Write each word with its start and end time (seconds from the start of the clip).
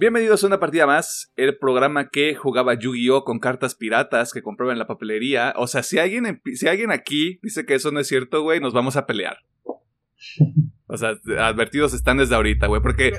Bienvenidos 0.00 0.42
a 0.42 0.46
una 0.46 0.58
partida 0.58 0.86
más, 0.86 1.30
el 1.36 1.58
programa 1.58 2.08
que 2.08 2.34
jugaba 2.34 2.72
Yu-Gi-Oh 2.72 3.22
con 3.22 3.38
cartas 3.38 3.74
piratas 3.74 4.32
que 4.32 4.40
compraba 4.40 4.72
en 4.72 4.78
la 4.78 4.86
papelería. 4.86 5.52
O 5.58 5.66
sea, 5.66 5.82
si 5.82 5.98
alguien, 5.98 6.40
si 6.54 6.68
alguien 6.68 6.90
aquí 6.90 7.38
dice 7.42 7.66
que 7.66 7.74
eso 7.74 7.90
no 7.90 8.00
es 8.00 8.08
cierto, 8.08 8.42
güey, 8.42 8.60
nos 8.60 8.72
vamos 8.72 8.96
a 8.96 9.04
pelear. 9.04 9.36
O 10.86 10.96
sea, 10.96 11.18
advertidos 11.40 11.92
están 11.92 12.16
desde 12.16 12.34
ahorita, 12.34 12.66
güey, 12.66 12.80
porque 12.80 13.12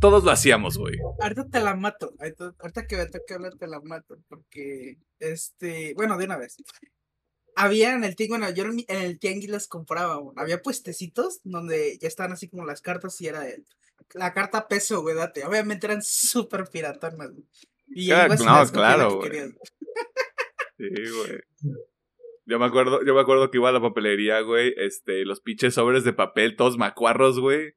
todos 0.00 0.24
lo 0.24 0.32
hacíamos, 0.32 0.76
güey. 0.76 0.96
Ahorita 1.22 1.46
te 1.46 1.60
la 1.60 1.76
mato. 1.76 2.12
Ahorita 2.18 2.86
que 2.88 2.96
me 2.96 3.06
toque 3.06 3.34
hablar 3.34 3.54
te 3.54 3.68
la 3.68 3.80
mato. 3.80 4.16
Porque, 4.28 4.98
este, 5.20 5.94
bueno, 5.94 6.18
de 6.18 6.24
una 6.24 6.36
vez. 6.36 6.56
Había 7.54 7.94
en 7.94 8.02
el 8.02 8.16
tianguis, 8.16 8.40
bueno, 8.40 8.52
yo 8.52 8.64
en 8.64 8.84
el 8.88 9.20
tianguis 9.20 9.50
las 9.50 9.68
compraba, 9.68 10.16
güey. 10.16 10.34
Había 10.36 10.62
puestecitos 10.62 11.38
donde 11.44 11.96
ya 12.02 12.08
estaban 12.08 12.32
así 12.32 12.48
como 12.48 12.66
las 12.66 12.80
cartas 12.80 13.20
y 13.20 13.28
era 13.28 13.48
el 13.48 13.64
la 14.14 14.32
carta 14.32 14.68
peso, 14.68 15.02
güey, 15.02 15.14
date. 15.14 15.44
Obviamente 15.44 15.86
eran 15.86 16.02
súper 16.02 16.64
piratonas, 16.70 17.30
güey. 17.30 17.44
Y 17.88 18.10
ah, 18.10 18.28
no, 18.28 18.72
claro, 18.72 19.16
güey. 19.16 19.30
Sí, 20.76 20.88
güey. 20.88 21.40
Yo 22.46 22.58
me 22.58 22.64
acuerdo, 22.64 23.04
yo 23.04 23.14
me 23.14 23.20
acuerdo 23.20 23.50
que 23.50 23.58
iba 23.58 23.68
a 23.68 23.72
la 23.72 23.80
papelería, 23.80 24.40
güey, 24.40 24.72
este, 24.78 25.24
los 25.24 25.40
pinches 25.40 25.74
sobres 25.74 26.04
de 26.04 26.14
papel, 26.14 26.56
todos 26.56 26.78
macuarros, 26.78 27.40
güey. 27.40 27.74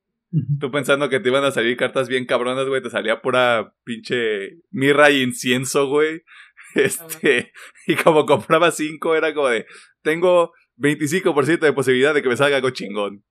Tú 0.61 0.71
pensando 0.71 1.09
que 1.09 1.19
te 1.19 1.27
iban 1.27 1.43
a 1.43 1.51
salir 1.51 1.75
cartas 1.75 2.07
bien 2.07 2.25
cabronas, 2.25 2.65
güey, 2.67 2.81
te 2.81 2.89
salía 2.89 3.21
pura 3.21 3.75
pinche 3.83 4.61
mirra 4.69 5.11
y 5.11 5.21
incienso, 5.21 5.87
güey. 5.87 6.23
Este, 6.73 7.51
y 7.85 7.97
como 7.97 8.25
compraba 8.25 8.71
cinco, 8.71 9.13
era 9.13 9.33
como 9.33 9.49
de, 9.49 9.65
tengo 10.03 10.53
25% 10.77 11.59
de 11.59 11.73
posibilidad 11.73 12.13
de 12.13 12.21
que 12.21 12.29
me 12.29 12.37
salga 12.37 12.55
algo 12.55 12.69
chingón. 12.69 13.25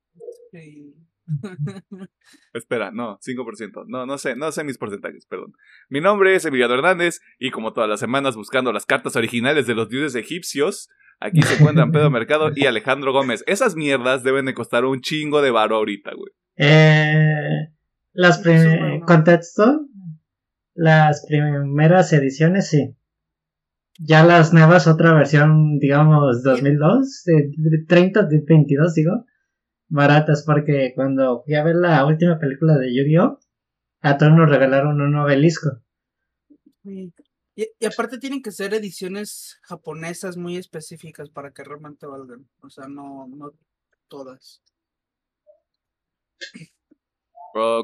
Sí. 0.52 0.89
Espera, 2.52 2.90
no, 2.90 3.18
5%. 3.18 3.84
No, 3.86 4.06
no 4.06 4.18
sé, 4.18 4.36
no 4.36 4.52
sé 4.52 4.64
mis 4.64 4.78
porcentajes, 4.78 5.26
perdón. 5.26 5.54
Mi 5.88 6.00
nombre 6.00 6.34
es 6.34 6.44
Emiliano 6.44 6.74
Hernández 6.74 7.20
y 7.38 7.50
como 7.50 7.72
todas 7.72 7.88
las 7.88 8.00
semanas 8.00 8.36
buscando 8.36 8.72
las 8.72 8.86
cartas 8.86 9.16
originales 9.16 9.66
de 9.66 9.74
los 9.74 9.88
dioses 9.88 10.14
egipcios, 10.14 10.88
aquí 11.20 11.42
se 11.42 11.54
encuentran 11.54 11.92
Pedro 11.92 12.10
Mercado 12.10 12.50
y 12.54 12.66
Alejandro 12.66 13.12
Gómez. 13.12 13.44
Esas 13.46 13.76
mierdas 13.76 14.22
deben 14.22 14.46
de 14.46 14.54
costar 14.54 14.84
un 14.84 15.00
chingo 15.00 15.42
de 15.42 15.50
varo 15.50 15.76
ahorita, 15.76 16.12
güey. 16.14 16.32
Eh, 16.56 17.72
las 18.12 18.42
contexto, 19.06 19.86
las 20.74 21.24
primeras 21.26 22.12
ediciones 22.12 22.68
sí. 22.68 22.96
Ya 24.02 24.24
las 24.24 24.54
nuevas, 24.54 24.86
otra 24.86 25.12
versión, 25.12 25.78
digamos, 25.78 26.42
2002, 26.42 27.24
30, 27.86 28.28
22, 28.46 28.94
digo 28.94 29.26
baratas 29.90 30.44
porque 30.46 30.92
cuando 30.94 31.42
fui 31.42 31.54
a 31.54 31.64
ver 31.64 31.74
la 31.74 32.06
última 32.06 32.38
película 32.38 32.78
de 32.78 32.94
Yu-Gi-Oh! 32.94 33.38
a 34.02 34.16
todos 34.16 34.32
nos 34.32 34.48
regalaron 34.48 35.00
un 35.00 35.12
novelisco. 35.12 35.82
Y, 36.84 37.12
y, 37.54 37.84
aparte 37.84 38.18
tienen 38.18 38.40
que 38.40 38.52
ser 38.52 38.72
ediciones 38.72 39.58
japonesas 39.62 40.38
muy 40.38 40.56
específicas 40.56 41.28
para 41.28 41.50
que 41.50 41.64
realmente 41.64 42.06
valgan. 42.06 42.48
O 42.62 42.70
sea, 42.70 42.86
no, 42.88 43.26
no 43.28 43.52
todas. 44.08 44.62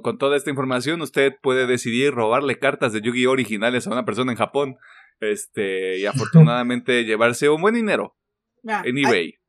con 0.03 0.17
toda 0.17 0.39
esta 0.39 0.49
información, 0.49 1.03
usted 1.03 1.35
puede 1.43 1.67
decidir 1.67 2.15
robarle 2.15 2.59
cartas 2.59 2.95
de 2.95 3.03
Yu-Gi-Oh! 3.03 3.33
originales 3.33 3.87
a 3.87 3.91
una 3.91 4.07
persona 4.07 4.33
en 4.33 4.39
Japón. 4.39 4.77
Este, 5.21 5.99
y 5.99 6.07
afortunadamente 6.47 7.05
llevarse 7.05 7.51
un 7.51 7.61
buen 7.61 7.75
dinero 7.75 8.17
en 8.63 8.97
eBay 8.97 9.25
hay 9.25 9.46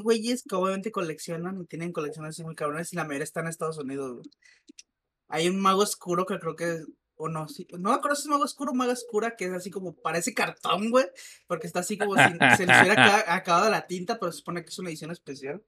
güeyes 0.00 0.42
que 0.48 0.56
obviamente 0.56 0.90
coleccionan 0.90 1.60
y 1.60 1.66
tienen 1.66 1.92
colecciones 1.92 2.30
así 2.30 2.44
muy 2.44 2.54
cabrones 2.54 2.92
y 2.92 2.96
la 2.96 3.04
mayoría 3.04 3.24
está 3.24 3.40
en 3.40 3.48
Estados 3.48 3.78
Unidos, 3.78 4.28
Hay 5.28 5.48
un 5.48 5.60
mago 5.60 5.82
oscuro 5.82 6.26
que 6.26 6.38
creo 6.38 6.56
que 6.56 6.82
o 7.18 7.28
no, 7.28 7.48
sí, 7.48 7.66
no 7.72 7.90
me 7.90 7.96
acuerdo 7.96 8.14
si 8.14 8.22
es 8.22 8.28
mago 8.28 8.44
oscuro 8.44 8.70
o 8.70 8.74
mago 8.74 8.92
oscura, 8.92 9.34
que 9.36 9.46
es 9.46 9.52
así 9.52 9.70
como, 9.70 9.94
parece 9.94 10.34
cartón, 10.34 10.90
güey, 10.90 11.06
porque 11.46 11.66
está 11.66 11.80
así 11.80 11.98
como 11.98 12.14
si 12.14 12.22
se 12.56 12.66
le 12.66 12.80
hubiera 12.80 13.24
acabado 13.34 13.68
la 13.70 13.86
tinta, 13.86 14.18
pero 14.18 14.32
se 14.32 14.38
supone 14.38 14.62
que 14.62 14.68
es 14.68 14.78
una 14.78 14.88
edición 14.88 15.10
especial. 15.10 15.62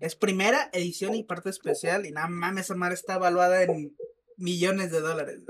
Es 0.00 0.16
primera 0.16 0.70
edición 0.72 1.14
y 1.14 1.24
parte 1.24 1.50
especial, 1.50 2.04
y 2.04 2.10
nada 2.10 2.28
mames, 2.28 2.66
esa 2.66 2.74
madre 2.74 2.94
está 2.94 3.14
evaluada 3.14 3.62
en 3.62 3.96
millones 4.36 4.90
de 4.90 5.00
dólares. 5.00 5.44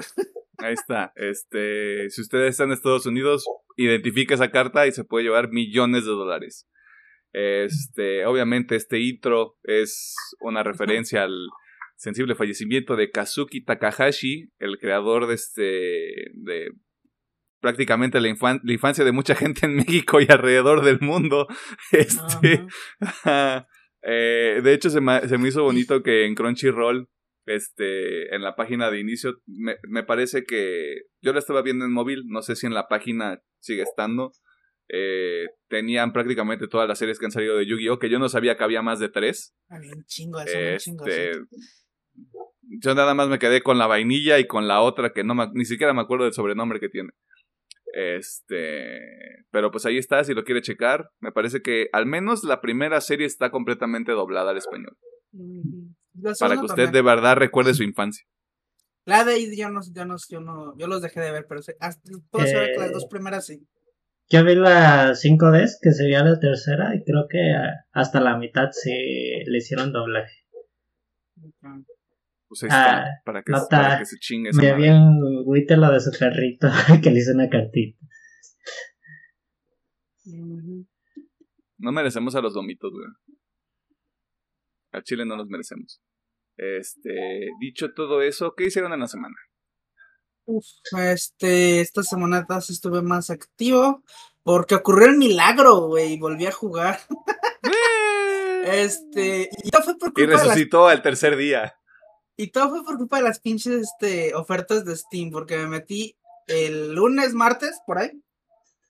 Ahí 0.58 0.74
está, 0.74 1.12
este, 1.16 2.10
si 2.10 2.20
ustedes 2.20 2.50
están 2.50 2.68
en 2.68 2.74
Estados 2.74 3.06
Unidos, 3.06 3.46
identifica 3.76 4.34
esa 4.34 4.50
carta 4.50 4.86
y 4.86 4.92
se 4.92 5.04
puede 5.04 5.24
llevar 5.24 5.50
millones 5.50 6.04
de 6.04 6.10
dólares. 6.10 6.66
Este, 7.32 8.24
obviamente 8.24 8.76
este 8.76 9.00
intro 9.00 9.58
es 9.62 10.14
una 10.40 10.62
referencia 10.62 11.24
al 11.24 11.48
sensible 11.96 12.34
fallecimiento 12.34 12.96
de 12.96 13.10
Kazuki 13.10 13.62
Takahashi, 13.64 14.50
el 14.58 14.78
creador 14.78 15.26
de 15.26 15.34
este 15.34 16.30
de 16.34 16.70
prácticamente 17.60 18.20
la, 18.20 18.28
infancia 18.28 19.04
de 19.04 19.12
mucha 19.12 19.34
gente 19.34 19.66
en 19.66 19.76
México 19.76 20.20
y 20.20 20.26
alrededor 20.28 20.84
del 20.84 21.00
mundo. 21.00 21.46
Este, 21.92 22.66
eh, 24.02 24.60
de 24.62 24.72
hecho 24.72 24.90
se 24.90 25.00
me, 25.00 25.26
se 25.28 25.38
me, 25.38 25.48
hizo 25.48 25.62
bonito 25.62 26.02
que 26.02 26.26
en 26.26 26.34
Crunchyroll, 26.34 27.08
este, 27.46 28.34
en 28.34 28.42
la 28.42 28.54
página 28.54 28.90
de 28.90 29.00
inicio, 29.00 29.40
me, 29.46 29.76
me 29.88 30.04
parece 30.04 30.44
que 30.44 31.02
yo 31.20 31.32
la 31.32 31.40
estaba 31.40 31.62
viendo 31.62 31.84
en 31.84 31.92
móvil, 31.92 32.24
no 32.26 32.42
sé 32.42 32.56
si 32.56 32.66
en 32.66 32.74
la 32.74 32.88
página 32.88 33.40
sigue 33.60 33.82
estando 33.82 34.32
eh, 34.88 35.46
tenían 35.68 36.12
prácticamente 36.12 36.68
todas 36.68 36.88
las 36.88 36.98
series 36.98 37.18
que 37.18 37.26
han 37.26 37.32
salido 37.32 37.56
de 37.56 37.66
Yu-Gi-Oh! 37.66 37.98
que 37.98 38.10
yo 38.10 38.18
no 38.18 38.28
sabía 38.28 38.56
que 38.56 38.64
había 38.64 38.82
más 38.82 38.98
de 38.98 39.08
tres. 39.08 39.54
chingo, 40.06 40.40
este, 40.40 41.32
yo 42.80 42.94
nada 42.94 43.14
más 43.14 43.28
me 43.28 43.38
quedé 43.38 43.62
con 43.62 43.78
la 43.78 43.86
vainilla 43.86 44.38
y 44.38 44.46
con 44.46 44.68
la 44.68 44.80
otra 44.80 45.12
que 45.12 45.24
no 45.24 45.34
ni 45.52 45.64
siquiera 45.64 45.94
me 45.94 46.02
acuerdo 46.02 46.24
del 46.24 46.32
sobrenombre 46.32 46.80
que 46.80 46.88
tiene. 46.88 47.10
Este, 47.94 49.00
pero 49.50 49.70
pues 49.70 49.86
ahí 49.86 49.98
está, 49.98 50.22
si 50.24 50.34
lo 50.34 50.44
quiere 50.44 50.62
checar. 50.62 51.10
Me 51.20 51.32
parece 51.32 51.62
que 51.62 51.88
al 51.92 52.06
menos 52.06 52.44
la 52.44 52.60
primera 52.60 53.00
serie 53.00 53.26
está 53.26 53.50
completamente 53.50 54.12
doblada 54.12 54.50
al 54.50 54.58
español. 54.58 54.96
Para 56.38 56.56
que 56.56 56.66
usted 56.66 56.90
de 56.90 57.02
verdad 57.02 57.36
recuerde 57.36 57.74
su 57.74 57.82
infancia. 57.82 58.24
La 59.04 59.24
de 59.24 59.34
ahí 59.34 59.56
yo 59.56 59.70
no, 59.70 59.80
yo 59.92 60.04
no, 60.04 60.16
yo 60.28 60.40
no, 60.40 60.76
yo 60.76 60.86
los 60.86 61.00
dejé 61.00 61.20
de 61.20 61.32
ver, 61.32 61.46
pero 61.48 61.62
puedo 62.30 62.46
saber 62.46 62.72
que 62.74 62.80
las 62.80 62.92
dos 62.92 63.06
primeras 63.06 63.46
sí. 63.46 63.66
Yo 64.30 64.44
vi 64.44 64.54
la 64.54 65.14
5Ds, 65.14 65.78
que 65.80 65.92
sería 65.92 66.22
la 66.22 66.38
tercera, 66.38 66.94
y 66.94 67.02
creo 67.02 67.26
que 67.30 67.54
hasta 67.92 68.20
la 68.20 68.36
mitad 68.36 68.68
se 68.72 68.90
le 69.46 69.58
hicieron 69.58 69.92
doblaje. 69.92 70.44
Pues 72.48 72.62
ahí 72.62 72.68
está, 72.68 73.02
ah, 73.02 73.06
para, 73.24 73.42
que, 73.42 73.52
para, 73.70 73.98
que, 73.98 74.06
se 74.06 74.18
chingue 74.18 74.50
Me 74.54 74.74
bien 74.74 75.44
güite 75.44 75.76
lo 75.76 75.90
de 75.90 76.00
su 76.00 76.10
perrito, 76.18 76.68
que 77.02 77.10
le 77.10 77.18
hizo 77.18 77.32
una 77.32 77.48
cartita. 77.48 77.98
No 81.78 81.92
merecemos 81.92 82.34
a 82.34 82.40
los 82.40 82.54
domitos, 82.54 82.90
güey. 82.92 83.06
Al 84.92 85.02
chile 85.04 85.24
no 85.24 85.36
los 85.36 85.48
merecemos. 85.48 86.02
Este, 86.56 87.48
dicho 87.60 87.92
todo 87.94 88.20
eso, 88.20 88.54
¿qué 88.56 88.64
hicieron 88.64 88.92
en 88.92 89.00
la 89.00 89.06
semana? 89.06 89.36
Este, 90.98 91.80
esta 91.80 92.02
semana 92.02 92.46
estuve 92.68 93.02
más 93.02 93.30
activo 93.30 94.02
porque 94.42 94.76
ocurrió 94.76 95.08
el 95.08 95.18
milagro, 95.18 95.88
güey, 95.88 96.18
volví 96.18 96.46
a 96.46 96.52
jugar. 96.52 97.00
este, 98.64 99.50
y 99.62 99.70
todo 99.70 99.82
fue 99.82 99.98
por 99.98 100.12
culpa 100.14 100.22
y 100.22 100.26
resucitó 100.26 100.88
al 100.88 101.02
tercer 101.02 101.36
día. 101.36 101.74
Y 102.34 102.46
todo 102.48 102.70
fue 102.70 102.84
por 102.84 102.96
culpa 102.96 103.18
de 103.18 103.24
las 103.24 103.40
pinches 103.40 103.82
este, 103.82 104.34
ofertas 104.34 104.84
de 104.84 104.96
Steam, 104.96 105.30
porque 105.30 105.58
me 105.58 105.66
metí 105.66 106.16
el 106.46 106.94
lunes, 106.94 107.34
martes, 107.34 107.78
por 107.86 107.98
ahí, 107.98 108.12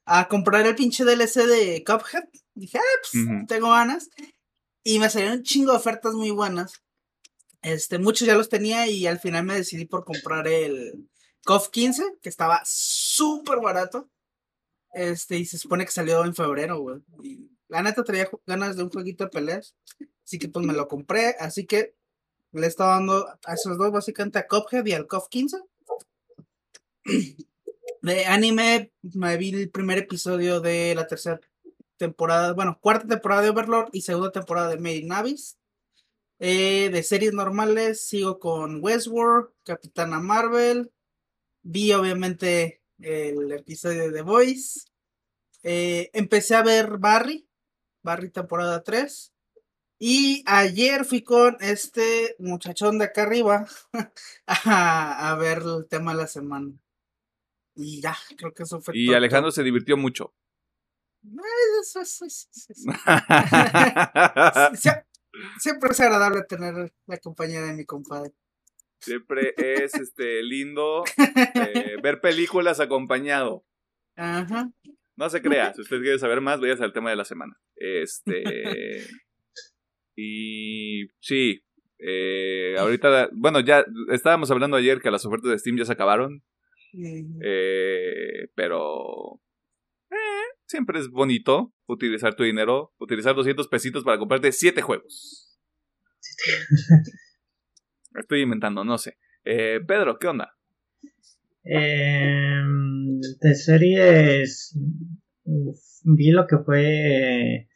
a 0.04 0.28
comprar 0.28 0.64
el 0.66 0.76
pinche 0.76 1.04
DLC 1.04 1.46
de 1.46 1.82
Cuphead. 1.84 2.24
Dije, 2.54 2.78
ah, 2.78 2.98
pues, 3.10 3.24
tengo 3.48 3.70
ganas. 3.70 4.10
Y 4.84 4.98
me 4.98 5.10
salieron 5.10 5.38
un 5.38 5.42
chingo 5.42 5.72
de 5.72 5.78
ofertas 5.78 6.14
muy 6.14 6.30
buenas. 6.30 6.84
Este, 7.62 7.98
muchos 7.98 8.28
ya 8.28 8.36
los 8.36 8.48
tenía 8.48 8.86
y 8.86 9.06
al 9.06 9.18
final 9.18 9.44
me 9.44 9.56
decidí 9.56 9.86
por 9.86 10.04
comprar 10.04 10.46
el, 10.46 11.08
KOF 11.48 11.70
15, 11.70 12.18
que 12.20 12.28
estaba 12.28 12.60
súper 12.66 13.60
barato. 13.60 14.10
Este, 14.92 15.38
y 15.38 15.46
se 15.46 15.56
supone 15.56 15.86
que 15.86 15.90
salió 15.90 16.22
en 16.26 16.34
febrero, 16.34 17.02
la 17.68 17.82
neta 17.82 18.04
traía 18.04 18.28
ganas 18.46 18.76
de 18.76 18.82
un 18.82 18.90
jueguito 18.90 19.24
de 19.24 19.30
peleas. 19.30 19.74
Así 20.26 20.38
que 20.38 20.50
pues 20.50 20.66
me 20.66 20.74
lo 20.74 20.88
compré. 20.88 21.36
Así 21.40 21.64
que 21.64 21.94
le 22.52 22.66
estaba 22.66 22.96
dando 22.96 23.26
a 23.46 23.54
esos 23.54 23.78
dos, 23.78 23.90
básicamente 23.90 24.38
a 24.38 24.46
Cuphead 24.46 24.84
y 24.84 24.92
al 24.92 25.06
KOF 25.06 25.28
15. 25.30 25.56
De 28.02 28.26
anime, 28.26 28.92
me 29.00 29.38
vi 29.38 29.54
el 29.54 29.70
primer 29.70 29.96
episodio 29.96 30.60
de 30.60 30.94
la 30.94 31.06
tercera 31.06 31.40
temporada, 31.96 32.52
bueno, 32.52 32.78
cuarta 32.80 33.08
temporada 33.08 33.42
de 33.42 33.48
Overlord 33.48 33.88
y 33.92 34.02
segunda 34.02 34.30
temporada 34.30 34.68
de 34.68 34.76
Made 34.76 34.96
in 34.96 35.12
Abyss. 35.12 35.58
Eh, 36.38 36.90
de 36.92 37.02
series 37.02 37.32
normales, 37.32 38.06
sigo 38.06 38.38
con 38.38 38.84
Westworld, 38.84 39.48
Capitana 39.64 40.20
Marvel, 40.20 40.92
Vi 41.70 41.92
obviamente 41.92 42.82
el 42.98 43.52
episodio 43.52 44.04
de 44.04 44.12
The 44.12 44.22
Voice. 44.22 44.86
Eh, 45.62 46.08
empecé 46.14 46.54
a 46.54 46.62
ver 46.62 46.96
Barry, 46.96 47.46
Barry 48.02 48.30
temporada 48.30 48.82
3. 48.82 49.34
Y 49.98 50.42
ayer 50.46 51.04
fui 51.04 51.22
con 51.22 51.58
este 51.60 52.36
muchachón 52.38 52.98
de 52.98 53.04
acá 53.04 53.24
arriba 53.24 53.66
a, 54.46 55.36
ver 55.38 55.58
el 55.58 55.86
tema 55.90 56.12
de 56.12 56.18
la 56.22 56.26
semana. 56.26 56.72
Y 57.74 58.00
ya, 58.00 58.16
creo 58.38 58.54
que 58.54 58.62
eso 58.62 58.80
fue 58.80 58.96
Y 58.96 59.12
Alejandro 59.12 59.50
se 59.50 59.62
divirtió 59.62 59.98
mucho. 59.98 60.32
siempre 65.60 65.90
es 65.90 66.00
agradable 66.00 66.44
tener 66.44 66.94
la 67.04 67.18
compañía 67.18 67.60
de 67.60 67.74
mi 67.74 67.84
compadre. 67.84 68.32
Siempre 69.00 69.54
es 69.56 69.94
este 69.94 70.42
lindo 70.42 71.04
eh, 71.16 71.96
ver 72.02 72.20
películas 72.20 72.80
acompañado. 72.80 73.64
Ajá. 74.16 74.70
No 75.16 75.30
se 75.30 75.42
crea, 75.42 75.72
si 75.74 75.82
usted 75.82 76.00
quiere 76.00 76.18
saber 76.18 76.40
más, 76.40 76.60
vayas 76.60 76.80
al 76.80 76.92
tema 76.92 77.10
de 77.10 77.16
la 77.16 77.24
semana. 77.24 77.58
Este. 77.76 79.04
y 80.16 81.08
sí, 81.20 81.64
eh, 81.98 82.76
ahorita, 82.78 83.30
bueno, 83.32 83.60
ya 83.60 83.84
estábamos 84.10 84.50
hablando 84.50 84.76
ayer 84.76 85.00
que 85.00 85.10
las 85.10 85.26
ofertas 85.26 85.50
de 85.50 85.58
Steam 85.58 85.76
ya 85.76 85.84
se 85.84 85.92
acabaron. 85.92 86.42
Eh, 87.42 88.48
pero 88.54 89.40
siempre 90.66 90.98
es 91.00 91.08
bonito 91.08 91.72
utilizar 91.86 92.34
tu 92.34 92.44
dinero, 92.44 92.94
utilizar 92.98 93.34
200 93.34 93.68
pesitos 93.68 94.04
para 94.04 94.18
comprarte 94.18 94.52
7 94.52 94.80
juegos. 94.82 95.58
Estoy 98.14 98.42
inventando, 98.42 98.84
no 98.84 98.98
sé. 98.98 99.18
Eh, 99.44 99.80
Pedro, 99.86 100.18
¿qué 100.18 100.26
onda? 100.28 100.56
Eh, 101.64 102.62
de 103.40 103.54
series, 103.54 104.78
vi 106.04 106.30
lo 106.30 106.46
que 106.46 106.58
fue 106.58 107.68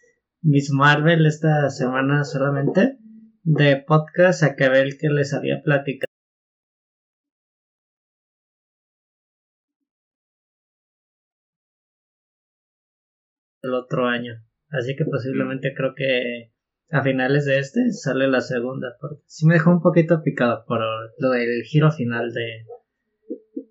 Miss 0.42 0.70
Marvel 0.72 1.26
esta 1.26 1.68
semana 1.70 2.24
solamente. 2.24 2.98
De 3.44 3.76
podcast 3.76 4.42
acabé 4.42 4.80
el 4.80 4.98
que 4.98 5.08
les 5.08 5.34
había 5.34 5.62
platicado. 5.62 6.12
el 13.62 13.74
otro 13.74 14.06
año. 14.06 14.44
Así 14.70 14.96
que 14.96 15.04
posiblemente 15.04 15.74
creo 15.74 15.94
que 15.94 16.51
a 16.92 17.02
finales 17.02 17.46
de 17.46 17.58
este 17.58 17.90
sale 17.90 18.28
la 18.28 18.42
segunda, 18.42 18.96
porque 19.00 19.22
sí 19.26 19.46
me 19.46 19.54
dejó 19.54 19.70
un 19.70 19.80
poquito 19.80 20.22
picado 20.22 20.64
por 20.66 20.80
lo 21.18 21.30
del 21.30 21.62
giro 21.62 21.90
final 21.90 22.32
de, 22.34 22.66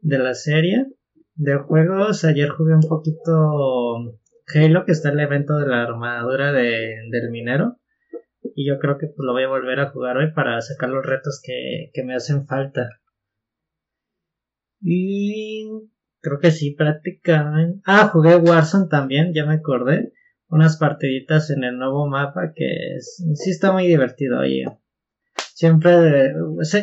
de 0.02 0.18
la 0.18 0.34
serie. 0.34 0.88
De 1.36 1.56
juegos, 1.58 2.26
ayer 2.26 2.50
jugué 2.50 2.74
un 2.74 2.82
poquito 2.82 4.18
Halo, 4.54 4.86
que 4.86 4.92
está 4.92 5.10
el 5.10 5.20
evento 5.20 5.56
de 5.58 5.68
la 5.68 5.84
armadura 5.84 6.52
de, 6.52 6.96
del 7.12 7.30
minero. 7.30 7.78
Y 8.56 8.68
yo 8.68 8.80
creo 8.80 8.98
que 8.98 9.06
pues, 9.06 9.20
lo 9.20 9.34
voy 9.34 9.44
a 9.44 9.50
volver 9.50 9.80
a 9.80 9.92
jugar 9.92 10.18
hoy 10.18 10.34
para 10.34 10.60
sacar 10.62 10.90
los 10.90 11.06
retos 11.06 11.42
que, 11.46 11.92
que 11.94 12.04
me 12.04 12.16
hacen 12.16 12.48
falta. 12.48 12.90
Y 14.82 15.70
creo 16.22 16.40
que 16.40 16.50
sí, 16.50 16.72
prácticamente. 16.72 17.82
Ah, 17.86 18.10
jugué 18.12 18.36
Warzone 18.36 18.88
también, 18.90 19.32
ya 19.36 19.46
me 19.46 19.54
acordé 19.54 20.12
unas 20.52 20.78
partiditas 20.78 21.50
en 21.50 21.64
el 21.64 21.78
nuevo 21.78 22.08
mapa 22.08 22.52
que 22.54 22.98
sí 23.00 23.50
está 23.50 23.72
muy 23.72 23.88
divertido 23.88 24.40
ahí. 24.40 24.64
Siempre 25.56 26.34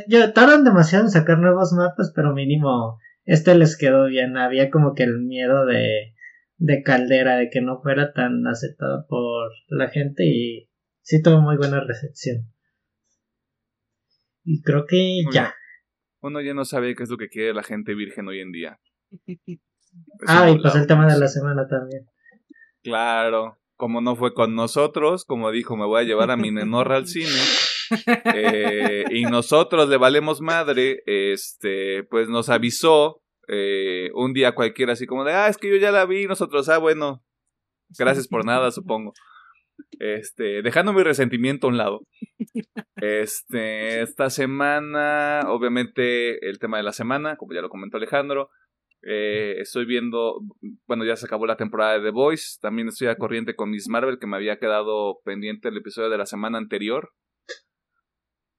yo, 0.09 0.32
tardan 0.32 0.65
demasiado 0.65 1.05
en 1.05 1.11
sacar 1.11 1.38
nuevos 1.38 1.73
mapas, 1.73 2.12
pero 2.15 2.32
mínimo 2.32 2.99
este 3.25 3.55
les 3.55 3.76
quedó 3.76 4.06
bien. 4.06 4.38
Había 4.38 4.70
como 4.70 4.94
que 4.94 5.03
el 5.03 5.19
miedo 5.20 5.67
de, 5.67 6.15
de 6.56 6.82
caldera, 6.82 7.37
de 7.37 7.50
que 7.50 7.61
no 7.61 7.82
fuera 7.82 8.15
tan 8.15 8.47
aceptado 8.47 9.06
por 9.06 9.50
la 9.69 9.88
gente 9.91 10.25
y 10.25 10.70
sí 11.03 11.23
tuvo 11.23 11.43
muy 11.43 11.59
buena 11.59 11.81
recepción. 11.81 12.50
Y 14.44 14.62
creo 14.62 14.87
que 14.87 15.25
ya. 15.31 15.55
Uno 16.20 16.41
ya 16.41 16.55
no 16.55 16.65
sabe 16.65 16.94
qué 16.94 17.03
es 17.03 17.11
lo 17.11 17.19
que 17.19 17.29
quiere 17.29 17.53
la 17.53 17.62
gente 17.62 17.94
virgen 17.94 18.29
hoy 18.29 18.41
en 18.41 18.50
día. 18.50 18.81
ah, 20.26 20.50
y 20.50 20.59
pues 20.59 20.75
el 20.75 20.87
tema 20.87 21.06
de 21.06 21.20
la 21.20 21.29
semana 21.29 21.69
también. 21.69 22.06
Claro, 22.82 23.57
como 23.79 24.01
no 24.01 24.17
fue 24.17 24.35
con 24.35 24.57
nosotros, 24.57 25.25
como 25.25 25.53
dijo, 25.53 25.77
me 25.77 25.87
voy 25.87 26.03
a 26.03 26.05
llevar 26.05 26.33
a 26.33 26.37
mi 26.37 26.51
nenorra 26.51 26.97
al 26.97 27.07
cine. 27.07 27.31
Eh, 28.35 29.05
y 29.13 29.23
nosotros 29.23 29.89
le 29.89 29.97
valemos 29.97 30.43
madre, 30.43 31.03
este, 31.07 32.03
pues 32.05 32.29
nos 32.29 32.51
avisó 32.51 33.23
eh, 33.47 34.11
un 34.15 34.35
día 34.35 34.55
cualquiera 34.55 34.93
así 34.93 35.07
como 35.07 35.25
de, 35.25 35.33
ah, 35.33 35.49
es 35.49 35.57
que 35.57 35.71
yo 35.71 35.77
ya 35.77 35.93
la 35.93 36.05
vi, 36.05 36.27
nosotros, 36.27 36.69
ah, 36.69 36.79
bueno, 36.79 37.23
gracias 37.97 38.27
por 38.29 38.45
nada, 38.45 38.71
supongo. 38.73 39.13
Este, 40.01 40.61
dejando 40.63 40.93
mi 40.93 41.05
resentimiento 41.05 41.69
a 41.69 41.71
un 41.71 41.79
lado. 41.79 42.01
Este, 42.97 44.03
esta 44.03 44.29
semana, 44.29 45.43
obviamente, 45.47 46.49
el 46.49 46.59
tema 46.59 46.79
de 46.79 46.83
la 46.83 46.93
semana, 46.93 47.37
como 47.37 47.55
ya 47.55 47.63
lo 47.63 47.69
comentó 47.69 47.97
Alejandro, 47.97 48.51
eh, 49.03 49.56
estoy 49.61 49.85
viendo, 49.85 50.41
bueno, 50.87 51.05
ya 51.05 51.17
se 51.17 51.27
acabó 51.27 51.47
la 51.47 51.56
temporada 51.56 51.99
de 51.99 52.05
The 52.05 52.11
Voice. 52.11 52.59
También 52.61 52.89
estoy 52.89 53.09
a 53.09 53.17
corriente 53.17 53.55
con 53.55 53.71
Miss 53.71 53.89
Marvel, 53.89 54.19
que 54.19 54.27
me 54.27 54.37
había 54.37 54.59
quedado 54.59 55.21
pendiente 55.25 55.69
el 55.69 55.77
episodio 55.77 56.11
de 56.11 56.19
la 56.19 56.27
semana 56.27 56.59
anterior. 56.59 57.12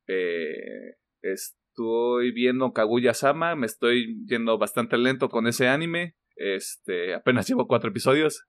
Eh, 0.07 0.95
estoy 1.21 2.31
viendo 2.31 2.71
Kaguya 2.74 3.13
Sama. 3.13 3.56
Me 3.56 3.65
estoy 3.65 4.18
yendo 4.25 4.57
bastante 4.57 4.97
lento 4.97 5.30
con 5.30 5.47
ese 5.47 5.68
anime. 5.68 6.15
Este, 6.36 7.13
apenas 7.13 7.47
llevo 7.47 7.68
cuatro 7.68 7.89
episodios. 7.89 8.45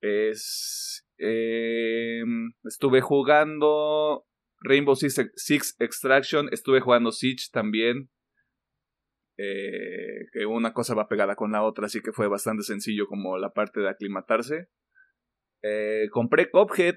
Es, 0.00 1.06
em, 1.16 2.52
estuve 2.64 3.00
jugando 3.00 4.26
Rainbow 4.60 4.94
Six 4.94 5.76
Extraction. 5.78 6.48
Estuve 6.52 6.80
jugando 6.80 7.12
Siege 7.12 7.48
también. 7.50 8.10
Eh, 9.36 10.26
que 10.32 10.46
una 10.46 10.72
cosa 10.72 10.94
va 10.94 11.08
pegada 11.08 11.34
con 11.34 11.50
la 11.50 11.62
otra, 11.62 11.86
así 11.86 12.00
que 12.00 12.12
fue 12.12 12.28
bastante 12.28 12.62
sencillo 12.62 13.06
como 13.08 13.36
la 13.36 13.50
parte 13.50 13.80
de 13.80 13.88
aclimatarse. 13.88 14.68
Eh, 15.62 16.08
compré 16.10 16.50
Cophead 16.50 16.96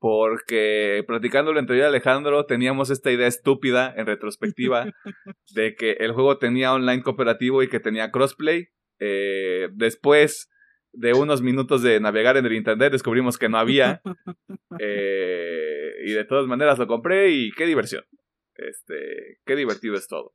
porque 0.00 1.04
platicando 1.06 1.56
entre 1.56 1.76
yo 1.76 1.84
y 1.84 1.86
Alejandro 1.86 2.46
teníamos 2.46 2.90
esta 2.90 3.12
idea 3.12 3.28
estúpida 3.28 3.94
en 3.96 4.06
retrospectiva 4.06 4.86
de 5.54 5.76
que 5.76 5.92
el 5.92 6.12
juego 6.12 6.38
tenía 6.38 6.72
online 6.72 7.02
cooperativo 7.02 7.62
y 7.62 7.68
que 7.68 7.78
tenía 7.78 8.10
crossplay. 8.10 8.68
Eh, 8.98 9.68
después 9.72 10.50
de 10.92 11.12
unos 11.14 11.42
minutos 11.42 11.82
de 11.82 12.00
navegar 12.00 12.36
en 12.36 12.46
el 12.46 12.52
internet 12.52 12.92
descubrimos 12.92 13.38
que 13.38 13.48
no 13.48 13.58
había 13.58 14.02
y 14.80 16.12
de 16.12 16.24
todas 16.28 16.46
maneras 16.46 16.78
lo 16.78 16.88
compré 16.88 17.30
y 17.30 17.52
qué 17.52 17.66
diversión. 17.66 18.04
Este, 18.54 19.38
qué 19.44 19.56
divertido 19.56 19.94
es 19.94 20.08
todo. 20.08 20.34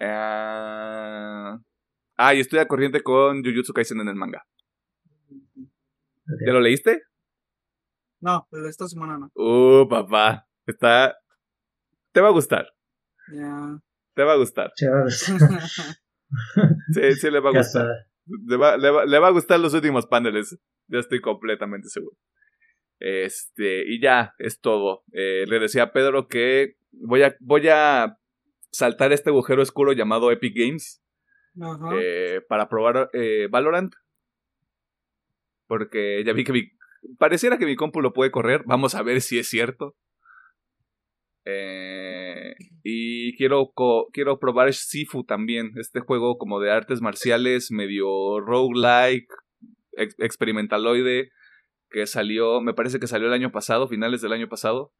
Ah, 0.00 1.58
ah, 2.16 2.34
y 2.34 2.40
estoy 2.40 2.58
a 2.58 2.68
corriente 2.68 3.02
con 3.02 3.42
Jujutsu 3.42 3.72
Kaisen 3.72 4.00
en 4.00 4.08
el 4.08 4.14
manga. 4.14 4.44
¿Ya 6.44 6.52
lo 6.52 6.60
leíste? 6.60 7.02
No, 8.20 8.46
esta 8.68 8.86
semana 8.88 9.18
no. 9.18 9.30
Uh, 9.34 9.88
papá. 9.88 10.46
Está. 10.66 11.16
Te 12.12 12.20
va 12.20 12.28
a 12.28 12.32
gustar. 12.32 12.66
Ya. 13.32 13.78
Te 14.14 14.24
va 14.24 14.32
a 14.32 14.36
gustar. 14.36 14.72
sí, 14.76 14.86
sí, 17.12 17.30
le 17.30 17.40
va 17.40 17.50
a 17.50 17.58
gustar. 17.58 17.86
Le 18.26 18.56
va, 18.56 18.76
le, 18.76 19.18
va, 19.18 19.28
a 19.28 19.30
gustar 19.30 19.60
los 19.60 19.74
últimos 19.74 20.06
paneles. 20.06 20.58
Ya 20.88 20.98
estoy 20.98 21.20
completamente 21.20 21.88
seguro. 21.88 22.16
Este, 22.98 23.84
y 23.86 24.00
ya, 24.00 24.34
es 24.38 24.60
todo. 24.60 25.04
Eh, 25.12 25.44
le 25.46 25.60
decía 25.60 25.84
a 25.84 25.92
Pedro 25.92 26.26
que 26.26 26.74
voy 26.92 27.22
a, 27.22 27.36
voy 27.40 27.68
a 27.68 28.18
saltar 28.76 29.12
este 29.12 29.30
agujero 29.30 29.62
oscuro 29.62 29.92
llamado 29.92 30.30
Epic 30.30 30.54
Games 30.54 31.02
eh, 31.98 32.42
para 32.48 32.68
probar 32.68 33.08
eh, 33.14 33.48
Valorant. 33.50 33.94
Porque 35.66 36.22
ya 36.24 36.32
vi 36.32 36.44
que 36.44 36.52
mi, 36.52 36.62
pareciera 37.18 37.58
que 37.58 37.66
mi 37.66 37.74
compu 37.74 38.00
lo 38.00 38.12
puede 38.12 38.30
correr. 38.30 38.62
Vamos 38.66 38.94
a 38.94 39.02
ver 39.02 39.20
si 39.20 39.38
es 39.38 39.48
cierto. 39.48 39.96
Eh, 41.44 42.54
y 42.82 43.36
quiero, 43.36 43.72
quiero 44.12 44.38
probar 44.38 44.72
Sifu 44.74 45.24
también. 45.24 45.72
Este 45.76 46.00
juego 46.00 46.36
como 46.36 46.60
de 46.60 46.70
artes 46.70 47.00
marciales, 47.00 47.70
medio 47.70 48.40
roguelike, 48.40 49.32
experimentaloide. 50.18 51.30
Que 51.88 52.06
salió, 52.06 52.60
me 52.60 52.74
parece 52.74 53.00
que 53.00 53.06
salió 53.06 53.28
el 53.28 53.32
año 53.32 53.52
pasado, 53.52 53.88
finales 53.88 54.20
del 54.20 54.32
año 54.32 54.48
pasado. 54.48 54.92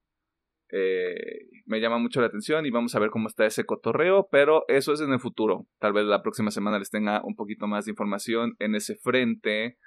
Eh, 0.73 1.47
me 1.65 1.81
llama 1.81 1.99
mucho 1.99 2.21
la 2.21 2.27
atención 2.27 2.67
y 2.67 2.71
vamos 2.71 2.95
a 2.95 2.99
ver 2.99 3.11
cómo 3.11 3.29
está 3.29 3.47
ese 3.47 3.65
cotorreo, 3.65 4.29
pero 4.31 4.65
eso 4.69 4.93
es 4.93 5.01
en 5.01 5.13
el 5.13 5.21
futuro. 5.21 5.67
Tal 5.79 5.93
vez 5.93 6.07
la 6.07 6.23
próxima 6.23 6.51
semana 6.51 6.79
les 6.79 6.91
tenga 6.91 7.23
un 7.25 7.37
poquito 7.37 7.67
más 7.67 7.85
de 7.85 7.93
información 7.93 8.57
en 8.59 8.75
ese 8.75 8.97
frente. 8.97 9.79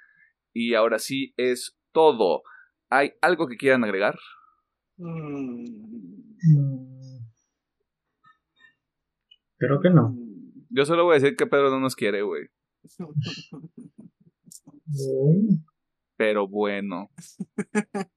Y 0.52 0.74
ahora 0.74 0.98
sí 0.98 1.34
es 1.36 1.78
todo. 1.92 2.42
¿Hay 2.88 3.12
algo 3.20 3.46
que 3.46 3.56
quieran 3.56 3.84
agregar? 3.84 4.18
Mm. 4.96 5.64
Creo 9.58 9.80
que 9.80 9.90
no. 9.90 10.16
Yo 10.70 10.84
solo 10.86 11.04
voy 11.04 11.12
a 11.12 11.20
decir 11.20 11.36
que 11.36 11.46
Pedro 11.46 11.70
no 11.70 11.80
nos 11.80 11.94
quiere, 11.94 12.22
güey. 12.22 12.48
Pero 16.16 16.48
bueno. 16.48 17.10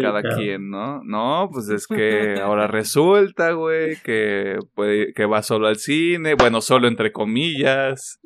cada 0.00 0.22
quien, 0.22 0.70
¿no? 0.70 1.02
No, 1.04 1.48
pues 1.52 1.68
es 1.68 1.86
que 1.86 2.34
ahora 2.42 2.66
resulta, 2.66 3.52
güey, 3.52 3.96
que, 4.02 4.58
puede, 4.74 5.12
que 5.12 5.26
va 5.26 5.42
solo 5.42 5.66
al 5.66 5.76
cine, 5.76 6.34
bueno, 6.34 6.60
solo 6.60 6.88
entre 6.88 7.12
comillas. 7.12 8.20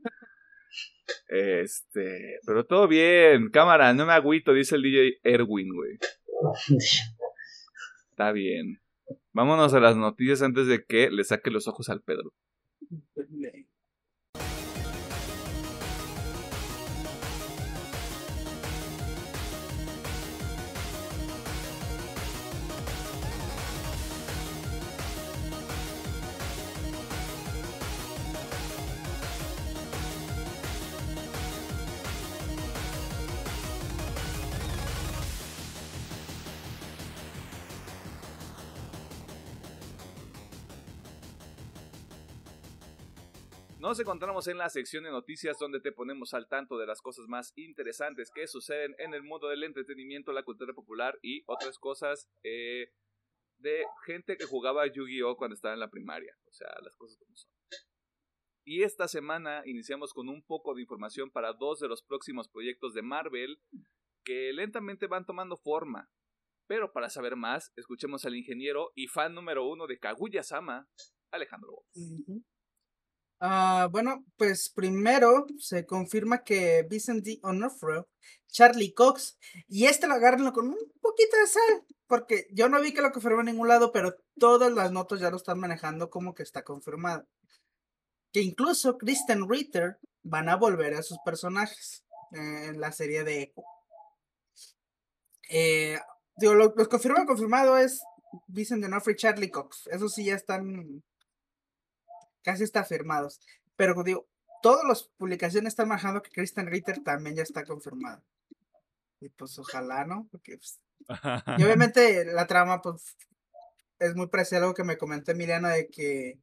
Este, 1.28 2.38
pero 2.46 2.64
todo 2.64 2.86
bien, 2.86 3.50
cámara, 3.50 3.92
no 3.94 4.06
me 4.06 4.12
agüito, 4.12 4.52
dice 4.52 4.76
el 4.76 4.82
DJ 4.82 5.18
Erwin, 5.22 5.68
güey. 5.74 5.98
Está 8.10 8.32
bien. 8.32 8.80
Vámonos 9.32 9.72
a 9.74 9.80
las 9.80 9.96
noticias 9.96 10.42
antes 10.42 10.66
de 10.66 10.84
que 10.84 11.10
le 11.10 11.24
saque 11.24 11.50
los 11.50 11.68
ojos 11.68 11.88
al 11.88 12.02
Pedro. 12.02 12.32
Nos 43.88 44.00
encontramos 44.00 44.46
en 44.48 44.58
la 44.58 44.68
sección 44.68 45.04
de 45.04 45.10
noticias 45.10 45.56
donde 45.58 45.80
te 45.80 45.92
ponemos 45.92 46.34
al 46.34 46.46
tanto 46.46 46.76
de 46.76 46.84
las 46.84 47.00
cosas 47.00 47.26
más 47.26 47.54
interesantes 47.56 48.30
que 48.30 48.46
suceden 48.46 48.94
en 48.98 49.14
el 49.14 49.22
mundo 49.22 49.48
del 49.48 49.64
entretenimiento, 49.64 50.30
la 50.34 50.42
cultura 50.42 50.74
popular 50.74 51.18
y 51.22 51.42
otras 51.46 51.78
cosas 51.78 52.28
eh, 52.42 52.92
de 53.56 53.86
gente 54.04 54.36
que 54.36 54.44
jugaba 54.44 54.86
Yu-Gi-Oh 54.86 55.38
cuando 55.38 55.54
estaba 55.54 55.72
en 55.72 55.80
la 55.80 55.88
primaria. 55.88 56.36
O 56.44 56.52
sea, 56.52 56.68
las 56.82 56.98
cosas 56.98 57.16
como 57.16 57.34
son. 57.34 57.50
Y 58.62 58.82
esta 58.82 59.08
semana 59.08 59.62
iniciamos 59.64 60.12
con 60.12 60.28
un 60.28 60.42
poco 60.42 60.74
de 60.74 60.82
información 60.82 61.30
para 61.30 61.54
dos 61.54 61.80
de 61.80 61.88
los 61.88 62.02
próximos 62.02 62.46
proyectos 62.50 62.92
de 62.92 63.00
Marvel 63.00 63.58
que 64.22 64.52
lentamente 64.52 65.06
van 65.06 65.24
tomando 65.24 65.56
forma. 65.56 66.10
Pero 66.66 66.92
para 66.92 67.08
saber 67.08 67.36
más, 67.36 67.72
escuchemos 67.74 68.26
al 68.26 68.36
ingeniero 68.36 68.92
y 68.94 69.06
fan 69.06 69.32
número 69.32 69.66
uno 69.66 69.86
de 69.86 69.98
Kaguya-sama, 69.98 70.90
Alejandro 71.30 71.86
Ah, 73.40 73.88
bueno, 73.90 74.24
pues 74.36 74.68
primero 74.68 75.46
se 75.58 75.86
confirma 75.86 76.42
que 76.42 76.84
Vincent 76.90 77.24
D. 77.24 77.38
Onofre, 77.42 78.04
Charlie 78.48 78.92
Cox, 78.92 79.38
y 79.68 79.84
este 79.86 80.08
lo 80.08 80.14
agarran 80.14 80.50
con 80.50 80.68
un 80.68 80.92
poquito 81.00 81.36
de 81.36 81.46
sal, 81.46 81.86
porque 82.08 82.48
yo 82.52 82.68
no 82.68 82.80
vi 82.80 82.92
que 82.92 83.02
lo 83.02 83.12
confirmó 83.12 83.40
en 83.40 83.46
ningún 83.46 83.68
lado, 83.68 83.92
pero 83.92 84.16
todas 84.38 84.72
las 84.72 84.90
notas 84.90 85.20
ya 85.20 85.30
lo 85.30 85.36
están 85.36 85.60
manejando 85.60 86.10
como 86.10 86.34
que 86.34 86.42
está 86.42 86.64
confirmado. 86.64 87.28
Que 88.32 88.40
incluso 88.40 88.98
Kristen 88.98 89.48
Ritter 89.48 89.98
van 90.22 90.48
a 90.48 90.56
volver 90.56 90.94
a 90.94 91.02
sus 91.02 91.18
personajes 91.24 92.04
en 92.32 92.80
la 92.80 92.92
serie 92.92 93.24
de 93.24 93.42
Echo. 93.42 93.62
Eh, 95.50 95.98
digo, 96.36 96.54
lo, 96.54 96.74
lo 96.76 96.88
confirmado, 96.88 97.26
confirmado 97.26 97.78
es 97.78 98.02
Vincent 98.48 98.82
D'Onofrio 98.82 99.14
y 99.14 99.16
Charlie 99.16 99.50
Cox. 99.50 99.86
Eso 99.90 100.08
sí 100.08 100.24
ya 100.24 100.34
están 100.34 101.02
casi 102.48 102.64
está 102.64 102.82
firmados. 102.82 103.42
Pero 103.76 104.02
digo, 104.02 104.26
todas 104.62 104.82
las 104.88 105.02
publicaciones 105.18 105.72
están 105.72 105.88
manejando 105.88 106.22
que 106.22 106.30
Kristen 106.30 106.66
Ritter 106.66 107.00
también 107.04 107.36
ya 107.36 107.42
está 107.42 107.62
confirmado. 107.62 108.22
Y 109.20 109.28
pues 109.28 109.58
ojalá, 109.58 110.06
¿no? 110.06 110.26
Porque 110.30 110.56
pues, 110.56 110.80
y 111.08 111.08
obviamente 111.62 112.24
la 112.24 112.46
trama, 112.46 112.80
pues, 112.80 113.18
es 113.98 114.14
muy 114.14 114.28
parecida 114.28 114.60
a 114.60 114.62
algo 114.62 114.72
que 114.72 114.82
me 114.82 114.96
comentó 114.96 115.32
Emiliano 115.32 115.68
de 115.68 115.88
que 115.88 116.38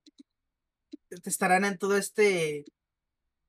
estarán 1.09 1.65
en 1.65 1.79
todo 1.79 1.97
este 1.97 2.65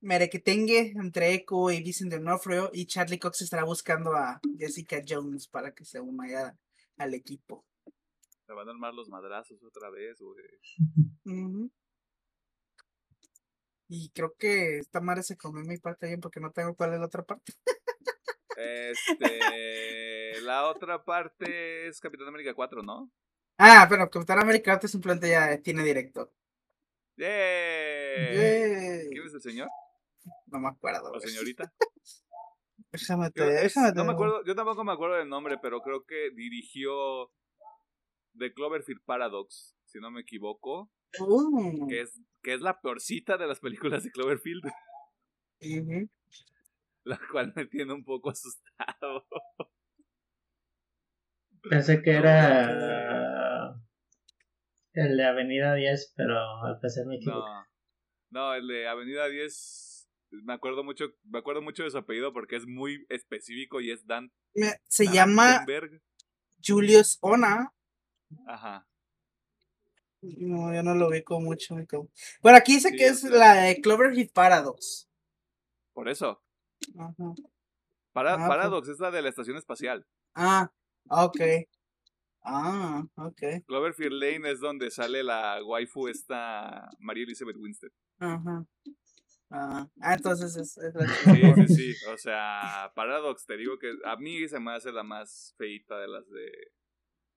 merequetengue 0.00 0.94
entre 0.96 1.34
Echo 1.34 1.70
y 1.70 1.82
Vincent 1.82 2.10
D'Onofrio 2.10 2.70
y 2.72 2.86
Charlie 2.86 3.18
Cox 3.18 3.42
estará 3.42 3.64
buscando 3.64 4.14
a 4.14 4.40
Jessica 4.56 5.02
Jones 5.06 5.46
para 5.46 5.74
que 5.74 5.84
se 5.84 6.00
una 6.00 6.56
al 6.96 7.12
equipo. 7.12 7.66
Se 8.46 8.52
van 8.54 8.68
a 8.68 8.70
armar 8.70 8.94
los 8.94 9.10
madrazos 9.10 9.62
otra 9.62 9.90
vez, 9.90 10.16
güey. 10.20 11.76
Y 13.88 14.10
creo 14.10 14.34
que 14.36 14.78
esta 14.78 15.00
madre 15.00 15.22
se 15.22 15.36
comió 15.36 15.62
mi 15.64 15.78
parte 15.78 16.06
bien 16.06 16.20
porque 16.20 16.40
no 16.40 16.50
tengo 16.50 16.74
cuál 16.74 16.94
es 16.94 17.00
la 17.00 17.06
otra 17.06 17.22
parte. 17.22 17.52
Este, 18.56 20.40
la 20.40 20.66
otra 20.68 21.04
parte 21.04 21.86
es 21.86 22.00
Capitán 22.00 22.28
América 22.28 22.54
4, 22.54 22.82
¿no? 22.82 23.10
Ah, 23.58 23.86
pero 23.88 24.08
Capitán 24.10 24.40
América 24.40 24.72
4 24.72 24.88
simplemente 24.88 25.28
ya 25.28 25.60
tiene 25.60 25.82
director. 25.84 26.32
¡Yeah! 27.16 27.26
¿Quién 29.10 29.26
es 29.26 29.34
el 29.34 29.42
señor? 29.42 29.68
No 30.46 30.58
me 30.58 30.68
acuerdo. 30.68 31.12
¿O 31.12 31.20
señorita? 31.20 31.72
déjame 32.92 33.30
te, 33.30 33.44
déjame 33.44 33.92
No 33.92 34.04
me 34.04 34.12
acuerdo, 34.12 34.44
yo 34.44 34.54
tampoco 34.54 34.84
me 34.84 34.92
acuerdo 34.92 35.16
del 35.16 35.28
nombre, 35.28 35.58
pero 35.60 35.80
creo 35.80 36.04
que 36.04 36.30
dirigió 36.34 37.30
The 38.38 38.52
Cloverfield 38.52 39.02
Paradox, 39.04 39.76
si 39.84 39.98
no 39.98 40.10
me 40.10 40.22
equivoco. 40.22 40.90
Uh. 41.20 41.88
Que, 41.88 42.02
es, 42.02 42.20
que 42.42 42.54
es 42.54 42.60
la 42.60 42.80
peorcita 42.80 43.36
de 43.36 43.46
las 43.46 43.60
películas 43.60 44.04
de 44.04 44.10
Cloverfield. 44.10 44.64
La 47.04 47.20
cual 47.30 47.52
me 47.54 47.66
tiene 47.66 47.92
un 47.92 48.04
poco 48.04 48.30
asustado. 48.30 49.26
Pensé 51.70 52.02
que 52.02 52.10
era 52.10 53.76
el 54.92 55.16
de 55.16 55.24
Avenida 55.24 55.74
10, 55.74 56.14
pero 56.16 56.64
al 56.64 56.80
parecer 56.80 57.06
me 57.06 57.16
equivoqué. 57.16 57.48
No, 58.30 58.48
no, 58.48 58.54
el 58.54 58.66
de 58.66 58.88
Avenida 58.88 59.28
10 59.28 59.86
me 60.30 60.54
acuerdo 60.54 60.84
mucho, 60.84 61.06
me 61.24 61.38
acuerdo 61.38 61.62
mucho 61.62 61.84
de 61.84 61.90
su 61.90 61.98
apellido 61.98 62.32
porque 62.32 62.56
es 62.56 62.66
muy 62.66 63.06
específico 63.08 63.80
y 63.80 63.90
es 63.90 64.06
Dan. 64.06 64.32
Se 64.88 65.06
llama 65.06 65.64
Julius 66.64 67.18
Ona. 67.20 67.72
Ajá. 68.46 68.88
No, 70.38 70.74
yo 70.74 70.82
no 70.82 70.94
lo 70.94 71.08
ubico 71.08 71.40
mucho. 71.40 71.76
Bueno, 72.42 72.58
aquí 72.58 72.74
dice 72.74 72.92
que 72.92 73.06
es 73.06 73.22
la 73.24 73.54
de 73.54 73.80
Cloverfield 73.80 74.32
Paradox. 74.32 75.08
Por 75.92 76.08
eso. 76.08 76.42
Ajá. 76.98 77.14
Ah, 77.18 78.36
pues. 78.36 78.48
Paradox 78.48 78.88
es 78.88 78.98
la 78.98 79.10
de 79.10 79.22
la 79.22 79.28
estación 79.28 79.56
espacial. 79.56 80.06
Ah, 80.34 80.72
ok. 81.08 81.40
Ah, 82.42 83.04
ok. 83.16 83.42
Cloverfield 83.66 84.12
Lane 84.12 84.50
es 84.50 84.60
donde 84.60 84.90
sale 84.90 85.22
la 85.22 85.62
waifu 85.64 86.08
esta 86.08 86.88
María 86.98 87.24
Elizabeth 87.24 87.56
Winstead. 87.56 87.90
Ajá. 88.18 88.64
Ah, 89.50 89.88
entonces 90.00 90.56
es, 90.56 90.94
la 90.94 91.06
Sí, 91.06 91.66
sí, 91.68 91.74
sí. 91.74 92.06
O 92.12 92.16
sea, 92.16 92.90
Paradox, 92.94 93.46
te 93.46 93.56
digo 93.56 93.78
que 93.78 93.92
a 94.04 94.16
mí 94.16 94.48
se 94.48 94.58
me 94.60 94.72
hace 94.72 94.92
la 94.92 95.02
más 95.02 95.54
feita 95.56 95.98
de 95.98 96.08
las 96.08 96.28
de 96.30 96.50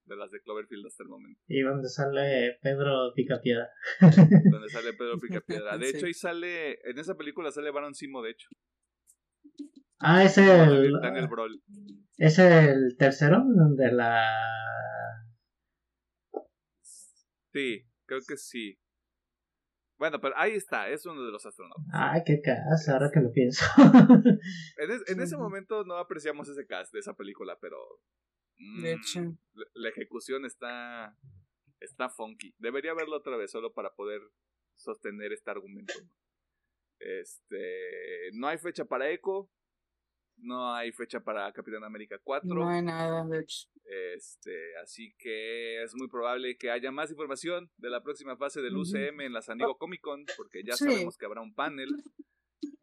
de 0.10 0.18
las 0.18 0.32
de 0.32 0.42
Cloverfield 0.42 0.88
hasta 0.88 1.04
el 1.04 1.10
momento. 1.10 1.42
Y 1.48 1.62
donde 1.62 1.88
sale 1.88 2.58
Pedro 2.62 3.14
Picapiedra. 3.16 3.70
donde 4.52 4.70
sale 4.70 4.94
Pedro 4.94 5.18
Picapiedra. 5.20 5.78
De 5.78 5.90
hecho, 5.90 6.06
ahí 6.06 6.14
sale, 6.14 6.80
en 6.90 7.00
esa 7.00 7.16
película 7.16 7.52
sale 7.52 7.72
Baron 7.72 7.96
Simo, 7.96 8.22
de 8.22 8.32
hecho. 8.32 8.50
Ah, 10.00 10.24
es 10.24 10.38
el... 10.38 10.94
Daniel 11.02 11.28
Broll. 11.28 11.62
¿Es 12.18 12.40
el 12.40 12.96
tercero? 12.98 13.44
De 13.76 13.92
la... 13.92 14.26
Sí, 17.54 17.86
creo 18.06 18.20
que 18.28 18.38
sí. 18.38 18.80
Bueno, 20.00 20.22
pero 20.22 20.34
ahí 20.38 20.54
está, 20.54 20.90
es 20.90 21.06
uno 21.06 21.26
de 21.26 21.32
los 21.32 21.46
astronautas. 21.46 21.84
Ay, 21.92 22.22
qué 22.26 22.40
casa, 22.42 22.94
ahora 22.94 23.12
que 23.14 23.20
lo 23.20 23.34
pienso. 23.34 23.66
en, 25.08 25.20
ese 25.20 25.36
momento 25.36 25.84
no 25.84 25.98
apreciamos 25.98 26.48
ese 26.48 26.66
cast 26.66 26.94
de 26.94 27.00
esa 27.00 27.16
película, 27.16 27.58
pero 27.60 27.78
de 28.60 28.94
hecho. 28.94 29.22
Mm, 29.22 29.38
la, 29.74 29.90
ejecución 29.90 30.46
está, 30.46 31.18
está 31.80 32.10
funky. 32.10 32.54
Debería 32.58 32.94
verlo 32.94 33.18
otra 33.18 33.38
vez 33.38 33.52
solo 33.52 33.74
para 33.74 33.94
poder 33.94 34.22
sostener 34.76 35.34
este 35.34 35.50
argumento. 35.52 35.94
Este, 37.00 38.32
no 38.34 38.48
hay 38.48 38.58
fecha 38.58 38.86
para 38.86 39.10
Echo, 39.10 39.50
no 40.38 40.74
hay 40.74 40.92
fecha 40.92 41.22
para 41.22 41.52
Capitán 41.54 41.84
América 41.84 42.20
4. 42.22 42.48
No 42.54 42.70
hay 42.70 42.82
nada, 42.82 43.26
de 43.26 43.40
hecho. 43.40 43.68
Este, 44.16 44.78
así 44.84 45.16
que 45.18 45.82
es 45.84 45.96
muy 45.96 46.08
probable 46.08 46.58
que 46.58 46.70
haya 46.70 46.92
más 46.92 47.10
información 47.10 47.72
de 47.78 47.90
la 47.90 48.04
próxima 48.04 48.38
fase 48.38 48.62
del 48.62 48.78
UCM 48.78 49.22
en 49.22 49.34
la 49.34 49.42
San 49.42 49.58
Diego 49.58 49.78
Comic 49.78 50.02
Con, 50.02 50.26
porque 50.38 50.64
ya 50.64 50.76
sabemos 50.76 51.18
que 51.18 51.26
habrá 51.26 51.42
un 51.42 51.54
panel. 51.54 51.90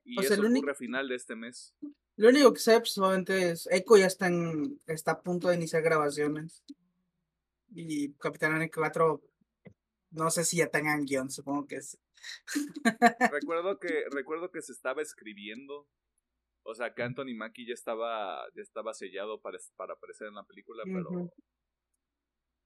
Y 0.05 0.21
eso 0.21 0.35
ocurre 0.35 0.73
a 0.73 0.75
final 0.75 1.09
de 1.09 1.17
este 1.17 1.37
mes. 1.37 1.75
Lo 2.17 2.31
único 2.31 2.53
que 2.53 2.61
sé, 2.61 2.79
pues, 2.79 2.97
obviamente, 2.99 3.51
es 3.51 3.69
Echo 3.71 3.97
ya 3.97 4.07
está, 4.07 4.27
en, 4.29 4.81
está 4.87 5.13
a 5.13 5.23
punto 5.23 5.49
de 5.49 5.57
iniciar 5.57 5.83
grabaciones. 5.83 6.65
Y 7.75 8.15
Capitán 8.15 8.53
América 8.53 8.81
4, 8.81 9.23
no 10.13 10.31
sé 10.31 10.45
si 10.45 10.57
ya 10.57 10.69
tengan 10.69 11.05
guion, 11.05 11.31
supongo 11.31 11.67
que 11.67 11.83
sí. 11.83 11.99
recuerdo 13.31 13.79
que 13.79 14.05
recuerdo 14.11 14.51
que 14.51 14.63
se 14.63 14.73
estaba 14.73 15.03
escribiendo 15.03 15.87
O 16.63 16.75
sea, 16.75 16.95
que 16.95 17.03
Anthony 17.03 17.35
Mackie 17.37 17.67
ya 17.67 17.75
estaba, 17.75 18.43
ya 18.55 18.63
estaba 18.63 18.95
sellado 18.95 19.41
para, 19.41 19.59
para 19.77 19.93
aparecer 19.93 20.29
en 20.29 20.35
la 20.35 20.45
película, 20.45 20.83
pero 20.85 21.31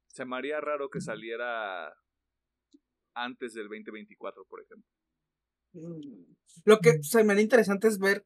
se 0.07 0.25
me 0.25 0.37
haría 0.37 0.61
raro 0.61 0.89
que 0.89 1.01
saliera 1.01 1.93
antes 3.15 3.55
del 3.55 3.69
2024, 3.69 4.45
por 4.47 4.63
ejemplo. 4.63 4.89
Mm. 5.73 6.35
Lo 6.65 6.79
que 6.79 7.03
se 7.03 7.25
me 7.25 7.33
haría 7.33 7.43
interesante 7.43 7.89
es 7.89 7.99
ver 7.99 8.23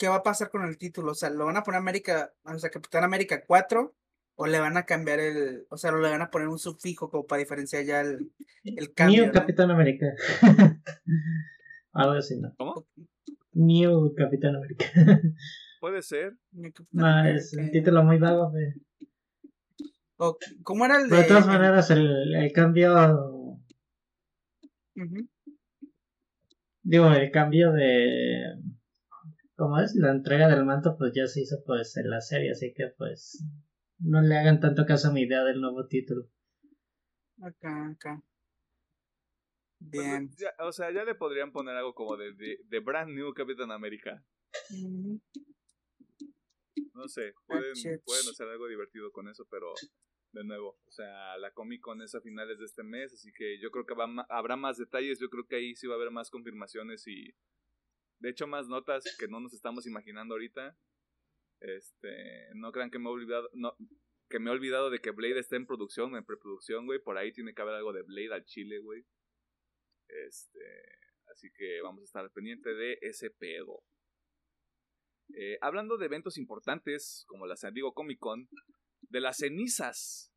qué 0.00 0.08
va 0.08 0.16
a 0.16 0.22
pasar 0.22 0.48
con 0.50 0.64
el 0.64 0.78
título. 0.78 1.12
O 1.12 1.14
sea, 1.14 1.28
¿lo 1.28 1.44
van 1.44 1.58
a 1.58 1.62
poner 1.62 1.78
América, 1.78 2.32
o 2.42 2.58
sea, 2.58 2.70
Capitán 2.70 3.04
América 3.04 3.44
4? 3.46 3.94
¿O 4.36 4.46
le 4.46 4.58
van 4.58 4.78
a 4.78 4.86
cambiar 4.86 5.20
el, 5.20 5.66
o 5.68 5.76
sea, 5.76 5.92
le 5.92 6.08
van 6.08 6.22
a 6.22 6.30
poner 6.30 6.48
un 6.48 6.58
sufijo 6.58 7.10
como 7.10 7.26
para 7.26 7.40
diferenciar 7.40 7.84
ya 7.84 8.00
el, 8.00 8.32
el 8.64 8.94
cambio? 8.94 9.24
New 9.24 9.32
Capitán 9.34 9.70
América. 9.70 10.06
Algo 11.92 12.12
así, 12.12 12.40
¿no? 12.40 12.54
¿Cómo? 12.56 12.86
New 13.52 14.14
Capitán 14.14 14.56
América. 14.56 14.86
Puede 15.80 16.00
ser. 16.00 16.38
No, 16.90 17.26
es 17.26 17.52
un 17.52 17.70
título 17.70 18.02
muy 18.02 18.16
vago. 18.16 18.50
O, 20.16 20.38
¿Cómo 20.62 20.86
era 20.86 21.02
el 21.02 21.10
de...? 21.10 21.16
de 21.18 21.24
todas 21.24 21.46
maneras, 21.46 21.90
el, 21.90 22.34
el 22.34 22.52
cambio... 22.52 23.60
Digo, 26.82 27.10
el 27.10 27.30
cambio 27.30 27.72
de... 27.72 28.54
¿Cómo 29.60 29.78
es? 29.78 29.94
La 29.94 30.10
entrega 30.10 30.48
del 30.48 30.64
manto 30.64 30.96
pues 30.96 31.12
ya 31.14 31.26
se 31.26 31.42
hizo 31.42 31.62
pues 31.66 31.94
en 31.98 32.08
la 32.08 32.22
serie, 32.22 32.52
así 32.52 32.72
que 32.72 32.94
pues 32.96 33.44
no 33.98 34.22
le 34.22 34.34
hagan 34.34 34.58
tanto 34.58 34.86
caso 34.86 35.08
a 35.08 35.12
mi 35.12 35.24
idea 35.24 35.44
del 35.44 35.60
nuevo 35.60 35.86
título. 35.86 36.30
Acá, 37.42 37.90
acá. 37.90 38.22
Pues, 39.78 39.92
Bien. 39.92 40.30
o 40.60 40.72
sea, 40.72 40.90
ya 40.92 41.04
le 41.04 41.14
podrían 41.14 41.52
poner 41.52 41.76
algo 41.76 41.92
como 41.92 42.16
de, 42.16 42.32
de, 42.32 42.80
Brand 42.80 43.10
New 43.10 43.34
Capitán 43.34 43.70
América. 43.70 44.24
No 46.94 47.06
sé, 47.06 47.34
pueden, 47.46 47.74
pueden 48.06 48.28
hacer 48.30 48.48
algo 48.48 48.66
divertido 48.66 49.12
con 49.12 49.28
eso, 49.28 49.46
pero 49.50 49.74
de 50.32 50.42
nuevo, 50.42 50.78
o 50.86 50.90
sea, 50.90 51.36
la 51.36 51.50
Comic 51.52 51.82
Con 51.82 52.00
es 52.00 52.14
a 52.14 52.22
finales 52.22 52.58
de 52.58 52.64
este 52.64 52.82
mes, 52.82 53.12
así 53.12 53.30
que 53.36 53.60
yo 53.60 53.70
creo 53.70 53.84
que 53.84 53.94
va, 53.94 54.06
habrá 54.30 54.56
más 54.56 54.78
detalles, 54.78 55.18
yo 55.18 55.28
creo 55.28 55.44
que 55.46 55.56
ahí 55.56 55.76
sí 55.76 55.86
va 55.86 55.94
a 55.94 55.96
haber 55.96 56.10
más 56.10 56.30
confirmaciones 56.30 57.06
y 57.06 57.34
de 58.20 58.30
hecho 58.30 58.46
más 58.46 58.68
notas 58.68 59.04
que 59.18 59.28
no 59.28 59.40
nos 59.40 59.52
estamos 59.52 59.86
imaginando 59.86 60.34
ahorita. 60.34 60.76
Este, 61.60 62.48
no 62.54 62.72
crean 62.72 62.90
que 62.90 62.98
me 62.98 63.06
he 63.06 63.12
olvidado, 63.12 63.50
no, 63.52 63.76
que 64.28 64.38
me 64.38 64.50
he 64.50 64.52
olvidado 64.52 64.90
de 64.90 65.00
que 65.00 65.10
Blade 65.10 65.40
está 65.40 65.56
en 65.56 65.66
producción, 65.66 66.16
en 66.16 66.24
preproducción, 66.24 66.86
güey, 66.86 67.00
por 67.00 67.18
ahí 67.18 67.32
tiene 67.32 67.52
que 67.52 67.62
haber 67.62 67.74
algo 67.74 67.92
de 67.92 68.02
Blade 68.02 68.32
al 68.32 68.44
Chile, 68.44 68.78
güey. 68.78 69.04
Este, 70.08 70.60
así 71.32 71.50
que 71.52 71.80
vamos 71.82 72.02
a 72.02 72.04
estar 72.04 72.30
pendiente 72.32 72.72
de 72.72 72.98
ese 73.02 73.30
pedo. 73.30 73.82
Eh, 75.34 75.58
hablando 75.60 75.96
de 75.96 76.06
eventos 76.06 76.38
importantes 76.38 77.24
como 77.28 77.46
la 77.46 77.56
San 77.56 77.74
Diego 77.74 77.94
Comic 77.94 78.18
Con, 78.18 78.48
de 79.02 79.20
las 79.20 79.38
cenizas 79.38 80.32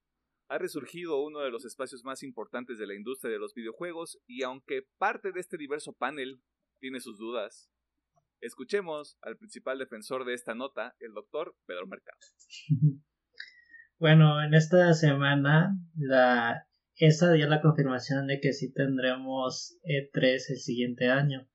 ha 0.47 0.57
resurgido 0.57 1.21
uno 1.21 1.39
de 1.39 1.49
los 1.49 1.65
espacios 1.65 2.03
más 2.03 2.21
importantes 2.21 2.77
de 2.77 2.85
la 2.85 2.93
industria 2.93 3.31
de 3.31 3.39
los 3.39 3.53
videojuegos 3.53 4.19
y 4.27 4.43
aunque 4.43 4.83
parte 4.97 5.31
de 5.31 5.39
este 5.39 5.57
diverso 5.57 5.93
panel 5.93 6.43
tiene 6.79 6.99
sus 6.99 7.17
dudas, 7.17 7.71
escuchemos 8.45 9.17
al 9.21 9.37
principal 9.37 9.79
defensor 9.79 10.25
de 10.25 10.33
esta 10.33 10.53
nota, 10.53 10.95
el 10.99 11.13
doctor 11.13 11.55
Pedro 11.65 11.87
Mercado. 11.87 12.19
Bueno, 13.99 14.43
en 14.43 14.53
esta 14.53 14.93
semana 14.93 15.77
la 15.95 16.67
esa 16.95 17.31
dio 17.31 17.47
la 17.47 17.61
confirmación 17.61 18.27
de 18.27 18.39
que 18.39 18.53
sí 18.53 18.71
tendremos 18.73 19.77
E3 19.83 20.41
el 20.49 20.57
siguiente 20.57 21.09
año. 21.09 21.47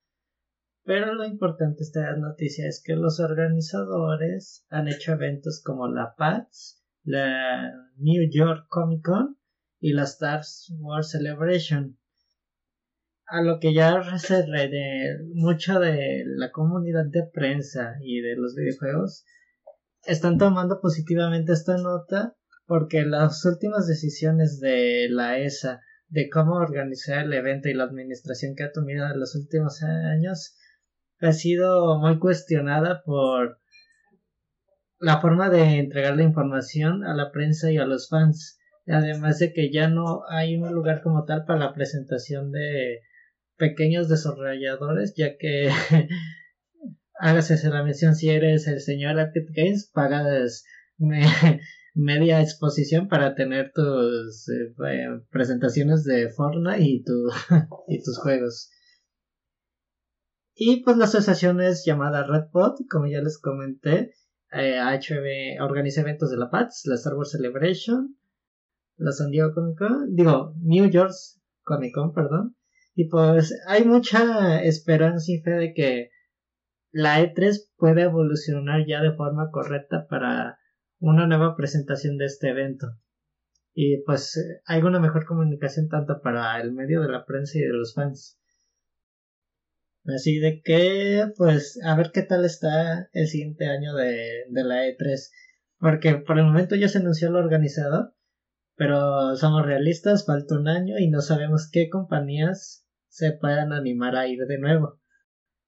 Pero 0.85 1.15
lo 1.15 1.25
importante 1.27 1.79
de 1.79 1.85
esta 1.85 2.17
noticia 2.17 2.67
es 2.67 2.83
que 2.83 2.97
los 2.97 3.21
organizadores 3.21 4.65
han 4.71 4.89
hecho 4.89 5.13
eventos 5.13 5.63
como 5.63 5.89
la 5.89 6.15
PAX 6.17 6.83
la 7.05 7.73
New 7.97 8.29
York 8.31 8.67
Comic 8.69 9.03
Con 9.03 9.39
y 9.81 9.93
la 9.93 10.03
Star 10.03 10.43
Wars 10.79 11.11
Celebration. 11.11 11.99
A 13.31 13.43
lo 13.43 13.61
que 13.61 13.75
ya 13.75 14.03
se 14.19 14.43
de 14.43 15.19
mucha 15.35 15.79
de 15.79 16.25
la 16.25 16.51
comunidad 16.51 17.05
de 17.11 17.25
prensa 17.31 17.97
y 18.01 18.23
de 18.23 18.37
los 18.37 18.55
videojuegos 18.55 19.27
están 20.07 20.39
tomando 20.39 20.81
positivamente 20.81 21.53
esta 21.53 21.77
nota 21.77 22.35
porque 22.67 23.03
las 23.05 23.45
últimas 23.45 23.87
decisiones 23.87 24.61
de 24.61 25.09
la 25.11 25.39
ESA 25.39 25.83
de 26.09 26.31
cómo 26.31 26.55
organizar 26.55 27.27
el 27.27 27.35
evento 27.35 27.69
y 27.69 27.75
la 27.75 27.85
administración 27.85 28.55
que 28.57 28.65
ha 28.65 28.73
tomado 28.73 29.13
en 29.13 29.21
los 29.21 29.35
últimos 29.35 29.83
años 29.83 30.57
ha 31.21 31.33
sido 31.33 31.99
muy 31.99 32.19
cuestionada 32.19 33.03
por 33.05 33.59
la 35.01 35.21
forma 35.21 35.51
de 35.51 35.79
entregar 35.79 36.17
la 36.17 36.23
información 36.23 37.05
a 37.05 37.15
la 37.15 37.31
prensa 37.31 37.71
y 37.71 37.77
a 37.77 37.85
los 37.85 38.09
fans. 38.09 38.59
Además 38.87 39.39
de 39.39 39.53
que 39.53 39.71
ya 39.71 39.89
no 39.89 40.23
hay 40.31 40.57
un 40.57 40.73
lugar 40.73 41.03
como 41.03 41.27
tal 41.27 41.45
para 41.45 41.59
la 41.59 41.75
presentación 41.75 42.53
de 42.53 43.01
pequeños 43.59 44.09
desarrolladores, 44.09 45.15
ya 45.17 45.37
que 45.37 45.71
hágase 47.21 47.69
la 47.69 47.83
mención 47.83 48.15
si 48.15 48.31
eres 48.31 48.67
el 48.67 48.81
señor 48.81 49.19
Epic 49.19 49.49
Games, 49.55 49.91
pagas 49.93 50.65
media 51.95 52.41
exposición 52.41 53.09
para 53.09 53.35
tener 53.35 53.73
tus 53.75 54.49
eh, 54.49 54.75
presentaciones 55.31 56.05
de 56.05 56.31
Fortnite 56.31 56.83
y, 56.83 57.03
tu, 57.03 57.29
y 57.89 58.03
tus 58.03 58.19
juegos. 58.19 58.71
Y 60.55 60.83
pues 60.83 60.97
la 60.97 61.05
asociación 61.05 61.61
es 61.61 61.85
llamada 61.85 62.27
Redbot, 62.27 62.79
como 62.91 63.07
ya 63.07 63.21
les 63.21 63.39
comenté, 63.39 64.13
eh, 64.51 64.81
organiza 65.61 66.01
eventos 66.01 66.31
de 66.31 66.37
la 66.37 66.51
PAX, 66.51 66.83
la 66.87 66.97
Star 66.97 67.15
Wars 67.15 67.31
Celebration, 67.31 68.17
la 68.97 69.13
San 69.13 69.31
Diego 69.31 69.53
Comic 69.55 69.79
Con, 69.79 70.15
digo, 70.15 70.55
New 70.63 70.91
York 70.91 71.13
Comic 71.63 71.95
Con, 71.95 72.13
perdón. 72.13 72.57
Y 72.99 73.05
pues 73.05 73.57
hay 73.69 73.85
mucha 73.85 74.61
esperanza 74.61 75.31
y 75.31 75.39
fe 75.39 75.53
de 75.53 75.73
que 75.73 76.11
la 76.91 77.21
E3 77.21 77.71
puede 77.77 78.03
evolucionar 78.03 78.89
ya 78.89 79.01
de 79.01 79.13
forma 79.13 79.53
correcta 79.53 80.09
para 80.09 80.59
una 80.99 81.29
nueva 81.29 81.55
presentación 81.55 82.19
de 82.19 82.25
este 82.25 82.49
evento. 82.49 82.89
Y 83.73 84.03
pues 84.03 84.37
hay 84.67 84.83
una 84.83 84.99
mejor 84.99 85.27
comunicación 85.27 85.89
tanto 85.89 86.21
para 86.23 86.61
el 86.61 86.73
medio 86.73 87.01
de 87.03 87.13
la 87.13 87.25
prensa 87.25 87.59
y 87.59 87.61
de 87.61 87.73
los 87.73 87.95
fans. 87.95 88.37
Así 90.05 90.41
de 90.41 90.61
que, 90.61 91.33
pues, 91.37 91.79
a 91.85 91.95
ver 91.95 92.11
qué 92.13 92.23
tal 92.23 92.45
está 92.45 93.11
el 93.13 93.29
siguiente 93.29 93.67
año 93.67 93.95
de, 93.95 94.45
de 94.49 94.65
la 94.65 94.89
E3. 94.89 95.31
Porque 95.79 96.17
por 96.17 96.37
el 96.37 96.47
momento 96.47 96.75
ya 96.75 96.89
se 96.89 96.99
anunció 96.99 97.29
el 97.29 97.37
organizador, 97.37 98.17
pero 98.75 99.37
somos 99.37 99.65
realistas, 99.65 100.27
falta 100.27 100.59
un 100.59 100.67
año 100.67 100.99
y 100.99 101.09
no 101.09 101.21
sabemos 101.21 101.71
qué 101.71 101.89
compañías 101.91 102.87
se 103.19 103.33
puedan 103.33 103.73
animar 103.73 104.15
a 104.15 104.29
ir 104.29 104.47
de 104.47 104.59
nuevo. 104.59 105.01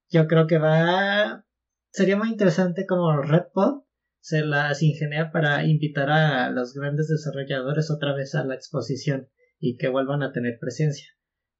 Yo 0.09 0.27
creo 0.27 0.47
que 0.47 0.57
va. 0.57 1.45
Sería 1.91 2.15
muy 2.15 2.29
interesante 2.29 2.85
como 2.85 3.21
Redpod 3.21 3.83
se 4.21 4.45
las 4.45 4.81
ingenia 4.83 5.31
para 5.31 5.65
invitar 5.65 6.09
a 6.11 6.51
los 6.51 6.73
grandes 6.73 7.09
desarrolladores 7.09 7.91
otra 7.91 8.13
vez 8.13 8.35
a 8.35 8.45
la 8.45 8.55
exposición 8.55 9.29
y 9.59 9.77
que 9.77 9.89
vuelvan 9.89 10.23
a 10.23 10.31
tener 10.31 10.59
presencia. 10.59 11.07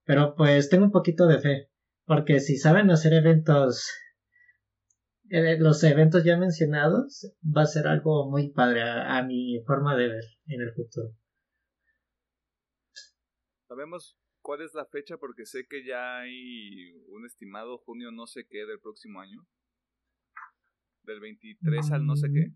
Pero 0.05 0.35
pues 0.35 0.69
tengo 0.69 0.85
un 0.85 0.91
poquito 0.91 1.27
de 1.27 1.39
fe. 1.39 1.69
Porque 2.05 2.39
si 2.39 2.57
saben 2.57 2.89
hacer 2.89 3.13
eventos, 3.13 3.89
eh, 5.29 5.57
los 5.59 5.83
eventos 5.83 6.23
ya 6.23 6.37
mencionados, 6.37 7.33
va 7.45 7.63
a 7.63 7.67
ser 7.67 7.87
algo 7.87 8.29
muy 8.29 8.51
padre 8.51 8.83
a, 8.83 9.21
mi 9.23 9.61
forma 9.65 9.95
de 9.95 10.07
ver 10.07 10.23
en 10.47 10.61
el 10.61 10.73
futuro. 10.73 11.15
¿Sabemos 13.67 14.20
cuál 14.41 14.61
es 14.61 14.73
la 14.73 14.85
fecha? 14.85 15.17
Porque 15.17 15.45
sé 15.45 15.65
que 15.67 15.85
ya 15.85 16.19
hay 16.19 16.93
un 17.09 17.25
estimado 17.25 17.77
junio 17.79 18.11
no 18.11 18.27
sé 18.27 18.45
qué 18.49 18.65
del 18.65 18.79
próximo 18.79 19.19
año. 19.19 19.45
Del 21.03 21.19
23 21.19 21.91
al 21.91 22.05
no 22.05 22.15
sé 22.15 22.29
qué. 22.31 22.53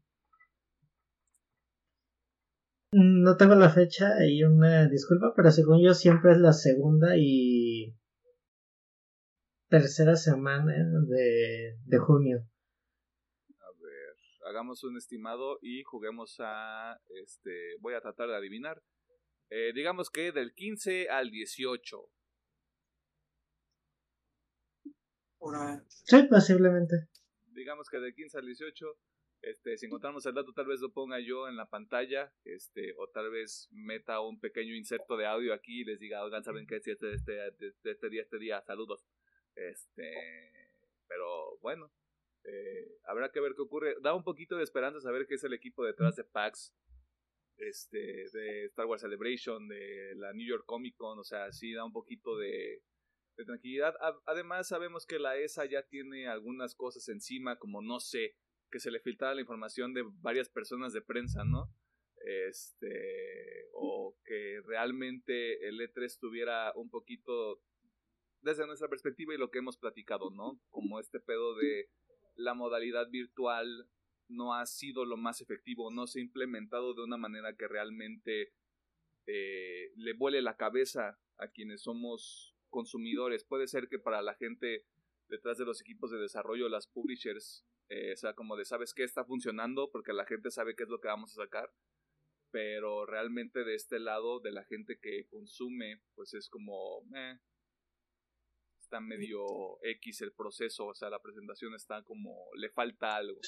Mm, 2.92 3.24
no 3.24 3.38
tengo 3.38 3.56
la 3.56 3.70
fecha 3.70 4.26
y 4.26 4.44
una 4.44 4.88
disculpa, 4.88 5.34
pero 5.36 5.52
según 5.52 5.84
yo 5.84 5.94
siempre 5.94 6.32
es 6.32 6.38
la 6.38 6.54
segunda 6.54 7.18
y 7.18 7.96
tercera 9.70 10.16
semana 10.16 10.74
de, 11.08 11.78
de 11.84 11.98
junio. 11.98 12.48
A 13.60 13.72
ver, 13.82 14.16
hagamos 14.48 14.84
un 14.84 14.98
estimado 14.98 15.58
y 15.62 15.84
juguemos 15.84 16.38
a, 16.40 17.00
este, 17.22 17.76
voy 17.82 17.96
a 17.96 18.02
tratar 18.02 18.30
de 18.30 18.36
adivinar. 18.36 18.82
Eh, 19.50 19.72
digamos 19.74 20.10
que 20.10 20.32
del 20.32 20.54
15 20.54 21.10
al 21.10 21.30
18. 21.32 22.12
Sí, 25.88 26.24
posiblemente. 26.30 27.08
Digamos 27.52 27.90
que 27.90 28.00
del 28.00 28.14
15 28.14 28.38
al 28.40 28.46
18. 28.46 28.98
Este, 29.42 29.78
si 29.78 29.86
encontramos 29.86 30.26
el 30.26 30.34
dato, 30.34 30.54
tal 30.54 30.66
vez 30.66 30.80
lo 30.82 30.92
ponga 30.92 31.20
yo 31.20 31.48
en 31.48 31.56
la 31.56 31.70
pantalla, 31.70 32.34
este, 32.46 32.96
o 32.98 33.08
tal 33.10 33.30
vez 33.30 33.68
meta 33.72 34.20
un 34.22 34.40
pequeño 34.40 34.74
inserto 34.74 35.18
de 35.18 35.28
audio 35.28 35.54
aquí 35.54 35.82
y 35.82 35.84
les 35.84 36.00
diga, 36.00 36.24
oigan, 36.24 36.44
¿saben 36.44 36.66
qué? 36.66 36.78
Este, 36.78 36.94
este, 36.94 37.14
este, 37.14 37.92
este 37.92 38.10
día, 38.10 38.24
este 38.24 38.40
día, 38.40 38.62
saludos. 38.62 39.06
Este, 39.56 40.12
pero 41.08 41.58
bueno, 41.60 41.92
Eh, 42.48 43.00
habrá 43.06 43.32
que 43.32 43.40
ver 43.40 43.54
qué 43.56 43.64
ocurre. 43.64 43.96
Da 44.04 44.14
un 44.14 44.24
poquito 44.24 44.56
de 44.56 44.64
esperanza 44.64 45.00
saber 45.02 45.26
que 45.26 45.34
es 45.34 45.44
el 45.44 45.54
equipo 45.54 45.84
detrás 45.84 46.16
de 46.16 46.24
PAX, 46.24 46.76
este, 47.58 47.98
de 48.32 48.66
Star 48.66 48.86
Wars 48.86 49.02
Celebration, 49.02 49.68
de 49.68 50.14
la 50.16 50.34
New 50.34 50.48
York 50.48 50.64
Comic 50.66 50.96
Con, 50.96 51.20
o 51.20 51.24
sea, 51.24 51.52
sí 51.52 51.74
da 51.74 51.86
un 51.86 51.94
poquito 51.94 52.38
de, 52.38 52.82
tranquilidad. 53.46 53.94
además, 54.26 54.68
sabemos 54.68 55.06
que 55.06 55.20
la 55.20 55.38
ESA 55.38 55.66
ya 55.66 55.84
tiene 55.84 56.28
algunas 56.28 56.74
cosas 56.74 57.10
encima, 57.10 57.58
como 57.58 57.82
no 57.82 58.00
sé, 58.00 58.36
que 58.72 58.80
se 58.80 58.92
le 58.92 59.02
filtrara 59.02 59.36
la 59.36 59.42
información 59.42 59.94
de 59.94 60.04
varias 60.22 60.50
personas 60.50 60.94
de 60.94 61.02
prensa, 61.02 61.44
¿no? 61.44 61.70
Este, 62.26 63.68
o 63.74 64.18
que 64.24 64.62
realmente 64.66 65.68
el 65.68 65.80
E3 65.82 66.18
tuviera 66.18 66.72
un 66.76 66.90
poquito, 66.90 67.62
desde 68.42 68.66
nuestra 68.66 68.88
perspectiva 68.88 69.34
y 69.34 69.38
lo 69.38 69.52
que 69.52 69.60
hemos 69.60 69.78
platicado, 69.78 70.30
¿no? 70.32 70.60
Como 70.70 71.00
este 71.00 71.20
pedo 71.20 71.56
de 71.56 71.90
la 72.36 72.54
modalidad 72.54 73.10
virtual 73.10 73.90
no 74.28 74.54
ha 74.54 74.66
sido 74.66 75.06
lo 75.06 75.18
más 75.18 75.42
efectivo, 75.42 75.92
no 75.92 76.08
se 76.08 76.20
ha 76.20 76.24
implementado 76.24 76.94
de 76.94 77.04
una 77.04 77.18
manera 77.18 77.56
que 77.56 77.68
realmente 77.68 78.54
eh, 79.28 79.92
le 79.96 80.14
vuele 80.14 80.42
la 80.42 80.58
cabeza 80.58 81.20
a 81.38 81.48
quienes 81.50 81.82
somos 81.82 82.56
consumidores. 82.70 83.44
Puede 83.44 83.68
ser 83.68 83.88
que 83.88 84.00
para 84.00 84.22
la 84.22 84.36
gente 84.36 84.86
detrás 85.28 85.58
de 85.58 85.66
los 85.66 85.82
equipos 85.82 86.12
de 86.12 86.20
desarrollo, 86.20 86.70
las 86.70 86.88
publishers, 86.88 87.66
eh, 87.90 88.16
sea 88.16 88.34
como 88.34 88.56
de, 88.56 88.66
¿sabes 88.66 88.94
qué 88.94 89.04
está 89.04 89.26
funcionando? 89.26 89.90
Porque 89.92 90.14
la 90.14 90.26
gente 90.26 90.52
sabe 90.52 90.76
qué 90.76 90.84
es 90.84 90.90
lo 90.90 91.00
que 91.00 91.08
vamos 91.08 91.32
a 91.32 91.44
sacar. 91.44 91.72
Pero 92.52 93.06
realmente 93.06 93.64
de 93.64 93.76
este 93.76 94.00
lado, 94.00 94.40
de 94.40 94.52
la 94.52 94.64
gente 94.64 94.98
que 95.00 95.28
consume, 95.28 96.02
pues 96.14 96.34
es 96.34 96.50
como, 96.50 97.04
eh, 97.16 97.38
está 98.80 99.00
medio 99.02 99.46
X 99.82 100.22
el 100.22 100.32
proceso, 100.32 100.88
o 100.88 100.94
sea, 100.94 101.10
la 101.10 101.22
presentación 101.22 101.74
está 101.74 102.04
como, 102.04 102.50
le 102.56 102.70
falta 102.70 103.16
algo. 103.16 103.40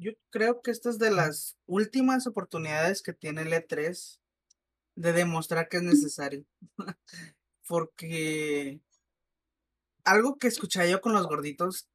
Yo 0.00 0.12
creo 0.30 0.62
que 0.62 0.70
esta 0.70 0.88
es 0.88 0.98
de 0.98 1.10
las 1.10 1.58
últimas 1.66 2.26
oportunidades 2.26 3.02
que 3.02 3.12
tiene 3.12 3.42
el 3.42 3.52
E3 3.52 4.18
de 4.94 5.12
demostrar 5.12 5.68
que 5.68 5.76
es 5.76 5.82
necesario. 5.82 6.46
Porque 7.68 8.80
algo 10.04 10.38
que 10.38 10.48
escuché 10.48 10.90
yo 10.90 11.02
con 11.02 11.12
los 11.12 11.26
gorditos, 11.26 11.90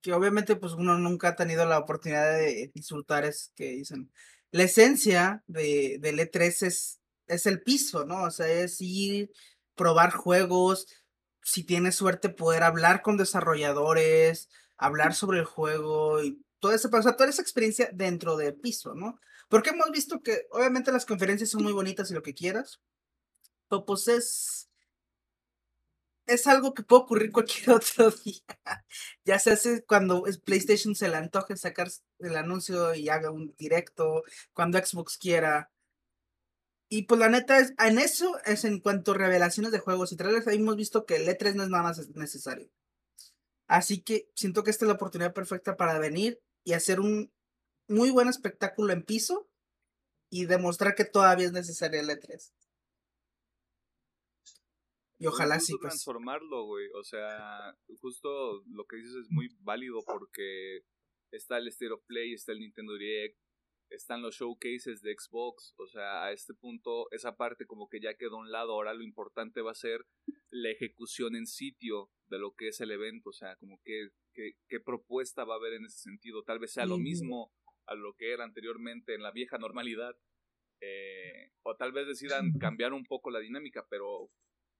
que 0.00 0.14
obviamente 0.14 0.56
pues 0.56 0.72
uno 0.72 0.96
nunca 0.96 1.28
ha 1.28 1.36
tenido 1.36 1.66
la 1.66 1.78
oportunidad 1.78 2.38
de 2.38 2.70
insultar 2.72 3.26
es 3.26 3.52
que 3.54 3.72
dicen, 3.72 4.10
la 4.50 4.62
esencia 4.62 5.44
de, 5.46 5.98
del 6.00 6.18
E3 6.18 6.66
es, 6.66 7.00
es 7.26 7.44
el 7.44 7.62
piso, 7.62 8.06
¿no? 8.06 8.22
O 8.22 8.30
sea, 8.30 8.48
es 8.48 8.80
ir, 8.80 9.30
probar 9.74 10.10
juegos, 10.10 10.86
si 11.42 11.64
tienes 11.64 11.96
suerte 11.96 12.30
poder 12.30 12.62
hablar 12.62 13.02
con 13.02 13.18
desarrolladores, 13.18 14.48
hablar 14.78 15.14
sobre 15.14 15.40
el 15.40 15.44
juego 15.44 16.22
y 16.22 16.45
todo 16.60 16.72
ese, 16.72 16.88
o 16.88 16.90
toda 16.90 17.28
esa 17.28 17.42
experiencia 17.42 17.90
dentro 17.92 18.36
del 18.36 18.54
piso, 18.54 18.94
¿no? 18.94 19.20
Porque 19.48 19.70
hemos 19.70 19.90
visto 19.90 20.22
que 20.22 20.46
obviamente 20.50 20.92
las 20.92 21.06
conferencias 21.06 21.50
son 21.50 21.62
muy 21.62 21.72
bonitas 21.72 22.10
y 22.10 22.14
lo 22.14 22.22
que 22.22 22.34
quieras, 22.34 22.80
pero 23.68 23.84
pues 23.84 24.08
es 24.08 24.66
es 26.26 26.46
algo 26.46 26.74
que 26.74 26.82
puede 26.82 27.02
ocurrir 27.02 27.32
cualquier 27.32 27.70
otro 27.70 28.10
día. 28.10 28.42
ya 29.24 29.38
se 29.38 29.52
hace 29.52 29.84
cuando 29.84 30.24
PlayStation 30.44 30.94
se 30.94 31.08
le 31.08 31.16
antoje 31.16 31.56
sacar 31.56 31.88
el 32.18 32.36
anuncio 32.36 32.94
y 32.94 33.08
haga 33.08 33.30
un 33.30 33.54
directo, 33.56 34.24
cuando 34.52 34.78
Xbox 34.78 35.18
quiera. 35.18 35.70
Y 36.88 37.02
pues 37.02 37.18
la 37.18 37.28
neta 37.28 37.58
es, 37.58 37.74
en 37.78 37.98
eso 37.98 38.38
es 38.44 38.64
en 38.64 38.80
cuanto 38.80 39.12
a 39.12 39.18
revelaciones 39.18 39.72
de 39.72 39.80
juegos 39.80 40.12
y 40.12 40.16
trailers, 40.16 40.46
hemos 40.46 40.76
visto 40.76 41.04
que 41.04 41.16
el 41.16 41.28
E3 41.28 41.54
no 41.54 41.64
es 41.64 41.68
nada 41.68 41.82
más 41.82 42.08
necesario. 42.10 42.70
Así 43.66 44.02
que 44.02 44.30
siento 44.34 44.62
que 44.62 44.70
esta 44.70 44.84
es 44.84 44.88
la 44.88 44.94
oportunidad 44.94 45.34
perfecta 45.34 45.76
para 45.76 45.98
venir 45.98 46.40
y 46.66 46.72
hacer 46.72 46.98
un 46.98 47.32
muy 47.88 48.10
buen 48.10 48.26
espectáculo 48.26 48.92
en 48.92 49.04
piso 49.04 49.48
y 50.28 50.46
demostrar 50.46 50.96
que 50.96 51.04
todavía 51.04 51.46
es 51.46 51.52
necesario 51.52 52.00
el 52.00 52.08
E3. 52.08 52.52
Y 55.18 55.26
ojalá 55.28 55.60
sí. 55.60 55.74
Pues. 55.74 55.92
transformarlo, 55.92 56.66
güey. 56.66 56.88
O 56.98 57.04
sea, 57.04 57.78
justo 58.00 58.64
lo 58.66 58.84
que 58.84 58.96
dices 58.96 59.14
es 59.14 59.30
muy 59.30 59.48
válido 59.60 60.02
porque 60.04 60.80
está 61.30 61.58
el 61.58 61.68
State 61.68 61.92
of 61.92 62.04
Play, 62.04 62.34
está 62.34 62.50
el 62.50 62.58
Nintendo 62.58 62.94
Direct, 62.94 63.38
están 63.88 64.20
los 64.20 64.34
showcases 64.34 65.02
de 65.02 65.14
Xbox. 65.16 65.72
O 65.78 65.86
sea, 65.86 66.24
a 66.24 66.32
este 66.32 66.52
punto, 66.52 67.06
esa 67.12 67.36
parte 67.36 67.64
como 67.64 67.88
que 67.88 68.00
ya 68.00 68.16
quedó 68.16 68.38
a 68.38 68.40
un 68.40 68.50
lado. 68.50 68.72
Ahora 68.72 68.92
lo 68.92 69.04
importante 69.04 69.62
va 69.62 69.70
a 69.70 69.76
ser 69.76 70.04
la 70.50 70.70
ejecución 70.70 71.36
en 71.36 71.46
sitio 71.46 72.10
de 72.28 72.38
lo 72.38 72.54
que 72.54 72.68
es 72.68 72.80
el 72.80 72.90
evento. 72.90 73.30
O 73.30 73.32
sea, 73.32 73.56
como 73.56 73.80
que, 73.84 74.08
qué 74.34 74.80
propuesta 74.80 75.44
va 75.44 75.54
a 75.54 75.58
haber 75.58 75.74
en 75.74 75.86
ese 75.86 75.98
sentido. 75.98 76.42
Tal 76.42 76.58
vez 76.58 76.72
sea 76.72 76.86
lo 76.86 76.98
mismo 76.98 77.52
a 77.86 77.94
lo 77.94 78.14
que 78.14 78.32
era 78.32 78.44
anteriormente 78.44 79.14
en 79.14 79.22
la 79.22 79.30
vieja 79.30 79.58
normalidad. 79.58 80.16
Eh, 80.80 81.52
o 81.62 81.76
tal 81.76 81.92
vez 81.92 82.06
decidan 82.06 82.52
cambiar 82.58 82.92
un 82.92 83.04
poco 83.04 83.30
la 83.30 83.38
dinámica, 83.38 83.86
pero 83.88 84.30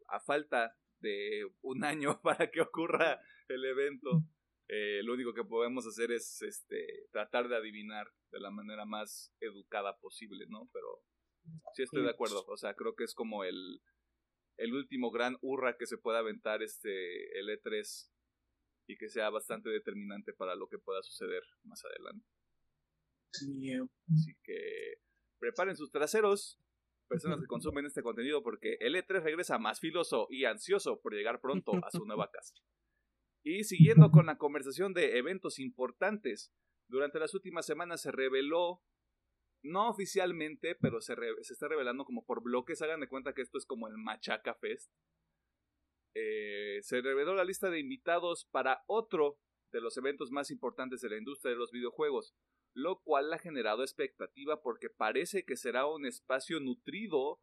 a 0.09 0.21
falta 0.21 0.77
de 1.01 1.49
un 1.63 1.85
año 1.85 2.21
para 2.23 2.51
que 2.51 2.61
ocurra 2.61 3.21
el 3.49 3.65
evento, 3.65 4.23
eh, 4.69 5.01
lo 5.05 5.15
único 5.15 5.33
que 5.33 5.45
podemos 5.45 5.87
hacer 5.87 6.11
es 6.11 6.43
este, 6.43 7.07
tratar 7.13 7.49
de 7.49 7.57
adivinar 7.57 8.13
de 8.31 8.41
la 8.41 8.51
manera 8.51 8.85
más 8.85 9.33
educada 9.41 9.97
posible, 9.99 10.47
¿no? 10.49 10.69
Pero 10.73 11.03
sí 11.75 11.83
estoy 11.83 12.03
de 12.03 12.11
acuerdo, 12.11 12.45
o 12.47 12.57
sea, 12.57 12.75
creo 12.75 12.95
que 12.97 13.05
es 13.05 13.15
como 13.15 13.45
el, 13.45 13.81
el 14.57 14.75
último 14.75 15.11
gran 15.11 15.37
hurra 15.41 15.77
que 15.77 15.87
se 15.87 15.99
pueda 15.99 16.19
aventar 16.19 16.63
este, 16.63 17.39
el 17.39 17.49
E3 17.49 18.11
y 18.89 18.97
que 18.97 19.09
sea 19.09 19.31
bastante 19.31 19.69
determinante 19.71 20.33
para 20.33 20.55
lo 20.55 20.69
que 20.69 20.79
pueda 20.79 21.03
suceder 21.03 21.43
más 21.65 21.85
adelante. 21.85 22.27
Así 24.13 24.35
que 24.43 25.01
preparen 25.39 25.77
sus 25.77 25.91
traseros, 25.91 26.59
personas 27.09 27.41
que 27.41 27.47
consumen 27.49 27.87
este 27.87 28.03
contenido 28.03 28.43
porque 28.43 28.77
el 28.81 28.95
E3 28.95 29.23
regresa 29.23 29.59
más 29.59 29.81
filoso 29.81 30.27
y 30.31 30.45
ansioso 30.45 31.01
por 31.01 31.15
llegar 31.15 31.41
pronto 31.41 31.73
a 31.85 31.91
su 31.91 32.05
nueva 32.07 32.31
casa. 32.31 32.55
Y 33.43 33.65
siguiendo 33.65 34.11
con 34.11 34.27
la 34.27 34.39
conversación 34.39 34.93
de 34.93 35.19
eventos 35.19 35.59
importantes, 35.59 36.53
durante 36.89 37.21
las 37.21 37.35
últimas 37.35 37.67
semanas 37.67 38.01
se 38.01 38.11
reveló, 38.11 38.83
no 39.67 39.89
oficialmente, 39.89 40.75
pero 40.75 41.01
se, 41.01 41.15
se 41.43 41.53
está 41.53 41.69
revelando 41.69 42.05
como 42.05 42.25
por 42.25 42.43
bloques, 42.43 42.83
hagan 42.83 43.01
de 43.01 43.09
cuenta 43.09 43.35
que 43.35 43.43
esto 43.43 43.59
es 43.59 43.67
como 43.67 43.89
el 43.89 43.97
Machaca 43.97 44.55
Fest. 44.55 44.93
Eh, 46.15 46.79
se 46.83 47.03
reveló 47.03 47.35
la 47.35 47.45
lista 47.45 47.69
de 47.69 47.79
invitados 47.79 48.47
para 48.51 48.83
otro 48.87 49.39
de 49.73 49.81
los 49.81 49.97
eventos 49.99 50.31
más 50.31 50.51
importantes 50.51 51.01
de 51.01 51.11
la 51.11 51.19
industria 51.19 51.51
de 51.51 51.59
los 51.59 51.71
videojuegos, 51.71 52.35
lo 52.75 53.03
cual 53.03 53.33
ha 53.33 53.39
generado 53.39 53.83
expectativa 53.83 54.63
porque 54.63 54.89
parece 54.89 55.45
que 55.45 55.57
será 55.57 55.87
un 55.87 56.07
espacio 56.07 56.61
nutrido 56.61 57.41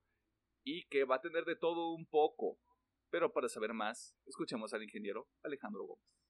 y 0.65 0.87
que 0.87 1.03
va 1.05 1.17
a 1.17 1.21
tener 1.21 1.45
de 1.45 1.55
todo 1.55 1.93
un 1.93 2.07
poco. 2.07 2.59
Pero 3.11 3.31
para 3.31 3.49
saber 3.49 3.73
más, 3.73 4.15
escuchemos 4.25 4.73
al 4.73 4.81
ingeniero 4.81 5.27
Alejandro 5.43 5.85
Gómez. 5.85 6.22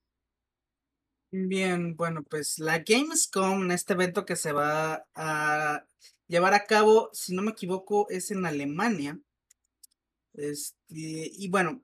Bien, 1.35 1.95
bueno, 1.95 2.21
pues 2.21 2.59
la 2.59 2.83
Gamescom, 2.85 3.71
este 3.71 3.93
evento 3.93 4.23
que 4.23 4.35
se 4.35 4.51
va 4.51 5.07
a 5.15 5.83
llevar 6.27 6.53
a 6.53 6.65
cabo, 6.65 7.09
si 7.11 7.33
no 7.33 7.41
me 7.41 7.53
equivoco, 7.53 8.07
es 8.11 8.29
en 8.29 8.45
Alemania. 8.45 9.19
Este, 10.35 10.75
y 10.89 11.49
bueno, 11.49 11.83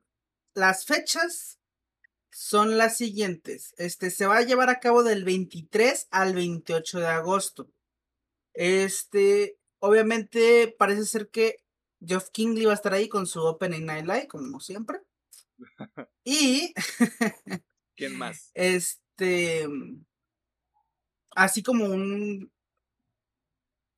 las 0.54 0.84
fechas 0.84 1.58
son 2.30 2.78
las 2.78 2.96
siguientes. 2.96 3.74
Este 3.76 4.12
se 4.12 4.26
va 4.26 4.36
a 4.36 4.42
llevar 4.42 4.70
a 4.70 4.78
cabo 4.78 5.02
del 5.02 5.24
23 5.24 6.06
al 6.12 6.32
28 6.36 7.00
de 7.00 7.08
agosto. 7.08 7.72
Este, 8.54 9.58
obviamente 9.80 10.72
parece 10.78 11.06
ser 11.06 11.28
que 11.28 11.56
Geoff 12.00 12.30
Kingley 12.30 12.66
va 12.66 12.72
a 12.72 12.76
estar 12.76 12.94
ahí 12.94 13.08
con 13.08 13.26
su 13.26 13.40
Opening 13.40 13.84
Night 13.84 14.06
Live, 14.06 14.28
como 14.28 14.60
siempre. 14.60 15.00
y 16.22 16.72
¿quién 17.96 18.16
más? 18.16 18.52
Este 18.54 19.09
así 21.34 21.62
como 21.62 21.84
un 21.86 22.50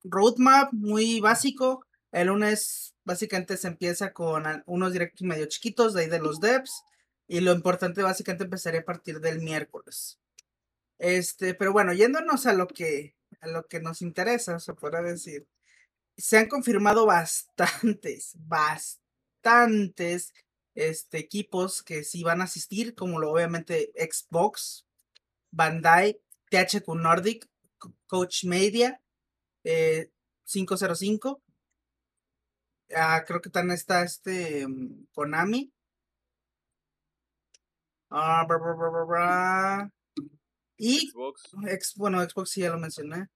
roadmap 0.03 0.73
muy 0.73 1.19
básico. 1.19 1.85
El 2.11 2.27
lunes 2.27 2.95
básicamente 3.03 3.57
se 3.57 3.67
empieza 3.67 4.13
con 4.13 4.63
unos 4.65 4.93
directos 4.93 5.21
medio 5.21 5.45
chiquitos 5.47 5.93
de 5.93 6.01
ahí 6.01 6.09
de 6.09 6.19
los 6.19 6.39
devs. 6.39 6.83
Y 7.27 7.39
lo 7.39 7.53
importante 7.53 8.03
básicamente 8.03 8.43
empezaría 8.43 8.81
a 8.81 8.85
partir 8.85 9.19
del 9.19 9.39
miércoles. 9.39 10.19
Este, 10.99 11.53
pero 11.53 11.73
bueno, 11.73 11.93
yéndonos 11.93 12.45
a 12.45 12.53
lo 12.53 12.67
que, 12.67 13.15
a 13.41 13.47
lo 13.47 13.67
que 13.67 13.79
nos 13.79 14.01
interesa, 14.01 14.59
se 14.59 14.73
podrá 14.73 15.01
decir. 15.01 15.47
Se 16.17 16.37
han 16.37 16.47
confirmado 16.47 17.05
bastantes, 17.05 18.35
bastantes 18.39 20.33
este, 20.75 21.17
equipos 21.19 21.83
que 21.83 22.03
sí 22.03 22.23
van 22.23 22.41
a 22.41 22.45
asistir, 22.45 22.95
como 22.95 23.19
lo 23.19 23.31
obviamente 23.31 23.91
Xbox, 23.95 24.85
Bandai, 25.53 26.19
THQ 26.49 26.87
Nordic, 26.95 27.47
Coach 28.07 28.43
Media, 28.45 28.99
505. 29.63 31.41
Eh, 32.89 32.95
ah, 32.95 33.23
creo 33.25 33.39
que 33.41 33.49
también 33.49 33.75
está 33.75 34.03
este 34.03 34.67
mm, 34.67 35.07
Konami, 35.13 35.71
Ah, 38.15 38.45
Y 40.77 41.09
Xbox. 41.09 41.95
bueno, 41.95 42.21
Xbox 42.21 42.51
sí 42.51 42.61
ya 42.61 42.69
lo 42.69 42.77
mencioné. 42.77 43.27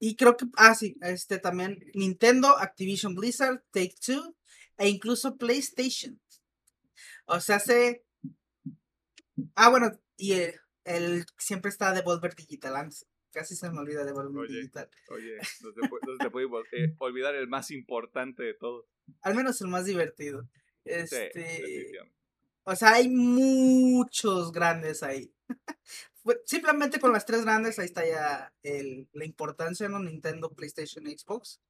Y 0.00 0.16
creo 0.16 0.36
que, 0.36 0.46
ah, 0.56 0.74
sí, 0.74 0.96
este 1.02 1.38
también 1.38 1.78
Nintendo, 1.94 2.58
Activision 2.58 3.14
Blizzard, 3.14 3.62
Take 3.70 3.94
Two 4.04 4.34
e 4.76 4.88
incluso 4.88 5.36
PlayStation. 5.36 6.20
O 7.26 7.38
sea, 7.38 7.60
se. 7.60 8.04
Ah, 9.54 9.68
bueno, 9.68 9.92
y 10.16 10.32
el, 10.96 11.24
siempre 11.38 11.70
está 11.70 11.92
Devolver 11.92 12.34
Digital. 12.34 12.90
Casi 13.32 13.54
se 13.54 13.70
me 13.70 13.78
olvida 13.78 14.04
Devolver 14.04 14.48
Digital. 14.48 14.90
Oye, 15.08 15.36
no 15.62 15.72
se 16.20 16.30
puede, 16.30 16.46
eh, 16.72 16.94
olvidar 16.98 17.34
el 17.34 17.48
más 17.48 17.70
importante 17.70 18.42
de 18.42 18.54
todo. 18.54 18.86
Al 19.22 19.34
menos 19.34 19.60
el 19.60 19.68
más 19.68 19.84
divertido. 19.84 20.48
Este. 20.84 21.30
o 22.64 22.74
sea, 22.74 22.94
hay 22.94 23.08
muchos 23.08 24.52
grandes 24.52 25.02
ahí. 25.02 25.32
simplemente 26.44 27.00
con 27.00 27.12
las 27.12 27.26
tres 27.26 27.44
grandes, 27.44 27.78
ahí 27.78 27.86
está 27.86 28.06
ya 28.06 28.52
el, 28.62 29.08
la 29.12 29.24
importancia, 29.24 29.88
¿no? 29.88 29.98
Nintendo, 29.98 30.52
PlayStation 30.52 31.04
Xbox. 31.06 31.60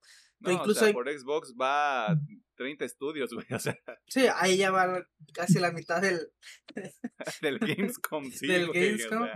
No, 0.40 0.50
incluso 0.52 0.80
o 0.80 0.84
sea, 0.84 0.92
por 0.92 1.10
Xbox 1.10 1.54
va 1.60 2.18
30 2.56 2.84
estudios, 2.84 3.30
güey, 3.34 3.46
o 3.52 3.58
sea. 3.58 3.78
Sí, 4.06 4.26
ahí 4.36 4.56
ya 4.56 4.70
va 4.70 5.06
casi 5.32 5.58
la 5.58 5.72
mitad 5.72 6.00
del... 6.00 6.32
del 7.42 7.58
Gamescom, 7.58 8.24
sí. 8.30 8.46
Del 8.46 8.72
Gamescom. 8.72 9.28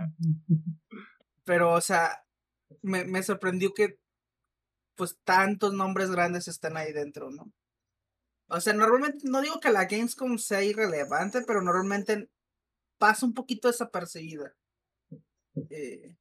Pero, 1.43 1.73
o 1.73 1.81
sea, 1.81 2.23
me, 2.81 3.05
me 3.05 3.23
sorprendió 3.23 3.73
que 3.73 3.99
pues 4.95 5.17
tantos 5.23 5.73
nombres 5.73 6.09
grandes 6.09 6.47
están 6.47 6.77
ahí 6.77 6.93
dentro, 6.93 7.29
¿no? 7.29 7.51
O 8.47 8.61
sea, 8.61 8.73
normalmente, 8.73 9.27
no 9.27 9.41
digo 9.41 9.59
que 9.59 9.71
la 9.71 9.85
Gamescom 9.85 10.37
sea 10.37 10.63
irrelevante, 10.63 11.41
pero 11.45 11.61
normalmente 11.61 12.29
pasa 12.97 13.25
un 13.25 13.33
poquito 13.33 13.67
desapercibida. 13.67 14.55
Eh, 15.69 16.15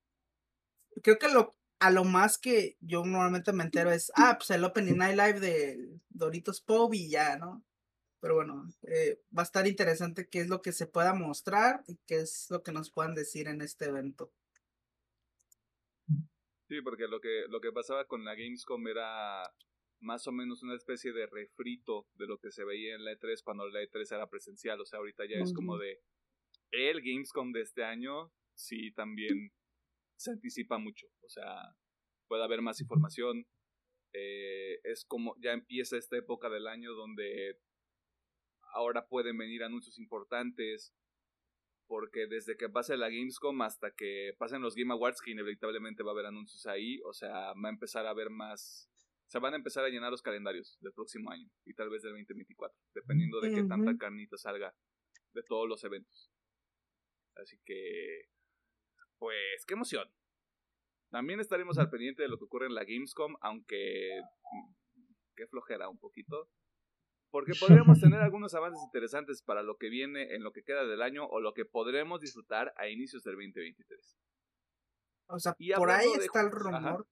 creo 1.03 1.19
que 1.19 1.29
lo, 1.29 1.55
a 1.79 1.91
lo 1.91 2.05
más 2.05 2.39
que 2.39 2.77
yo 2.81 3.05
normalmente 3.05 3.53
me 3.53 3.65
entero 3.65 3.91
es, 3.91 4.13
ah, 4.17 4.37
pues 4.39 4.51
el 4.51 4.65
Opening 4.65 4.99
Night 4.99 5.17
Live 5.17 5.41
de 5.41 6.01
Doritos 6.09 6.61
Pop 6.61 6.93
y 6.95 7.11
ya, 7.11 7.37
¿no? 7.37 7.65
Pero 8.21 8.37
bueno, 8.37 8.67
eh, 8.83 9.21
va 9.37 9.43
a 9.43 9.45
estar 9.45 9.67
interesante 9.67 10.29
qué 10.29 10.41
es 10.41 10.49
lo 10.49 10.63
que 10.63 10.73
se 10.73 10.87
pueda 10.87 11.13
mostrar 11.13 11.85
y 11.87 11.99
qué 12.07 12.21
es 12.21 12.47
lo 12.51 12.63
que 12.63 12.73
nos 12.73 12.91
puedan 12.91 13.15
decir 13.15 13.49
en 13.49 13.61
este 13.61 13.85
evento. 13.87 14.33
Sí, 16.69 16.81
porque 16.83 17.07
lo 17.07 17.21
que, 17.21 17.45
lo 17.49 17.61
que 17.61 17.71
pasaba 17.71 18.07
con 18.07 18.25
la 18.25 18.35
Gamescom 18.35 18.89
era 18.89 19.53
más 20.01 20.27
o 20.27 20.33
menos 20.33 20.63
una 20.63 20.75
especie 20.75 21.13
de 21.13 21.27
refrito 21.27 22.07
de 22.15 22.27
lo 22.27 22.39
que 22.39 22.51
se 22.51 22.65
veía 22.65 22.95
en 22.95 23.05
la 23.05 23.13
E3 23.13 23.43
cuando 23.43 23.69
la 23.69 23.81
E3 23.81 24.15
era 24.15 24.29
presencial. 24.29 24.81
O 24.81 24.87
sea, 24.87 25.01
ahorita 25.01 25.25
ya 25.29 25.37
es 25.43 25.53
como 25.53 25.77
de 25.77 26.01
el 26.71 27.03
Gamescom 27.03 27.53
de 27.53 27.61
este 27.61 27.85
año 27.85 28.33
sí 28.55 28.93
también 28.93 29.53
se 30.17 30.31
anticipa 30.31 30.79
mucho. 30.79 31.07
O 31.23 31.29
sea, 31.29 31.77
puede 32.29 32.45
haber 32.45 32.63
más 32.63 32.81
información. 32.81 33.47
Eh, 34.13 34.81
es 34.85 35.05
como 35.05 35.35
ya 35.41 35.53
empieza 35.53 35.97
esta 35.97 36.17
época 36.17 36.49
del 36.49 36.69
año 36.69 36.93
donde 36.93 37.59
ahora 38.75 39.07
pueden 39.07 39.37
venir 39.39 39.63
anuncios 39.63 39.99
importantes. 39.99 40.95
Porque 41.87 42.27
desde 42.27 42.57
que 42.57 42.71
pase 42.71 42.97
la 42.97 43.11
Gamescom 43.11 43.61
hasta 43.61 43.91
que 43.91 44.33
pasen 44.39 44.63
los 44.63 44.75
Game 44.75 44.93
Awards, 44.93 45.21
que 45.21 45.33
inevitablemente 45.33 46.03
va 46.03 46.13
a 46.13 46.15
haber 46.15 46.27
anuncios 46.27 46.65
ahí, 46.67 46.99
o 47.05 47.13
sea, 47.13 47.53
va 47.53 47.69
a 47.69 47.73
empezar 47.73 48.07
a 48.07 48.11
haber 48.11 48.31
más. 48.31 48.89
Se 49.27 49.39
van 49.39 49.53
a 49.53 49.57
empezar 49.57 49.85
a 49.85 49.91
llenar 49.91 50.11
los 50.11 50.23
calendarios 50.23 50.79
del 50.81 50.93
próximo 50.93 51.31
año 51.31 51.47
y 51.67 51.75
tal 51.75 51.91
vez 51.91 52.03
del 52.03 52.13
2024, 52.13 52.79
dependiendo 52.95 53.41
de 53.41 53.55
qué 53.55 53.65
tanta 53.65 53.97
carnita 53.99 54.37
salga 54.39 54.75
de 55.35 55.43
todos 55.43 55.69
los 55.69 55.85
eventos. 55.85 56.31
Así 57.37 57.59
que 57.65 58.29
pues 59.25 59.65
qué 59.67 59.73
emoción. 59.73 60.07
También 61.11 61.41
estaremos 61.41 61.79
al 61.79 61.89
pendiente 61.89 62.23
de 62.23 62.29
lo 62.29 62.37
que 62.37 62.45
ocurre 62.45 62.67
en 62.67 62.75
la 62.75 62.85
Gamescom, 62.85 63.37
aunque 63.41 64.21
mm, 64.21 64.75
qué 65.35 65.47
flojera 65.47 65.89
un 65.89 65.99
poquito. 65.99 66.51
Porque 67.31 67.53
podríamos 67.89 68.01
tener 68.01 68.21
algunos 68.21 68.55
avances 68.55 68.83
interesantes 68.85 69.43
para 69.43 69.63
lo 69.63 69.79
que 69.79 69.89
viene 69.89 70.35
en 70.35 70.43
lo 70.43 70.53
que 70.53 70.63
queda 70.63 70.85
del 70.85 71.01
año 71.01 71.25
o 71.25 71.41
lo 71.41 71.55
que 71.55 71.65
podremos 71.65 72.21
disfrutar 72.21 72.75
a 72.77 72.87
inicios 72.89 73.23
del 73.23 73.37
2023. 73.37 74.19
O 75.29 75.39
sea, 75.39 75.57
por 75.75 75.91
ahí 75.91 76.09
está 76.21 76.43
el 76.43 76.51
rumor. 76.51 77.09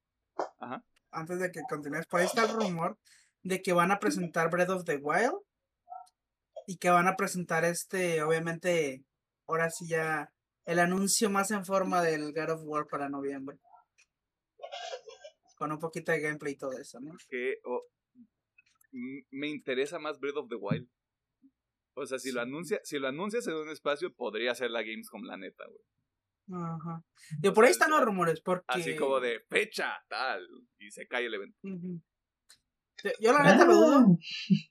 Antes 1.10 1.38
de 1.38 1.50
que 1.50 1.62
continúes, 1.66 2.06
por 2.06 2.20
ahí 2.20 2.26
está 2.26 2.44
el 2.44 2.52
rumor 2.52 2.98
de 3.42 3.62
que 3.62 3.72
van 3.72 3.90
a 3.90 3.98
presentar 3.98 4.50
Breath 4.50 4.68
of 4.68 4.84
the 4.84 4.96
Wild 4.96 5.38
y 6.66 6.76
que 6.76 6.90
van 6.90 7.08
a 7.08 7.16
presentar 7.16 7.64
este, 7.64 8.22
obviamente, 8.22 9.02
ahora 9.46 9.70
sí 9.70 9.88
ya 9.88 10.30
el 10.64 10.78
anuncio 10.78 11.30
más 11.30 11.50
en 11.50 11.64
forma 11.64 12.02
del 12.02 12.32
God 12.32 12.50
of 12.50 12.62
War 12.64 12.86
para 12.86 13.08
noviembre. 13.08 13.58
Con 15.56 15.72
un 15.72 15.78
poquito 15.78 16.12
de 16.12 16.20
gameplay 16.20 16.54
y 16.54 16.58
todo 16.58 16.72
eso, 16.78 17.00
¿no? 17.00 17.12
Que 17.28 17.58
me 19.30 19.48
interesa 19.48 19.98
más 19.98 20.18
Breath 20.18 20.36
of 20.36 20.48
the 20.48 20.56
Wild. 20.56 20.88
O 21.94 22.06
sea, 22.06 22.18
si 22.18 22.32
lo 22.32 22.40
anuncia, 22.40 22.80
si 22.84 22.98
lo 22.98 23.08
anuncias 23.08 23.46
en 23.46 23.54
un 23.54 23.68
espacio, 23.68 24.14
podría 24.14 24.54
ser 24.54 24.70
la 24.70 24.82
Gamescom, 24.82 25.24
la 25.24 25.36
neta, 25.36 25.64
güey. 25.66 26.62
Ajá. 26.62 27.04
Y 27.42 27.50
por 27.50 27.64
ahí 27.64 27.70
están 27.70 27.90
los 27.90 28.02
rumores, 28.02 28.40
porque. 28.40 28.64
Así 28.68 28.96
como 28.96 29.20
de 29.20 29.40
fecha, 29.48 30.02
tal. 30.08 30.46
Y 30.78 30.90
se 30.90 31.06
cae 31.06 31.26
el 31.26 31.34
evento. 31.34 31.58
Yo 33.20 33.32
la 33.32 33.42
neta 33.42 33.64
lo 33.66 33.74
dudo, 33.74 33.96
ah. 33.98 34.16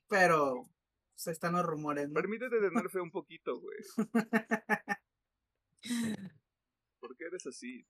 pero 0.08 0.64
se 1.14 1.28
pues, 1.28 1.36
están 1.36 1.52
los 1.52 1.64
rumores. 1.64 2.08
¿no? 2.08 2.14
Permítete 2.14 2.60
tener 2.60 2.90
fe 2.90 3.00
un 3.00 3.10
poquito, 3.10 3.60
güey. 3.60 3.78
¿Por 7.00 7.16
qué 7.16 7.24
eres 7.26 7.46
así? 7.46 7.86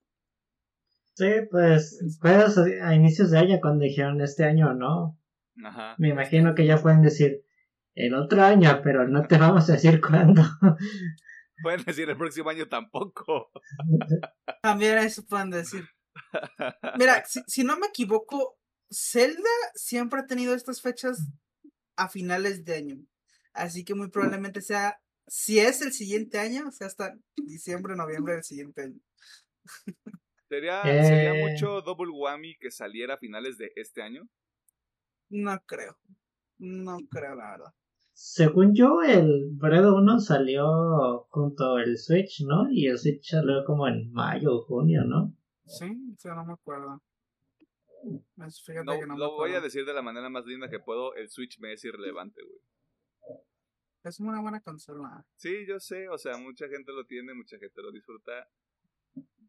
Sí, 1.14 1.30
pues 1.50 1.98
fue 2.20 2.80
a 2.82 2.94
inicios 2.94 3.30
de 3.30 3.38
año 3.38 3.58
cuando 3.60 3.84
dijeron 3.84 4.20
este 4.20 4.44
año 4.44 4.72
no. 4.74 5.18
Ajá. 5.62 5.94
Me 5.98 6.08
imagino 6.08 6.54
que 6.54 6.66
ya 6.66 6.78
pueden 6.78 7.02
decir 7.02 7.44
el 7.94 8.14
otro 8.14 8.42
año, 8.42 8.80
pero 8.82 9.06
no 9.06 9.26
te 9.26 9.36
vamos 9.36 9.68
a 9.68 9.74
decir 9.74 10.00
cuándo. 10.00 10.42
Pueden 11.62 11.84
decir 11.84 12.10
el 12.10 12.16
próximo 12.16 12.50
año 12.50 12.66
tampoco. 12.68 13.50
También 14.62 14.98
eso 14.98 15.24
pueden 15.26 15.50
decir. 15.50 15.84
Mira, 16.98 17.24
si, 17.24 17.40
si 17.46 17.62
no 17.62 17.78
me 17.78 17.86
equivoco, 17.86 18.58
Zelda 18.90 19.50
siempre 19.74 20.20
ha 20.20 20.26
tenido 20.26 20.54
estas 20.54 20.82
fechas 20.82 21.28
a 21.96 22.08
finales 22.08 22.64
de 22.64 22.74
año. 22.74 22.96
Así 23.52 23.84
que 23.84 23.94
muy 23.94 24.08
probablemente 24.08 24.60
sea 24.60 25.00
si 25.26 25.58
es 25.58 25.82
el 25.82 25.92
siguiente 25.92 26.38
año, 26.38 26.68
o 26.68 26.72
sea, 26.72 26.86
hasta 26.86 27.14
diciembre, 27.36 27.96
noviembre 27.96 28.34
del 28.34 28.44
siguiente 28.44 28.82
año. 28.82 29.00
¿Sería, 30.48 30.82
¿Sería 30.82 31.34
eh. 31.34 31.50
mucho 31.50 31.80
Double 31.80 32.12
Whammy 32.12 32.56
que 32.58 32.70
saliera 32.70 33.14
a 33.14 33.18
finales 33.18 33.56
de 33.56 33.72
este 33.76 34.02
año? 34.02 34.28
No 35.30 35.58
creo. 35.66 35.96
No 36.58 36.98
creo, 37.10 37.34
la 37.34 37.52
verdad. 37.52 37.74
Según 38.12 38.74
yo, 38.74 39.00
el 39.02 39.50
Breath 39.52 39.86
1 39.86 40.20
salió 40.20 41.26
junto 41.30 41.76
al 41.76 41.96
Switch, 41.96 42.42
¿no? 42.42 42.70
Y 42.70 42.86
el 42.86 42.98
Switch 42.98 43.30
salió 43.30 43.64
como 43.64 43.88
en 43.88 44.12
mayo 44.12 44.56
o 44.56 44.64
junio, 44.64 45.04
¿no? 45.04 45.34
Sí, 45.64 45.86
o 46.24 46.34
no 46.34 46.44
me 46.44 46.52
acuerdo. 46.52 47.02
Fíjate 48.66 49.00
que 49.00 49.06
no 49.06 49.16
lo 49.16 49.32
voy 49.32 49.54
a 49.54 49.60
decir 49.60 49.86
de 49.86 49.94
la 49.94 50.02
manera 50.02 50.28
más 50.28 50.44
linda 50.44 50.68
que 50.68 50.80
puedo, 50.80 51.14
el 51.14 51.30
Switch 51.30 51.58
me 51.60 51.72
es 51.72 51.84
irrelevante, 51.84 52.42
güey. 52.42 52.60
Es 54.04 54.18
una 54.18 54.40
buena 54.40 54.60
consola. 54.60 55.24
Sí, 55.36 55.64
yo 55.66 55.78
sé, 55.78 56.08
o 56.08 56.18
sea, 56.18 56.36
mucha 56.36 56.68
gente 56.68 56.92
lo 56.92 57.06
tiene, 57.06 57.34
mucha 57.34 57.56
gente 57.58 57.82
lo 57.82 57.92
disfruta. 57.92 58.48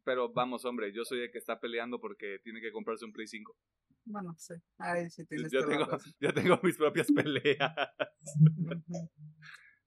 Pero 0.03 0.31
vamos, 0.31 0.65
hombre, 0.65 0.91
yo 0.93 1.05
soy 1.05 1.21
el 1.21 1.31
que 1.31 1.39
está 1.39 1.59
peleando 1.59 1.99
porque 1.99 2.39
tiene 2.43 2.61
que 2.61 2.71
comprarse 2.71 3.05
un 3.05 3.13
Play 3.13 3.27
5. 3.27 3.57
Bueno, 4.05 4.35
sí. 4.37 4.53
Ay, 4.77 5.09
sí 5.09 5.25
tienes 5.25 5.51
yo, 5.51 5.65
tengo, 5.65 5.85
yo 6.19 6.33
tengo 6.33 6.59
mis 6.61 6.77
propias 6.77 7.11
peleas. 7.11 7.73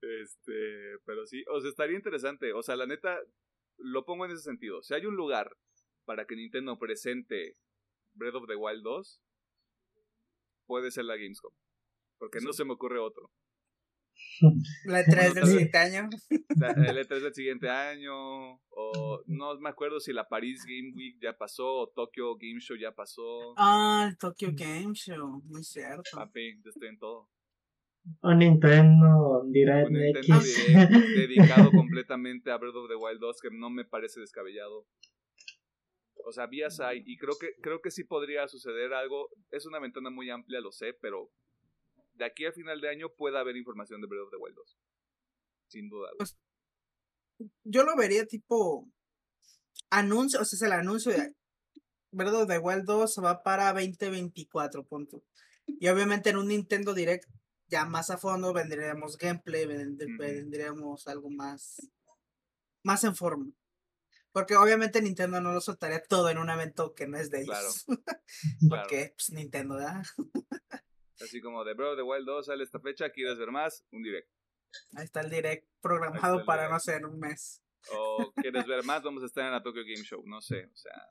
este, 0.01 0.99
pero 1.05 1.27
sí, 1.27 1.45
o 1.49 1.61
sea, 1.61 1.71
estaría 1.71 1.97
interesante. 1.97 2.53
O 2.53 2.63
sea, 2.63 2.77
la 2.77 2.87
neta, 2.87 3.21
lo 3.77 4.05
pongo 4.05 4.25
en 4.25 4.33
ese 4.33 4.43
sentido. 4.43 4.83
Si 4.83 4.95
hay 4.95 5.07
un 5.07 5.15
lugar 5.15 5.55
para 6.07 6.25
que 6.27 6.35
Nintendo 6.35 6.79
presente 6.79 7.57
Breath 8.15 8.37
of 8.37 8.47
the 8.49 8.57
Wild 8.57 8.83
2, 8.83 9.23
puede 10.67 10.91
ser 10.91 11.05
la 11.05 11.17
Gamescom. 11.17 11.53
Porque 12.19 12.41
no 12.41 12.53
se 12.53 12.65
me 12.65 12.73
ocurre 12.73 12.99
otro. 12.99 13.31
La 14.85 15.01
E3 15.05 15.35
del 15.35 15.47
siguiente 15.47 15.79
año. 15.79 16.09
La, 16.57 16.71
el 16.91 16.99
E3 16.99 17.21
del 17.21 17.35
siguiente 17.35 17.69
año. 17.69 18.15
O 18.69 19.23
no 19.27 19.59
me 19.59 19.71
acuerdo 19.71 20.01
si 20.01 20.13
la 20.13 20.29
Paris 20.29 20.65
Game 20.65 20.93
Week 20.95 21.17
ya 21.21 21.37
pasó. 21.37 21.67
O 21.67 21.89
Tokyo 21.89 22.37
Game 22.37 22.61
Show 22.61 22.77
ya 22.77 22.93
pasó. 22.93 23.55
Ah, 23.57 24.07
el 24.09 24.19
Tokyo 24.19 24.51
Game 24.53 24.95
Show. 24.95 25.43
Muy 25.45 25.65
cierto. 25.65 26.11
Papi, 26.15 26.61
yo 26.63 26.71
estoy 26.71 26.89
en 26.89 26.99
todo. 26.99 27.29
O 28.21 28.35
Nintendo 28.35 29.43
Direct 29.49 29.91
Nintendo 29.91 30.41
dedicado 31.17 31.71
completamente 31.73 32.53
a 32.53 32.57
Breath 32.57 32.77
of 32.77 32.89
the 32.89 32.95
Wild 32.95 33.21
2, 33.21 33.41
que 33.41 33.49
no 33.51 33.69
me 33.69 33.85
parece 33.85 34.21
descabellado. 34.21 34.87
O 36.25 36.33
sea, 36.33 36.47
vías 36.47 36.79
hay, 36.81 37.03
y 37.05 37.17
creo 37.17 37.35
que, 37.39 37.55
creo 37.61 37.81
que 37.81 37.91
sí 37.91 38.05
podría 38.05 38.47
suceder 38.49 38.93
algo. 38.93 39.29
Es 39.51 39.67
una 39.67 39.81
ventana 39.81 40.11
muy 40.11 40.31
amplia, 40.31 40.61
lo 40.61 40.73
sé, 40.73 40.93
pero 41.01 41.31
de 42.17 42.25
aquí 42.25 42.45
al 42.45 42.53
final 42.53 42.81
de 42.81 42.89
año 42.89 43.09
pueda 43.15 43.41
haber 43.41 43.57
información 43.57 44.01
de 44.01 44.07
Breath 44.07 44.25
of 44.25 44.31
the 44.31 44.37
Wild 44.37 44.57
2. 44.57 44.79
Sin 45.69 45.89
duda. 45.89 46.11
Pues, 46.17 46.37
yo 47.65 47.85
lo 47.85 47.97
vería 47.97 48.27
tipo 48.27 48.89
anuncio, 49.91 50.41
o 50.41 50.45
sea, 50.45 50.57
es 50.57 50.63
el 50.63 50.73
anuncio 50.73 51.13
de 51.13 51.35
Breath 52.13 52.35
of 52.35 52.49
the 52.49 52.59
Wild 52.59 52.85
2 52.85 53.21
va 53.23 53.43
para 53.43 53.73
2024, 53.73 54.87
punto. 54.87 55.23
Y 55.67 55.89
obviamente 55.89 56.31
en 56.31 56.37
un 56.37 56.49
Nintendo 56.49 56.95
Direct 56.95 57.29
ya 57.69 57.85
más 57.85 58.11
a 58.11 58.19
fondo 58.19 58.53
vendríamos 58.53 59.19
gameplay, 59.19 59.67
vendríamos 59.67 61.07
algo 61.09 61.31
más, 61.31 61.91
más 62.83 63.05
en 63.05 63.17
forma. 63.17 63.53
Porque 64.33 64.55
obviamente 64.55 65.01
Nintendo 65.01 65.41
no 65.41 65.53
lo 65.53 65.61
soltaría 65.61 66.03
todo 66.03 66.29
en 66.29 66.39
un 66.39 66.51
evento 66.51 66.95
que 66.95 67.07
no 67.07 67.17
es 67.19 67.31
de 67.31 67.43
ellos. 67.43 67.85
Claro. 68.59 68.83
Porque 68.83 69.15
pues 69.17 69.31
Nintendo, 69.31 69.77
¿verdad? 69.77 70.03
Así 71.21 71.41
como 71.41 71.65
de 71.65 71.73
of 71.73 71.97
the 71.97 72.03
Wild 72.03 72.27
2 72.27 72.47
sale 72.47 72.63
esta 72.63 72.81
fecha, 72.81 73.11
¿quieres 73.11 73.39
ver 73.39 73.51
más? 73.51 73.85
Un 73.91 74.03
direct. 74.03 74.29
Ahí 74.97 75.05
está 75.05 75.21
el 75.21 75.31
direct 75.31 75.69
programado 75.81 76.45
para, 76.45 76.69
no 76.69 76.79
sé, 76.79 76.97
en 76.97 77.07
un 77.07 77.19
mes. 77.19 77.63
O 77.93 78.33
quieres 78.35 78.67
ver 78.67 78.85
más, 78.85 79.03
vamos 79.03 79.23
a 79.23 79.27
estar 79.27 79.45
en 79.45 79.53
la 79.53 79.63
Tokyo 79.63 79.83
Game 79.83 80.05
Show, 80.05 80.23
no 80.27 80.41
sé, 80.41 80.67
o 80.67 80.77
sea, 80.77 81.09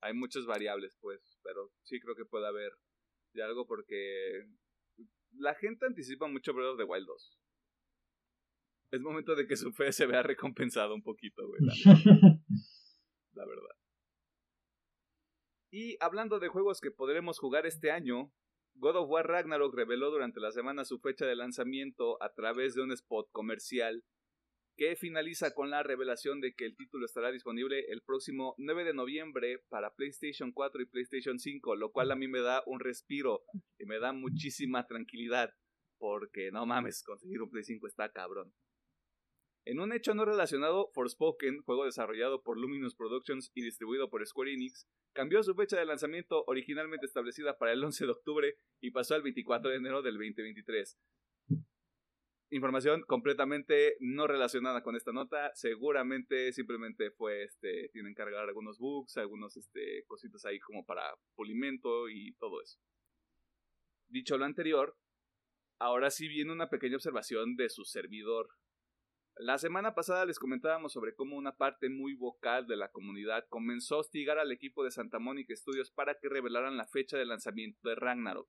hay 0.00 0.12
muchas 0.12 0.44
variables, 0.44 0.96
pues, 1.00 1.38
pero 1.42 1.72
sí 1.82 2.00
creo 2.00 2.16
que 2.16 2.24
puede 2.24 2.46
haber 2.46 2.72
de 3.32 3.42
algo 3.42 3.66
porque 3.66 4.48
la 5.32 5.54
gente 5.54 5.86
anticipa 5.86 6.26
mucho 6.26 6.52
Breath 6.52 6.72
of 6.72 6.78
the 6.78 6.84
Wild 6.84 7.06
2. 7.06 7.38
Es 8.90 9.00
momento 9.00 9.34
de 9.34 9.46
que 9.46 9.56
su 9.56 9.72
fe 9.72 9.92
se 9.92 10.06
vea 10.06 10.22
recompensado 10.22 10.94
un 10.94 11.02
poquito, 11.02 11.46
güey. 11.46 11.60
La, 13.32 13.44
verdad. 13.44 13.76
Y 15.70 15.96
hablando 16.00 16.40
de 16.40 16.48
juegos 16.48 16.80
que 16.80 16.90
podremos 16.90 17.38
jugar 17.38 17.66
este 17.66 17.90
año, 17.90 18.32
God 18.80 18.94
of 18.94 19.10
War 19.10 19.26
Ragnarok 19.26 19.74
reveló 19.74 20.10
durante 20.12 20.38
la 20.38 20.52
semana 20.52 20.84
su 20.84 21.00
fecha 21.00 21.26
de 21.26 21.34
lanzamiento 21.34 22.22
a 22.22 22.32
través 22.32 22.74
de 22.74 22.82
un 22.82 22.92
spot 22.92 23.28
comercial 23.32 24.04
que 24.76 24.94
finaliza 24.94 25.52
con 25.52 25.70
la 25.70 25.82
revelación 25.82 26.40
de 26.40 26.54
que 26.54 26.64
el 26.64 26.76
título 26.76 27.04
estará 27.04 27.32
disponible 27.32 27.86
el 27.88 28.02
próximo 28.02 28.54
9 28.58 28.84
de 28.84 28.94
noviembre 28.94 29.64
para 29.68 29.94
PlayStation 29.94 30.52
4 30.52 30.80
y 30.80 30.86
PlayStation 30.86 31.40
5, 31.40 31.74
lo 31.74 31.90
cual 31.90 32.12
a 32.12 32.14
mí 32.14 32.28
me 32.28 32.40
da 32.40 32.62
un 32.66 32.78
respiro 32.78 33.42
y 33.80 33.86
me 33.86 33.98
da 33.98 34.12
muchísima 34.12 34.86
tranquilidad, 34.86 35.52
porque 35.98 36.52
no 36.52 36.64
mames, 36.64 37.02
conseguir 37.02 37.42
un 37.42 37.50
Play 37.50 37.64
5 37.64 37.84
está 37.88 38.12
cabrón. 38.12 38.54
En 39.68 39.80
un 39.80 39.92
hecho 39.92 40.14
no 40.14 40.24
relacionado, 40.24 40.88
Forspoken, 40.94 41.60
juego 41.60 41.84
desarrollado 41.84 42.42
por 42.42 42.58
Luminous 42.58 42.94
Productions 42.94 43.52
y 43.54 43.62
distribuido 43.62 44.08
por 44.08 44.26
Square 44.26 44.54
Enix, 44.54 44.88
cambió 45.12 45.42
su 45.42 45.54
fecha 45.54 45.78
de 45.78 45.84
lanzamiento 45.84 46.42
originalmente 46.46 47.04
establecida 47.04 47.58
para 47.58 47.74
el 47.74 47.84
11 47.84 48.06
de 48.06 48.10
octubre 48.10 48.56
y 48.80 48.92
pasó 48.92 49.14
al 49.14 49.20
24 49.20 49.70
de 49.70 49.76
enero 49.76 50.00
del 50.00 50.14
2023 50.14 50.98
información 52.50 53.02
completamente 53.02 53.98
no 54.00 54.26
relacionada 54.26 54.82
con 54.82 54.96
esta 54.96 55.12
nota. 55.12 55.50
Seguramente 55.54 56.50
simplemente 56.54 57.10
fue, 57.10 57.44
este, 57.44 57.90
tienen 57.92 58.14
que 58.14 58.22
cargar 58.22 58.48
algunos 58.48 58.78
bugs, 58.78 59.18
algunos, 59.18 59.54
este, 59.58 60.04
cositas 60.06 60.46
ahí 60.46 60.58
como 60.58 60.86
para 60.86 61.02
pulimento 61.34 62.08
y 62.08 62.32
todo 62.36 62.62
eso. 62.62 62.78
Dicho 64.06 64.38
lo 64.38 64.46
anterior, 64.46 64.96
ahora 65.78 66.10
sí 66.10 66.26
viene 66.26 66.50
una 66.50 66.70
pequeña 66.70 66.96
observación 66.96 67.56
de 67.56 67.68
su 67.68 67.84
servidor. 67.84 68.48
La 69.40 69.56
semana 69.56 69.94
pasada 69.94 70.26
les 70.26 70.40
comentábamos 70.40 70.92
sobre 70.92 71.14
cómo 71.14 71.36
una 71.36 71.56
parte 71.56 71.88
muy 71.88 72.14
vocal 72.14 72.66
de 72.66 72.76
la 72.76 72.90
comunidad 72.90 73.46
comenzó 73.48 73.94
a 73.94 73.98
hostigar 73.98 74.36
al 74.36 74.50
equipo 74.50 74.82
de 74.82 74.90
Santa 74.90 75.20
Mónica 75.20 75.54
Studios 75.54 75.92
para 75.92 76.18
que 76.18 76.28
revelaran 76.28 76.76
la 76.76 76.88
fecha 76.88 77.16
de 77.16 77.24
lanzamiento 77.24 77.88
de 77.88 77.94
Ragnarok. 77.94 78.48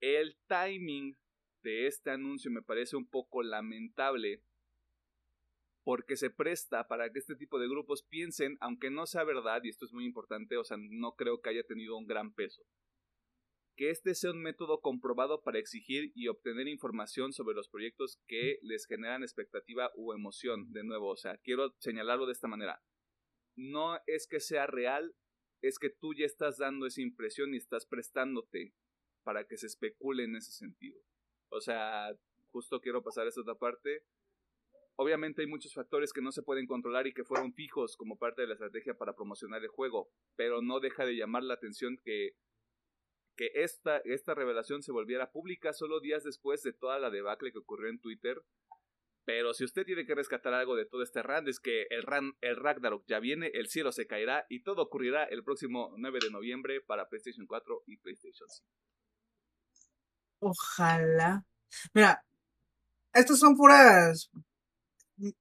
El 0.00 0.36
timing 0.48 1.16
de 1.62 1.86
este 1.86 2.10
anuncio 2.10 2.50
me 2.50 2.62
parece 2.62 2.96
un 2.96 3.08
poco 3.08 3.44
lamentable 3.44 4.42
porque 5.84 6.16
se 6.16 6.30
presta 6.30 6.88
para 6.88 7.12
que 7.12 7.20
este 7.20 7.36
tipo 7.36 7.60
de 7.60 7.68
grupos 7.68 8.02
piensen, 8.02 8.58
aunque 8.60 8.90
no 8.90 9.06
sea 9.06 9.22
verdad, 9.22 9.62
y 9.62 9.68
esto 9.68 9.84
es 9.84 9.92
muy 9.92 10.04
importante, 10.04 10.56
o 10.56 10.64
sea, 10.64 10.78
no 10.80 11.14
creo 11.14 11.40
que 11.40 11.50
haya 11.50 11.62
tenido 11.62 11.96
un 11.96 12.08
gran 12.08 12.32
peso, 12.34 12.64
que 13.76 13.90
este 13.90 14.14
sea 14.14 14.30
un 14.30 14.42
método 14.42 14.80
comprobado 14.80 15.42
para 15.42 15.58
exigir 15.58 16.12
y 16.14 16.28
obtener 16.28 16.68
información 16.68 17.32
sobre 17.32 17.54
los 17.54 17.68
proyectos 17.68 18.20
que 18.26 18.58
les 18.62 18.86
generan 18.86 19.22
expectativa 19.22 19.90
u 19.94 20.12
emoción. 20.12 20.72
De 20.72 20.84
nuevo, 20.84 21.08
o 21.08 21.16
sea, 21.16 21.38
quiero 21.38 21.74
señalarlo 21.78 22.26
de 22.26 22.32
esta 22.32 22.48
manera. 22.48 22.82
No 23.56 23.98
es 24.06 24.26
que 24.26 24.40
sea 24.40 24.66
real, 24.66 25.14
es 25.62 25.78
que 25.78 25.90
tú 25.90 26.14
ya 26.14 26.26
estás 26.26 26.58
dando 26.58 26.86
esa 26.86 27.00
impresión 27.00 27.54
y 27.54 27.58
estás 27.58 27.86
prestándote 27.86 28.74
para 29.22 29.46
que 29.46 29.56
se 29.56 29.66
especule 29.66 30.24
en 30.24 30.36
ese 30.36 30.52
sentido. 30.52 31.00
O 31.48 31.60
sea, 31.60 32.14
justo 32.50 32.80
quiero 32.80 33.02
pasar 33.02 33.26
a 33.26 33.28
esta 33.28 33.40
otra 33.40 33.54
parte. 33.54 34.04
Obviamente 34.96 35.42
hay 35.42 35.48
muchos 35.48 35.72
factores 35.72 36.12
que 36.12 36.20
no 36.20 36.32
se 36.32 36.42
pueden 36.42 36.66
controlar 36.66 37.06
y 37.06 37.14
que 37.14 37.24
fueron 37.24 37.54
fijos 37.54 37.96
como 37.96 38.18
parte 38.18 38.42
de 38.42 38.48
la 38.48 38.54
estrategia 38.54 38.94
para 38.94 39.14
promocionar 39.14 39.62
el 39.62 39.68
juego, 39.68 40.10
pero 40.36 40.60
no 40.60 40.80
deja 40.80 41.06
de 41.06 41.16
llamar 41.16 41.42
la 41.44 41.54
atención 41.54 41.98
que, 42.04 42.36
que 43.36 43.50
esta, 43.54 43.98
esta 44.04 44.34
revelación 44.34 44.82
se 44.82 44.92
volviera 44.92 45.30
pública 45.30 45.72
solo 45.72 46.00
días 46.00 46.24
después 46.24 46.62
de 46.62 46.72
toda 46.72 46.98
la 46.98 47.10
debacle 47.10 47.52
que 47.52 47.58
ocurrió 47.58 47.90
en 47.90 48.00
Twitter. 48.00 48.42
Pero 49.24 49.54
si 49.54 49.64
usted 49.64 49.84
tiene 49.84 50.04
que 50.04 50.14
rescatar 50.14 50.52
algo 50.52 50.74
de 50.74 50.84
todo 50.84 51.02
este 51.02 51.22
rand 51.22 51.48
es 51.48 51.60
que 51.60 51.86
el, 51.90 52.02
ran, 52.02 52.32
el 52.40 52.56
Ragnarok 52.56 53.04
ya 53.06 53.20
viene, 53.20 53.52
el 53.54 53.68
cielo 53.68 53.92
se 53.92 54.06
caerá 54.06 54.46
y 54.48 54.62
todo 54.62 54.82
ocurrirá 54.82 55.24
el 55.24 55.44
próximo 55.44 55.94
9 55.96 56.18
de 56.22 56.30
noviembre 56.30 56.80
para 56.80 57.08
PlayStation 57.08 57.46
4 57.46 57.84
y 57.86 57.98
PlayStation 57.98 58.48
5. 58.48 58.68
Ojalá. 60.40 61.46
Mira, 61.94 62.24
estas 63.14 63.38
son 63.38 63.56
puras. 63.56 64.30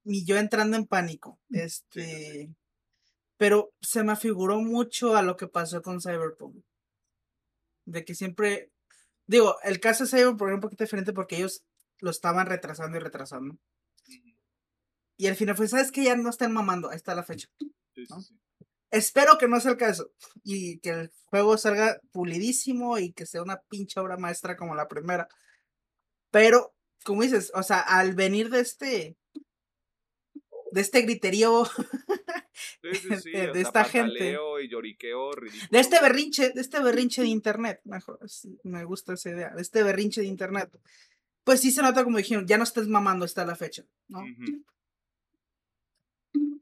Mi 0.04 0.24
yo 0.26 0.38
entrando 0.38 0.78
en 0.78 0.86
pánico. 0.86 1.40
Este. 1.50 2.54
Pero 3.38 3.74
se 3.82 4.04
me 4.04 4.16
figuró 4.16 4.60
mucho 4.60 5.16
a 5.16 5.24
lo 5.24 5.36
que 5.36 5.48
pasó 5.48 5.82
con 5.82 6.00
Cyberpunk. 6.00 6.64
De 7.86 8.06
que 8.06 8.16
siempre. 8.16 8.72
Digo, 9.28 9.58
el 9.64 9.80
caso 9.80 10.04
de 10.04 10.10
Cyberpunk 10.10 10.50
es 10.50 10.56
un 10.56 10.62
poquito 10.62 10.84
diferente 10.84 11.14
porque 11.14 11.38
ellos 11.38 11.64
lo 12.00 12.12
estaban 12.12 12.48
retrasando 12.48 12.98
y 12.98 13.00
retrasando. 13.00 13.58
Y 15.18 15.28
al 15.28 15.36
final 15.36 15.56
fue, 15.56 15.68
¿sabes 15.68 15.92
que 15.92 16.04
Ya 16.04 16.16
no 16.16 16.30
están 16.30 16.52
mamando. 16.52 16.90
Ahí 16.90 16.96
está 16.96 17.16
la 17.16 17.24
fecha. 17.24 17.48
Espero 18.90 19.38
que 19.38 19.48
no 19.48 19.60
sea 19.60 19.72
el 19.72 19.78
caso 19.78 20.12
y 20.44 20.80
que 20.80 20.90
el 20.90 21.12
juego 21.26 21.58
salga 21.58 22.00
pulidísimo 22.12 22.98
y 22.98 23.14
que 23.14 23.26
sea 23.26 23.42
una 23.42 23.62
pinche 23.70 24.00
obra 24.00 24.18
maestra 24.18 24.58
como 24.58 24.76
la 24.76 24.90
primera. 24.90 25.30
Pero, 26.30 26.74
como 27.06 27.22
dices, 27.22 27.52
o 27.54 27.64
sea, 27.64 27.80
al 27.80 28.16
venir 28.16 28.50
de 28.50 28.60
este 28.60 29.18
de 30.72 30.82
este 30.82 31.02
griterío 31.02 31.64
de, 32.84 33.62
esta 33.62 33.84
gente. 33.84 34.38
de 35.70 35.80
este 35.80 36.02
berrinche 36.02 36.52
de 36.52 36.62
este 36.62 36.80
berrinche 36.84 37.22
de 37.22 37.28
internet 37.28 37.82
mejor 37.86 38.20
me 38.64 38.84
gusta 38.86 39.14
esa 39.14 39.30
idea 39.30 39.50
de 39.56 39.62
este 39.62 39.84
berrinche 39.84 40.22
de 40.22 40.28
internet. 40.28 40.70
Pues 41.44 41.62
sí 41.62 41.72
se 41.72 41.82
nota 41.82 42.04
como 42.04 42.18
dijeron 42.18 42.48
ya 42.48 42.58
no 42.58 42.64
estés 42.64 42.88
mamando 42.88 43.26
está 43.26 43.46
la 43.46 43.56
fecha 43.56 43.86
no 44.08 44.24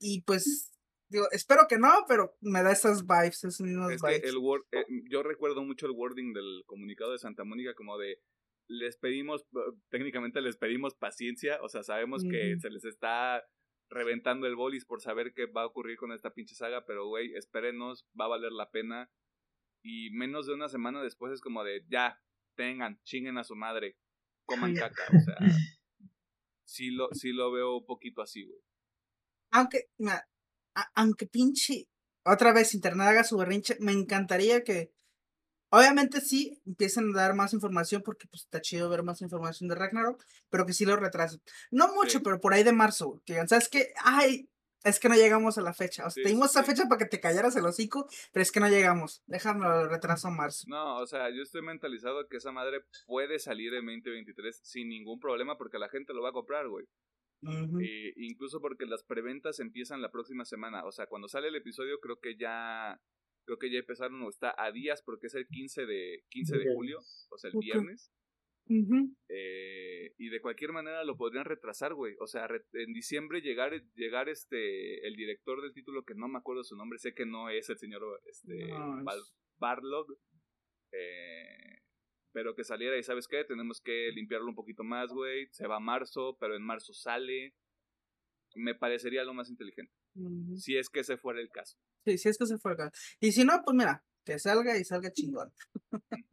y 0.01 0.21
pues 0.21 0.69
Digo, 1.09 1.25
espero 1.31 1.61
que 1.67 1.79
no, 1.79 1.89
pero 2.07 2.37
me 2.39 2.61
da 2.61 2.71
esas 2.71 3.01
vibes, 3.01 3.43
esos 3.43 3.61
mismos 3.61 3.91
es 3.91 4.01
vibes. 4.01 4.21
Que 4.21 4.29
el 4.29 4.37
word, 4.37 4.61
eh, 4.71 4.85
yo 5.09 5.23
recuerdo 5.23 5.63
mucho 5.63 5.87
el 5.87 5.93
wording 5.93 6.33
del 6.33 6.63
comunicado 6.67 7.13
de 7.13 7.17
Santa 7.17 7.43
Mónica 7.43 7.73
como 7.73 7.97
de 7.97 8.19
les 8.67 8.97
pedimos, 8.97 9.43
técnicamente 9.89 10.39
les 10.41 10.55
pedimos 10.55 10.93
paciencia, 10.93 11.59
o 11.63 11.69
sea, 11.69 11.81
sabemos 11.81 12.23
que 12.23 12.55
se 12.59 12.69
les 12.69 12.85
está 12.85 13.43
reventando 13.89 14.47
el 14.47 14.55
bolis 14.55 14.85
por 14.85 15.01
saber 15.01 15.33
qué 15.33 15.45
va 15.45 15.63
a 15.63 15.65
ocurrir 15.65 15.97
con 15.97 16.11
esta 16.11 16.33
pinche 16.33 16.55
saga, 16.55 16.85
pero 16.85 17.07
güey, 17.07 17.33
espérenos, 17.35 18.07
va 18.19 18.25
a 18.25 18.29
valer 18.29 18.51
la 18.51 18.69
pena. 18.69 19.11
Y 19.83 20.11
menos 20.11 20.45
de 20.45 20.53
una 20.53 20.69
semana 20.69 21.01
después 21.01 21.33
es 21.33 21.41
como 21.41 21.63
de, 21.63 21.85
ya, 21.87 22.21
tengan, 22.55 22.99
chinguen 23.03 23.37
a 23.37 23.43
su 23.43 23.55
madre, 23.55 23.97
coman 24.45 24.75
caca, 24.75 25.03
o 25.07 25.19
sea, 25.19 25.37
sí 26.65 26.91
lo, 26.91 27.09
sí 27.13 27.31
lo 27.31 27.51
veo 27.51 27.77
un 27.77 27.85
poquito 27.85 28.21
así, 28.21 28.43
güey. 28.43 28.59
Aunque, 29.51 29.85
aunque 30.93 31.25
pinche, 31.25 31.87
otra 32.25 32.53
vez 32.53 32.73
Internet 32.75 33.07
haga 33.07 33.23
su 33.23 33.37
berrinche, 33.37 33.77
me 33.79 33.93
encantaría 33.93 34.63
que, 34.63 34.93
obviamente 35.69 36.21
sí, 36.21 36.61
empiecen 36.65 37.11
a 37.11 37.21
dar 37.21 37.35
más 37.35 37.53
información 37.53 38.01
porque 38.03 38.27
pues 38.27 38.43
está 38.43 38.61
chido 38.61 38.89
ver 38.89 39.03
más 39.03 39.21
información 39.21 39.69
de 39.69 39.75
Ragnarok, 39.75 40.23
pero 40.49 40.65
que 40.65 40.73
sí 40.73 40.85
lo 40.85 40.95
retrasen. 40.95 41.41
No 41.71 41.93
mucho, 41.93 42.21
pero 42.21 42.39
por 42.39 42.53
ahí 42.53 42.63
de 42.63 42.73
marzo, 42.73 43.21
que 43.25 43.35
¿sabes 43.47 43.69
qué? 43.69 43.93
Ay, 44.03 44.49
es 44.83 44.99
que 44.99 45.09
no 45.09 45.15
llegamos 45.15 45.57
a 45.57 45.61
la 45.61 45.73
fecha. 45.73 46.05
O 46.05 46.09
sea, 46.09 46.23
tenemos 46.23 46.51
esa 46.51 46.63
fecha 46.63 46.85
para 46.87 46.99
que 46.99 47.05
te 47.05 47.19
callaras 47.19 47.55
el 47.55 47.65
hocico, 47.65 48.07
pero 48.31 48.41
es 48.41 48.51
que 48.51 48.59
no 48.59 48.69
llegamos. 48.69 49.21
Déjame 49.27 49.65
el 49.65 49.89
retraso 49.89 50.29
a 50.29 50.31
marzo. 50.31 50.65
No, 50.67 50.97
o 50.97 51.07
sea, 51.07 51.29
yo 51.29 51.41
estoy 51.41 51.61
mentalizado 51.61 52.27
que 52.27 52.37
esa 52.37 52.51
madre 52.51 52.81
puede 53.05 53.39
salir 53.39 53.73
en 53.73 53.85
2023 53.85 54.61
sin 54.63 54.89
ningún 54.89 55.19
problema 55.19 55.57
porque 55.57 55.79
la 55.79 55.89
gente 55.89 56.13
lo 56.13 56.21
va 56.21 56.29
a 56.29 56.33
comprar, 56.33 56.67
güey. 56.69 56.85
Eh, 57.41 58.13
incluso 58.17 58.59
porque 58.59 58.85
las 58.85 59.03
preventas 59.03 59.59
empiezan 59.59 60.01
la 60.01 60.11
próxima 60.11 60.45
semana. 60.45 60.85
O 60.85 60.91
sea, 60.91 61.07
cuando 61.07 61.27
sale 61.27 61.49
el 61.49 61.55
episodio 61.55 61.99
creo 61.99 62.19
que 62.19 62.35
ya 62.37 62.99
creo 63.49 63.57
que 63.57 63.71
ya 63.71 63.79
empezaron 63.79 64.21
o 64.21 64.29
está 64.29 64.53
a 64.55 64.71
días 64.71 65.01
porque 65.01 65.25
es 65.25 65.33
el 65.33 65.47
15 65.47 65.87
de 65.87 66.23
15 66.29 66.57
de 66.59 66.73
julio, 66.75 66.99
o 67.31 67.37
sea, 67.37 67.49
el 67.49 67.57
viernes. 67.59 68.13
Eh, 69.27 70.13
y 70.19 70.29
de 70.29 70.41
cualquier 70.41 70.71
manera 70.71 71.03
lo 71.03 71.17
podrían 71.17 71.45
retrasar, 71.45 71.95
güey. 71.95 72.15
O 72.19 72.27
sea, 72.27 72.47
en 72.73 72.93
diciembre 72.93 73.41
llegar, 73.41 73.73
llegar 73.95 74.29
este, 74.29 75.07
el 75.07 75.15
director 75.15 75.63
del 75.63 75.73
título, 75.73 76.03
que 76.03 76.13
no 76.13 76.27
me 76.27 76.37
acuerdo 76.37 76.63
su 76.63 76.75
nombre, 76.75 76.99
sé 76.99 77.15
que 77.15 77.25
no 77.25 77.49
es 77.49 77.67
el 77.71 77.79
señor 77.79 78.21
este, 78.29 78.69
Barlog. 79.57 80.15
Eh, 80.91 81.79
pero 82.31 82.53
que 82.53 82.63
saliera 82.63 82.97
y 82.97 83.03
sabes 83.03 83.27
qué, 83.27 83.43
tenemos 83.43 83.81
que 83.81 84.11
limpiarlo 84.13 84.47
un 84.47 84.55
poquito 84.55 84.83
más, 84.83 85.11
güey. 85.11 85.47
Se 85.51 85.65
va 85.65 85.77
a 85.77 85.79
marzo, 85.79 86.37
pero 86.39 86.55
en 86.55 86.61
marzo 86.61 86.93
sale. 86.93 87.55
Me 88.53 88.75
parecería 88.75 89.23
lo 89.23 89.33
más 89.33 89.49
inteligente. 89.49 89.93
Si 90.55 90.77
es 90.77 90.89
que 90.89 90.99
ese 90.99 91.17
fuera 91.17 91.41
el 91.41 91.49
caso. 91.49 91.79
Sí, 92.05 92.17
si 92.17 92.29
es 92.29 92.37
que 92.37 92.43
ese 92.45 92.57
fuera 92.57 92.85
el 92.85 92.91
caso. 92.91 93.03
Y 93.19 93.31
si 93.31 93.43
no, 93.43 93.61
pues 93.63 93.75
mira, 93.75 94.03
que 94.23 94.39
salga 94.39 94.77
y 94.77 94.83
salga 94.83 95.11
chingón. 95.11 95.51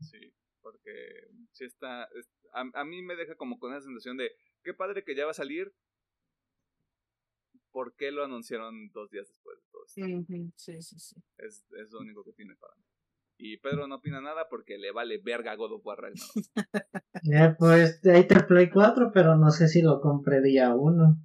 sí, 0.00 0.34
porque 0.60 1.28
si 1.52 1.64
está, 1.64 2.08
a, 2.52 2.84
mí 2.84 3.02
me 3.02 3.16
deja 3.16 3.34
como 3.36 3.58
con 3.58 3.72
esa 3.72 3.82
sensación 3.82 4.16
de, 4.16 4.32
qué 4.62 4.74
padre 4.74 5.04
que 5.04 5.14
ya 5.14 5.24
va 5.24 5.32
a 5.32 5.34
salir. 5.34 5.72
¿Por 7.70 7.96
qué 7.96 8.12
lo 8.12 8.22
anunciaron 8.22 8.90
dos 8.92 9.10
días 9.10 9.26
después 9.26 9.58
de 9.58 9.64
todo 9.72 9.84
esto? 9.84 10.00
Sí, 10.56 10.80
sí, 10.80 10.98
sí. 11.00 11.16
Es, 11.38 11.66
es 11.72 11.90
lo 11.90 12.00
único 12.00 12.22
que 12.24 12.32
tiene 12.32 12.54
para 12.54 12.74
mí. 12.76 12.84
Y 13.36 13.56
Pedro 13.58 13.88
no 13.88 13.96
opina 13.96 14.20
nada 14.20 14.48
porque 14.48 14.78
le 14.78 14.92
vale 14.92 15.18
verga 15.18 15.56
God 15.56 15.72
of 15.72 15.86
War 15.86 15.98
Ragnarok. 15.98 16.30
Ya, 17.24 17.56
pues 17.58 18.00
ahí 18.06 18.28
te 18.28 18.44
Play 18.44 18.70
4, 18.70 19.10
pero 19.12 19.36
no 19.36 19.50
sé 19.50 19.66
si 19.66 19.82
lo 19.82 20.00
compré 20.00 20.40
día 20.40 20.72
1. 20.74 21.16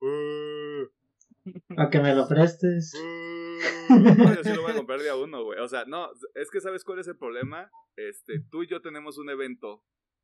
Uh, 0.00 0.88
a 1.76 1.90
que 1.90 2.00
me 2.00 2.14
lo 2.14 2.26
prestes. 2.28 2.92
Uh, 2.94 4.34
yo 4.34 4.44
sí 4.44 4.52
lo 4.54 4.62
voy 4.62 4.72
a 4.72 4.76
comprar 4.76 5.00
día 5.00 5.16
1, 5.16 5.44
güey. 5.44 5.58
O 5.60 5.68
sea, 5.68 5.84
no, 5.86 6.10
es 6.34 6.50
que 6.50 6.60
¿sabes 6.60 6.84
cuál 6.84 6.98
es 6.98 7.08
el 7.08 7.16
problema? 7.16 7.70
Este, 7.96 8.40
tú 8.50 8.62
y 8.62 8.66
yo 8.66 8.80
tenemos 8.80 9.18
un 9.18 9.30
evento 9.30 9.82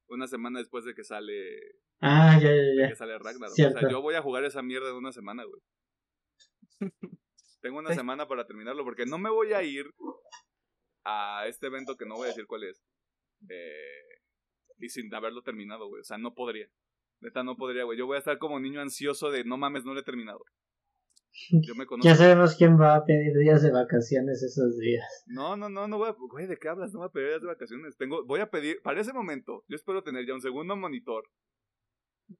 una 0.08 0.26
semana 0.26 0.58
después 0.58 0.84
de 0.84 0.94
que 0.94 1.04
sale. 1.04 1.56
Ah, 2.00 2.38
ya, 2.40 2.50
ya, 2.50 2.62
ya. 2.82 2.88
que 2.88 2.96
sale 2.96 3.18
Ragnarok. 3.18 3.52
O 3.52 3.54
sea, 3.54 3.88
yo 3.88 4.02
voy 4.02 4.14
a 4.14 4.22
jugar 4.22 4.44
esa 4.44 4.62
mierda 4.62 4.90
en 4.90 4.96
una 4.96 5.12
semana, 5.12 5.44
güey. 5.44 6.90
Tengo 7.60 7.78
una 7.78 7.94
semana 7.94 8.26
para 8.26 8.46
terminarlo 8.46 8.84
porque 8.84 9.04
no 9.04 9.18
me 9.18 9.30
voy 9.30 9.52
a 9.52 9.62
ir 9.62 9.86
a 11.04 11.44
este 11.46 11.66
evento 11.66 11.96
que 11.96 12.06
no 12.06 12.16
voy 12.16 12.24
a 12.24 12.28
decir 12.28 12.46
cuál 12.46 12.64
es. 12.64 12.82
Eh, 13.48 14.20
y 14.78 14.88
sin 14.88 15.14
haberlo 15.14 15.42
terminado, 15.42 15.88
güey. 15.88 16.00
O 16.00 16.04
sea, 16.04 16.18
no 16.18 16.34
podría. 16.34 16.68
Neta, 17.20 17.42
no 17.42 17.56
podría, 17.56 17.84
güey. 17.84 17.98
Yo 17.98 18.06
voy 18.06 18.16
a 18.16 18.20
estar 18.20 18.38
como 18.38 18.58
niño 18.58 18.80
ansioso 18.80 19.30
de 19.30 19.44
no 19.44 19.58
mames, 19.58 19.84
no 19.84 19.92
lo 19.92 20.00
he 20.00 20.04
terminado. 20.04 20.42
Yo 21.66 21.74
me 21.74 21.86
conozco. 21.86 22.08
Ya 22.08 22.16
sabemos 22.16 22.56
quién 22.56 22.80
va 22.80 22.96
a 22.96 23.04
pedir 23.04 23.36
días 23.36 23.62
de 23.62 23.70
vacaciones 23.70 24.42
esos 24.42 24.78
días. 24.78 25.24
No, 25.26 25.56
no, 25.56 25.68
no, 25.68 25.88
no 25.88 25.98
voy 25.98 26.08
a. 26.08 26.12
Güey, 26.12 26.46
¿de 26.46 26.56
qué 26.56 26.68
hablas? 26.68 26.92
No 26.92 27.00
voy 27.00 27.08
a 27.08 27.12
pedir 27.12 27.28
días 27.28 27.42
de 27.42 27.46
vacaciones. 27.46 27.96
Tengo, 27.96 28.24
voy 28.26 28.40
a 28.40 28.50
pedir. 28.50 28.80
Para 28.82 29.00
ese 29.00 29.12
momento, 29.12 29.64
yo 29.68 29.76
espero 29.76 30.02
tener 30.02 30.26
ya 30.26 30.34
un 30.34 30.40
segundo 30.40 30.76
monitor. 30.76 31.24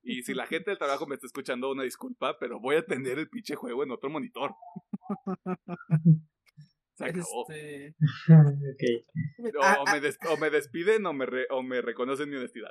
Y 0.03 0.23
si 0.23 0.35
la 0.35 0.47
gente 0.47 0.71
del 0.71 0.79
trabajo 0.79 1.07
me 1.07 1.15
está 1.15 1.27
escuchando, 1.27 1.71
una 1.71 1.83
disculpa, 1.83 2.39
pero 2.39 2.61
voy 2.61 2.77
a 2.77 2.85
tener 2.85 3.19
el 3.19 3.29
pinche 3.29 3.57
juego 3.57 3.83
en 3.83 3.91
otro 3.91 4.09
monitor. 4.09 4.55
Se 6.95 7.07
acabó. 7.07 7.47
Este... 7.49 7.97
o, 10.29 10.37
me 10.39 10.51
despiden 10.51 11.07
o 11.07 11.13
me, 11.13 11.27
o 11.51 11.63
me 11.63 11.81
reconocen 11.81 12.31
mi 12.31 12.37
honestidad. 12.37 12.71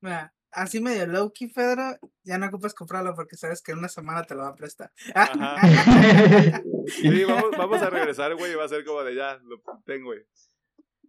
Mira, 0.00 0.34
así 0.52 0.80
medio 0.80 1.06
low-key, 1.06 1.48
Pedro, 1.48 1.98
ya 2.24 2.38
no 2.38 2.46
ocupas 2.46 2.74
comprarlo 2.74 3.14
porque 3.14 3.36
sabes 3.36 3.62
que 3.62 3.72
en 3.72 3.78
una 3.78 3.88
semana 3.88 4.24
te 4.24 4.34
lo 4.34 4.42
va 4.42 4.48
a 4.48 4.54
prestar. 4.54 4.90
sí, 6.86 7.24
vamos, 7.24 7.50
vamos 7.56 7.82
a 7.82 7.90
regresar, 7.90 8.34
güey, 8.34 8.52
y 8.52 8.56
va 8.56 8.64
a 8.64 8.68
ser 8.68 8.84
como 8.84 9.02
de 9.02 9.14
ya, 9.14 9.38
lo 9.44 9.60
tengo, 9.84 10.06
güey. 10.06 10.20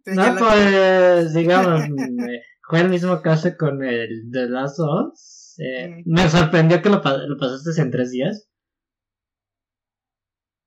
no, 0.06 0.36
pues, 0.36 1.34
digamos, 1.34 1.82
fue 2.68 2.80
el 2.80 2.88
mismo 2.88 3.20
caso 3.22 3.50
con 3.58 3.82
el 3.82 4.30
de 4.30 4.48
las 4.48 4.76
dos. 4.76 5.54
Eh, 5.58 6.02
me 6.06 6.28
sorprendió 6.28 6.80
que 6.80 6.88
lo, 6.88 7.02
lo 7.02 7.38
pasaste 7.38 7.80
en 7.80 7.90
tres 7.90 8.10
días. 8.10 8.48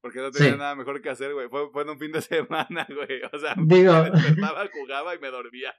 Porque 0.05 0.19
no 0.19 0.30
tenía 0.30 0.55
nada 0.55 0.76
mejor 0.76 1.01
que 1.01 1.09
hacer, 1.09 1.34
güey. 1.34 1.49
Fue, 1.49 1.71
fue, 1.71 1.82
en 1.82 1.89
un 1.89 1.97
fin 1.97 2.11
de 2.11 2.21
semana, 2.21 2.88
güey. 2.88 3.23
O 3.34 3.39
sea, 3.39 3.55
Digo... 3.57 3.91
me 3.91 4.11
despertaba, 4.11 4.69
jugaba 4.71 5.15
y 5.15 5.19
me 5.19 5.32
dormía. 5.32 5.73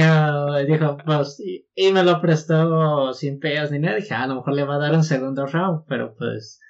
Dijo, 0.00 0.96
pues, 1.04 1.40
y, 1.40 1.92
me 1.92 2.02
lo 2.02 2.20
prestó 2.20 3.12
sin 3.14 3.38
pegas 3.38 3.70
ni 3.70 3.78
nada. 3.78 3.96
Dije, 3.96 4.14
ah, 4.14 4.24
a 4.24 4.26
lo 4.26 4.36
mejor 4.36 4.54
le 4.54 4.64
va 4.64 4.76
a 4.76 4.78
dar 4.78 4.94
un 4.94 5.04
segundo 5.04 5.46
round, 5.46 5.84
pero 5.88 6.14
pues. 6.16 6.60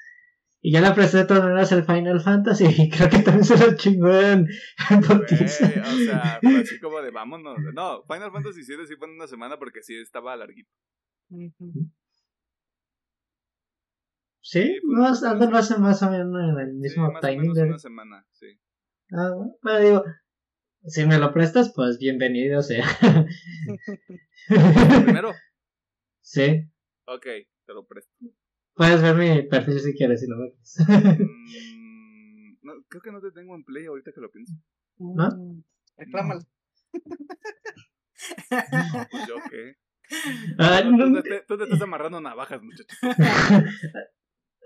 Y 0.60 0.72
ya 0.72 0.80
le 0.80 0.90
presté 0.92 1.18
de 1.18 1.26
todas 1.26 1.44
maneras 1.44 1.70
el 1.72 1.84
Final 1.84 2.20
Fantasy 2.20 2.64
y 2.66 2.90
creo 2.90 3.08
que 3.08 3.20
también 3.20 3.44
se 3.44 3.56
lo 3.56 3.76
chingó 3.76 4.10
en, 4.10 4.48
O 4.90 5.46
sea, 5.46 6.38
pues 6.42 6.56
así 6.62 6.80
como 6.80 7.00
de 7.00 7.10
vámonos. 7.10 7.56
No, 7.74 8.02
Final 8.04 8.32
Fantasy 8.32 8.64
7 8.64 8.86
sí 8.86 8.96
fue 8.96 9.08
en 9.08 9.14
una 9.14 9.28
semana 9.28 9.58
porque 9.58 9.82
sí 9.82 9.94
estaba 9.96 10.36
larguito. 10.36 10.70
Sí, 14.40 14.78
lo 14.84 15.04
hace 15.04 15.78
más 15.78 16.02
o 16.02 16.10
menos 16.10 16.48
en 16.48 16.60
el 16.60 16.74
mismo 16.74 17.10
sí, 17.10 17.14
timing. 17.20 17.52
de... 17.52 17.62
una 17.64 17.78
semana, 17.78 18.26
sí. 18.32 18.46
Ah, 19.12 19.30
bueno, 19.34 19.52
pero 19.62 19.78
digo, 19.80 20.04
si 20.86 21.06
me 21.06 21.18
lo 21.18 21.32
prestas, 21.32 21.72
pues 21.74 21.98
bienvenido 21.98 22.62
sea. 22.62 22.86
¿Primero? 25.04 25.32
Sí. 26.20 26.70
Ok, 27.06 27.26
te 27.66 27.74
lo 27.74 27.84
presto. 27.86 28.12
Puedes 28.74 29.02
ver 29.02 29.16
mi 29.16 29.42
perfil 29.42 29.80
si 29.80 29.94
quieres, 29.94 30.20
si 30.20 30.28
no 30.28 30.36
me 30.36 30.48
mm, 30.48 30.52
no, 32.62 32.72
creo 32.88 33.02
que 33.02 33.12
no 33.12 33.20
te 33.20 33.32
tengo 33.32 33.54
en 33.54 33.64
play 33.64 33.86
ahorita 33.86 34.12
que 34.12 34.20
lo 34.20 34.30
pienso. 34.30 34.54
¿No? 34.98 35.28
Reclámalo. 35.96 36.40
pues 39.10 39.26
yo 39.28 39.36
qué. 39.50 39.76
Ah, 40.58 40.82
tú, 40.84 41.22
te, 41.22 41.40
tú, 41.48 41.58
te, 41.58 41.64
estás 41.64 41.82
amarrando 41.82 42.20
navajas, 42.20 42.62
muchachos. 42.62 42.96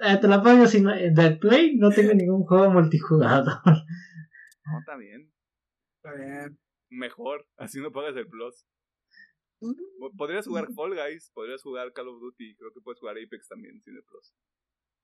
Eh, 0.02 0.16
te 0.16 0.28
la 0.28 0.42
pongo 0.42 0.66
sin 0.66 0.86
del 0.86 1.38
Play, 1.38 1.76
no 1.76 1.90
tengo 1.90 2.14
ningún 2.14 2.44
juego 2.44 2.70
multijugador. 2.70 3.60
No, 3.66 4.78
está 4.78 4.96
bien. 4.96 5.29
Está 6.10 6.24
bien. 6.24 6.58
Mejor, 6.90 7.46
así 7.56 7.80
no 7.80 7.92
pagas 7.92 8.16
el 8.16 8.26
Plus. 8.26 8.66
Podrías 10.16 10.46
jugar 10.46 10.68
Fall 10.74 10.94
Guys, 10.94 11.30
podrías 11.34 11.62
jugar 11.62 11.92
Call 11.92 12.08
of 12.08 12.20
Duty, 12.20 12.56
creo 12.56 12.72
que 12.72 12.80
puedes 12.80 12.98
jugar 12.98 13.16
Apex 13.18 13.46
también 13.46 13.80
sin 13.82 13.94
el 13.94 14.02
Plus. 14.04 14.34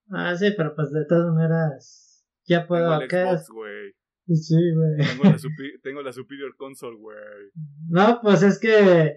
Ah, 0.09 0.35
sí, 0.35 0.51
pero 0.57 0.75
pues 0.75 0.91
de 0.91 1.05
todas 1.05 1.31
maneras, 1.33 2.25
ya 2.45 2.65
puedo 2.65 2.91
acá. 2.91 3.39
güey. 3.49 3.93
Sí, 4.33 4.55
güey. 4.73 4.97
Tengo 4.97 5.23
la, 5.23 5.37
tengo 5.83 6.01
la 6.01 6.11
Superior 6.11 6.55
Console, 6.57 6.97
güey. 6.97 7.51
No, 7.87 8.19
pues 8.21 8.41
es 8.41 8.59
que 8.59 9.15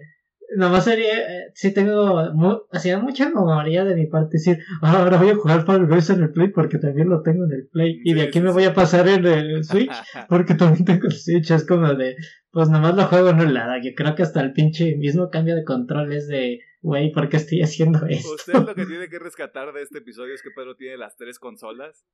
nomás 0.55 0.85
sería, 0.85 1.17
eh, 1.19 1.51
si 1.53 1.73
tengo, 1.73 2.67
hacía 2.71 2.99
mucha 2.99 3.29
memoria 3.29 3.83
de 3.85 3.95
mi 3.95 4.07
parte 4.07 4.33
decir, 4.33 4.59
ah, 4.81 4.99
ahora 4.99 5.17
voy 5.17 5.29
a 5.29 5.35
jugar 5.35 5.65
Fall 5.65 5.87
Guys 5.87 6.09
en 6.09 6.23
el 6.23 6.31
Play 6.31 6.49
porque 6.49 6.77
también 6.77 7.09
lo 7.09 7.21
tengo 7.21 7.45
en 7.45 7.51
el 7.53 7.67
Play 7.67 8.01
y 8.03 8.13
de 8.13 8.23
aquí 8.23 8.39
me 8.39 8.51
voy 8.51 8.65
a 8.65 8.73
pasar 8.73 9.07
en 9.07 9.25
el 9.25 9.63
Switch 9.63 9.91
porque 10.29 10.55
también 10.55 10.85
tengo 10.85 11.07
el 11.07 11.13
Switch, 11.13 11.51
es 11.51 11.65
como 11.65 11.93
de, 11.93 12.15
pues 12.51 12.69
nomás 12.69 12.95
lo 12.95 13.05
juego 13.05 13.29
en 13.29 13.39
un 13.39 13.53
lado, 13.53 13.73
yo 13.83 13.91
creo 13.95 14.15
que 14.15 14.23
hasta 14.23 14.41
el 14.41 14.53
pinche 14.53 14.95
mismo 14.97 15.29
cambio 15.29 15.55
de 15.55 15.63
controles 15.63 16.27
de, 16.27 16.59
güey, 16.81 17.11
¿por 17.11 17.29
qué 17.29 17.37
estoy 17.37 17.61
haciendo 17.61 18.05
esto? 18.09 18.33
Usted 18.33 18.53
lo 18.53 18.75
que 18.75 18.85
tiene 18.85 19.09
que 19.09 19.19
rescatar 19.19 19.73
de 19.73 19.81
este 19.81 19.99
episodio 19.99 20.33
es 20.33 20.41
que 20.41 20.51
Pedro 20.55 20.75
tiene 20.75 20.97
las 20.97 21.15
tres 21.15 21.39
consolas, 21.39 22.05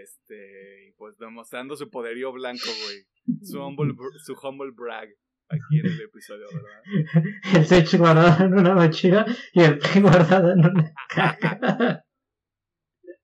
este, 0.00 0.94
pues 0.96 1.18
demostrando 1.18 1.76
su 1.76 1.90
poderío 1.90 2.32
blanco, 2.32 2.68
güey, 2.84 3.38
su 3.42 3.60
humble, 3.64 3.94
su 4.24 4.34
humble 4.34 4.72
brag 4.72 5.08
aquí 5.52 5.80
en 5.80 5.86
el 5.86 6.00
episodio, 6.00 6.46
¿verdad? 6.52 6.82
El 7.54 7.66
Switch 7.66 7.94
guardado 7.98 8.44
en 8.44 8.54
una 8.54 8.74
mochila 8.74 9.26
y 9.52 9.60
el 9.60 9.78
Play 9.78 10.00
guardado 10.00 10.52
en 10.52 10.58
una 10.60 10.94
caja. 11.08 12.04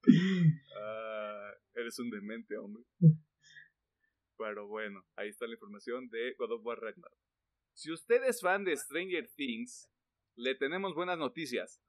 uh, 0.06 1.52
eres 1.74 1.98
un 1.98 2.10
demente, 2.10 2.56
hombre. 2.58 2.84
Pero 4.36 4.68
bueno, 4.68 5.04
ahí 5.16 5.30
está 5.30 5.46
la 5.46 5.54
información 5.54 6.08
de 6.10 6.34
God 6.38 6.52
of 6.52 6.64
War 6.64 6.78
Ragnarok. 6.78 7.18
Si 7.74 7.90
usted 7.90 8.22
es 8.24 8.40
fan 8.40 8.64
de 8.64 8.76
Stranger 8.76 9.28
Things, 9.34 9.90
le 10.36 10.54
tenemos 10.54 10.94
buenas 10.94 11.18
noticias. 11.18 11.80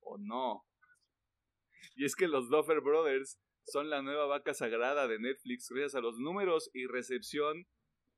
¿O 0.00 0.18
no? 0.18 0.66
Y 1.94 2.04
es 2.04 2.16
que 2.16 2.26
los 2.26 2.50
Duffer 2.50 2.80
Brothers 2.80 3.38
son 3.64 3.88
la 3.88 4.02
nueva 4.02 4.26
vaca 4.26 4.52
sagrada 4.52 5.06
de 5.06 5.20
Netflix 5.20 5.68
gracias 5.70 5.94
a 5.94 6.00
los 6.00 6.18
números 6.18 6.70
y 6.74 6.86
recepción 6.86 7.66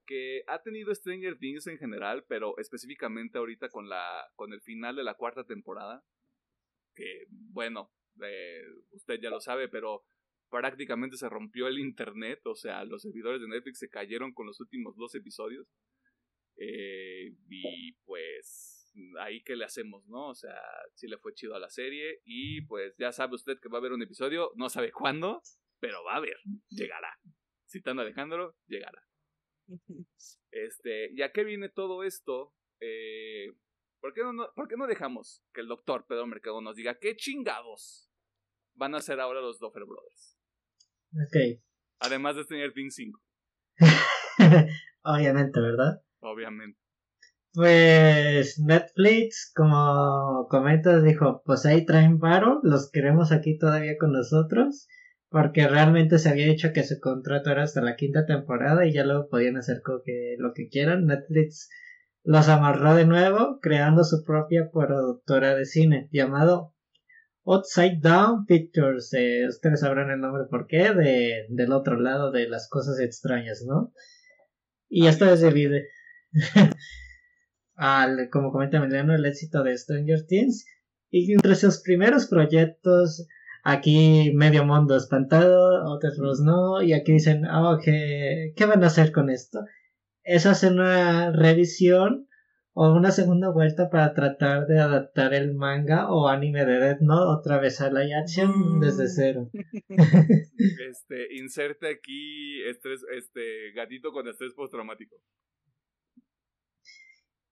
que 0.06 0.42
ha 0.46 0.62
tenido 0.62 0.94
Stranger 0.94 1.38
Things 1.38 1.66
en 1.66 1.78
general, 1.78 2.24
pero 2.28 2.56
específicamente 2.58 3.38
ahorita 3.38 3.68
con 3.68 3.88
la 3.88 4.24
con 4.34 4.52
el 4.52 4.60
final 4.60 4.96
de 4.96 5.04
la 5.04 5.14
cuarta 5.14 5.44
temporada, 5.44 6.04
que 6.94 7.26
bueno, 7.30 7.92
eh, 8.22 8.62
usted 8.92 9.20
ya 9.20 9.30
lo 9.30 9.40
sabe, 9.40 9.68
pero 9.68 10.04
prácticamente 10.50 11.16
se 11.16 11.28
rompió 11.28 11.66
el 11.66 11.78
internet, 11.78 12.40
o 12.44 12.54
sea, 12.54 12.84
los 12.84 13.02
servidores 13.02 13.40
de 13.40 13.48
Netflix 13.48 13.78
se 13.78 13.88
cayeron 13.88 14.32
con 14.32 14.46
los 14.46 14.60
últimos 14.60 14.96
dos 14.96 15.14
episodios. 15.14 15.66
Eh, 16.56 17.34
y 17.48 17.92
pues 18.04 18.92
ahí 19.18 19.42
que 19.42 19.56
le 19.56 19.64
hacemos, 19.64 20.06
¿no? 20.06 20.28
O 20.28 20.34
sea, 20.34 20.56
sí 20.94 21.08
le 21.08 21.18
fue 21.18 21.34
chido 21.34 21.54
a 21.56 21.58
la 21.58 21.70
serie 21.70 22.20
y 22.24 22.62
pues 22.62 22.94
ya 22.96 23.10
sabe 23.10 23.34
usted 23.34 23.58
que 23.60 23.68
va 23.68 23.78
a 23.78 23.80
haber 23.80 23.92
un 23.92 24.02
episodio, 24.02 24.52
no 24.54 24.68
sabe 24.68 24.92
cuándo, 24.92 25.42
pero 25.80 26.04
va 26.04 26.14
a 26.14 26.16
haber, 26.18 26.36
llegará. 26.68 27.18
Citando 27.66 28.02
a 28.02 28.04
Alejandro, 28.04 28.56
llegará. 28.66 29.02
Este, 30.50 31.14
ya 31.16 31.32
que 31.32 31.44
viene 31.44 31.68
todo 31.68 32.04
esto, 32.04 32.54
eh, 32.80 33.52
¿por, 34.00 34.14
qué 34.14 34.22
no, 34.22 34.52
¿por 34.54 34.68
qué 34.68 34.76
no 34.76 34.86
dejamos 34.86 35.42
que 35.52 35.60
el 35.60 35.68
doctor 35.68 36.06
Pedro 36.06 36.26
Mercado 36.26 36.60
nos 36.60 36.76
diga 36.76 36.98
qué 36.98 37.16
chingados 37.16 38.10
van 38.74 38.94
a 38.94 38.98
hacer 38.98 39.20
ahora 39.20 39.40
los 39.40 39.58
Duffer 39.58 39.84
Brothers? 39.84 40.38
Ok. 41.12 41.60
Además 42.00 42.36
de 42.36 42.44
tener 42.44 42.72
Thing 42.72 42.90
5. 42.90 43.20
Obviamente, 45.02 45.60
¿verdad? 45.60 46.02
Obviamente. 46.20 46.78
Pues 47.52 48.58
Netflix, 48.58 49.52
como 49.54 50.48
comentas, 50.48 51.04
dijo, 51.04 51.42
pues 51.44 51.64
ahí 51.66 51.86
traen 51.86 52.18
paro, 52.18 52.58
los 52.64 52.90
queremos 52.90 53.30
aquí 53.30 53.56
todavía 53.58 53.96
con 53.96 54.12
nosotros, 54.12 54.88
porque 55.34 55.66
realmente 55.66 56.20
se 56.20 56.28
había 56.28 56.46
dicho 56.46 56.72
que 56.72 56.84
su 56.84 57.00
contrato 57.00 57.50
era 57.50 57.64
hasta 57.64 57.80
la 57.80 57.96
quinta 57.96 58.24
temporada 58.24 58.86
y 58.86 58.92
ya 58.92 59.04
luego 59.04 59.28
podían 59.28 59.56
hacer 59.56 59.82
que, 60.04 60.36
lo 60.38 60.52
que 60.54 60.68
quieran. 60.68 61.06
Netflix 61.06 61.70
los 62.22 62.48
amarró 62.48 62.94
de 62.94 63.04
nuevo, 63.04 63.58
creando 63.60 64.04
su 64.04 64.22
propia 64.22 64.70
productora 64.72 65.56
de 65.56 65.64
cine, 65.64 66.08
llamado 66.12 66.76
Outside 67.44 67.98
Down 68.00 68.46
Pictures. 68.46 69.12
Eh, 69.12 69.48
ustedes 69.48 69.80
sabrán 69.80 70.12
el 70.12 70.20
nombre 70.20 70.44
por 70.48 70.68
qué, 70.68 70.94
de, 70.94 71.46
del 71.48 71.72
otro 71.72 71.98
lado 71.98 72.30
de 72.30 72.48
las 72.48 72.68
cosas 72.68 73.00
extrañas, 73.00 73.64
¿no? 73.66 73.92
Y 74.88 75.08
esto 75.08 75.28
es 75.28 75.40
debido 75.40 75.76
al, 77.74 78.28
como 78.30 78.52
comenta 78.52 78.76
Emiliano, 78.76 79.16
el 79.16 79.26
éxito 79.26 79.64
de 79.64 79.76
Stranger 79.76 80.24
Things. 80.28 80.64
Y 81.10 81.32
entre 81.32 81.56
sus 81.56 81.82
primeros 81.82 82.26
proyectos, 82.26 83.26
aquí 83.64 84.30
medio 84.34 84.64
mundo 84.64 84.96
espantado, 84.96 85.90
otros 85.90 86.40
no, 86.40 86.82
y 86.82 86.92
aquí 86.92 87.12
dicen, 87.12 87.46
oh, 87.46 87.78
¿qué, 87.82 88.52
¿qué 88.54 88.66
van 88.66 88.84
a 88.84 88.88
hacer 88.88 89.10
con 89.10 89.30
esto? 89.30 89.60
Es 90.22 90.46
hacer 90.46 90.72
una 90.72 91.32
revisión 91.32 92.28
o 92.74 92.92
una 92.92 93.10
segunda 93.10 93.50
vuelta 93.50 93.88
para 93.88 94.14
tratar 94.14 94.66
de 94.66 94.80
adaptar 94.80 95.32
el 95.32 95.54
manga 95.54 96.12
o 96.12 96.28
anime 96.28 96.66
de 96.66 96.78
Death 96.78 97.00
Note 97.00 97.40
otra 97.40 97.58
vez 97.58 97.80
a 97.80 97.90
la 97.90 98.00
action 98.20 98.80
desde 98.80 99.08
cero. 99.08 99.50
Este, 100.88 101.34
inserte 101.34 101.88
aquí 101.88 102.62
estrés, 102.68 103.00
este 103.16 103.72
gatito 103.74 104.12
con 104.12 104.26
estrés 104.28 104.54
postraumático. 104.54 105.16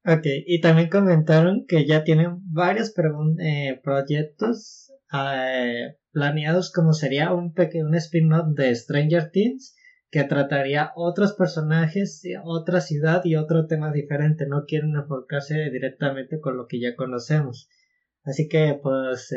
Ok, 0.05 0.25
y 0.47 0.61
también 0.61 0.89
comentaron 0.89 1.67
que 1.67 1.87
ya 1.87 2.05
tienen 2.05 2.39
varios 2.53 2.93
eh, 3.39 3.81
proyectos 3.83 4.93
eh, 5.13 5.97
planeados 6.13 6.71
como 6.71 6.93
sería 6.93 7.33
un 7.33 7.53
pequeño 7.53 7.89
spin-off 7.95 8.55
de 8.55 8.75
Stranger 8.75 9.31
Things 9.31 9.75
que 10.11 10.25
trataría 10.25 10.93
otros 10.95 11.33
personajes, 11.33 12.23
otra 12.45 12.83
ciudad 12.83 13.23
y 13.25 13.37
otro 13.37 13.67
tema 13.67 13.91
diferente. 13.91 14.47
No 14.47 14.67
quieren 14.67 14.95
enfocarse 14.95 15.71
directamente 15.71 16.39
con 16.39 16.59
lo 16.59 16.67
que 16.67 16.81
ya 16.81 16.95
conocemos. 16.95 17.71
Así 18.23 18.47
que, 18.47 18.79
pues, 18.81 19.35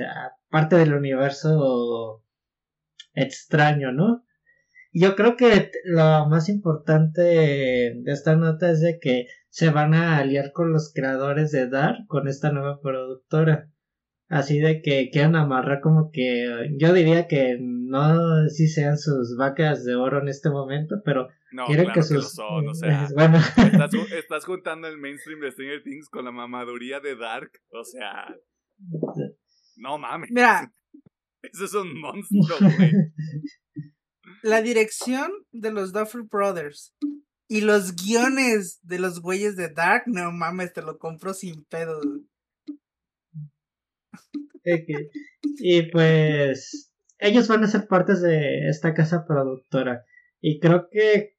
parte 0.49 0.76
del 0.76 0.93
universo 0.93 2.23
extraño, 3.13 3.93
¿no? 3.93 4.26
Yo 4.91 5.15
creo 5.15 5.38
que 5.38 5.71
lo 5.86 6.28
más 6.28 6.49
importante 6.49 7.21
de 7.21 8.11
esta 8.11 8.36
nota 8.36 8.69
es 8.69 8.82
de 8.82 8.99
que 8.99 9.28
se 9.49 9.69
van 9.69 9.93
a 9.93 10.17
aliar 10.17 10.51
con 10.51 10.73
los 10.73 10.91
creadores 10.93 11.51
de 11.51 11.69
Dark, 11.69 12.05
con 12.07 12.28
esta 12.28 12.51
nueva 12.51 12.82
productora. 12.82 13.69
Así 14.28 14.59
de 14.59 14.82
que 14.82 15.09
quieran 15.11 15.36
amarrar 15.36 15.82
como 15.82 16.09
que 16.11 16.73
yo 16.78 16.93
diría 16.93 17.28
que 17.28 17.57
no 17.59 18.49
si 18.49 18.67
sean 18.67 18.97
sus 18.97 19.36
vacas 19.38 19.86
de 19.86 19.95
oro 19.95 20.19
en 20.19 20.30
este 20.30 20.49
momento, 20.49 20.95
pero 21.05 21.28
quieren 21.67 21.91
que 21.93 22.01
sus 22.01 22.34
son, 22.34 22.67
o 22.67 22.73
sea, 22.73 23.07
bueno. 23.15 23.38
estás, 23.38 23.93
estás, 24.11 24.45
juntando 24.45 24.88
el 24.88 24.97
mainstream 24.97 25.39
de 25.41 25.51
Stranger 25.51 25.84
Things 25.84 26.09
con 26.09 26.26
la 26.26 26.32
mamaduría 26.32 26.99
de 26.99 27.15
Dark, 27.15 27.51
o 27.69 27.84
sea, 27.84 28.36
no 29.76 29.97
mames. 29.97 30.30
Mira, 30.32 30.73
eso 31.41 31.65
es 31.65 31.73
un 31.73 31.99
monstruo, 31.99 32.57
güey. 32.59 32.91
la 34.43 34.61
dirección 34.61 35.32
de 35.51 35.71
los 35.71 35.93
Duffer 35.93 36.23
Brothers 36.23 36.95
y 37.47 37.61
los 37.61 37.95
guiones 37.95 38.80
de 38.84 38.99
los 38.99 39.21
güeyes 39.21 39.55
de 39.55 39.69
Dark, 39.69 40.03
no 40.07 40.32
mames, 40.32 40.73
te 40.73 40.82
lo 40.82 40.97
compro 40.97 41.34
sin 41.34 41.63
pedo. 41.65 42.01
Y 45.57 45.84
pues 45.91 46.91
ellos 47.20 47.47
van 47.47 47.63
a 47.63 47.68
ser 47.68 47.88
partes 47.88 48.22
de 48.22 48.68
esta 48.68 48.93
casa 48.93 49.26
productora. 49.26 50.03
Y 50.41 50.59
creo 50.59 50.89
que 50.91 51.36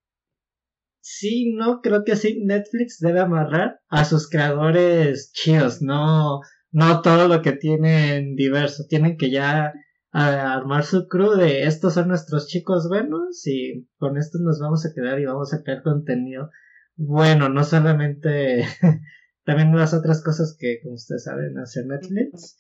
sí, 1.00 1.52
no, 1.54 1.80
creo 1.82 2.04
que 2.04 2.16
sí, 2.16 2.42
Netflix 2.44 2.98
debe 3.00 3.20
amarrar 3.20 3.80
a 3.88 4.04
sus 4.04 4.30
creadores 4.30 5.32
chidos, 5.32 5.82
no, 5.82 6.40
no 6.70 7.02
todo 7.02 7.28
lo 7.28 7.42
que 7.42 7.52
tienen 7.52 8.36
diverso. 8.36 8.84
Tienen 8.88 9.16
que 9.16 9.30
ya 9.30 9.74
armar 10.12 10.84
su 10.84 11.08
crew 11.08 11.32
de 11.32 11.64
estos 11.64 11.94
son 11.94 12.08
nuestros 12.08 12.46
chicos 12.46 12.88
buenos 12.88 13.46
y 13.46 13.86
con 13.98 14.16
esto 14.16 14.38
nos 14.40 14.60
vamos 14.60 14.86
a 14.86 14.94
quedar 14.94 15.20
y 15.20 15.26
vamos 15.26 15.52
a 15.52 15.62
crear 15.62 15.82
contenido 15.82 16.50
bueno, 16.96 17.48
no 17.50 17.62
solamente 17.62 18.64
también 19.44 19.76
las 19.76 19.94
otras 19.94 20.22
cosas 20.22 20.56
que 20.58 20.80
como 20.82 20.94
ustedes 20.94 21.24
saben 21.24 21.58
hacer 21.58 21.86
Netflix. 21.86 22.56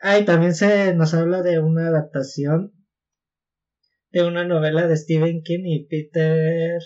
Ah, 0.00 0.18
y 0.18 0.24
también 0.24 0.54
se 0.54 0.94
nos 0.94 1.12
habla 1.14 1.42
de 1.42 1.60
una 1.60 1.88
adaptación 1.88 2.72
de 4.10 4.24
una 4.24 4.44
novela 4.44 4.86
de 4.86 4.96
Stephen 4.96 5.42
King 5.42 5.64
y 5.64 5.86
Peter 5.86 6.80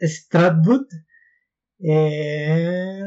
Stratwood. 0.00 0.86
Eh, 1.78 3.00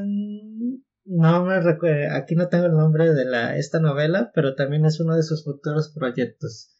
no 1.05 1.45
me 1.45 1.59
recuerdo, 1.59 2.15
aquí 2.15 2.35
no 2.35 2.47
tengo 2.47 2.67
el 2.67 2.73
nombre 2.73 3.13
de 3.13 3.25
la, 3.25 3.57
esta 3.57 3.79
novela, 3.79 4.31
pero 4.33 4.55
también 4.55 4.85
es 4.85 4.99
uno 4.99 5.15
de 5.15 5.23
sus 5.23 5.43
futuros 5.43 5.93
proyectos. 5.93 6.77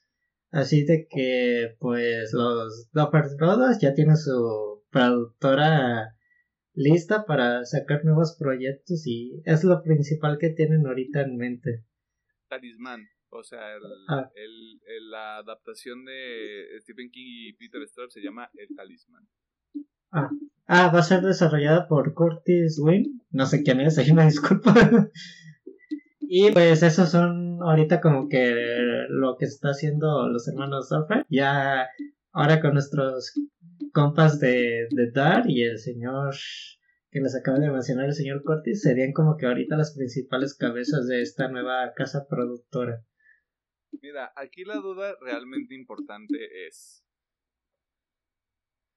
Así 0.50 0.86
de 0.86 1.08
que, 1.10 1.76
pues, 1.80 2.32
los 2.34 2.90
Duffer 2.94 3.36
Brothers 3.38 3.80
ya 3.80 3.94
tienen 3.94 4.18
su 4.18 4.84
productora 4.90 6.16
lista 6.74 7.26
para 7.26 7.66
sacar 7.66 8.06
nuevos 8.06 8.38
proyectos 8.40 9.06
y 9.06 9.42
es 9.46 9.64
lo 9.64 9.84
principal 9.84 10.38
que 10.40 10.50
tienen 10.50 10.86
ahorita 10.86 11.22
en 11.22 11.38
mente. 11.38 11.86
Talismán, 12.52 13.08
o 13.30 13.44
sea, 13.44 13.62
ah. 14.10 14.30
la 15.10 15.38
adaptación 15.38 16.04
de 16.04 16.68
Stephen 16.82 17.10
King 17.10 17.26
y 17.26 17.54
Peter 17.54 17.82
Straub 17.88 18.12
se 18.12 18.22
llama 18.22 18.50
El 18.54 18.76
Talismán. 18.76 19.26
Ah, 20.12 20.30
Ah, 20.74 20.90
va 20.90 21.00
a 21.00 21.04
ser 21.04 21.22
desarrollada 21.22 21.86
por 21.90 22.14
Curtis 22.14 22.80
Wynn. 22.80 23.22
No 23.30 23.46
sé 23.46 23.62
quién 23.62 23.82
es, 23.82 23.98
ahí 23.98 24.10
una 24.10 24.24
disculpa. 24.24 24.74
y 26.22 26.50
pues 26.52 26.82
esos 26.82 27.10
son 27.10 27.62
ahorita 27.62 28.00
como 28.00 28.30
que 28.30 28.56
lo 29.10 29.36
que 29.38 29.44
está 29.44 29.72
haciendo 29.72 30.30
los 30.30 30.48
hermanos 30.48 30.88
Software. 30.88 31.26
Ya 31.28 31.90
ahora 32.32 32.62
con 32.62 32.76
nuestros 32.76 33.34
compas 33.92 34.40
de, 34.40 34.88
de 34.92 35.12
Dar 35.12 35.50
y 35.50 35.64
el 35.64 35.78
señor 35.78 36.36
que 37.12 37.20
les 37.20 37.36
acaba 37.36 37.60
de 37.60 37.70
mencionar 37.70 38.06
el 38.06 38.14
señor 38.14 38.42
Curtis 38.44 38.82
serían 38.82 39.12
como 39.12 39.36
que 39.38 39.46
ahorita 39.46 39.76
las 39.76 39.94
principales 39.94 40.56
cabezas 40.56 41.08
de 41.08 41.22
esta 41.22 41.50
nueva 41.50 41.92
casa 41.94 42.26
productora. 42.30 43.06
Mira, 44.02 44.32
aquí 44.38 44.64
la 44.64 44.78
duda 44.78 45.18
realmente 45.20 45.76
importante 45.76 46.68
es 46.68 47.04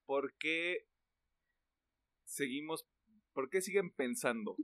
¿por 0.06 0.32
qué 0.38 0.86
seguimos, 2.24 2.86
¿por 3.32 3.50
qué 3.50 3.60
siguen 3.60 3.92
pensando, 3.92 4.56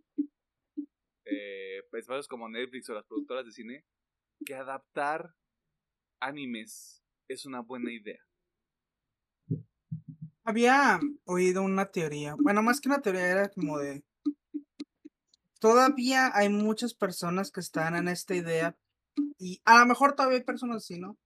eh, 1.25 1.83
como 2.29 2.49
Netflix 2.49 2.89
o 2.89 2.95
las 2.95 3.07
productoras 3.07 3.45
de 3.45 3.53
cine, 3.53 3.85
que 4.47 4.55
adaptar 4.55 5.35
animes 6.21 7.05
es 7.29 7.47
una 7.47 7.61
buena 7.61 7.93
idea? 7.93 8.30
Había 10.51 10.99
oído 11.27 11.63
una 11.63 11.93
teoría, 11.93 12.35
bueno, 12.37 12.61
más 12.61 12.81
que 12.81 12.89
una 12.89 13.01
teoría 13.01 13.29
era 13.29 13.49
como 13.51 13.79
de... 13.79 14.03
Todavía 15.61 16.33
hay 16.35 16.49
muchas 16.49 16.93
personas 16.93 17.53
que 17.53 17.61
están 17.61 17.95
en 17.95 18.09
esta 18.09 18.35
idea, 18.35 18.77
y 19.39 19.61
a 19.65 19.79
lo 19.79 19.87
mejor 19.87 20.17
todavía 20.17 20.39
hay 20.39 20.45
personas 20.45 20.79
así, 20.79 20.99
¿no? 20.99 21.17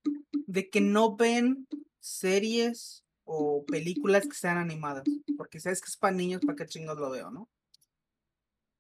De 0.46 0.68
que 0.68 0.82
no 0.82 1.16
ven 1.16 1.66
series 2.00 3.02
o 3.24 3.64
películas 3.64 4.28
que 4.28 4.36
sean 4.36 4.58
animadas. 4.58 5.04
Porque 5.38 5.58
sabes 5.58 5.80
que 5.80 5.88
es 5.88 5.96
para 5.96 6.14
niños, 6.14 6.42
¿para 6.44 6.56
qué 6.56 6.66
chingos 6.66 6.98
lo 6.98 7.08
veo, 7.08 7.30
no? 7.30 7.48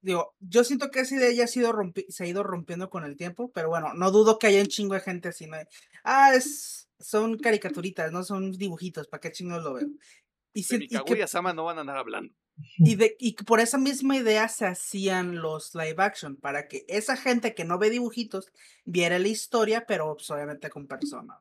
Digo, 0.02 0.34
yo 0.40 0.62
siento 0.62 0.90
que 0.90 1.00
esa 1.00 1.14
idea 1.14 1.32
ya 1.32 1.44
ha 1.44 1.46
sido 1.46 1.72
se 2.10 2.24
ha 2.24 2.26
ido 2.26 2.42
rompiendo 2.42 2.90
con 2.90 3.04
el 3.04 3.16
tiempo, 3.16 3.50
pero 3.50 3.70
bueno, 3.70 3.94
no 3.94 4.10
dudo 4.10 4.38
que 4.38 4.48
haya 4.48 4.60
un 4.60 4.66
chingo 4.66 4.92
de 4.92 5.00
gente 5.00 5.30
así, 5.30 5.46
¿no? 5.46 5.56
Ah, 6.02 6.34
es, 6.34 6.90
son 6.98 7.38
caricaturitas, 7.38 8.12
no 8.12 8.22
son 8.24 8.52
dibujitos, 8.52 9.08
¿para 9.08 9.22
qué 9.22 9.32
chingos 9.32 9.62
lo 9.62 9.72
veo? 9.72 9.88
Y, 10.54 10.62
si, 10.62 10.88
y 10.88 11.26
Sama 11.26 11.52
no 11.52 11.64
van 11.64 11.78
a 11.78 11.80
andar 11.82 11.98
hablando. 11.98 12.32
Y, 12.78 12.94
de, 12.94 13.16
y 13.18 13.34
por 13.34 13.58
esa 13.58 13.78
misma 13.78 14.16
idea 14.16 14.48
se 14.48 14.64
hacían 14.66 15.42
los 15.42 15.74
live 15.74 15.96
action, 15.98 16.36
para 16.36 16.68
que 16.68 16.84
esa 16.88 17.16
gente 17.16 17.54
que 17.54 17.64
no 17.64 17.78
ve 17.78 17.90
dibujitos 17.90 18.52
viera 18.84 19.18
la 19.18 19.28
historia, 19.28 19.84
pero 19.86 20.14
pues, 20.14 20.30
obviamente 20.30 20.70
con 20.70 20.86
personas. 20.86 21.38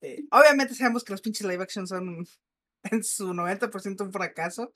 Eh, 0.00 0.24
obviamente 0.30 0.74
sabemos 0.74 1.04
que 1.04 1.12
los 1.12 1.20
pinches 1.20 1.46
live 1.46 1.62
action 1.62 1.86
son 1.86 2.26
en 2.84 3.04
su 3.04 3.34
90% 3.34 4.00
un 4.00 4.12
fracaso. 4.12 4.72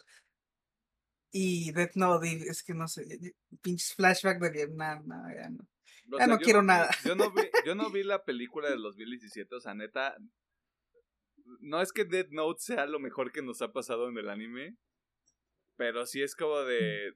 Y 1.32 1.72
Death 1.72 1.95
Note, 1.95 2.28
es 2.28 2.62
que 2.62 2.74
no 2.74 2.88
sé, 2.88 3.07
pinches 3.62 3.95
flashback 3.95 4.41
de 4.41 4.51
Vietnam, 4.51 5.07
no, 5.07 5.22
ya 5.32 5.49
no. 5.49 5.68
ya 6.18 6.26
no 6.26 6.38
quiero 6.38 6.61
nada. 6.61 6.91
Yo 7.05 7.14
no, 7.14 7.30
vi, 7.30 7.43
yo 7.64 7.74
no 7.74 7.91
vi 7.91 8.03
la 8.05 8.24
película 8.24 8.68
del 8.68 8.82
2017, 8.82 9.55
o 9.55 9.61
sea, 9.61 9.72
neta. 9.72 10.16
No 11.61 11.80
es 11.80 11.92
que 11.92 12.05
Death 12.05 12.30
Note 12.30 12.61
sea 12.61 12.86
lo 12.86 13.01
mejor 13.01 13.32
que 13.32 13.42
nos 13.42 13.62
ha 13.62 13.72
pasado 13.72 14.09
en 14.09 14.16
el 14.18 14.28
anime, 14.28 14.76
pero 15.76 16.07
sí 16.07 16.22
es 16.22 16.36
como 16.36 16.59
de. 16.61 17.14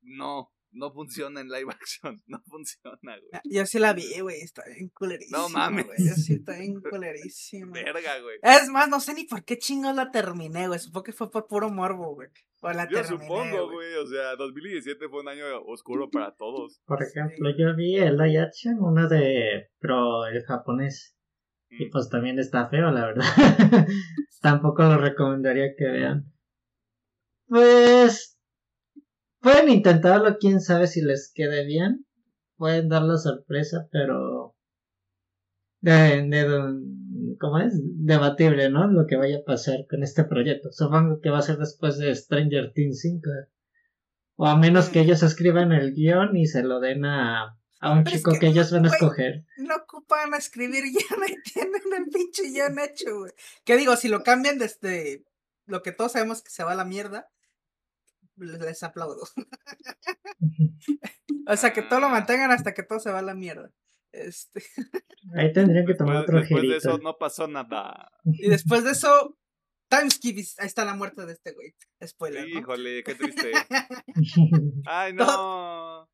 No, 0.00 0.52
no 0.76 0.92
funciona 0.92 1.40
en 1.40 1.48
live 1.48 1.66
action. 1.80 2.22
No 2.26 2.42
funciona, 2.46 2.98
güey. 3.02 3.40
Yo 3.44 3.66
sí 3.66 3.78
la 3.78 3.92
vi, 3.92 4.20
güey. 4.20 4.40
Está 4.40 4.62
bien 4.66 4.88
culerísima. 4.90 5.38
No 5.38 5.48
mames. 5.48 5.86
Güey. 5.86 5.98
Yo 5.98 6.14
sí 6.14 6.34
está 6.34 6.58
bien 6.58 6.80
culerísima. 6.90 7.72
Verga, 7.72 8.20
güey. 8.20 8.38
Es 8.42 8.68
más, 8.68 8.88
no 8.88 9.00
sé 9.00 9.14
ni 9.14 9.24
por 9.24 9.44
qué 9.44 9.58
chingos 9.58 9.94
la 9.94 10.10
terminé, 10.10 10.68
güey. 10.68 10.78
Supongo 10.78 11.04
que 11.04 11.12
fue 11.12 11.30
por 11.30 11.46
puro 11.46 11.70
morbo, 11.70 12.14
güey. 12.14 12.28
la 12.62 12.88
yo 12.88 13.02
supongo, 13.04 13.70
güey. 13.70 13.94
O 13.94 14.06
sea, 14.06 14.36
2017 14.36 15.08
fue 15.08 15.20
un 15.20 15.28
año 15.28 15.44
oscuro 15.66 16.10
para 16.10 16.34
todos. 16.36 16.80
Por 16.86 17.02
ejemplo, 17.02 17.50
yo 17.56 17.74
vi 17.74 17.96
el 17.96 18.16
live 18.16 18.40
action, 18.40 18.78
una 18.80 19.08
de. 19.08 19.70
Pero 19.78 20.26
el 20.26 20.44
japonés. 20.44 21.15
Y 21.70 21.86
mm. 21.86 21.90
pues 21.90 22.08
también 22.08 22.38
está 22.38 22.68
feo, 22.68 22.90
la 22.90 23.06
verdad. 23.06 23.24
Tampoco 24.40 24.82
lo 24.82 24.98
recomendaría 24.98 25.74
que 25.76 25.86
vean. 25.86 26.32
Pues 27.48 28.36
Pueden 29.46 29.68
intentarlo, 29.68 30.38
quién 30.40 30.60
sabe 30.60 30.88
si 30.88 31.02
les 31.02 31.30
quede 31.32 31.64
bien. 31.64 32.04
Pueden 32.56 32.88
dar 32.88 33.02
la 33.02 33.16
sorpresa, 33.16 33.86
pero. 33.92 34.56
De, 35.80 36.28
¿Cómo 37.38 37.58
es? 37.60 37.74
Debatible, 37.76 38.70
¿no? 38.70 38.90
Lo 38.90 39.06
que 39.06 39.14
vaya 39.14 39.38
a 39.38 39.44
pasar 39.44 39.86
con 39.88 40.02
este 40.02 40.24
proyecto. 40.24 40.72
Supongo 40.72 41.20
que 41.20 41.30
va 41.30 41.38
a 41.38 41.42
ser 41.42 41.58
después 41.58 41.96
de 41.96 42.12
Stranger 42.12 42.72
Things 42.72 43.00
5. 43.02 43.20
O 44.34 44.46
a 44.46 44.58
menos 44.58 44.88
que 44.88 45.02
ellos 45.02 45.22
escriban 45.22 45.70
el 45.70 45.92
guion 45.92 46.36
y 46.36 46.46
se 46.46 46.64
lo 46.64 46.80
den 46.80 47.04
a, 47.04 47.56
a 47.86 47.92
un 47.92 48.04
chico 48.04 48.32
que, 48.38 48.48
ellos 48.48 48.72
van 48.72 48.86
a 48.86 48.88
escoger. 48.88 49.44
No 49.56 49.76
ocupan 49.76 50.34
a 50.34 50.38
escribir 50.38 50.84
ya 50.92 51.16
me 51.16 51.36
tienen 51.42 51.82
el 51.96 52.10
pinche 52.10 52.50
guion 52.50 52.78
hecho, 52.78 53.20
güey. 53.20 53.32
Que 53.64 53.76
digo, 53.76 53.96
si 53.96 54.08
lo 54.08 54.22
cambian 54.22 54.58
desde 54.58 55.24
lo 55.66 55.82
que 55.82 55.92
todos 55.92 56.12
sabemos 56.12 56.42
que 56.42 56.50
se 56.50 56.64
va 56.64 56.72
a 56.72 56.76
la 56.76 56.84
mierda, 56.84 57.30
les 58.36 58.82
aplaudo. 58.82 59.26
o 61.46 61.56
sea, 61.56 61.72
que 61.72 61.82
todo 61.82 62.00
lo 62.00 62.08
mantengan 62.08 62.50
hasta 62.50 62.74
que 62.74 62.82
todo 62.82 63.00
se 63.00 63.10
va 63.10 63.20
a 63.20 63.22
la 63.22 63.34
mierda. 63.34 63.70
Este. 64.12 64.62
Ahí 65.34 65.52
tendrían 65.52 65.86
que 65.86 65.94
tomar 65.94 66.16
otro 66.16 66.40
Después 66.40 66.62
de 66.62 66.76
eso 66.76 66.98
no 66.98 67.16
pasó 67.18 67.48
nada. 67.48 68.10
Y 68.24 68.48
después 68.48 68.84
de 68.84 68.92
eso, 68.92 69.36
Timeskip, 69.88 70.38
ahí 70.58 70.66
está 70.66 70.84
la 70.84 70.94
muerte 70.94 71.26
de 71.26 71.32
este 71.32 71.52
güey. 71.52 71.74
Spoiler. 72.04 72.48
Híjole, 72.48 73.02
qué 73.02 73.14
triste. 73.14 73.52
Ay, 74.84 75.12
no. 75.12 75.26
Todo, 75.26 76.10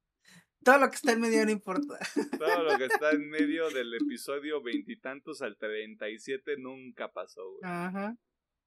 todo, 0.64 0.78
lo 0.78 0.88
que 0.90 0.96
está 0.96 1.12
en 1.12 1.20
medio 1.20 1.44
no 1.44 1.50
importa. 1.50 1.98
Todo 2.38 2.62
lo 2.62 2.78
que 2.78 2.86
está 2.86 3.10
en 3.10 3.28
medio 3.28 3.70
del 3.70 3.94
episodio 3.94 4.62
veintitantos 4.62 5.42
al 5.42 5.56
treinta 5.56 6.08
y 6.08 6.18
siete 6.18 6.56
nunca 6.56 7.12
pasó, 7.12 7.48
güey. 7.50 7.60
Ajá. 7.64 8.16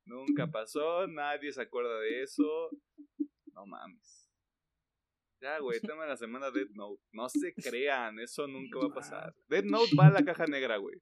Nunca 0.06 0.48
pasó, 0.48 1.08
nadie 1.08 1.52
se 1.52 1.62
acuerda 1.62 2.00
de 2.00 2.22
eso. 2.22 2.70
No 3.54 3.66
mames. 3.66 4.30
Ya, 5.41 5.60
güey, 5.60 5.80
tema 5.82 6.06
la 6.06 6.18
semana 6.18 6.52
Dead 6.52 6.70
Note. 6.74 7.02
No 7.12 7.30
se 7.30 7.54
crean, 7.54 8.20
eso 8.20 8.48
nunca 8.48 8.80
va 8.80 8.86
a 8.86 8.93
pasar. 8.93 9.36
Dead 9.48 9.64
Note 9.64 9.91
va 10.00 10.08
a 10.08 10.12
la 10.12 10.24
caja 10.24 10.46
negra, 10.46 10.78
güey. 10.78 10.98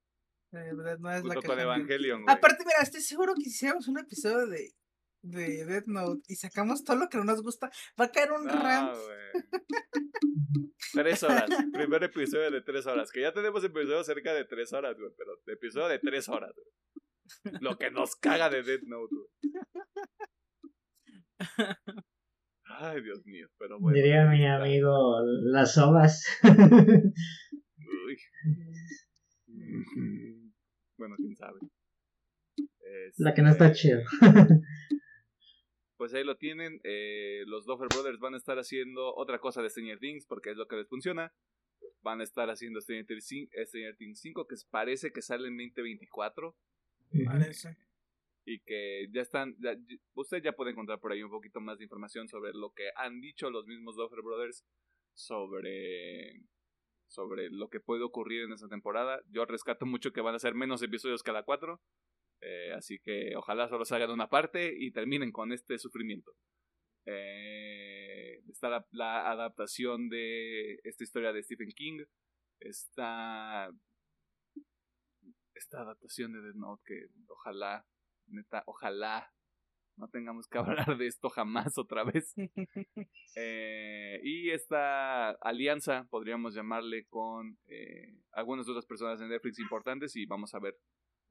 Eh, 0.53 0.71
no 0.99 1.11
es 1.11 1.21
Junto 1.21 1.41
con 1.41 1.59
Evangelion, 1.59 2.23
güey. 2.23 2.35
Aparte, 2.35 2.63
mira, 2.65 2.81
estoy 2.81 3.01
seguro 3.01 3.33
que 3.33 3.49
hiciéramos 3.49 3.87
un 3.87 3.99
episodio 3.99 4.45
de, 4.47 4.71
de 5.23 5.65
Dead 5.65 5.85
Note 5.87 6.21
y 6.27 6.35
sacamos 6.35 6.83
todo 6.83 6.97
lo 6.97 7.09
que 7.09 7.17
no 7.17 7.23
nos 7.23 7.41
gusta, 7.41 7.71
va 7.99 8.05
a 8.05 8.11
caer 8.11 8.31
un 8.31 8.45
no, 8.45 8.53
rant. 8.53 8.95
tres 10.93 11.23
horas. 11.23 11.49
Primer 11.71 12.03
episodio 12.03 12.51
de 12.51 12.61
tres 12.61 12.85
horas. 12.85 13.11
Que 13.11 13.21
ya 13.21 13.33
tenemos 13.33 13.63
episodios 13.63 14.05
cerca 14.05 14.33
de 14.33 14.45
tres 14.45 14.71
horas, 14.73 14.95
güey. 14.99 15.11
Pero 15.17 15.31
episodio 15.47 15.87
de 15.87 15.99
tres 15.99 16.29
horas, 16.29 16.51
güey. 16.55 16.67
Lo 17.61 17.77
que 17.77 17.89
nos 17.89 18.15
caga 18.15 18.49
de 18.49 18.63
Dead 18.63 18.81
Note, 18.83 19.15
güey. 19.15 19.29
Ay, 22.65 23.01
Dios 23.01 23.25
mío, 23.25 23.47
pero 23.57 23.79
bueno. 23.79 23.95
Diría 23.95 24.25
mi 24.25 24.45
amigo, 24.45 25.19
las 25.43 25.77
ovas. 25.77 26.25
Uy. 26.43 28.17
Bueno, 30.97 31.15
quién 31.17 31.35
sabe. 31.35 31.59
La 33.17 33.33
que 33.33 33.41
no 33.41 33.49
está 33.49 33.67
este, 33.67 33.79
chido. 33.79 34.01
Pues 36.03 36.13
ahí 36.15 36.25
lo 36.25 36.35
tienen. 36.35 36.81
Eh, 36.83 37.45
los 37.47 37.65
Duffer 37.65 37.87
Brothers 37.87 38.19
van 38.19 38.33
a 38.33 38.37
estar 38.37 38.59
haciendo 38.59 39.15
otra 39.15 39.39
cosa 39.39 39.61
de 39.61 39.69
Stranger 39.69 39.99
Things 39.99 40.25
porque 40.25 40.51
es 40.51 40.57
lo 40.57 40.67
que 40.67 40.75
les 40.75 40.89
funciona. 40.89 41.33
Van 42.01 42.19
a 42.19 42.25
estar 42.25 42.49
haciendo 42.49 42.81
Stranger 42.81 43.05
Things 43.95 44.19
5 44.19 44.45
que 44.45 44.55
parece 44.69 45.13
que 45.13 45.21
sale 45.21 45.47
en 45.47 45.55
2024. 45.55 46.57
Parece 47.23 47.77
y 48.43 48.59
que 48.59 49.07
ya 49.13 49.21
están, 49.21 49.55
usted 50.13 50.43
ya 50.43 50.51
puede 50.51 50.71
encontrar 50.71 50.99
por 50.99 51.13
ahí 51.13 51.23
un 51.23 51.31
poquito 51.31 51.61
más 51.61 51.77
de 51.77 51.85
información 51.85 52.27
sobre 52.27 52.51
lo 52.51 52.73
que 52.73 52.89
han 52.97 53.21
dicho 53.21 53.49
los 53.49 53.65
mismos 53.65 53.95
Duffer 53.95 54.21
Brothers 54.21 54.65
sobre 55.13 56.41
sobre 57.07 57.49
lo 57.49 57.69
que 57.69 57.79
puede 57.79 58.03
ocurrir 58.03 58.41
en 58.41 58.51
esta 58.51 58.67
temporada. 58.67 59.21
Yo 59.29 59.45
rescato 59.45 59.85
mucho 59.85 60.11
que 60.11 60.19
van 60.19 60.35
a 60.35 60.39
ser 60.39 60.53
menos 60.53 60.83
episodios 60.83 61.23
cada 61.23 61.43
cuatro, 61.43 61.79
eh, 62.45 62.73
así 62.73 62.99
que 62.99 63.35
ojalá 63.35 63.69
solo 63.69 63.85
se 63.85 63.95
hagan 63.95 64.11
una 64.11 64.29
parte 64.29 64.73
y 64.77 64.91
terminen 64.91 65.31
con 65.31 65.51
este 65.51 65.77
sufrimiento. 65.77 66.33
Eh, 67.05 68.41
está 68.49 68.69
la, 68.69 68.85
la, 68.91 69.31
adaptación 69.31 70.09
de 70.09 70.79
esta 70.83 71.03
historia 71.03 71.33
de 71.33 71.43
Stephen 71.43 71.69
King. 71.69 72.03
Está 72.59 73.69
esta 75.53 75.81
adaptación 75.81 76.33
de 76.33 76.51
The 76.51 76.57
Note 76.57 76.83
que 76.85 77.07
ojalá 77.27 77.85
Neta, 78.27 78.63
ojalá 78.65 79.31
no 79.95 80.07
tengamos 80.09 80.47
que 80.47 80.57
hablar 80.87 80.97
de 80.97 81.07
esto 81.07 81.29
jamás 81.29 81.77
otra 81.77 82.03
vez. 82.03 82.33
Eh, 83.35 84.21
y 84.23 84.51
esta 84.51 85.31
alianza, 85.31 86.05
podríamos 86.11 86.53
llamarle, 86.53 87.07
con 87.07 87.57
eh, 87.65 88.15
algunas 88.31 88.69
otras 88.69 88.85
personas 88.85 89.19
de 89.19 89.27
Netflix 89.27 89.57
importantes 89.57 90.15
y 90.15 90.27
vamos 90.27 90.53
a 90.53 90.59
ver 90.59 90.77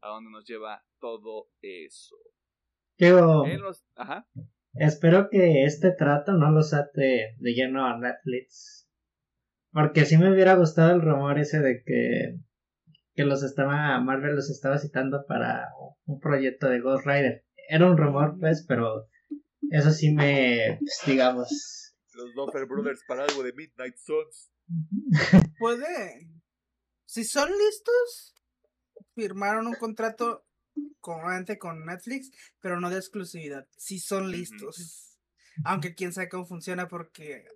a 0.02 0.08
dónde 0.08 0.30
nos 0.30 0.44
lleva 0.44 0.84
todo 1.00 1.48
eso. 1.60 2.16
Espero 4.74 5.28
que 5.30 5.64
este 5.64 5.92
trato 5.92 6.32
no 6.32 6.50
los 6.50 6.74
ate 6.74 7.36
de 7.38 7.54
lleno 7.54 7.86
a 7.86 7.98
Netflix. 7.98 8.88
Porque 9.70 10.04
si 10.04 10.18
me 10.18 10.32
hubiera 10.32 10.54
gustado 10.54 10.92
el 10.94 11.00
rumor 11.00 11.38
ese 11.38 11.60
de 11.60 11.82
que 11.84 12.38
que 13.14 13.24
los 13.24 13.42
estaba, 13.42 14.00
Marvel 14.00 14.36
los 14.36 14.50
estaba 14.50 14.78
citando 14.78 15.24
para 15.26 15.68
un 16.06 16.18
proyecto 16.18 16.68
de 16.68 16.80
Ghost 16.80 17.06
Rider. 17.06 17.44
Era 17.68 17.86
un 17.86 17.96
rumor, 17.96 18.36
pues, 18.40 18.64
pero 18.66 19.06
eso 19.70 19.90
sí 19.90 20.12
me, 20.12 20.78
pues, 20.78 21.00
digamos. 21.06 21.94
Los 22.14 22.34
Duffer 22.34 22.66
Brothers 22.66 23.02
para 23.06 23.24
algo 23.24 23.42
de 23.42 23.52
Midnight 23.52 23.96
Suns. 23.96 24.52
Puede. 25.58 26.30
Si 27.04 27.24
son 27.24 27.50
listos, 27.50 28.34
firmaron 29.14 29.66
un 29.66 29.74
contrato 29.74 30.44
con, 31.00 31.22
con 31.58 31.86
Netflix, 31.86 32.30
pero 32.60 32.80
no 32.80 32.90
de 32.90 32.98
exclusividad. 32.98 33.66
Si 33.76 33.98
son 33.98 34.30
listos. 34.30 35.18
Aunque 35.64 35.94
quién 35.94 36.12
sabe 36.12 36.28
cómo 36.28 36.46
funciona 36.46 36.88
porque 36.88 37.46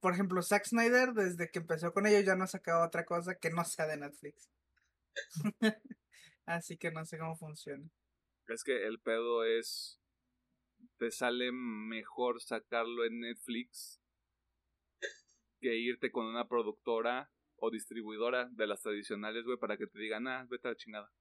por 0.00 0.12
ejemplo, 0.12 0.42
Zack 0.42 0.64
Snyder, 0.64 1.12
desde 1.12 1.50
que 1.50 1.58
empezó 1.58 1.92
con 1.92 2.06
ellos, 2.06 2.24
ya 2.24 2.36
no 2.36 2.44
ha 2.44 2.48
sacado 2.48 2.86
otra 2.86 3.04
cosa 3.04 3.36
que 3.36 3.50
no 3.50 3.64
sea 3.64 3.86
de 3.86 3.96
Netflix. 3.96 4.48
Así 6.46 6.76
que 6.76 6.90
no 6.92 7.04
sé 7.04 7.18
cómo 7.18 7.36
funciona. 7.36 7.90
Es 8.46 8.62
que 8.62 8.86
el 8.86 9.00
pedo 9.00 9.44
es. 9.44 10.00
Te 10.98 11.10
sale 11.10 11.50
mejor 11.52 12.40
sacarlo 12.40 13.04
en 13.04 13.20
Netflix 13.20 14.00
que 15.60 15.76
irte 15.76 16.12
con 16.12 16.26
una 16.26 16.46
productora 16.46 17.32
o 17.58 17.70
distribuidora 17.70 18.48
de 18.52 18.66
las 18.66 18.82
tradicionales, 18.82 19.44
güey, 19.44 19.58
para 19.58 19.76
que 19.76 19.86
te 19.86 19.98
digan, 19.98 20.26
ah, 20.28 20.46
vete 20.48 20.68
a 20.68 20.70
la 20.72 20.76
chingada. 20.76 21.12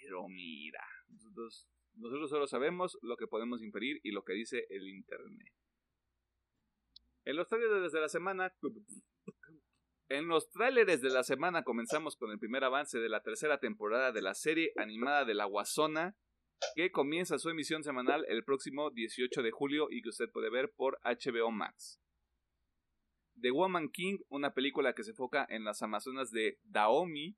Pero 0.00 0.28
mira, 0.28 0.84
nosotros, 1.08 1.68
nosotros 1.94 2.30
solo 2.30 2.46
sabemos 2.46 2.98
lo 3.02 3.16
que 3.16 3.26
podemos 3.26 3.62
impedir 3.62 4.00
y 4.02 4.10
lo 4.12 4.22
que 4.22 4.34
dice 4.34 4.66
el 4.68 4.88
internet. 4.88 5.52
En 7.24 7.36
los 7.36 7.48
trailers 7.48 7.82
desde 7.82 8.00
la 8.00 8.08
semana 8.08 8.52
en 10.10 10.28
los 10.28 10.50
tráileres 10.50 11.00
de 11.00 11.08
la 11.08 11.24
semana 11.24 11.64
comenzamos 11.64 12.14
con 12.16 12.30
el 12.30 12.38
primer 12.38 12.62
avance 12.62 12.98
de 12.98 13.08
la 13.08 13.22
tercera 13.22 13.58
temporada 13.58 14.12
de 14.12 14.20
la 14.20 14.34
serie 14.34 14.72
animada 14.76 15.24
de 15.24 15.32
La 15.32 15.46
Guasona, 15.46 16.14
que 16.76 16.90
comienza 16.90 17.38
su 17.38 17.48
emisión 17.48 17.82
semanal 17.82 18.26
el 18.28 18.44
próximo 18.44 18.90
18 18.90 19.42
de 19.42 19.50
julio 19.50 19.88
y 19.90 20.02
que 20.02 20.10
usted 20.10 20.30
puede 20.30 20.50
ver 20.50 20.72
por 20.76 21.00
HBO 21.04 21.50
Max. 21.50 21.98
The 23.40 23.50
Woman 23.50 23.88
King, 23.90 24.18
una 24.28 24.54
película 24.54 24.94
que 24.94 25.04
se 25.04 25.10
enfoca 25.10 25.46
en 25.48 25.64
las 25.64 25.82
Amazonas 25.82 26.30
de 26.30 26.58
Daomi, 26.64 27.36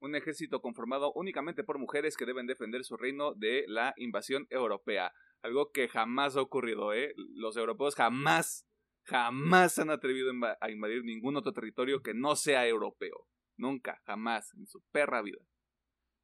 un 0.00 0.14
ejército 0.14 0.60
conformado 0.60 1.12
únicamente 1.14 1.64
por 1.64 1.78
mujeres 1.78 2.16
que 2.16 2.26
deben 2.26 2.46
defender 2.46 2.84
su 2.84 2.96
reino 2.96 3.34
de 3.34 3.64
la 3.68 3.94
invasión 3.96 4.46
europea. 4.50 5.12
Algo 5.42 5.70
que 5.72 5.88
jamás 5.88 6.36
ha 6.36 6.42
ocurrido, 6.42 6.92
¿eh? 6.92 7.14
Los 7.16 7.56
europeos 7.56 7.94
jamás, 7.94 8.66
jamás 9.04 9.78
han 9.78 9.90
atrevido 9.90 10.32
a 10.60 10.70
invadir 10.70 11.04
ningún 11.04 11.36
otro 11.36 11.52
territorio 11.52 12.02
que 12.02 12.14
no 12.14 12.36
sea 12.36 12.66
europeo. 12.66 13.26
Nunca, 13.56 14.00
jamás, 14.04 14.52
en 14.54 14.66
su 14.66 14.82
perra 14.90 15.22
vida. 15.22 15.40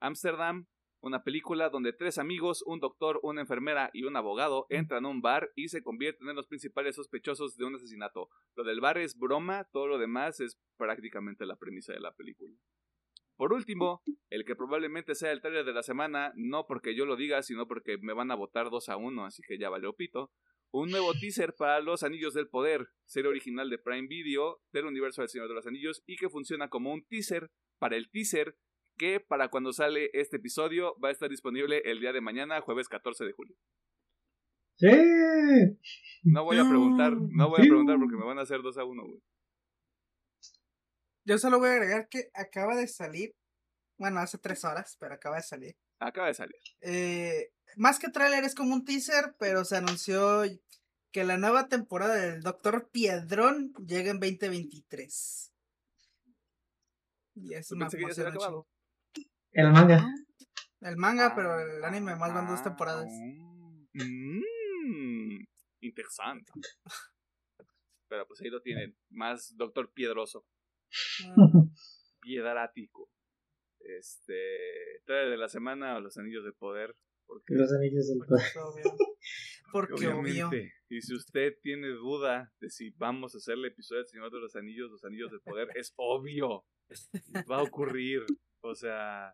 Ámsterdam, 0.00 0.66
una 1.00 1.22
película 1.22 1.70
donde 1.70 1.92
tres 1.92 2.18
amigos, 2.18 2.62
un 2.66 2.80
doctor, 2.80 3.20
una 3.22 3.40
enfermera 3.40 3.90
y 3.92 4.04
un 4.04 4.16
abogado 4.16 4.66
entran 4.68 5.06
a 5.06 5.08
un 5.08 5.22
bar 5.22 5.50
y 5.56 5.68
se 5.68 5.82
convierten 5.82 6.28
en 6.28 6.36
los 6.36 6.46
principales 6.46 6.96
sospechosos 6.96 7.56
de 7.56 7.64
un 7.64 7.74
asesinato. 7.74 8.28
Lo 8.54 8.64
del 8.64 8.80
bar 8.80 8.98
es 8.98 9.16
broma, 9.16 9.64
todo 9.72 9.86
lo 9.86 9.98
demás 9.98 10.40
es 10.40 10.58
prácticamente 10.76 11.46
la 11.46 11.56
premisa 11.56 11.92
de 11.92 12.00
la 12.00 12.14
película. 12.14 12.54
Por 13.36 13.54
último, 13.54 14.02
el 14.28 14.44
que 14.44 14.54
probablemente 14.54 15.14
sea 15.14 15.32
el 15.32 15.40
trailer 15.40 15.64
de 15.64 15.72
la 15.72 15.82
semana, 15.82 16.32
no 16.36 16.66
porque 16.66 16.94
yo 16.94 17.06
lo 17.06 17.16
diga, 17.16 17.42
sino 17.42 17.66
porque 17.66 17.96
me 17.96 18.12
van 18.12 18.30
a 18.30 18.34
votar 18.34 18.68
2 18.68 18.88
a 18.90 18.98
1, 18.98 19.24
así 19.24 19.42
que 19.42 19.58
ya 19.58 19.70
valió 19.70 19.94
pito. 19.94 20.30
Un 20.72 20.90
nuevo 20.90 21.14
teaser 21.14 21.54
para 21.54 21.80
Los 21.80 22.02
Anillos 22.02 22.34
del 22.34 22.48
Poder, 22.48 22.90
serie 23.06 23.30
original 23.30 23.70
de 23.70 23.78
Prime 23.78 24.06
Video 24.08 24.60
del 24.72 24.84
universo 24.84 25.22
del 25.22 25.30
Señor 25.30 25.48
de 25.48 25.54
los 25.54 25.66
Anillos 25.66 26.02
y 26.06 26.16
que 26.16 26.28
funciona 26.28 26.68
como 26.68 26.92
un 26.92 27.02
teaser 27.06 27.50
para 27.78 27.96
el 27.96 28.10
teaser 28.10 28.56
que 29.00 29.18
para 29.18 29.48
cuando 29.48 29.72
sale 29.72 30.10
este 30.12 30.36
episodio 30.36 30.94
va 31.02 31.08
a 31.08 31.12
estar 31.12 31.30
disponible 31.30 31.80
el 31.86 32.00
día 32.00 32.12
de 32.12 32.20
mañana, 32.20 32.60
jueves 32.60 32.86
14 32.86 33.24
de 33.24 33.32
julio. 33.32 33.56
Sí. 34.76 34.88
No 36.22 36.44
voy 36.44 36.58
a 36.58 36.68
preguntar, 36.68 37.14
no 37.16 37.48
voy 37.48 37.60
a 37.60 37.62
preguntar 37.62 37.98
porque 37.98 38.16
me 38.16 38.26
van 38.26 38.38
a 38.38 38.42
hacer 38.42 38.60
2 38.60 38.76
a 38.76 38.84
1, 38.84 39.02
güey. 39.02 39.22
Yo 41.24 41.38
solo 41.38 41.58
voy 41.58 41.70
a 41.70 41.72
agregar 41.72 42.10
que 42.10 42.30
acaba 42.34 42.76
de 42.76 42.86
salir, 42.88 43.34
bueno, 43.96 44.20
hace 44.20 44.36
tres 44.36 44.66
horas, 44.66 44.98
pero 45.00 45.14
acaba 45.14 45.36
de 45.36 45.44
salir. 45.44 45.76
Acaba 45.98 46.26
de 46.26 46.34
salir. 46.34 46.60
Eh, 46.82 47.54
más 47.76 47.98
que 47.98 48.10
tráiler 48.10 48.44
es 48.44 48.54
como 48.54 48.74
un 48.74 48.84
teaser, 48.84 49.34
pero 49.38 49.64
se 49.64 49.78
anunció 49.78 50.42
que 51.10 51.24
la 51.24 51.38
nueva 51.38 51.68
temporada 51.68 52.16
del 52.16 52.42
Doctor 52.42 52.90
Piedrón 52.90 53.72
llega 53.86 54.10
en 54.10 54.20
2023. 54.20 55.54
Y 57.36 57.54
es 57.54 57.72
una 57.72 57.86
acabado. 57.86 58.66
El 59.52 59.72
manga. 59.72 59.98
Ah, 59.98 60.88
el 60.88 60.96
manga, 60.96 61.34
pero 61.34 61.60
el 61.60 61.84
anime 61.84 62.16
más 62.16 62.32
van 62.32 62.48
dos 62.48 62.62
temporadas. 62.62 63.10
Mmm, 63.92 65.44
interesante. 65.80 66.52
Pero 68.08 68.26
pues 68.26 68.40
ahí 68.40 68.50
lo 68.50 68.60
tienen. 68.60 68.96
Más 69.10 69.54
Doctor 69.56 69.92
Piedroso. 69.92 70.46
Piedrático. 72.20 73.10
Este. 73.80 75.02
Trae 75.04 75.28
de 75.28 75.36
la 75.36 75.48
semana 75.48 75.96
o 75.96 76.00
los 76.00 76.16
anillos 76.18 76.44
de 76.44 76.52
poder. 76.52 76.94
Porque, 77.26 77.54
los 77.54 77.72
anillos 77.72 78.08
del 78.08 78.18
poder. 78.18 78.44
Porque, 79.72 80.08
obviamente. 80.08 80.72
Y 80.88 81.00
si 81.00 81.14
usted 81.14 81.54
tiene 81.62 81.88
duda 81.88 82.52
de 82.60 82.70
si 82.70 82.90
vamos 82.90 83.34
a 83.34 83.38
hacer 83.38 83.54
el 83.54 83.66
episodio 83.66 84.02
del 84.02 84.08
Señor 84.08 84.32
de 84.32 84.40
los 84.40 84.56
Anillos, 84.56 84.90
los 84.90 85.04
Anillos 85.04 85.30
del 85.30 85.40
Poder, 85.40 85.68
es 85.76 85.92
obvio. 85.96 86.64
Va 87.50 87.58
a 87.58 87.62
ocurrir. 87.62 88.24
O 88.62 88.74
sea, 88.74 89.32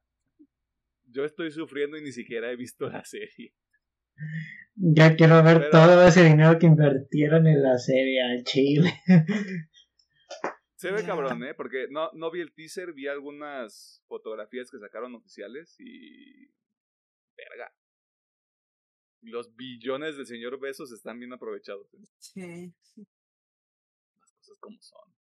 yo 1.06 1.24
estoy 1.24 1.50
sufriendo 1.50 1.96
y 1.96 2.02
ni 2.02 2.12
siquiera 2.12 2.50
he 2.50 2.56
visto 2.56 2.88
la 2.88 3.04
serie. 3.04 3.54
Ya 4.74 5.16
quiero 5.16 5.42
ver 5.42 5.70
todo 5.70 6.06
ese 6.06 6.24
dinero 6.24 6.58
que 6.58 6.66
invirtieron 6.66 7.46
en 7.46 7.62
la 7.62 7.78
serie 7.78 8.22
al 8.22 8.44
Chile. 8.44 8.92
Se 10.76 10.90
ve 10.90 11.04
cabrón, 11.04 11.42
¿eh? 11.44 11.54
Porque 11.54 11.86
no, 11.90 12.10
no 12.12 12.30
vi 12.30 12.40
el 12.40 12.52
teaser, 12.52 12.92
vi 12.92 13.06
algunas 13.08 14.02
fotografías 14.06 14.70
que 14.70 14.78
sacaron 14.78 15.14
oficiales 15.14 15.74
y... 15.78 16.50
Verga. 17.34 17.74
Los 19.22 19.54
billones 19.56 20.16
del 20.16 20.26
señor 20.26 20.60
Besos 20.60 20.92
están 20.92 21.18
bien 21.18 21.32
aprovechados. 21.32 21.92
¿eh? 21.94 22.06
Sí. 22.18 23.06
Las 24.18 24.32
cosas 24.32 24.58
como 24.58 24.80
son. 24.82 25.14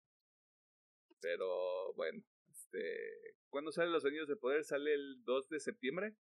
Pero 1.21 1.95
bueno, 1.95 2.23
este... 2.51 3.37
¿Cuándo 3.55 3.71
salen 3.71 3.93
los 3.93 4.05
Anillos 4.05 4.27
de 4.27 4.35
Poder? 4.35 4.65
¿Sale 4.65 4.93
el 4.93 5.23
2 5.23 5.49
de 5.49 5.61
septiembre? 5.61 6.17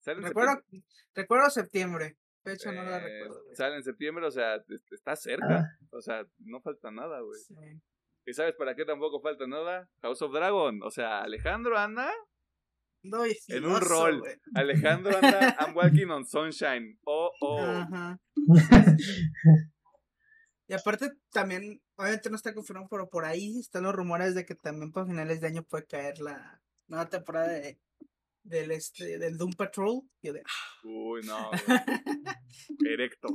¿Sale 0.00 0.18
en 0.18 0.24
recuerdo, 0.24 0.54
septiembre? 0.54 0.88
recuerdo 1.14 1.50
septiembre. 1.50 2.18
Fecha 2.42 2.72
no 2.72 2.82
la 2.82 2.96
eh, 2.96 3.00
recuerdo. 3.02 3.54
Sale 3.54 3.76
en 3.76 3.84
septiembre, 3.84 4.26
o 4.26 4.30
sea, 4.32 4.64
está 4.90 5.14
cerca. 5.14 5.60
Ah. 5.60 5.86
O 5.92 6.00
sea, 6.00 6.26
no 6.38 6.60
falta 6.60 6.90
nada, 6.90 7.20
güey. 7.20 7.38
Sí. 7.38 7.54
¿Y 8.26 8.32
sabes 8.32 8.56
para 8.56 8.74
qué 8.74 8.84
tampoco 8.84 9.20
falta 9.20 9.46
nada? 9.46 9.88
House 10.00 10.22
of 10.22 10.32
Dragon. 10.32 10.82
O 10.82 10.90
sea, 10.90 11.22
Alejandro 11.22 11.78
anda 11.78 12.12
no, 13.04 13.24
en 13.24 13.64
un 13.64 13.80
rol. 13.80 14.24
Alejandro 14.56 15.16
anda 15.16 15.56
I'm 15.60 15.76
walking 15.76 16.08
on 16.08 16.26
sunshine. 16.26 16.98
Oh, 17.04 17.30
oh. 17.40 17.86
y 20.66 20.72
aparte 20.72 21.10
también, 21.30 21.80
obviamente 21.96 22.30
no 22.30 22.36
está 22.36 22.54
confirmado, 22.54 22.88
pero 22.90 23.08
por 23.08 23.24
ahí 23.24 23.58
están 23.58 23.84
los 23.84 23.94
rumores 23.94 24.34
de 24.34 24.44
que 24.44 24.54
también 24.54 24.92
para 24.92 25.06
finales 25.06 25.40
de 25.40 25.46
año 25.46 25.62
puede 25.62 25.86
caer 25.86 26.20
la 26.20 26.62
nueva 26.86 27.08
temporada 27.08 27.48
de, 27.48 27.78
del 28.42 28.70
este 28.70 29.18
del 29.18 29.36
Doom 29.36 29.52
Patrol. 29.52 30.02
de, 30.22 30.42
ah". 30.44 30.80
Uy, 30.84 31.22
no. 31.24 31.50
Erecto. 32.88 33.28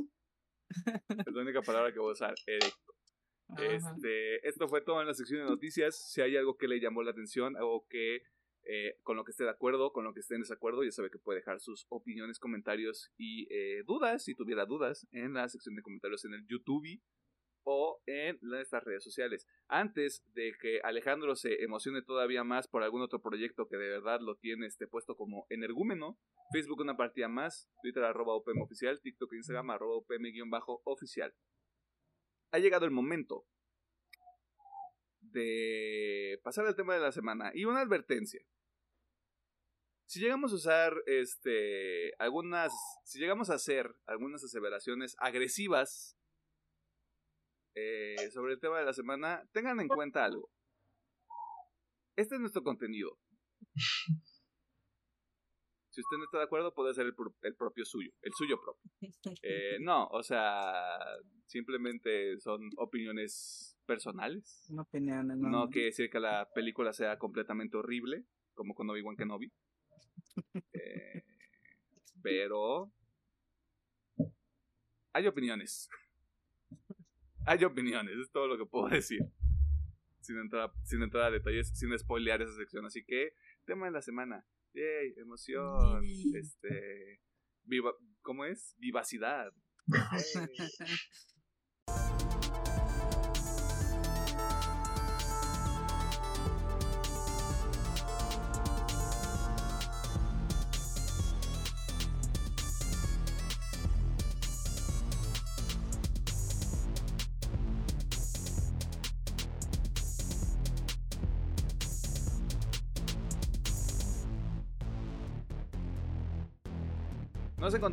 Es 1.08 1.32
la 1.32 1.42
única 1.42 1.62
palabra 1.62 1.92
que 1.92 1.98
voy 1.98 2.10
a 2.10 2.12
usar, 2.12 2.34
erecto. 2.46 2.94
Este, 3.56 4.46
esto 4.46 4.68
fue 4.68 4.82
todo 4.82 5.00
en 5.00 5.06
la 5.06 5.14
sección 5.14 5.40
de 5.40 5.46
noticias. 5.46 5.96
Si 5.96 6.20
hay 6.20 6.36
algo 6.36 6.58
que 6.58 6.68
le 6.68 6.80
llamó 6.80 7.02
la 7.02 7.12
atención, 7.12 7.56
algo 7.56 7.86
que 7.88 8.22
eh, 8.64 8.98
con 9.02 9.16
lo 9.16 9.24
que 9.24 9.30
esté 9.30 9.44
de 9.44 9.50
acuerdo, 9.50 9.92
con 9.92 10.04
lo 10.04 10.12
que 10.12 10.20
esté 10.20 10.34
en 10.34 10.42
desacuerdo, 10.42 10.84
ya 10.84 10.92
sabe 10.92 11.10
que 11.10 11.18
puede 11.18 11.38
dejar 11.38 11.58
sus 11.58 11.86
opiniones, 11.88 12.38
comentarios 12.38 13.10
y 13.16 13.48
eh, 13.50 13.82
dudas, 13.86 14.24
si 14.24 14.34
tuviera 14.34 14.66
dudas, 14.66 15.06
en 15.10 15.32
la 15.32 15.48
sección 15.48 15.74
de 15.74 15.82
comentarios 15.82 16.26
en 16.26 16.34
el 16.34 16.46
YouTube 16.46 17.00
o 17.70 18.00
en 18.06 18.38
nuestras 18.40 18.82
redes 18.82 19.04
sociales. 19.04 19.46
Antes 19.68 20.24
de 20.32 20.54
que 20.58 20.80
Alejandro 20.82 21.36
se 21.36 21.62
emocione 21.62 22.00
todavía 22.00 22.42
más 22.42 22.66
por 22.66 22.82
algún 22.82 23.02
otro 23.02 23.20
proyecto 23.20 23.68
que 23.68 23.76
de 23.76 23.90
verdad 23.90 24.20
lo 24.20 24.36
tiene 24.36 24.66
este 24.66 24.88
puesto 24.88 25.16
como 25.16 25.46
energúmeno, 25.50 26.18
Facebook 26.50 26.80
una 26.80 26.96
partida 26.96 27.28
más, 27.28 27.68
Twitter 27.82 28.04
arroba 28.04 28.34
OPM 28.34 28.62
oficial, 28.62 28.98
TikTok 29.02 29.34
Instagram 29.34 29.68
arroba 29.70 29.96
OPM-oficial 29.96 31.34
ha 32.50 32.58
llegado 32.58 32.86
el 32.86 32.90
momento 32.90 33.46
de 35.20 36.40
pasar 36.42 36.66
al 36.66 36.74
tema 36.74 36.94
de 36.94 37.00
la 37.00 37.12
semana 37.12 37.50
y 37.52 37.66
una 37.66 37.80
advertencia. 37.80 38.40
Si 40.06 40.20
llegamos 40.20 40.52
a 40.52 40.54
usar 40.54 40.94
este 41.04 42.14
algunas 42.18 42.72
si 43.04 43.18
llegamos 43.18 43.50
a 43.50 43.54
hacer 43.54 43.94
algunas 44.06 44.42
aseveraciones 44.42 45.16
agresivas 45.18 46.17
eh, 47.78 48.30
sobre 48.30 48.54
el 48.54 48.60
tema 48.60 48.78
de 48.78 48.84
la 48.84 48.92
semana, 48.92 49.44
tengan 49.52 49.78
en 49.80 49.88
cuenta 49.88 50.24
algo. 50.24 50.50
Este 52.16 52.34
es 52.34 52.40
nuestro 52.40 52.62
contenido. 52.62 53.16
Si 55.90 56.00
usted 56.00 56.16
no 56.16 56.24
está 56.24 56.38
de 56.38 56.44
acuerdo, 56.44 56.74
puede 56.74 56.94
ser 56.94 57.06
el, 57.06 57.14
propio 57.14 57.84
suyo, 57.84 58.10
el 58.22 58.32
suyo 58.34 58.60
propio. 58.60 58.90
Eh, 59.42 59.78
no, 59.80 60.06
o 60.08 60.22
sea, 60.22 60.98
simplemente 61.46 62.38
son 62.40 62.70
opiniones 62.76 63.76
personales. 63.86 64.66
No 64.70 64.82
opiniones, 64.82 65.38
no. 65.38 65.48
No 65.48 65.68
quiere 65.68 65.86
decir 65.86 66.10
que 66.10 66.20
la 66.20 66.48
película 66.52 66.92
sea 66.92 67.18
completamente 67.18 67.76
horrible, 67.76 68.24
como 68.54 68.74
con 68.74 68.90
Obi-Wan 68.90 69.16
Kenobi. 69.16 69.52
Eh, 70.72 71.24
pero 72.22 72.92
hay 75.12 75.26
opiniones. 75.26 75.88
Hay 77.48 77.64
opiniones, 77.64 78.14
es 78.18 78.30
todo 78.30 78.46
lo 78.46 78.58
que 78.58 78.66
puedo 78.66 78.88
decir. 78.88 79.20
Sin 80.20 80.38
entrar, 80.38 80.70
sin 80.84 81.02
entrar 81.02 81.24
a 81.24 81.30
detalles, 81.30 81.70
sin 81.74 81.96
spoilear 81.98 82.42
esa 82.42 82.54
sección. 82.54 82.84
Así 82.84 83.02
que, 83.04 83.32
tema 83.64 83.86
de 83.86 83.92
la 83.92 84.02
semana. 84.02 84.44
Yay, 84.74 85.14
emoción, 85.16 86.04
este, 86.34 87.20
viva, 87.64 87.92
¿cómo 88.20 88.44
es? 88.44 88.76
Vivacidad. 88.78 89.52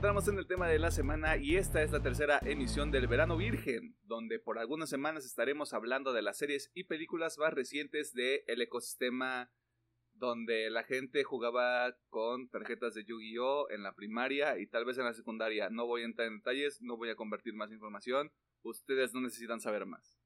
encontramos 0.06 0.28
en 0.28 0.38
el 0.38 0.46
tema 0.46 0.68
de 0.68 0.78
la 0.78 0.92
semana 0.92 1.36
y 1.36 1.56
esta 1.56 1.82
es 1.82 1.92
la 1.92 2.00
tercera 2.00 2.40
emisión 2.46 2.92
del 2.92 3.08
Verano 3.08 3.38
Virgen, 3.38 3.98
donde 4.04 4.38
por 4.38 4.60
algunas 4.60 4.88
semanas 4.88 5.26
estaremos 5.26 5.74
hablando 5.74 6.14
de 6.14 6.22
las 6.22 6.38
series 6.38 6.70
y 6.76 6.84
películas 6.84 7.40
más 7.40 7.56
recientes 7.56 8.14
del 8.14 8.62
ecosistema 8.62 9.50
donde 10.14 10.70
la 10.70 10.84
gente 10.84 11.24
jugaba 11.24 11.98
con 12.12 12.50
tarjetas 12.50 12.94
de 12.94 13.04
Yu-Gi-Oh 13.04 13.72
en 13.72 13.82
la 13.82 13.96
primaria 13.96 14.60
y 14.60 14.68
tal 14.68 14.86
vez 14.86 15.00
en 15.00 15.06
la 15.06 15.14
secundaria. 15.14 15.72
No 15.72 15.88
voy 15.88 16.04
a 16.04 16.06
entrar 16.06 16.28
en 16.28 16.38
detalles, 16.38 16.84
no 16.84 16.98
voy 16.98 17.10
a 17.10 17.16
convertir 17.16 17.56
más 17.56 17.72
información, 17.72 18.32
ustedes 18.62 19.12
no 19.16 19.22
necesitan 19.22 19.60
saber 19.60 19.88
más. 19.88 20.20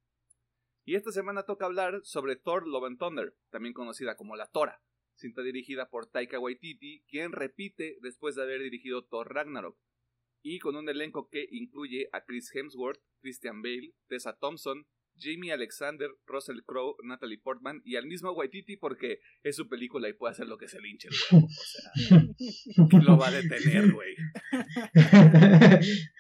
Y 0.83 0.95
esta 0.95 1.13
semana 1.13 1.43
toca 1.43 1.65
hablar 1.65 2.01
sobre 2.03 2.35
Thor 2.35 2.67
Love 2.67 2.83
and 2.83 2.99
Thunder, 2.99 3.33
también 3.49 3.73
conocida 3.73 4.17
como 4.17 4.35
La 4.35 4.47
Tora, 4.47 4.81
cinta 5.19 5.43
dirigida 5.43 5.89
por 5.89 6.07
Taika 6.07 6.39
Waititi, 6.39 7.03
quien 7.07 7.31
repite 7.31 7.97
después 8.01 8.35
de 8.35 8.43
haber 8.43 8.61
dirigido 8.61 9.05
Thor 9.05 9.33
Ragnarok, 9.33 9.77
y 10.41 10.59
con 10.59 10.75
un 10.75 10.89
elenco 10.89 11.29
que 11.29 11.47
incluye 11.51 12.09
a 12.13 12.23
Chris 12.23 12.53
Hemsworth, 12.55 13.01
Christian 13.21 13.61
Bale, 13.61 13.93
Tessa 14.07 14.37
Thompson, 14.37 14.87
Jamie 15.17 15.51
Alexander, 15.51 16.09
Russell 16.25 16.61
Crowe, 16.65 16.95
Natalie 17.03 17.39
Portman 17.39 17.81
y 17.83 17.97
al 17.97 18.07
mismo 18.07 18.31
Waititi 18.31 18.77
porque 18.77 19.19
es 19.43 19.57
su 19.57 19.67
película 19.67 20.07
y 20.07 20.13
puede 20.13 20.31
hacer 20.31 20.47
lo 20.47 20.57
que 20.57 20.69
se 20.69 20.79
le 20.79 20.89
hinche 20.89 21.09
el 21.09 21.15
huevo. 21.31 21.45
O 21.45 21.49
sea, 21.49 23.01
lo 23.03 23.17
va 23.17 23.27
a 23.27 23.31
detener, 23.31 23.91
güey. 23.91 24.15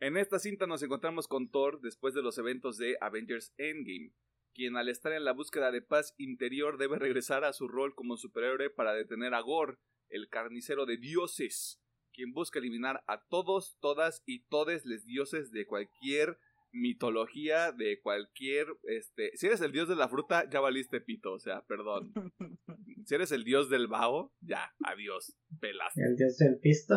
En 0.00 0.16
esta 0.16 0.38
cinta 0.38 0.68
nos 0.68 0.82
encontramos 0.84 1.26
con 1.26 1.50
Thor 1.50 1.80
después 1.80 2.14
de 2.14 2.22
los 2.22 2.38
eventos 2.38 2.78
de 2.78 2.96
Avengers 3.00 3.52
Endgame, 3.56 4.12
quien 4.58 4.76
al 4.76 4.88
estar 4.88 5.12
en 5.12 5.24
la 5.24 5.32
búsqueda 5.32 5.70
de 5.70 5.82
paz 5.82 6.16
interior 6.18 6.78
debe 6.78 6.98
regresar 6.98 7.44
a 7.44 7.52
su 7.52 7.68
rol 7.68 7.94
como 7.94 8.16
superhéroe 8.16 8.70
para 8.70 8.92
detener 8.92 9.32
a 9.32 9.40
Gore, 9.40 9.76
el 10.08 10.28
carnicero 10.28 10.84
de 10.84 10.96
dioses, 10.96 11.80
quien 12.12 12.32
busca 12.32 12.58
eliminar 12.58 13.04
a 13.06 13.22
todos, 13.28 13.78
todas 13.80 14.24
y 14.26 14.40
todes 14.48 14.84
les 14.84 15.04
dioses 15.04 15.52
de 15.52 15.64
cualquier 15.64 16.40
mitología 16.72 17.70
de 17.70 18.00
cualquier, 18.00 18.66
este, 18.82 19.30
si 19.36 19.46
eres 19.46 19.60
el 19.60 19.70
dios 19.70 19.88
de 19.88 19.94
la 19.94 20.08
fruta, 20.08 20.50
ya 20.50 20.58
valiste 20.58 21.00
pito, 21.00 21.34
o 21.34 21.38
sea, 21.38 21.62
perdón. 21.62 22.12
Si 23.06 23.14
eres 23.14 23.32
el 23.32 23.42
dios 23.42 23.70
del 23.70 23.86
vaho, 23.86 24.34
ya, 24.42 24.74
adiós, 24.84 25.34
pelaste. 25.60 26.02
El 26.02 26.16
dios 26.16 26.36
del 26.36 26.58
pisto, 26.58 26.94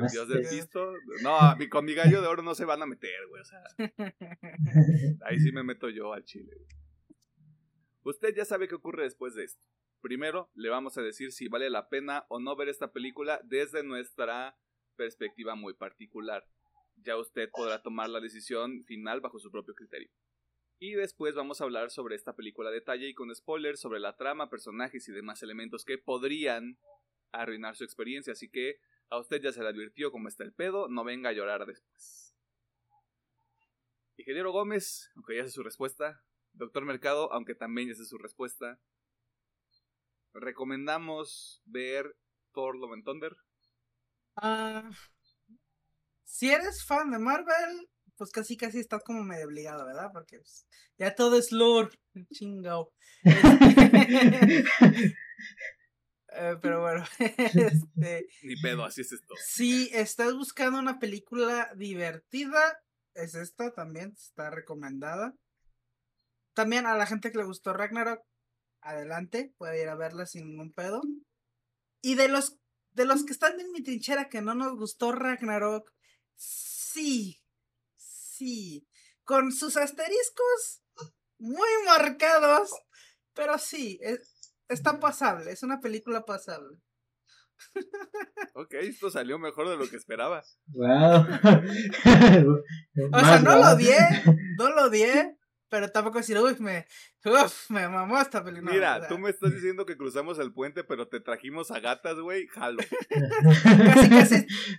El 0.00 0.08
dios 0.08 0.28
del 0.28 0.42
pisto, 0.42 0.92
no, 1.24 1.36
con 1.68 1.84
mi 1.84 1.94
gallo 1.94 2.20
de 2.20 2.28
oro 2.28 2.44
no 2.44 2.54
se 2.54 2.64
van 2.64 2.80
a 2.80 2.86
meter, 2.86 3.26
güey, 3.28 3.42
o 3.42 3.44
sea. 3.44 3.64
Ahí 5.26 5.40
sí 5.40 5.50
me 5.50 5.64
meto 5.64 5.88
yo 5.88 6.12
al 6.12 6.22
chile. 6.22 6.52
Usted 8.08 8.34
ya 8.34 8.44
sabe 8.44 8.68
qué 8.68 8.74
ocurre 8.74 9.02
después 9.02 9.34
de 9.34 9.44
esto. 9.44 9.66
Primero, 10.00 10.50
le 10.54 10.70
vamos 10.70 10.96
a 10.96 11.02
decir 11.02 11.32
si 11.32 11.48
vale 11.48 11.68
la 11.70 11.88
pena 11.88 12.24
o 12.28 12.38
no 12.38 12.56
ver 12.56 12.68
esta 12.68 12.92
película 12.92 13.40
desde 13.44 13.82
nuestra 13.82 14.56
perspectiva 14.96 15.54
muy 15.54 15.74
particular 15.74 16.48
ya 17.02 17.16
usted 17.16 17.50
podrá 17.50 17.82
tomar 17.82 18.08
la 18.08 18.20
decisión 18.20 18.84
final 18.84 19.20
bajo 19.20 19.38
su 19.38 19.50
propio 19.50 19.74
criterio. 19.74 20.10
Y 20.80 20.92
después 20.92 21.34
vamos 21.34 21.60
a 21.60 21.64
hablar 21.64 21.90
sobre 21.90 22.14
esta 22.14 22.36
película 22.36 22.70
detalle 22.70 23.08
y 23.08 23.14
con 23.14 23.34
spoilers 23.34 23.80
sobre 23.80 23.98
la 23.98 24.16
trama, 24.16 24.48
personajes 24.48 25.08
y 25.08 25.12
demás 25.12 25.42
elementos 25.42 25.84
que 25.84 25.98
podrían 25.98 26.78
arruinar 27.32 27.76
su 27.76 27.84
experiencia. 27.84 28.32
Así 28.32 28.48
que 28.48 28.80
a 29.10 29.18
usted 29.18 29.40
ya 29.42 29.52
se 29.52 29.62
le 29.62 29.68
advirtió 29.68 30.12
cómo 30.12 30.28
está 30.28 30.44
el 30.44 30.52
pedo, 30.52 30.88
no 30.88 31.02
venga 31.02 31.30
a 31.30 31.32
llorar 31.32 31.66
después. 31.66 32.36
Ingeniero 34.16 34.52
Gómez, 34.52 35.10
aunque 35.16 35.36
ya 35.36 35.44
sé 35.44 35.50
su 35.50 35.62
respuesta. 35.62 36.22
Doctor 36.58 36.84
Mercado, 36.84 37.32
aunque 37.32 37.54
también 37.54 37.88
ya 37.88 37.94
sé 37.94 38.04
su 38.04 38.18
respuesta. 38.18 38.78
¿Recomendamos 40.34 41.62
ver 41.64 42.16
Thor 42.52 42.76
Love 42.76 42.92
and 42.92 43.04
Thunder? 43.04 43.36
Ah, 44.36 44.90
si 46.24 46.50
eres 46.50 46.84
fan 46.84 47.10
de 47.10 47.18
Marvel, 47.18 47.88
pues 48.16 48.30
casi 48.30 48.56
casi 48.56 48.80
estás 48.80 49.02
como 49.04 49.22
medio 49.22 49.46
obligado, 49.46 49.86
¿verdad? 49.86 50.10
Porque 50.12 50.38
pues, 50.38 50.66
ya 50.98 51.14
todo 51.14 51.38
es 51.38 51.52
lore, 51.52 51.90
chingao. 52.32 52.92
Eh, 56.30 56.56
pero 56.60 56.82
bueno, 56.82 57.04
este, 57.18 58.28
Ni 58.42 58.54
pedo, 58.60 58.84
así 58.84 59.00
es 59.00 59.12
esto. 59.12 59.34
Si 59.44 59.90
estás 59.94 60.34
buscando 60.34 60.78
una 60.78 60.98
película 60.98 61.72
divertida, 61.74 62.78
es 63.14 63.34
esta 63.34 63.72
también, 63.72 64.12
está 64.16 64.50
recomendada. 64.50 65.34
También 66.58 66.86
a 66.86 66.96
la 66.96 67.06
gente 67.06 67.30
que 67.30 67.38
le 67.38 67.44
gustó 67.44 67.72
Ragnarok, 67.72 68.20
adelante, 68.80 69.54
puede 69.58 69.80
ir 69.80 69.88
a 69.88 69.94
verla 69.94 70.26
sin 70.26 70.48
ningún 70.48 70.72
pedo. 70.72 71.02
Y 72.02 72.16
de 72.16 72.26
los, 72.26 72.58
de 72.90 73.04
los 73.04 73.24
que 73.24 73.32
están 73.32 73.60
en 73.60 73.70
mi 73.70 73.80
trinchera 73.80 74.28
que 74.28 74.42
no 74.42 74.56
nos 74.56 74.76
gustó 74.76 75.12
Ragnarok, 75.12 75.88
Sí, 76.34 77.40
sí. 77.96 78.88
Con 79.22 79.52
sus 79.52 79.76
asteriscos 79.76 80.82
muy 81.38 81.68
marcados, 81.86 82.72
pero 83.34 83.56
sí, 83.58 84.00
es, 84.02 84.52
está 84.66 84.98
pasable, 84.98 85.52
es 85.52 85.62
una 85.62 85.78
película 85.78 86.24
pasable. 86.24 86.80
Ok, 88.54 88.74
esto 88.74 89.10
salió 89.10 89.38
mejor 89.38 89.68
de 89.68 89.76
lo 89.76 89.88
que 89.88 89.94
esperaba. 89.94 90.42
Wow. 90.66 90.88
o 93.12 93.20
sea, 93.20 93.40
no 93.40 93.54
lo 93.54 93.70
odié, 93.70 93.96
no 94.58 94.70
lo 94.70 94.86
odié, 94.86 95.37
pero 95.68 95.90
tampoco 95.90 96.18
decir, 96.18 96.38
uy, 96.38 96.56
me, 96.60 96.86
uf, 97.24 97.70
me 97.70 97.88
mamó 97.88 98.18
esta 98.20 98.42
película. 98.42 98.72
Mira, 98.72 99.08
tú 99.08 99.18
me 99.18 99.30
estás 99.30 99.52
diciendo 99.52 99.84
que 99.84 99.96
cruzamos 99.96 100.38
el 100.38 100.52
puente, 100.52 100.82
pero 100.82 101.08
te 101.08 101.20
trajimos 101.20 101.70
a 101.70 101.80
gatas, 101.80 102.18
güey, 102.18 102.46
jalo. 102.48 102.78
casi, 103.62 104.08
casi, 104.08 104.34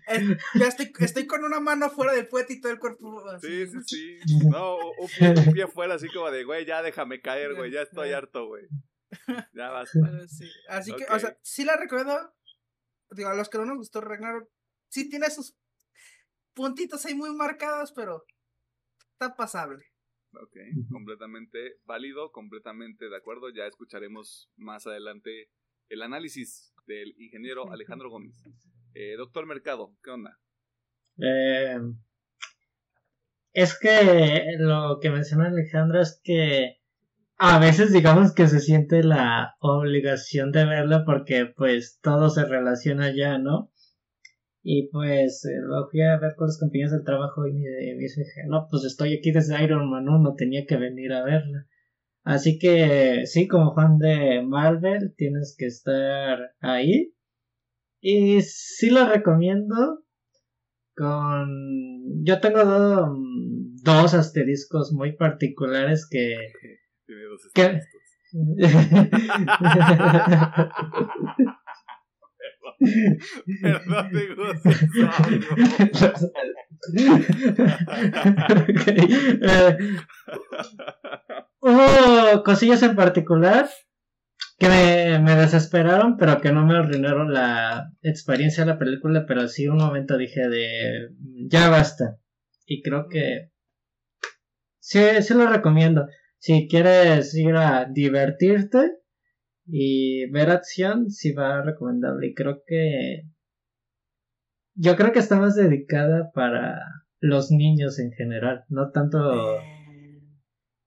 eh, 0.08 0.38
ya 0.56 0.68
estoy, 0.68 0.92
estoy 1.00 1.28
con 1.28 1.44
una 1.44 1.60
mano 1.60 1.90
fuera 1.90 2.14
del 2.14 2.28
puente 2.28 2.54
y 2.54 2.62
todo 2.62 2.72
el 2.72 2.80
cuerpo 2.80 3.24
así. 3.30 3.66
Sí, 3.66 3.68
sí, 3.68 4.20
sí. 4.26 4.40
No, 4.50 4.78
un 4.78 5.08
pie, 5.08 5.30
un 5.30 5.54
pie 5.54 5.68
fuera 5.68 5.96
así 5.96 6.08
como 6.10 6.32
de, 6.32 6.44
güey, 6.44 6.66
ya 6.66 6.82
déjame 6.82 7.22
caer, 7.22 7.54
güey, 7.56 7.72
ya 7.72 7.84
estoy 7.84 8.12
harto, 8.12 8.48
güey. 8.48 8.68
Ya. 9.54 9.86
Sí. 10.28 10.50
Así 10.68 10.94
que, 10.96 11.06
o 11.06 11.20
sea, 11.20 11.38
sí 11.42 11.66
la 11.66 11.76
recuerdo. 11.78 12.34
Digo, 13.12 13.30
a 13.30 13.34
los 13.34 13.50
que 13.50 13.58
no 13.58 13.66
nos 13.66 13.78
gustó 13.78 14.02
Ragnarok, 14.02 14.48
sí 14.88 15.10
tiene 15.10 15.32
sus 15.32 15.56
puntitos 16.54 17.06
ahí 17.06 17.16
muy 17.16 17.34
marcados, 17.34 17.92
pero 17.92 18.24
está 19.14 19.36
pasable. 19.36 19.89
Ok, 20.34 20.58
completamente 20.92 21.78
válido, 21.86 22.32
completamente 22.32 23.10
de 23.10 23.18
acuerdo. 23.18 23.50
Ya 23.50 23.66
escucharemos 23.66 24.50
más 24.58 24.86
adelante 24.86 25.50
el 25.90 26.02
análisis 26.02 26.74
del 26.86 27.16
ingeniero 27.18 27.72
Alejandro 27.72 28.10
Gómez. 28.10 28.44
Eh, 28.94 29.16
doctor 29.18 29.46
Mercado, 29.46 29.96
¿qué 30.04 30.12
onda? 30.12 30.40
Eh, 31.18 31.80
es 33.54 33.78
que 33.78 34.44
lo 34.60 35.00
que 35.02 35.10
menciona 35.10 35.48
Alejandro 35.48 36.02
es 36.02 36.22
que 36.24 36.80
a 37.38 37.60
veces 37.60 37.92
digamos 37.92 38.34
que 38.34 38.48
se 38.48 38.60
siente 38.60 39.04
la 39.04 39.56
obligación 39.60 40.52
de 40.52 40.66
verla 40.66 41.04
porque 41.06 41.46
pues 41.46 42.00
todo 42.02 42.30
se 42.30 42.46
relaciona 42.46 43.16
ya, 43.16 43.38
¿no? 43.38 43.72
Y 44.62 44.90
pues 44.90 45.46
eh, 45.46 45.58
lo 45.62 45.88
fui 45.90 46.02
a 46.02 46.18
ver 46.18 46.36
con 46.36 46.48
los 46.48 46.60
compañeros 46.60 46.92
del 46.92 47.06
trabajo 47.06 47.48
y 47.48 47.54
me, 47.54 47.96
dice, 47.98 48.26
no, 48.48 48.68
pues 48.70 48.84
estoy 48.84 49.18
aquí 49.18 49.32
desde 49.32 49.64
Iron 49.64 49.90
Man 49.90 50.10
1, 50.10 50.36
tenía 50.36 50.66
que 50.68 50.76
venir 50.78 51.14
a 51.14 51.24
verla. 51.24 51.66
Así 52.24 52.60
que 52.60 53.26
sí, 53.26 53.48
como 53.48 53.74
fan 53.74 53.98
de 53.98 54.44
Marvel, 54.44 55.16
tienes 55.16 55.56
que 55.58 55.68
estar 55.68 56.52
ahí. 56.60 57.14
Y 58.02 58.42
sí 58.42 58.90
lo 58.90 59.08
recomiendo. 59.08 60.04
Con. 60.96 62.24
Yo 62.24 62.42
tengo 62.42 63.16
dos 63.84 64.14
asteriscos 64.14 64.92
muy 64.92 65.16
particulares 65.16 66.06
que. 66.10 66.36
Tiene 67.06 67.24
dos 67.24 67.46
asteriscos. 67.46 68.02
Perdón, 73.62 74.10
tengo 74.12 74.44
Hubo 81.62 82.44
cosillas 82.44 82.84
en 82.84 82.96
particular 82.96 83.68
que 84.58 84.68
me, 84.68 85.20
me, 85.20 85.36
desesperaron, 85.36 86.18
pero 86.18 86.42
que 86.42 86.52
no 86.52 86.66
me 86.66 86.78
arruinaron 86.78 87.34
la 87.34 87.92
experiencia 88.02 88.66
de 88.66 88.72
la 88.72 88.80
película, 88.80 89.26
pero 89.28 89.48
sí 89.48 89.68
un 89.68 89.78
momento 89.78 90.18
dije 90.18 90.48
de 90.48 91.10
ya 91.50 91.70
basta. 91.70 92.18
Y 92.66 92.82
creo 92.82 93.08
que 93.10 93.52
sí, 94.80 95.00
sí 95.22 95.34
lo 95.34 95.48
recomiendo. 95.48 96.08
Si 96.38 96.68
quieres 96.70 97.34
ir 97.36 97.56
a 97.56 97.86
divertirte, 97.86 98.99
y 99.72 100.30
ver 100.32 100.50
acción 100.50 101.12
sí 101.12 101.32
va 101.32 101.62
recomendable. 101.62 102.28
Y 102.28 102.34
creo 102.34 102.64
que. 102.66 103.24
Yo 104.76 104.96
creo 104.96 105.12
que 105.12 105.20
está 105.20 105.38
más 105.38 105.56
dedicada 105.56 106.32
para 106.34 106.80
los 107.20 107.52
niños 107.52 108.00
en 108.00 108.12
general, 108.12 108.64
no 108.70 108.92
tanto. 108.92 109.20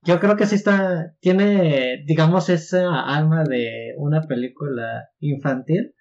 Yo 0.05 0.19
creo 0.19 0.37
que 0.37 0.47
sí 0.47 0.57
está. 0.57 1.15
Tiene, 1.21 2.03
digamos, 2.07 2.49
esa 2.49 3.05
alma 3.05 3.45
de 3.45 3.95
una 3.99 4.23
película 4.23 5.09
infantil, 5.21 5.95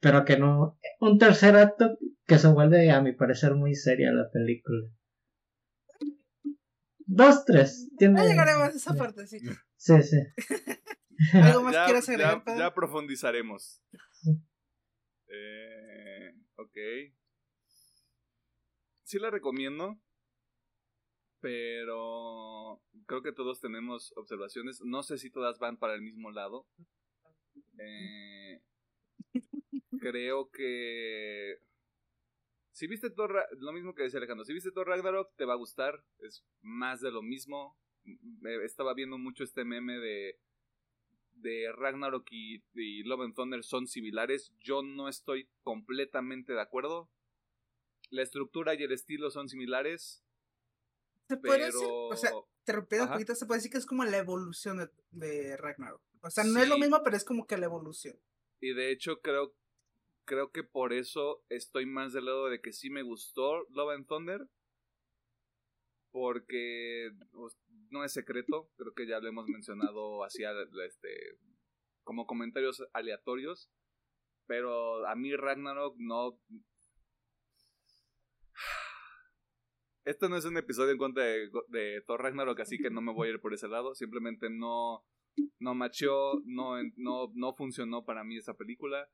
pero 0.00 0.24
que 0.24 0.38
no. 0.38 0.78
Un 1.00 1.18
tercer 1.18 1.56
acto 1.56 1.96
que 2.26 2.38
se 2.38 2.48
vuelve, 2.48 2.90
a 2.90 3.00
mi 3.00 3.12
parecer, 3.12 3.54
muy 3.54 3.74
seria 3.74 4.10
la 4.12 4.28
película. 4.32 4.88
Dos, 7.06 7.44
tres. 7.44 7.90
Tiene... 7.98 8.26
llegaremos 8.26 8.62
a 8.62 8.68
esa 8.70 8.94
parte, 8.94 9.26
sí. 9.26 9.38
Sí, 9.76 10.02
sí. 10.02 10.18
¿Algo 11.32 11.62
más 11.64 11.76
quieras 11.84 12.08
agregar, 12.08 12.42
ya, 12.46 12.58
ya, 12.58 12.74
profundizaremos. 12.74 13.82
Eh, 15.28 16.34
ok. 16.56 16.76
Sí 19.04 19.18
la 19.18 19.30
recomiendo. 19.30 19.98
Pero 21.40 22.82
creo 23.06 23.22
que 23.22 23.32
todos 23.32 23.60
tenemos 23.60 24.14
observaciones. 24.16 24.80
No 24.82 25.02
sé 25.02 25.18
si 25.18 25.30
todas 25.30 25.58
van 25.58 25.76
para 25.76 25.94
el 25.94 26.00
mismo 26.00 26.30
lado. 26.30 26.66
Eh, 27.78 28.62
creo 30.00 30.50
que 30.50 31.58
si 32.74 32.88
viste 32.88 33.08
Thor, 33.10 33.46
lo 33.58 33.72
mismo 33.72 33.94
que 33.94 34.02
decía 34.02 34.18
Alejandro, 34.18 34.44
si 34.44 34.52
viste 34.52 34.72
Thor 34.72 34.88
Ragnarok 34.88 35.34
te 35.36 35.44
va 35.44 35.52
a 35.52 35.56
gustar, 35.56 36.04
es 36.18 36.44
más 36.60 37.00
de 37.00 37.12
lo 37.12 37.22
mismo. 37.22 37.78
Estaba 38.64 38.94
viendo 38.94 39.16
mucho 39.16 39.44
este 39.44 39.64
meme 39.64 39.98
de 39.98 40.40
de 41.44 41.70
Ragnarok 41.72 42.26
y, 42.32 43.02
Love 43.04 43.20
and 43.20 43.34
Thunder 43.34 43.62
son 43.62 43.86
similares. 43.86 44.52
Yo 44.60 44.82
no 44.82 45.08
estoy 45.08 45.46
completamente 45.62 46.54
de 46.54 46.60
acuerdo. 46.60 47.08
La 48.10 48.22
estructura 48.22 48.74
y 48.74 48.82
el 48.82 48.92
estilo 48.92 49.30
son 49.30 49.48
similares. 49.48 50.24
Se 51.28 51.36
puede 51.36 51.66
decir, 51.66 51.86
o 51.86 52.16
sea, 52.16 52.32
te 52.64 52.72
rompí 52.72 52.96
un 52.96 53.08
poquito, 53.08 53.34
se 53.34 53.46
puede 53.46 53.58
decir 53.58 53.70
que 53.70 53.78
es 53.78 53.86
como 53.86 54.04
la 54.04 54.18
evolución 54.18 54.90
de, 55.12 55.56
Ragnarok. 55.56 56.00
O 56.22 56.30
sea, 56.30 56.44
no 56.44 56.58
es 56.60 56.68
lo 56.68 56.78
mismo, 56.78 57.02
pero 57.04 57.16
es 57.16 57.24
como 57.24 57.46
que 57.46 57.56
la 57.56 57.66
evolución. 57.66 58.16
Y 58.60 58.72
de 58.72 58.90
hecho 58.90 59.20
creo 59.20 59.54
creo 60.24 60.50
que 60.50 60.64
por 60.64 60.92
eso 60.92 61.44
estoy 61.50 61.84
más 61.84 62.12
del 62.12 62.26
lado 62.26 62.48
de 62.48 62.60
que 62.60 62.72
sí 62.72 62.88
me 62.88 63.02
gustó 63.02 63.66
Love 63.70 63.94
and 63.94 64.06
Thunder. 64.06 64.48
Porque 66.14 67.10
no 67.90 68.04
es 68.04 68.12
secreto, 68.12 68.70
creo 68.76 68.94
que 68.94 69.04
ya 69.04 69.18
lo 69.18 69.26
hemos 69.26 69.48
mencionado 69.48 70.24
este 70.24 71.08
como 72.04 72.24
comentarios 72.24 72.86
aleatorios. 72.92 73.68
Pero 74.46 75.08
a 75.08 75.16
mí 75.16 75.34
Ragnarok 75.34 75.96
no. 75.98 76.38
Este 80.04 80.28
no 80.28 80.36
es 80.36 80.44
un 80.44 80.56
episodio 80.56 80.92
en 80.92 80.98
contra 80.98 81.24
de, 81.24 81.50
de 81.66 82.00
Thor 82.06 82.22
Ragnarok, 82.22 82.60
así 82.60 82.78
que 82.78 82.90
no 82.90 83.00
me 83.00 83.12
voy 83.12 83.26
a 83.26 83.30
ir 83.32 83.40
por 83.40 83.52
ese 83.52 83.66
lado. 83.66 83.96
Simplemente 83.96 84.50
no, 84.50 85.04
no 85.58 85.74
macheó, 85.74 86.40
no, 86.44 86.76
no, 86.94 87.32
no 87.34 87.54
funcionó 87.56 88.04
para 88.04 88.22
mí 88.22 88.36
esa 88.36 88.54
película. 88.54 89.10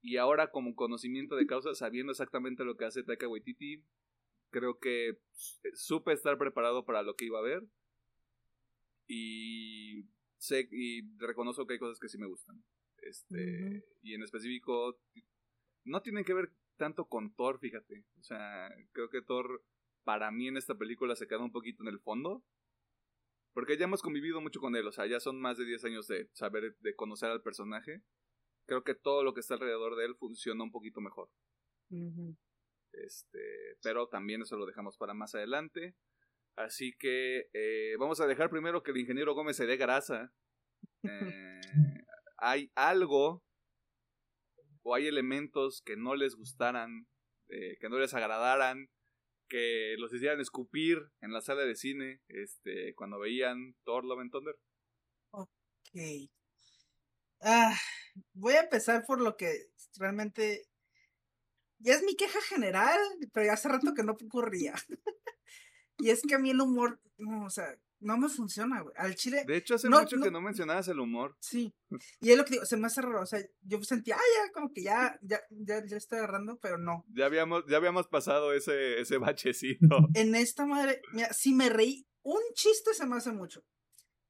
Y 0.00 0.18
ahora 0.18 0.52
como 0.52 0.76
conocimiento 0.76 1.34
de 1.34 1.46
causa, 1.46 1.74
sabiendo 1.74 2.12
exactamente 2.12 2.62
lo 2.62 2.76
que 2.76 2.84
hace 2.84 3.02
Taika 3.02 3.26
Waititi, 3.26 3.82
creo 4.52 4.78
que 4.78 5.18
supe 5.74 6.12
estar 6.12 6.38
preparado 6.38 6.84
para 6.84 7.02
lo 7.02 7.16
que 7.16 7.24
iba 7.24 7.40
a 7.40 7.42
ver. 7.42 7.64
Y 9.08 10.04
sé 10.38 10.68
y 10.70 11.02
reconozco 11.16 11.66
que 11.66 11.74
hay 11.74 11.78
cosas 11.80 11.98
que 11.98 12.08
sí 12.08 12.18
me 12.18 12.28
gustan. 12.28 12.62
Este, 12.98 13.84
y 14.02 14.14
en 14.14 14.22
específico 14.22 15.00
no 15.84 16.02
tienen 16.02 16.24
que 16.24 16.34
ver 16.34 16.52
tanto 16.76 17.06
con 17.06 17.34
Thor, 17.34 17.58
fíjate. 17.58 18.04
O 18.20 18.22
sea, 18.22 18.72
creo 18.92 19.10
que 19.10 19.22
Thor 19.22 19.64
para 20.04 20.30
mí 20.30 20.46
en 20.48 20.56
esta 20.56 20.76
película 20.76 21.16
se 21.16 21.26
queda 21.26 21.40
un 21.40 21.52
poquito 21.52 21.82
en 21.82 21.88
el 21.88 21.98
fondo. 21.98 22.44
Porque 23.52 23.76
ya 23.76 23.84
hemos 23.84 24.00
convivido 24.00 24.40
mucho 24.40 24.60
con 24.60 24.76
él, 24.76 24.86
o 24.86 24.92
sea, 24.92 25.06
ya 25.06 25.20
son 25.20 25.38
más 25.38 25.58
de 25.58 25.66
10 25.66 25.84
años 25.84 26.06
de 26.06 26.30
saber, 26.32 26.74
de 26.78 26.94
conocer 26.94 27.30
al 27.30 27.42
personaje 27.42 28.02
creo 28.66 28.84
que 28.84 28.94
todo 28.94 29.22
lo 29.22 29.34
que 29.34 29.40
está 29.40 29.54
alrededor 29.54 29.96
de 29.96 30.06
él 30.06 30.14
funciona 30.16 30.64
un 30.64 30.70
poquito 30.70 31.00
mejor. 31.00 31.28
Este, 32.92 33.76
pero 33.82 34.08
también 34.08 34.42
eso 34.42 34.56
lo 34.56 34.66
dejamos 34.66 34.96
para 34.96 35.14
más 35.14 35.34
adelante. 35.34 35.94
Así 36.56 36.92
que 36.98 37.48
eh, 37.52 37.96
vamos 37.98 38.20
a 38.20 38.26
dejar 38.26 38.50
primero 38.50 38.82
que 38.82 38.90
el 38.90 38.98
ingeniero 38.98 39.34
Gómez 39.34 39.56
se 39.56 39.66
dé 39.66 39.76
grasa. 39.76 40.32
Eh, 41.04 41.60
hay 42.38 42.70
algo 42.74 43.42
o 44.82 44.94
hay 44.94 45.06
elementos 45.06 45.82
que 45.84 45.96
no 45.96 46.14
les 46.14 46.34
gustaran, 46.34 47.08
eh, 47.48 47.76
que 47.80 47.88
no 47.88 47.98
les 47.98 48.14
agradaran, 48.14 48.88
que 49.48 49.96
los 49.98 50.12
hicieran 50.12 50.40
escupir 50.40 50.98
en 51.20 51.32
la 51.32 51.40
sala 51.40 51.62
de 51.62 51.74
cine 51.74 52.20
este, 52.28 52.94
cuando 52.94 53.18
veían 53.18 53.76
Thor 53.84 54.04
Love 54.04 54.20
and 54.20 54.30
Thunder. 54.32 54.56
Ok. 55.30 56.30
Ah, 57.40 57.74
voy 58.34 58.54
a 58.54 58.62
empezar 58.62 59.04
por 59.06 59.20
lo 59.20 59.36
que 59.36 59.70
realmente 59.98 60.64
ya 61.82 61.94
es 61.94 62.02
mi 62.02 62.14
queja 62.16 62.40
general, 62.42 62.98
pero 63.32 63.46
ya 63.46 63.54
hace 63.54 63.68
rato 63.68 63.94
que 63.94 64.02
no 64.02 64.12
ocurría. 64.12 64.74
y 65.98 66.10
es 66.10 66.22
que 66.22 66.34
a 66.34 66.38
mí 66.38 66.50
el 66.50 66.60
humor, 66.60 67.00
no, 67.18 67.44
o 67.44 67.50
sea, 67.50 67.76
no 68.02 68.18
me 68.18 68.28
funciona, 68.28 68.80
güey. 68.80 68.94
Al 68.96 69.14
chile. 69.14 69.44
De 69.46 69.56
hecho, 69.56 69.76
hace 69.76 69.88
mucho 69.88 70.20
que 70.20 70.30
no 70.30 70.40
mencionabas 70.40 70.88
el 70.88 71.00
humor. 71.00 71.36
Sí. 71.40 71.72
Y 72.20 72.30
es 72.30 72.36
lo 72.36 72.44
que 72.44 72.54
digo, 72.54 72.66
se 72.66 72.76
me 72.76 72.86
hace 72.86 73.00
raro. 73.00 73.22
O 73.22 73.26
sea, 73.26 73.40
yo 73.62 73.82
sentía, 73.82 74.16
ah, 74.16 74.20
ya, 74.36 74.52
como 74.52 74.72
que 74.72 74.82
ya, 74.82 75.18
ya, 75.22 75.40
ya, 75.50 75.84
ya 75.86 75.96
estoy 75.96 76.18
agarrando, 76.18 76.58
pero 76.58 76.78
no. 76.78 77.04
Ya 77.14 77.26
habíamos, 77.26 77.64
ya 77.68 77.76
habíamos 77.76 78.08
pasado 78.08 78.52
ese, 78.52 79.00
ese 79.00 79.18
bachecito. 79.18 79.78
En 80.14 80.34
esta 80.34 80.66
madre, 80.66 81.00
mira, 81.12 81.32
si 81.32 81.54
me 81.54 81.68
reí, 81.68 82.06
un 82.22 82.40
chiste 82.54 82.92
se 82.94 83.06
me 83.06 83.16
hace 83.16 83.32
mucho. 83.32 83.64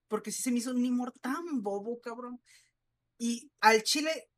Porque 0.09 0.31
si 0.31 0.43
se 0.43 0.51
me 0.51 0.59
hizo 0.59 0.73
un 0.73 0.85
humor 0.85 1.13
tan 1.21 1.63
bobo, 1.63 2.01
cabrón. 2.01 2.41
Y 3.19 3.51
al 3.61 3.83
chile, 3.83 4.31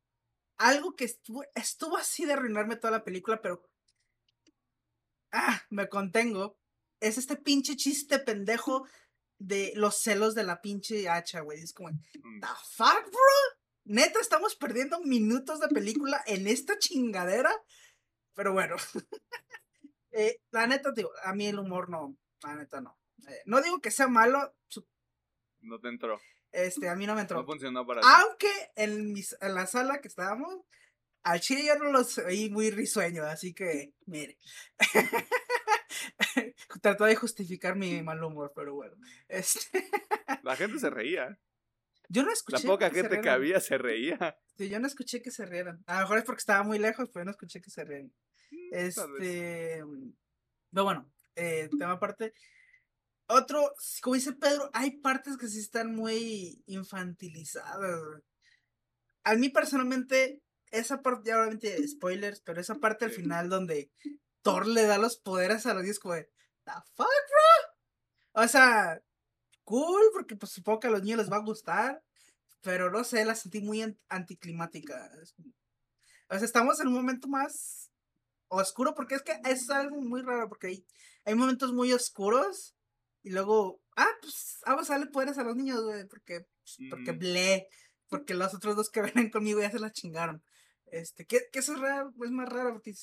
algo 0.57 0.95
que 0.95 1.05
estuvo, 1.05 1.43
estuvo 1.55 1.97
así 1.97 2.25
de 2.25 2.33
arruinarme 2.33 2.75
toda 2.75 2.91
la 2.91 3.03
película, 3.03 3.41
pero. 3.41 3.63
Ah, 5.31 5.61
me 5.69 5.89
contengo. 5.89 6.57
Es 6.99 7.17
este 7.17 7.35
pinche 7.35 7.75
chiste 7.75 8.19
pendejo 8.19 8.87
de 9.37 9.73
los 9.75 9.97
celos 9.97 10.33
de 10.33 10.43
la 10.43 10.61
pinche 10.61 11.09
hacha, 11.09 11.41
güey. 11.41 11.61
Es 11.61 11.73
como, 11.73 11.89
mm. 11.89 12.39
¿the 12.39 12.47
fuck, 12.71 13.03
bro? 13.03 13.59
Neta, 13.83 14.19
estamos 14.19 14.55
perdiendo 14.55 14.99
minutos 15.01 15.59
de 15.59 15.67
película 15.67 16.23
en 16.25 16.47
esta 16.47 16.77
chingadera. 16.77 17.51
Pero 18.33 18.53
bueno. 18.53 18.75
eh, 20.11 20.41
la 20.51 20.67
neta, 20.67 20.91
digo, 20.91 21.11
a 21.23 21.33
mí 21.33 21.47
el 21.47 21.59
humor 21.59 21.89
no. 21.89 22.17
La 22.43 22.55
neta, 22.55 22.81
no. 22.81 22.97
Eh, 23.27 23.41
no 23.45 23.61
digo 23.61 23.79
que 23.79 23.91
sea 23.91 24.07
malo. 24.07 24.55
No 25.59 25.79
te 25.79 25.89
entró. 25.89 26.19
Este, 26.55 26.87
a 26.87 26.95
mí 26.95 27.05
no 27.05 27.15
me 27.15 27.21
entró. 27.21 27.37
No 27.37 27.45
funcionó 27.45 27.85
para 27.85 28.01
Aunque 28.01 28.49
en, 28.75 29.15
en 29.41 29.55
la 29.55 29.67
sala 29.67 29.99
que 29.99 30.07
estábamos, 30.07 30.61
al 31.23 31.41
chile 31.41 31.65
yo 31.65 31.75
no 31.75 31.91
los 31.91 32.17
oí 32.19 32.49
muy 32.49 32.71
risueño, 32.71 33.23
así 33.23 33.53
que, 33.53 33.93
mire. 34.05 34.37
Trató 36.81 37.05
de 37.05 37.15
justificar 37.15 37.75
mi 37.75 38.01
mal 38.03 38.23
humor, 38.23 38.53
pero 38.55 38.75
bueno. 38.75 38.95
Este... 39.27 39.89
La 40.43 40.55
gente 40.55 40.79
se 40.79 40.89
reía. 40.89 41.37
Yo 42.07 42.23
no 42.23 42.31
escuché. 42.31 42.63
La 42.63 42.73
poca 42.73 42.89
gente 42.89 43.19
que 43.19 43.29
había 43.29 43.59
se 43.59 43.77
reía. 43.77 44.37
Sí, 44.57 44.69
yo 44.69 44.79
no 44.79 44.87
escuché 44.87 45.21
que 45.21 45.31
se 45.31 45.45
rieran. 45.45 45.83
A 45.87 45.95
lo 45.95 46.01
mejor 46.01 46.19
es 46.19 46.23
porque 46.23 46.39
estaba 46.39 46.63
muy 46.63 46.79
lejos, 46.79 47.09
pero 47.09 47.25
no 47.25 47.31
escuché 47.31 47.59
que 47.59 47.69
se 47.69 47.83
rieran. 47.83 48.13
Mm, 48.51 48.69
este. 48.71 49.83
Pero 50.71 50.83
bueno, 50.83 51.11
eh, 51.35 51.69
tema 51.77 51.93
aparte. 51.93 52.33
Otro, 53.27 53.73
como 54.01 54.15
dice 54.15 54.33
Pedro, 54.33 54.69
hay 54.73 54.97
partes 54.97 55.37
que 55.37 55.47
sí 55.47 55.59
están 55.59 55.95
muy 55.95 56.61
infantilizadas. 56.67 58.21
A 59.23 59.35
mí 59.35 59.49
personalmente, 59.49 60.43
esa 60.69 61.01
parte, 61.01 61.29
ya 61.29 61.39
obviamente 61.39 61.87
spoilers, 61.87 62.41
pero 62.41 62.61
esa 62.61 62.75
parte 62.75 63.05
al 63.05 63.11
final 63.11 63.49
donde 63.49 63.91
Thor 64.43 64.67
le 64.67 64.85
da 64.85 64.97
los 64.99 65.17
poderes 65.17 65.65
a 65.65 65.73
los 65.73 65.83
dios 65.83 65.99
como 65.99 66.13
de, 66.13 66.29
¿the 66.65 66.71
fuck, 66.95 67.07
bro? 67.07 68.43
O 68.43 68.47
sea, 68.47 69.01
cool, 69.63 70.03
porque 70.13 70.35
pues 70.35 70.51
supongo 70.51 70.79
que 70.81 70.87
a 70.87 70.91
los 70.91 71.01
niños 71.01 71.19
les 71.19 71.31
va 71.31 71.37
a 71.37 71.45
gustar, 71.45 72.03
pero 72.61 72.91
no 72.91 73.03
sé, 73.03 73.25
la 73.25 73.33
sentí 73.33 73.61
muy 73.61 73.81
anticlimática. 74.07 75.11
O 76.29 76.35
sea, 76.35 76.45
estamos 76.45 76.79
en 76.79 76.87
un 76.87 76.93
momento 76.93 77.27
más 77.27 77.91
oscuro, 78.49 78.93
porque 78.93 79.15
es 79.15 79.23
que 79.23 79.39
es 79.45 79.69
algo 79.71 79.99
muy 80.01 80.21
raro, 80.21 80.47
porque 80.47 80.67
hay, 80.67 80.87
hay 81.23 81.33
momentos 81.33 81.73
muy 81.73 81.91
oscuros 81.91 82.74
y 83.25 83.31
luego, 83.31 83.81
ah, 83.97 84.11
pues 84.21 84.59
vamos 84.67 84.87
a 84.87 84.93
darle 84.93 85.11
poderes 85.11 85.39
a 85.39 85.43
los 85.43 85.55
niños, 85.55 85.83
güey, 85.83 86.07
porque, 86.07 86.45
porque 86.91 87.11
ble, 87.11 87.67
porque 88.07 88.35
los 88.35 88.53
otros 88.53 88.75
dos 88.75 88.91
que 88.91 89.01
vienen 89.13 89.31
conmigo 89.31 89.59
ya 89.59 89.71
se 89.71 89.79
la 89.79 89.91
chingaron. 89.91 90.43
Este, 90.85 91.25
que, 91.25 91.41
eso 91.51 91.73
es 91.73 91.79
raro, 91.79 92.13
es 92.23 92.31
más 92.31 92.47
raro, 92.47 92.73
porque 92.73 92.93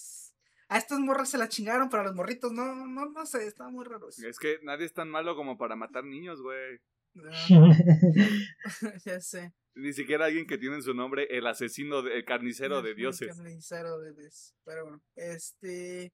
a 0.69 0.79
estas 0.79 1.01
morras 1.01 1.29
se 1.29 1.39
la 1.39 1.49
chingaron, 1.49 1.89
pero 1.89 2.03
a 2.03 2.07
los 2.07 2.15
morritos 2.15 2.53
no, 2.53 2.87
no, 2.87 3.07
no 3.07 3.27
sé, 3.27 3.45
estaba 3.45 3.69
muy 3.69 3.85
raro. 3.85 4.09
Es 4.11 4.39
que 4.39 4.61
nadie 4.63 4.87
es 4.87 4.95
tan 4.95 5.11
malo 5.11 5.35
como 5.35 5.59
para 5.59 5.75
matar 5.75 6.05
niños, 6.05 6.41
güey. 6.41 6.79
ya 9.05 9.21
sé. 9.21 9.53
Ni 9.75 9.93
siquiera 9.93 10.27
alguien 10.27 10.47
que 10.47 10.57
tiene 10.57 10.77
en 10.77 10.83
su 10.85 10.95
nombre 10.95 11.27
el 11.31 11.49
asesino, 11.49 11.99
el 11.99 12.25
carnicero 12.25 12.81
de 12.81 12.95
dioses. 12.95 13.29
El 13.29 13.35
carnicero 13.35 13.99
de 13.99 14.15
dioses. 14.15 14.55
Pero 14.65 14.85
bueno, 14.85 15.03
este. 15.17 16.13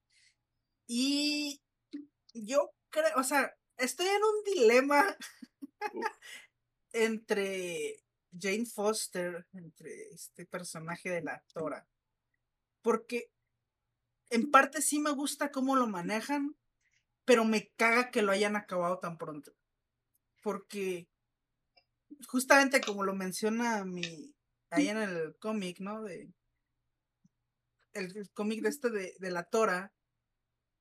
Y 0.87 1.61
yo 2.33 2.71
creo, 2.89 3.11
o 3.17 3.23
sea, 3.23 3.53
estoy 3.79 4.07
en 4.09 4.23
un 4.23 4.45
dilema 4.45 5.17
entre 6.93 8.05
Jane 8.39 8.67
Foster, 8.67 9.47
entre 9.53 10.11
este 10.11 10.47
personaje 10.47 11.11
de 11.11 11.23
la 11.23 11.35
actora. 11.35 11.89
Porque 12.83 13.31
en 14.31 14.51
parte 14.51 14.83
sí 14.83 14.99
me 14.99 15.11
gusta 15.11 15.51
cómo 15.51 15.77
lo 15.77 15.87
manejan, 15.87 16.57
pero 17.25 17.45
me 17.45 17.69
caga 17.77 18.11
que 18.11 18.23
lo 18.23 18.33
hayan 18.33 18.57
acabado 18.57 18.99
tan 18.99 19.19
pronto. 19.19 19.53
Porque 20.43 21.09
justamente 22.27 22.81
como 22.81 23.05
lo 23.05 23.15
menciona 23.15 23.85
mi, 23.85 24.35
ahí 24.71 24.89
en 24.89 24.99
el 24.99 25.37
cómic, 25.39 25.81
¿no? 25.81 26.03
De, 26.03 26.33
el, 27.93 28.31
cómic 28.33 28.63
de 28.63 28.69
este 28.69 28.91
de, 28.91 29.15
de 29.19 29.31
la 29.31 29.45
Tora, 29.45 29.93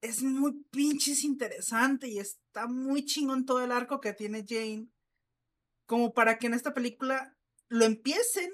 es 0.01 0.23
muy 0.23 0.63
pinches 0.71 1.23
interesante 1.23 2.07
y 2.07 2.19
está 2.19 2.67
muy 2.67 3.05
chingón 3.05 3.45
todo 3.45 3.63
el 3.63 3.71
arco 3.71 3.99
que 3.99 4.13
tiene 4.13 4.45
Jane. 4.47 4.89
Como 5.85 6.13
para 6.13 6.37
que 6.37 6.47
en 6.47 6.53
esta 6.53 6.73
película 6.73 7.35
lo 7.69 7.85
empiecen, 7.85 8.49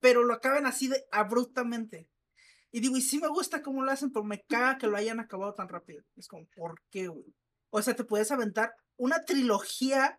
pero 0.00 0.24
lo 0.24 0.34
acaben 0.34 0.66
así 0.66 0.88
de 0.88 1.04
abruptamente. 1.10 2.08
Y 2.70 2.80
digo, 2.80 2.96
y 2.96 3.02
sí 3.02 3.18
me 3.18 3.28
gusta 3.28 3.62
cómo 3.62 3.82
lo 3.82 3.90
hacen, 3.90 4.10
pero 4.10 4.24
me 4.24 4.42
caga 4.42 4.78
que 4.78 4.86
lo 4.86 4.96
hayan 4.96 5.20
acabado 5.20 5.54
tan 5.54 5.68
rápido. 5.68 6.02
Es 6.16 6.26
como, 6.26 6.46
¿por 6.56 6.80
qué, 6.90 7.08
güey? 7.08 7.34
O 7.70 7.82
sea, 7.82 7.94
te 7.94 8.04
puedes 8.04 8.30
aventar 8.32 8.72
una 8.96 9.24
trilogía, 9.24 10.18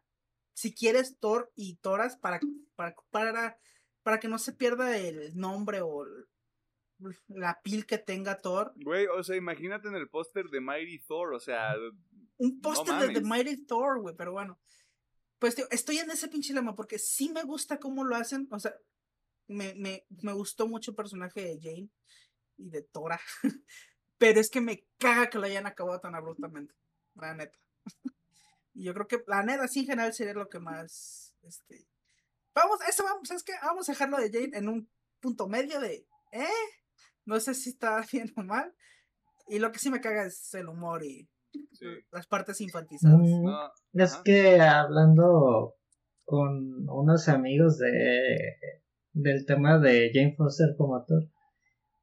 si 0.54 0.74
quieres, 0.74 1.18
Thor 1.20 1.52
y 1.56 1.78
Toras, 1.78 2.18
para, 2.18 2.40
para, 2.76 2.94
para, 3.10 3.58
para 4.04 4.20
que 4.20 4.28
no 4.28 4.38
se 4.38 4.54
pierda 4.54 4.98
el 4.98 5.36
nombre 5.36 5.82
o 5.82 6.06
la 7.28 7.60
pil 7.64 7.86
que 7.86 7.98
tenga 7.98 8.38
Thor. 8.38 8.74
Güey, 8.76 9.08
o 9.08 9.24
sea, 9.24 9.36
imagínate 9.36 9.88
en 9.88 9.96
el 9.96 10.10
póster 10.10 10.50
de 10.50 10.62
Mighty 10.62 11.00
Thor, 11.00 11.34
o 11.34 11.40
sea. 11.40 11.76
Un 12.38 12.62
póster 12.62 12.96
de, 13.08 13.14
The 13.14 13.22
Mighty 13.22 13.66
Thor, 13.66 14.02
güey, 14.02 14.16
pero 14.16 14.32
bueno. 14.32 14.60
Pues 15.40 15.56
tío, 15.56 15.66
estoy 15.72 15.98
en 15.98 16.10
ese 16.10 16.30
pinche 16.30 16.54
lema 16.54 16.76
porque 16.76 16.98
sí 16.98 17.30
me 17.30 17.44
gusta 17.44 17.80
cómo 17.80 18.04
lo 18.04 18.16
hacen. 18.16 18.48
O 18.52 18.60
sea, 18.60 18.74
me, 19.48 19.74
me, 19.76 20.06
me 20.22 20.34
gustó 20.34 20.68
mucho 20.68 20.92
el 20.92 20.96
personaje 20.96 21.42
de 21.42 21.60
Jane 21.62 21.90
y 22.58 22.70
de 22.70 22.82
Tora. 22.82 23.20
pero 24.18 24.40
es 24.40 24.50
que 24.50 24.62
me 24.62 24.86
caga 24.98 25.30
que 25.30 25.38
lo 25.38 25.46
hayan 25.46 25.68
acabado 25.68 26.00
tan 26.00 26.16
abruptamente. 26.16 26.74
La 27.16 27.34
neta. 27.34 27.60
y 28.74 28.86
yo 28.86 28.94
creo 28.94 29.08
que 29.08 29.24
la 29.28 29.44
neta, 29.44 29.68
sí, 29.68 29.82
en 29.82 29.88
general, 29.88 30.14
sería 30.14 30.34
lo 30.34 30.50
que 30.50 30.60
más. 30.60 31.36
Este. 31.42 31.88
Vamos, 32.54 32.80
eso 32.88 33.04
vamos, 33.04 33.28
¿sabes 33.28 33.44
qué? 33.44 33.54
Vamos 33.62 33.90
a 33.90 33.92
dejarlo 33.92 34.18
de 34.18 34.32
Jane 34.32 34.58
en 34.58 34.70
un 34.70 34.90
punto 35.20 35.48
medio 35.48 35.80
de. 35.80 36.08
¿Eh? 36.32 36.83
No 37.26 37.40
sé 37.40 37.54
si 37.54 37.70
está 37.70 38.04
bien 38.12 38.32
o 38.36 38.44
mal. 38.44 38.74
Y 39.48 39.60
lo 39.60 39.72
que 39.72 39.80
sí 39.80 39.90
me 39.90 40.02
caga 40.02 40.26
es 40.26 40.54
el 40.54 40.70
humor 40.70 41.04
y 41.04 41.28
las 42.12 42.28
partes 42.28 42.62
infantilizadas. 42.62 43.20
Mm, 43.20 44.00
es 44.00 44.16
que 44.24 44.62
hablando 44.62 45.76
con 46.24 46.90
unos 46.90 47.28
amigos 47.28 47.78
de 47.78 48.56
del 49.12 49.46
tema 49.46 49.80
de 49.80 50.10
Jane 50.12 50.34
Foster 50.36 50.70
como 50.78 50.96
actor, 50.96 51.30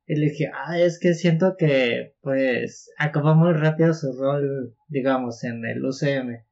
y 0.06 0.16
le 0.16 0.30
dije, 0.30 0.50
ah, 0.52 0.78
es 0.78 0.98
que 0.98 1.14
siento 1.14 1.54
que 1.56 2.16
pues 2.20 2.90
acabó 2.98 3.34
muy 3.34 3.52
rápido 3.52 3.94
su 3.94 4.12
rol, 4.12 4.76
digamos, 4.88 5.44
en 5.44 5.64
el 5.64 5.84
UCM. 5.84 6.44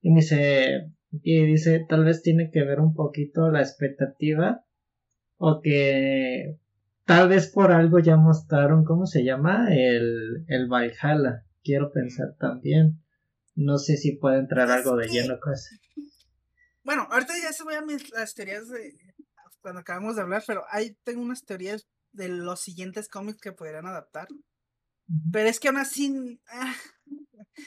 Y 0.00 0.10
me 0.10 0.20
dice, 0.20 0.90
y 1.10 1.44
dice, 1.44 1.84
tal 1.86 2.04
vez 2.04 2.22
tiene 2.22 2.50
que 2.50 2.64
ver 2.64 2.80
un 2.80 2.94
poquito 2.94 3.50
la 3.50 3.60
expectativa 3.60 4.64
o 5.36 5.60
que 5.60 6.58
Tal 7.04 7.28
vez 7.28 7.50
por 7.50 7.72
algo 7.72 7.98
ya 7.98 8.16
mostraron, 8.16 8.84
¿cómo 8.84 9.06
se 9.06 9.24
llama? 9.24 9.68
El, 9.70 10.44
el 10.48 10.68
Valhalla. 10.68 11.44
Quiero 11.62 11.92
pensar 11.92 12.36
también. 12.38 13.02
No 13.54 13.78
sé 13.78 13.96
si 13.96 14.16
puede 14.16 14.38
entrar 14.38 14.70
algo 14.70 14.96
de 14.96 15.08
lleno 15.08 15.38
casi. 15.40 15.76
Bueno, 16.84 17.06
ahorita 17.10 17.34
ya 17.40 17.52
se 17.52 17.64
voy 17.64 17.74
a 17.74 17.82
mis, 17.82 18.10
las 18.10 18.34
teorías 18.34 18.68
de 18.68 18.96
cuando 19.60 19.80
acabamos 19.80 20.16
de 20.16 20.22
hablar, 20.22 20.42
pero 20.46 20.64
ahí 20.70 20.96
tengo 21.04 21.22
unas 21.22 21.44
teorías 21.44 21.86
de 22.10 22.28
los 22.28 22.60
siguientes 22.60 23.08
cómics 23.08 23.40
que 23.40 23.52
podrían 23.52 23.86
adaptar. 23.86 24.28
Pero 25.32 25.48
es 25.48 25.60
que 25.60 25.68
aún 25.68 25.78
así, 25.78 26.40
ah, 26.48 26.74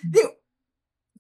digo, 0.03 0.35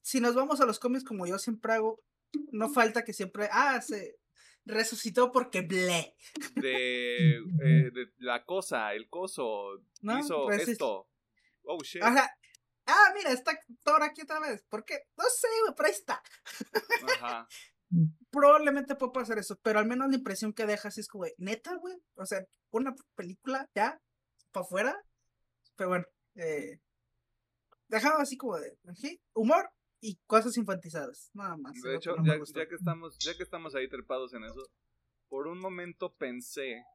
si 0.01 0.19
nos 0.19 0.35
vamos 0.35 0.61
a 0.61 0.65
los 0.65 0.79
cómics 0.79 1.03
como 1.03 1.25
yo 1.25 1.39
siempre 1.39 1.73
hago, 1.73 2.03
no 2.51 2.69
falta 2.69 3.03
que 3.03 3.13
siempre, 3.13 3.47
ah, 3.51 3.81
se, 3.81 4.17
resucitó 4.65 5.31
porque 5.31 5.61
ble. 5.61 6.15
De, 6.55 7.37
eh, 7.63 7.91
de 7.91 8.11
la 8.19 8.43
cosa, 8.45 8.93
el 8.93 9.09
coso, 9.09 9.81
hizo 10.01 10.51
esto. 10.51 11.07
Oh, 11.63 11.81
shit. 11.83 12.03
Ajá. 12.03 12.29
Ah, 12.87 13.11
mira, 13.15 13.31
está 13.31 13.59
Thor 13.83 14.03
aquí 14.03 14.21
otra 14.21 14.39
vez. 14.39 14.63
¿Por 14.69 14.85
qué? 14.85 14.99
No 15.17 15.23
sé, 15.23 15.47
güey, 15.63 15.73
pero 15.75 15.87
ahí 15.87 15.93
está. 15.93 16.21
Ajá. 17.19 17.47
Probablemente 18.29 18.95
pueda 18.95 19.13
pasar 19.13 19.37
eso, 19.39 19.57
pero 19.61 19.79
al 19.79 19.85
menos 19.85 20.09
la 20.09 20.15
impresión 20.15 20.53
que 20.53 20.65
dejas 20.65 20.97
es 20.97 21.07
como, 21.07 21.25
neta, 21.37 21.75
güey. 21.75 21.95
O 22.15 22.25
sea, 22.25 22.45
una 22.71 22.93
película 23.15 23.69
ya, 23.73 23.99
para 24.51 24.65
afuera. 24.65 25.03
Pero 25.75 25.89
bueno, 25.89 26.05
eh, 26.35 26.79
dejaba 27.87 28.21
así 28.21 28.37
como 28.37 28.57
de, 28.57 28.77
humor, 29.33 29.71
y 30.05 30.19
cosas 30.27 30.55
infantizadas, 30.57 31.31
nada 31.33 31.57
más. 31.57 31.81
De 31.81 31.95
hecho, 31.95 32.15
ya, 32.23 32.67
que 32.67 32.75
estamos, 32.75 33.17
ya 33.17 33.35
que 33.35 33.41
estamos 33.41 33.73
ahí 33.73 33.89
trepados 33.89 34.33
en 34.35 34.43
eso, 34.43 34.61
por 35.29 35.47
un 35.47 35.59
momento 35.59 36.13
pensé, 36.13 36.85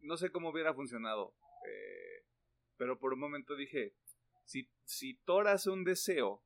no 0.00 0.18
sé 0.18 0.30
cómo 0.30 0.50
hubiera 0.50 0.74
funcionado, 0.74 1.34
eh, 1.66 2.26
pero 2.76 2.98
por 2.98 3.14
un 3.14 3.20
momento 3.20 3.56
dije, 3.56 3.94
si, 4.44 4.68
si 4.84 5.14
Thor 5.24 5.48
hace 5.48 5.70
un 5.70 5.82
deseo, 5.82 6.42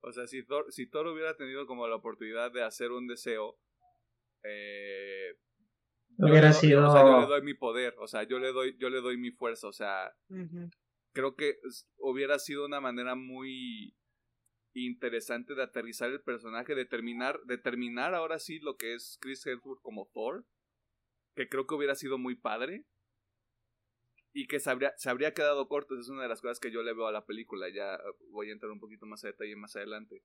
o 0.00 0.12
sea, 0.12 0.26
si 0.26 0.42
Thor, 0.42 0.72
si 0.72 0.88
Thor 0.88 1.06
hubiera 1.06 1.36
tenido 1.36 1.64
como 1.66 1.86
la 1.86 1.94
oportunidad 1.94 2.50
de 2.50 2.64
hacer 2.64 2.90
un 2.90 3.06
deseo, 3.06 3.56
eh, 4.42 5.38
hubiera 6.18 6.52
sido... 6.52 6.88
O 6.88 6.92
sea, 6.92 7.02
yo 7.02 7.20
le 7.20 7.26
doy 7.26 7.42
mi 7.42 7.54
poder, 7.54 7.94
o 7.98 8.08
sea, 8.08 8.24
yo 8.24 8.40
le 8.40 8.52
doy, 8.52 8.76
yo 8.78 8.90
le 8.90 9.00
doy 9.00 9.16
mi 9.16 9.30
fuerza, 9.30 9.68
o 9.68 9.72
sea, 9.72 10.12
creo 11.16 11.34
que 11.34 11.58
hubiera 11.96 12.38
sido 12.38 12.66
una 12.66 12.78
manera 12.78 13.14
muy 13.14 13.96
interesante 14.74 15.54
de 15.54 15.62
aterrizar 15.62 16.10
el 16.10 16.20
personaje, 16.20 16.74
de 16.74 16.84
terminar, 16.84 17.40
de 17.46 17.56
terminar 17.56 18.14
ahora 18.14 18.38
sí 18.38 18.58
lo 18.58 18.76
que 18.76 18.92
es 18.92 19.16
Chris 19.22 19.46
Hemsworth 19.46 19.80
como 19.80 20.10
Thor, 20.12 20.44
que 21.34 21.48
creo 21.48 21.66
que 21.66 21.74
hubiera 21.74 21.94
sido 21.94 22.18
muy 22.18 22.34
padre 22.34 22.84
y 24.34 24.46
que 24.46 24.60
se 24.60 24.68
habría, 24.68 24.92
se 24.98 25.08
habría 25.08 25.32
quedado 25.32 25.68
corto, 25.68 25.98
es 25.98 26.10
una 26.10 26.24
de 26.24 26.28
las 26.28 26.42
cosas 26.42 26.60
que 26.60 26.70
yo 26.70 26.82
le 26.82 26.92
veo 26.92 27.06
a 27.06 27.12
la 27.12 27.24
película, 27.24 27.70
ya 27.70 27.98
voy 28.30 28.50
a 28.50 28.52
entrar 28.52 28.70
un 28.70 28.80
poquito 28.80 29.06
más 29.06 29.24
a 29.24 29.28
detalle 29.28 29.56
más 29.56 29.74
adelante. 29.74 30.22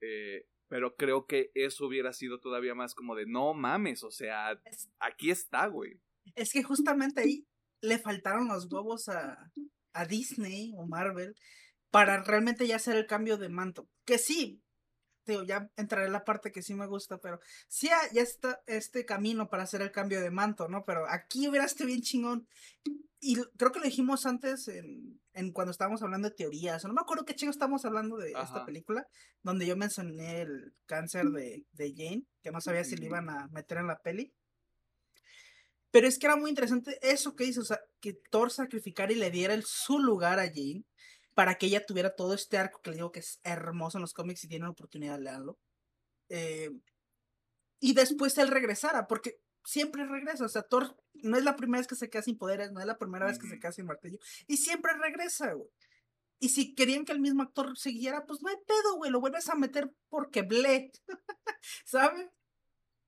Eh, 0.00 0.48
pero 0.66 0.96
creo 0.96 1.26
que 1.26 1.52
eso 1.54 1.86
hubiera 1.86 2.12
sido 2.12 2.40
todavía 2.40 2.74
más 2.74 2.96
como 2.96 3.14
de 3.14 3.26
no 3.26 3.54
mames, 3.54 4.02
o 4.02 4.10
sea, 4.10 4.60
aquí 4.98 5.30
está, 5.30 5.68
güey. 5.68 6.00
Es 6.34 6.52
que 6.52 6.64
justamente 6.64 7.20
ahí 7.20 7.46
le 7.80 8.00
faltaron 8.00 8.48
los 8.48 8.66
huevos 8.72 9.08
a, 9.08 9.52
a 9.96 10.04
Disney 10.04 10.72
o 10.76 10.86
Marvel 10.86 11.34
para 11.90 12.22
realmente 12.22 12.66
ya 12.66 12.76
hacer 12.76 12.96
el 12.96 13.06
cambio 13.06 13.38
de 13.38 13.48
manto. 13.48 13.88
Que 14.04 14.18
sí, 14.18 14.62
digo, 15.26 15.42
ya 15.42 15.70
entraré 15.76 16.06
en 16.06 16.12
la 16.12 16.24
parte 16.24 16.52
que 16.52 16.62
sí 16.62 16.74
me 16.74 16.86
gusta, 16.86 17.18
pero 17.18 17.40
sí 17.68 17.88
ya 18.12 18.22
está 18.22 18.60
este 18.66 19.04
camino 19.04 19.48
para 19.48 19.64
hacer 19.64 19.82
el 19.82 19.90
cambio 19.90 20.20
de 20.20 20.30
manto, 20.30 20.68
¿no? 20.68 20.84
Pero 20.84 21.08
aquí 21.08 21.48
hubiera 21.48 21.66
estado 21.66 21.88
bien 21.88 22.02
chingón. 22.02 22.46
Y 23.18 23.36
creo 23.56 23.72
que 23.72 23.80
lo 23.80 23.86
dijimos 23.86 24.26
antes 24.26 24.68
en, 24.68 25.20
en 25.32 25.52
cuando 25.52 25.70
estábamos 25.70 26.02
hablando 26.02 26.28
de 26.28 26.34
teorías, 26.34 26.84
no 26.84 26.92
me 26.92 27.00
acuerdo 27.00 27.24
qué 27.24 27.34
chingo 27.34 27.50
estábamos 27.50 27.84
hablando 27.84 28.16
de 28.16 28.32
esta 28.32 28.64
película, 28.64 29.06
donde 29.42 29.66
yo 29.66 29.76
mencioné 29.76 30.42
el 30.42 30.74
cáncer 30.86 31.24
de, 31.32 31.66
de 31.72 31.94
Jane, 31.96 32.24
que 32.42 32.52
no 32.52 32.60
sabía 32.60 32.84
si 32.84 32.96
le 32.96 33.06
iban 33.06 33.28
a 33.30 33.48
meter 33.48 33.78
en 33.78 33.88
la 33.88 34.00
peli. 34.00 34.32
Pero 35.96 36.08
es 36.08 36.18
que 36.18 36.26
era 36.26 36.36
muy 36.36 36.50
interesante 36.50 36.98
eso 37.00 37.34
que 37.34 37.44
hizo, 37.44 37.62
o 37.62 37.64
sea, 37.64 37.80
que 38.00 38.12
Thor 38.30 38.50
sacrificara 38.50 39.10
y 39.12 39.14
le 39.14 39.30
diera 39.30 39.54
el, 39.54 39.64
su 39.64 39.98
lugar 39.98 40.38
a 40.38 40.46
Jane 40.46 40.84
para 41.32 41.54
que 41.54 41.64
ella 41.64 41.86
tuviera 41.86 42.14
todo 42.14 42.34
este 42.34 42.58
arco 42.58 42.82
que 42.82 42.90
le 42.90 42.96
digo 42.96 43.12
que 43.12 43.20
es 43.20 43.40
hermoso 43.44 43.96
en 43.96 44.02
los 44.02 44.12
cómics 44.12 44.44
y 44.44 44.48
tienen 44.48 44.66
la 44.66 44.72
oportunidad 44.72 45.16
de 45.16 45.24
leerlo. 45.24 45.58
Eh, 46.28 46.70
y 47.80 47.94
después 47.94 48.36
él 48.36 48.48
regresara, 48.48 49.06
porque 49.06 49.38
siempre 49.64 50.04
regresa, 50.04 50.44
o 50.44 50.50
sea, 50.50 50.64
Thor 50.64 50.94
no 51.14 51.38
es 51.38 51.44
la 51.44 51.56
primera 51.56 51.80
vez 51.80 51.86
que 51.86 51.94
se 51.94 52.10
queda 52.10 52.20
sin 52.20 52.36
poderes, 52.36 52.72
no 52.72 52.80
es 52.80 52.86
la 52.86 52.98
primera 52.98 53.24
vez 53.24 53.38
que 53.38 53.48
se 53.48 53.58
queda 53.58 53.72
sin 53.72 53.86
martillo, 53.86 54.18
y 54.46 54.58
siempre 54.58 54.92
regresa, 54.98 55.54
güey. 55.54 55.70
Y 56.40 56.50
si 56.50 56.74
querían 56.74 57.06
que 57.06 57.12
el 57.12 57.20
mismo 57.20 57.42
actor 57.42 57.78
siguiera, 57.78 58.26
pues 58.26 58.42
no 58.42 58.50
hay 58.50 58.56
pedo, 58.66 58.96
güey, 58.96 59.10
lo 59.10 59.20
vuelves 59.20 59.48
a 59.48 59.54
meter 59.54 59.90
porque 60.10 60.42
ble, 60.42 60.92
¿sabe? 61.86 62.30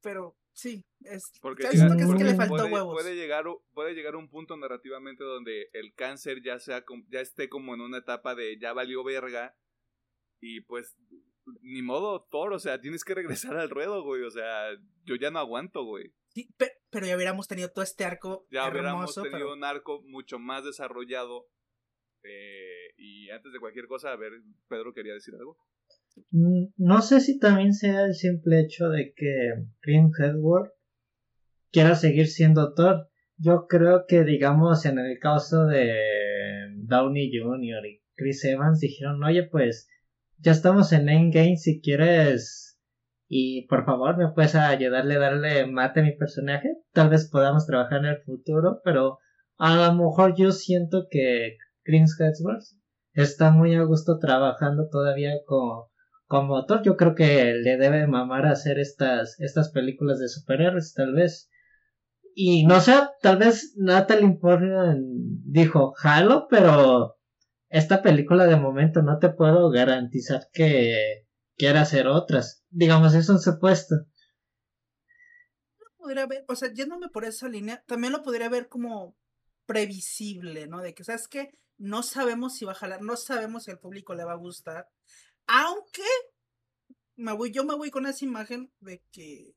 Pero 0.01 0.38
Sí, 0.59 0.85
es 1.05 1.31
porque, 1.41 1.69
que, 1.69 1.77
le 1.77 2.35
faltó 2.35 2.57
puede, 2.57 2.73
huevos. 2.73 2.93
Puede 2.93 3.15
llegar, 3.15 3.45
puede 3.75 3.95
llegar 3.95 4.17
un 4.17 4.29
punto 4.29 4.57
narrativamente 4.57 5.23
donde 5.23 5.71
el 5.73 5.95
cáncer 5.95 6.43
ya 6.43 6.59
sea 6.59 6.85
ya 7.11 7.21
esté 7.21 7.49
como 7.49 7.75
en 7.75 7.81
una 7.81 7.99
etapa 7.99 8.35
de 8.35 8.59
ya 8.59 8.73
valió 8.73 9.05
verga 9.05 9.57
y 10.41 10.63
pues 10.63 10.97
ni 11.63 11.81
modo 11.81 12.27
Thor, 12.29 12.55
o 12.55 12.59
sea, 12.59 12.81
tienes 12.81 13.05
que 13.05 13.15
regresar 13.15 13.57
al 13.57 13.71
ruedo, 13.71 14.03
güey, 14.03 14.25
o 14.25 14.33
sea, 14.33 14.71
yo 15.05 15.15
ya 15.15 15.31
no 15.31 15.39
aguanto, 15.39 15.85
güey. 15.85 16.13
Sí, 16.35 16.53
pero, 16.91 17.07
ya 17.07 17.15
hubiéramos 17.15 17.47
tenido 17.47 17.71
todo 17.71 17.85
este 17.85 18.05
arco 18.05 18.45
Ya 18.51 18.69
hubiéramos 18.69 19.15
tenido 19.15 19.53
un 19.53 19.63
arco 19.63 20.03
mucho 20.03 20.41
más 20.41 20.65
desarrollado 20.65 21.49
eh, 22.25 22.95
y 22.97 23.31
antes 23.31 23.53
de 23.53 23.61
cualquier 23.61 23.87
cosa, 23.87 24.11
a 24.11 24.17
ver, 24.17 24.33
Pedro 24.67 24.93
quería 24.93 25.15
decir 25.15 25.37
algo. 25.37 25.57
No 26.31 27.03
sé 27.03 27.21
si 27.21 27.39
también 27.39 27.73
sea 27.73 28.05
el 28.05 28.15
simple 28.15 28.61
hecho 28.61 28.89
de 28.89 29.13
que 29.15 29.55
Green 29.83 30.11
Hedward 30.19 30.73
quiera 31.71 31.95
seguir 31.95 32.27
siendo 32.27 32.75
Thor. 32.75 33.09
Yo 33.37 33.67
creo 33.69 34.05
que, 34.07 34.25
digamos, 34.25 34.85
en 34.85 34.99
el 34.99 35.19
caso 35.19 35.67
de 35.67 35.95
Downey 36.77 37.31
Jr. 37.33 37.87
y 37.87 38.03
Chris 38.15 38.45
Evans 38.45 38.81
dijeron, 38.81 39.23
oye, 39.23 39.45
pues 39.45 39.89
ya 40.39 40.53
estamos 40.53 40.93
en 40.93 41.09
Endgame, 41.09 41.57
si 41.57 41.81
quieres 41.81 42.69
y 43.29 43.67
por 43.67 43.85
favor 43.85 44.17
me 44.17 44.33
puedes 44.33 44.55
ayudarle 44.55 45.17
a 45.17 45.19
darle 45.19 45.67
mate 45.67 46.01
a 46.01 46.03
mi 46.03 46.17
personaje, 46.17 46.69
tal 46.93 47.11
vez 47.11 47.29
podamos 47.31 47.67
trabajar 47.67 47.99
en 47.99 48.07
el 48.07 48.23
futuro, 48.23 48.81
pero 48.83 49.19
a 49.59 49.77
lo 49.77 49.95
mejor 49.95 50.35
yo 50.37 50.51
siento 50.51 51.07
que 51.11 51.59
Chris 51.83 52.19
Hemsworth 52.19 52.65
está 53.13 53.51
muy 53.51 53.75
a 53.75 53.83
gusto 53.83 54.19
trabajando 54.19 54.89
todavía 54.89 55.33
como, 55.47 55.91
como 56.29 56.57
autor. 56.57 56.83
Yo 56.85 56.97
creo 56.97 57.15
que 57.15 57.55
le 57.55 57.77
debe 57.77 58.07
mamar 58.07 58.47
hacer 58.47 58.79
estas, 58.79 59.41
estas 59.41 59.71
películas 59.71 60.21
de 60.21 60.29
superhéroes, 60.29 60.95
tal 60.95 61.15
vez. 61.15 61.51
Y 62.35 62.65
no 62.67 62.81
sé, 62.81 62.95
tal 63.21 63.39
vez 63.39 63.75
Natalie 63.77 64.39
Portman 64.41 65.01
dijo, 65.45 65.93
jalo, 65.97 66.47
pero 66.49 67.17
esta 67.69 68.01
película 68.03 68.47
de 68.47 68.57
momento 68.57 69.03
no 69.03 69.19
te 69.19 69.31
puedo 69.31 69.71
garantizar 69.71 70.49
que 70.53 71.27
quiera 71.57 71.81
hacer 71.81 72.07
otras. 72.07 72.63
Digamos, 72.71 73.15
es 73.15 73.29
un 73.29 73.41
supuesto. 73.41 73.97
Ver, 75.99 76.45
o 76.49 76.55
sea, 76.55 76.73
yéndome 76.73 77.09
por 77.09 77.25
esa 77.25 77.49
línea, 77.49 77.83
también 77.87 78.13
lo 78.13 78.23
podría 78.23 78.49
ver 78.49 78.69
como 78.69 79.15
previsible, 79.67 80.67
¿no? 80.67 80.81
De 80.81 80.95
que, 80.95 81.05
¿sabes 81.05 81.29
qué? 81.29 81.59
No 81.77 82.03
sabemos 82.03 82.55
si 82.55 82.65
va 82.65 82.73
a 82.73 82.77
jalar, 82.77 83.03
no 83.03 83.17
sabemos 83.17 83.65
si 83.65 83.73
al 83.73 83.79
público 83.79 84.15
le 84.15 84.25
va 84.25 84.33
a 84.33 84.37
gustar. 84.37 84.89
Aunque 85.49 86.05
me 87.17 87.33
voy, 87.33 87.51
yo 87.51 87.65
me 87.65 87.75
voy 87.75 87.91
con 87.91 88.07
esa 88.07 88.25
imagen 88.25 88.71
de 88.81 89.03
que, 89.11 89.55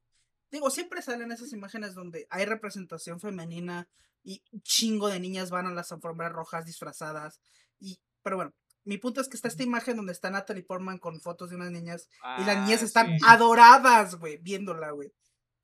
digo, 0.50 0.70
siempre 0.70 1.02
salen 1.02 1.32
esas 1.32 1.54
imágenes 1.54 1.94
donde 1.94 2.28
hay 2.30 2.46
representación 2.46 3.20
femenina 3.20 3.88
y 4.24 4.44
un 4.52 4.62
chingo 4.62 5.10
de 5.10 5.20
niñas 5.20 5.52
van 5.52 5.68
a 5.68 5.74
las 5.74 5.92
alfombras 5.92 6.32
rojas 6.32 6.66
disfrazadas. 6.66 7.42
Y, 7.80 8.00
pero 8.24 8.38
bueno, 8.38 8.54
mi 8.84 8.98
punto 8.98 9.22
es 9.22 9.28
que 9.28 9.36
está 9.36 9.48
esta 9.48 9.64
imagen 9.64 9.96
donde 9.96 10.12
está 10.12 10.32
Natalie 10.32 10.64
Portman 10.64 10.98
con 10.98 11.20
fotos 11.20 11.50
de 11.50 11.56
unas 11.56 11.72
niñas 11.72 12.10
y 12.40 12.46
las 12.46 12.58
niñas 12.58 12.82
ah, 12.82 12.86
están 12.86 13.18
adoradas, 13.28 14.16
güey, 14.16 14.38
viéndola, 14.38 14.92
güey. 14.92 15.14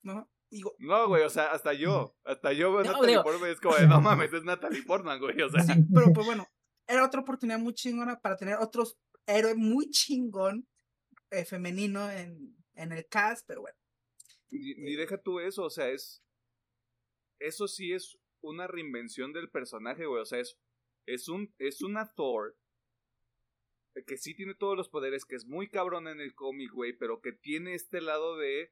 ¿No? 0.04 0.30
no, 0.80 1.08
güey, 1.08 1.24
o 1.24 1.30
sea, 1.30 1.52
hasta 1.52 1.74
yo, 1.74 2.16
hasta 2.24 2.54
yo 2.54 2.72
veo 2.72 2.84
Natalie 2.84 3.22
Portman 3.22 3.50
es 3.50 3.60
como 3.60 3.76
de, 3.76 3.88
no 3.88 4.02
mames, 4.02 4.32
es 4.34 4.44
Natalie 4.44 4.84
Portman, 4.84 5.20
güey, 5.20 5.42
o 5.42 5.50
sea. 5.50 5.64
Sí, 5.64 5.74
pero 5.94 6.14
pues 6.14 6.26
bueno, 6.26 6.48
era 6.86 7.06
otra 7.06 7.22
oportunidad 7.22 7.60
muy 7.60 7.74
chingona 7.74 8.20
para 8.20 8.38
tener 8.38 8.58
otros 8.58 8.98
héroes 9.28 9.56
muy 9.58 9.90
chingón 9.90 10.68
eh, 11.30 11.46
femenino 11.46 12.10
en, 12.10 12.56
en 12.76 12.92
el 12.92 13.08
cast, 13.08 13.46
pero 13.48 13.62
bueno. 13.62 13.78
Ni, 14.50 14.96
deja 14.96 15.22
tú 15.22 15.40
eso, 15.40 15.64
o 15.64 15.70
sea, 15.70 15.90
es. 15.90 16.24
Eso 17.40 17.68
sí 17.68 17.94
es 17.94 18.18
una 18.42 18.66
reinvención 18.66 19.34
del 19.34 19.50
personaje, 19.50 20.06
güey, 20.06 20.22
o 20.22 20.26
sea, 20.26 20.40
es, 20.40 20.58
es, 21.06 21.28
un, 21.28 21.54
es 21.60 21.82
una 21.82 22.12
Thor 22.14 22.58
que 24.06 24.18
sí 24.18 24.36
tiene 24.36 24.56
todos 24.56 24.78
los 24.78 24.90
poderes, 24.90 25.26
que 25.26 25.36
es 25.36 25.46
muy 25.46 25.70
cabrón 25.70 26.08
en 26.08 26.20
el 26.20 26.36
cómic, 26.36 26.72
güey, 26.72 26.94
pero 26.94 27.22
que 27.22 27.32
tiene 27.32 27.74
este 27.74 28.02
lado 28.02 28.38
de 28.38 28.72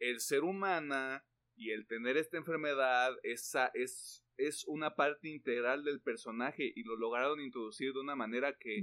el 0.00 0.20
ser 0.20 0.44
humana 0.44 1.24
y 1.56 1.70
el 1.70 1.86
tener 1.86 2.16
esta 2.16 2.36
enfermedad 2.36 3.16
esa 3.22 3.70
es, 3.74 4.24
es 4.36 4.64
una 4.66 4.94
parte 4.94 5.28
integral 5.28 5.84
del 5.84 6.00
personaje 6.00 6.72
y 6.74 6.82
lo 6.82 6.96
lograron 6.96 7.40
introducir 7.40 7.92
de 7.92 8.00
una 8.00 8.16
manera 8.16 8.56
que, 8.58 8.82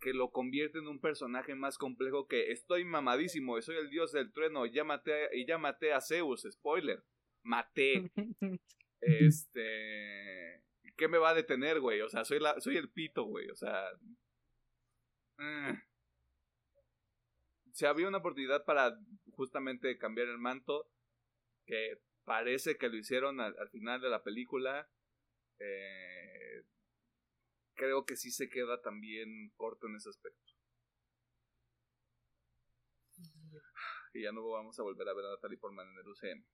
que 0.00 0.12
lo 0.12 0.30
convierte 0.30 0.78
en 0.78 0.88
un 0.88 1.00
personaje 1.00 1.54
más 1.54 1.78
complejo 1.78 2.26
que 2.26 2.52
estoy 2.52 2.84
mamadísimo, 2.84 3.60
soy 3.60 3.76
el 3.76 3.90
dios 3.90 4.12
del 4.12 4.32
trueno, 4.32 4.66
ya 4.66 4.84
maté, 4.84 5.28
y 5.36 5.46
ya 5.46 5.58
maté 5.58 5.92
a 5.92 6.00
Zeus, 6.00 6.46
spoiler, 6.50 7.02
maté. 7.42 8.10
este... 9.00 10.62
¿Qué 10.96 11.08
me 11.08 11.18
va 11.18 11.30
a 11.30 11.34
detener, 11.34 11.80
güey? 11.80 12.00
O 12.00 12.08
sea, 12.08 12.24
soy, 12.24 12.40
la, 12.40 12.58
soy 12.60 12.76
el 12.76 12.90
pito, 12.90 13.24
güey. 13.24 13.50
O 13.50 13.56
sea... 13.56 13.90
Eh 15.38 15.78
si 17.76 17.84
había 17.84 18.08
una 18.08 18.18
oportunidad 18.18 18.64
para 18.64 18.98
justamente 19.32 19.98
cambiar 19.98 20.28
el 20.28 20.38
manto, 20.38 20.88
que 21.66 22.00
parece 22.24 22.78
que 22.78 22.88
lo 22.88 22.96
hicieron 22.96 23.38
al, 23.38 23.68
final 23.68 24.00
de 24.00 24.08
la 24.08 24.22
película, 24.22 24.88
eh, 25.58 26.15
creo 27.76 28.04
que 28.04 28.16
sí 28.16 28.30
se 28.30 28.48
queda 28.48 28.80
también 28.82 29.52
corto 29.56 29.86
en 29.86 29.96
ese 29.96 30.08
aspecto. 30.08 30.52
Y 34.12 34.22
ya 34.22 34.32
no 34.32 34.48
vamos 34.48 34.78
a 34.78 34.82
volver 34.82 35.08
a 35.08 35.14
ver 35.14 35.26
a 35.26 35.30
Natalie 35.30 35.58
Portman 35.58 35.86
en 35.88 35.98
el 35.98 36.08
UCM. 36.08 36.44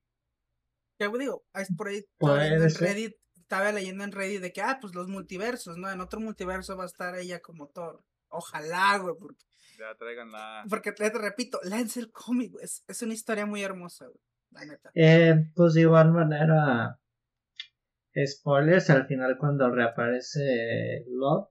Ya 0.99 1.09
digo, 1.09 1.45
por 1.77 1.89
ahí 1.89 2.05
en 2.21 2.75
Reddit, 2.75 3.17
estaba 3.35 3.73
leyendo 3.73 4.05
en 4.05 4.13
Reddit 4.13 4.41
de 4.41 4.53
que, 4.53 4.63
ah, 4.63 4.79
pues 4.81 4.95
los 4.95 5.09
multiversos, 5.09 5.77
¿no? 5.77 5.91
En 5.91 6.01
otro 6.01 6.21
multiverso 6.21 6.77
va 6.77 6.85
a 6.85 6.87
estar 6.87 7.17
ella 7.17 7.41
como 7.41 7.69
Thor. 7.69 8.05
Ojalá, 8.29 8.99
güey, 8.99 9.15
porque 9.19 9.45
ya 9.79 10.25
la 10.25 10.65
Porque 10.69 10.93
te, 10.93 11.11
repito, 11.11 11.61
lance 11.65 12.01
el 12.01 12.11
cómic, 12.11 12.55
Es, 12.61 12.85
es 12.87 13.03
una 13.03 13.15
historia 13.15 13.47
muy 13.47 13.63
hermosa, 13.63 14.07
La 14.51 14.65
neta. 14.65 14.91
Eh, 14.95 15.51
pues 15.55 15.75
de 15.75 15.83
igual 15.83 16.13
manera. 16.13 16.99
Spoilers 18.15 18.91
al 18.91 19.07
final 19.07 19.37
cuando 19.39 19.71
reaparece 19.71 21.05
Love. 21.09 21.49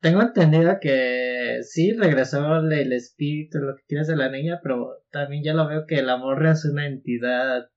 Tengo 0.00 0.22
entendido 0.22 0.78
que 0.80 1.58
sí 1.62 1.92
regresó 1.92 2.56
el 2.58 2.92
espíritu, 2.92 3.58
lo 3.58 3.76
que 3.76 3.82
quieras 3.86 4.06
de 4.06 4.16
la 4.16 4.30
niña, 4.30 4.60
pero 4.62 5.02
también 5.10 5.44
ya 5.44 5.52
lo 5.52 5.68
veo 5.68 5.84
que 5.86 5.96
el 5.96 6.08
amor 6.08 6.46
es 6.46 6.64
una 6.64 6.86
entidad 6.86 7.68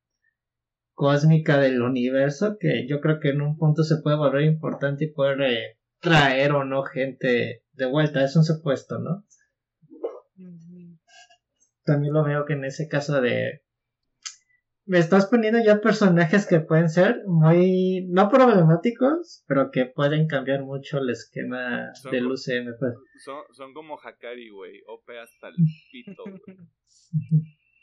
cósmica 0.94 1.58
del 1.58 1.82
universo 1.82 2.58
que 2.60 2.88
yo 2.88 3.02
creo 3.02 3.20
que 3.20 3.30
en 3.30 3.42
un 3.42 3.58
punto 3.58 3.84
se 3.84 3.98
puede 4.02 4.16
volver 4.16 4.44
importante 4.44 5.06
y 5.06 5.12
puede 5.12 5.80
traer 6.00 6.52
o 6.52 6.64
no 6.64 6.84
gente 6.84 7.64
de 7.74 7.86
vuelta, 7.86 8.24
es 8.24 8.36
un 8.36 8.44
supuesto, 8.44 9.00
¿no? 9.00 9.26
También 11.84 12.14
lo 12.14 12.24
veo 12.24 12.46
que 12.46 12.54
en 12.54 12.66
ese 12.66 12.88
caso 12.88 13.22
de... 13.22 13.64
Me 14.86 15.00
estás 15.00 15.28
poniendo 15.28 15.60
ya 15.64 15.80
personajes 15.80 16.46
que 16.46 16.60
pueden 16.60 16.90
ser 16.90 17.22
muy, 17.26 18.06
no 18.10 18.30
problemáticos, 18.30 19.44
pero 19.48 19.72
que 19.72 19.86
pueden 19.86 20.28
cambiar 20.28 20.64
mucho 20.64 20.98
el 20.98 21.10
esquema 21.10 21.92
del 22.12 22.28
UCM. 22.28 22.76
Pues. 22.78 22.94
Son, 23.52 23.74
como 23.74 23.98
Hakari, 23.98 24.50
güey, 24.50 24.82
OP 24.88 25.10
hasta 25.22 25.48
el 25.48 25.56
pito, 25.92 26.24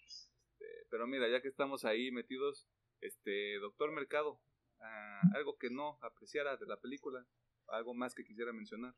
este, 0.05 0.67
pero 0.91 1.07
mira, 1.07 1.29
ya 1.31 1.41
que 1.41 1.49
estamos 1.49 1.85
ahí 1.85 2.11
metidos, 2.11 2.69
este, 3.01 3.59
Doctor 3.61 3.93
Mercado, 3.93 4.41
ah, 4.81 5.21
algo 5.35 5.57
que 5.59 5.71
no 5.71 5.99
apreciara 6.03 6.59
de 6.59 6.67
la 6.67 6.77
película, 6.77 7.27
algo 7.69 7.95
más 7.95 8.15
que 8.15 8.25
quisiera 8.25 8.53
mencionar. 8.53 8.95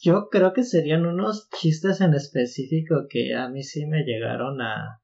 Yo 0.00 0.28
creo 0.30 0.52
que 0.52 0.62
serían 0.62 1.06
unos 1.06 1.48
chistes 1.50 2.00
en 2.00 2.14
específico 2.14 3.06
que 3.08 3.34
a 3.34 3.48
mí 3.48 3.62
sí 3.62 3.86
me 3.86 4.04
llegaron 4.04 4.60
a... 4.60 5.01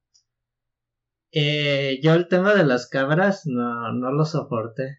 Eh, 1.32 2.00
yo 2.02 2.14
el 2.14 2.28
tema 2.28 2.54
de 2.54 2.64
las 2.64 2.88
cabras 2.88 3.42
no, 3.46 3.92
no 3.92 4.12
lo 4.12 4.24
soporté. 4.24 4.98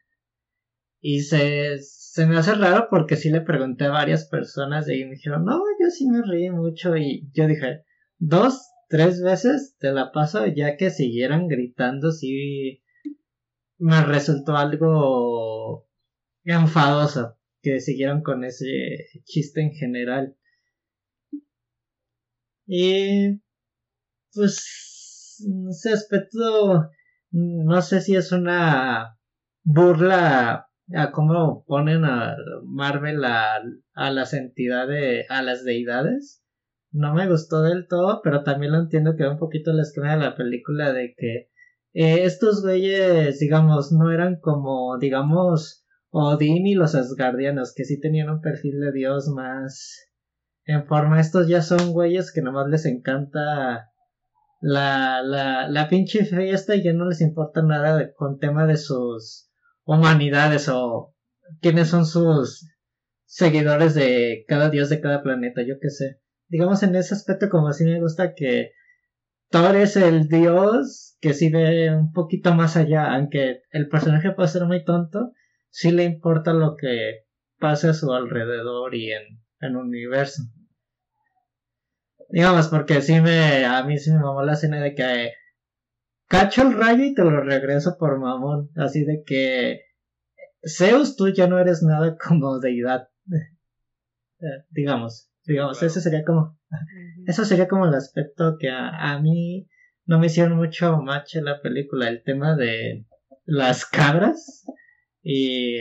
Y 1.01 1.21
se, 1.21 1.77
se 1.81 2.25
me 2.25 2.37
hace 2.37 2.55
raro 2.55 2.87
porque 2.89 3.15
sí 3.15 3.29
le 3.29 3.41
pregunté 3.41 3.85
a 3.85 3.91
varias 3.91 4.27
personas 4.27 4.89
y 4.89 5.05
me 5.05 5.11
dijeron, 5.11 5.45
no, 5.45 5.61
yo 5.81 5.89
sí 5.89 6.07
me 6.07 6.21
reí 6.21 6.49
mucho 6.49 6.97
y 6.97 7.29
yo 7.33 7.47
dije, 7.47 7.83
dos, 8.17 8.67
tres 8.89 9.21
veces 9.21 9.77
te 9.79 9.91
la 9.91 10.11
paso 10.11 10.45
ya 10.47 10.75
que 10.75 10.89
siguieran 10.89 11.47
gritando, 11.47 12.11
sí 12.11 12.83
me 13.77 14.03
resultó 14.03 14.57
algo 14.57 15.87
enfadoso 16.43 17.37
que 17.61 17.79
siguieron 17.79 18.21
con 18.21 18.43
ese 18.43 18.65
chiste 19.23 19.61
en 19.61 19.71
general. 19.71 20.35
Y 22.67 23.41
pues 24.33 24.88
ese 25.69 25.93
aspecto 25.93 26.89
no 27.31 27.81
sé 27.81 28.01
si 28.01 28.15
es 28.15 28.31
una 28.31 29.17
burla 29.63 30.67
a 30.95 31.11
cómo 31.11 31.63
ponen 31.67 32.03
a 32.05 32.35
Marvel 32.65 33.23
a, 33.23 33.61
a 33.93 34.11
las 34.11 34.33
entidades, 34.33 35.25
a 35.29 35.41
las 35.41 35.63
deidades. 35.63 36.43
No 36.91 37.13
me 37.13 37.29
gustó 37.29 37.61
del 37.61 37.87
todo, 37.87 38.21
pero 38.23 38.43
también 38.43 38.71
lo 38.71 38.79
entiendo 38.79 39.15
que 39.15 39.23
va 39.23 39.33
un 39.33 39.39
poquito 39.39 39.71
la 39.73 39.83
esquema 39.83 40.15
de 40.15 40.21
la 40.21 40.35
película 40.35 40.91
de 40.91 41.13
que 41.15 41.49
eh, 41.93 42.23
estos 42.23 42.63
güeyes, 42.63 43.39
digamos, 43.39 43.91
no 43.91 44.11
eran 44.11 44.39
como, 44.39 44.97
digamos, 44.97 45.85
Odín 46.09 46.65
y 46.65 46.73
los 46.73 46.95
Asgardianos, 46.95 47.73
que 47.75 47.85
sí 47.85 47.99
tenían 47.99 48.29
un 48.29 48.41
perfil 48.41 48.79
de 48.79 48.91
dios 48.91 49.27
más 49.27 50.07
en 50.65 50.85
forma. 50.87 51.19
Estos 51.19 51.47
ya 51.47 51.61
son 51.61 51.91
güeyes 51.91 52.31
que 52.31 52.41
nomás 52.41 52.67
les 52.69 52.85
encanta 52.85 53.91
la, 54.59 55.21
la, 55.23 55.67
la 55.69 55.89
pinche 55.89 56.25
fiesta 56.25 56.75
y 56.75 56.83
ya 56.83 56.93
no 56.93 57.07
les 57.07 57.21
importa 57.21 57.61
nada 57.61 58.13
con 58.13 58.39
tema 58.39 58.65
de 58.65 58.77
sus 58.77 59.49
humanidades 59.83 60.69
o 60.69 61.15
quiénes 61.61 61.89
son 61.89 62.05
sus 62.05 62.67
seguidores 63.25 63.95
de 63.95 64.43
cada 64.47 64.69
dios 64.69 64.89
de 64.89 65.01
cada 65.01 65.23
planeta, 65.23 65.61
yo 65.61 65.75
qué 65.81 65.89
sé. 65.89 66.19
Digamos 66.47 66.83
en 66.83 66.95
ese 66.95 67.13
aspecto 67.13 67.49
como 67.49 67.67
así 67.67 67.85
me 67.85 67.99
gusta 67.99 68.33
que 68.33 68.71
Thor 69.49 69.75
es 69.75 69.95
el 69.95 70.27
dios 70.27 71.17
que 71.21 71.33
sí 71.33 71.49
ve 71.49 71.95
un 71.95 72.11
poquito 72.11 72.53
más 72.53 72.77
allá, 72.77 73.13
aunque 73.13 73.61
el 73.71 73.87
personaje 73.87 74.31
puede 74.31 74.49
ser 74.49 74.65
muy 74.65 74.83
tonto, 74.83 75.31
sí 75.69 75.91
le 75.91 76.03
importa 76.03 76.53
lo 76.53 76.75
que 76.75 77.25
pase 77.59 77.89
a 77.89 77.93
su 77.93 78.13
alrededor 78.13 78.95
y 78.95 79.11
en 79.11 79.39
en 79.61 79.75
un 79.75 79.87
universo. 79.87 80.43
Digamos, 82.29 82.67
porque 82.67 83.01
sí 83.01 83.19
me, 83.21 83.65
a 83.65 83.83
mí 83.83 83.97
sí 83.97 84.11
me 84.11 84.19
mamó 84.19 84.43
la 84.43 84.53
escena 84.53 84.79
de 84.79 84.93
que 84.93 85.33
cacho 86.27 86.61
el 86.61 86.77
rayo 86.77 87.03
y 87.03 87.15
te 87.15 87.23
lo 87.23 87.41
regreso 87.41 87.97
por 87.97 88.19
mamón. 88.19 88.69
Así 88.75 89.03
de 89.03 89.23
que 89.25 89.81
Zeus, 90.63 91.15
tú 91.15 91.29
ya 91.29 91.47
no 91.47 91.59
eres 91.59 91.83
nada 91.83 92.17
como 92.27 92.59
deidad. 92.59 93.09
Eh, 93.31 94.63
digamos, 94.69 95.31
digamos, 95.45 95.81
ese 95.83 95.99
sería 96.01 96.23
como, 96.23 96.57
eso 97.25 97.43
sería 97.45 97.67
como 97.67 97.85
el 97.85 97.93
aspecto 97.93 98.57
que 98.57 98.69
a, 98.69 99.19
mí 99.19 99.67
no 100.05 100.19
me 100.19 100.27
hicieron 100.27 100.55
mucho 100.55 100.97
match 101.01 101.35
en 101.35 101.45
la 101.45 101.61
película, 101.61 102.07
el 102.07 102.23
tema 102.23 102.55
de 102.55 103.05
las 103.45 103.85
cabras 103.85 104.65
y 105.21 105.79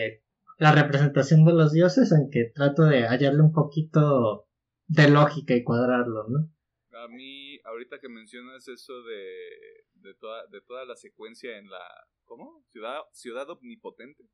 la 0.59 0.73
representación 0.73 1.45
de 1.45 1.53
los 1.53 1.73
dioses, 1.73 2.13
aunque 2.13 2.51
trato 2.53 2.85
de 2.85 3.07
hallarle 3.07 3.43
un 3.43 3.53
poquito 3.53 4.48
de 4.89 5.11
lógica 5.11 5.55
y 5.55 5.63
cuadrarlo, 5.63 6.27
¿no? 6.29 6.51
A 6.99 7.09
mí, 7.09 7.61
ahorita 7.65 8.01
que 8.01 8.09
mencionas 8.09 8.67
eso 8.67 9.03
de, 9.03 9.85
de, 9.95 10.15
toda, 10.15 10.47
de 10.47 10.61
toda 10.63 10.85
la 10.85 10.97
secuencia 10.97 11.59
en 11.59 11.71
la, 11.71 11.85
¿cómo? 12.25 12.65
Ciudad, 12.71 13.03
ciudad 13.13 13.49
omnipotente. 13.51 14.25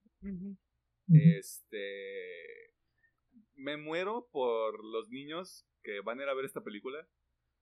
Este, 1.08 2.72
me 3.56 3.76
muero 3.76 4.28
por 4.32 4.82
los 4.82 5.10
niños 5.10 5.66
que 5.82 6.00
van 6.00 6.18
a 6.18 6.22
ir 6.22 6.28
a 6.28 6.34
ver 6.34 6.46
esta 6.46 6.62
película 6.62 7.06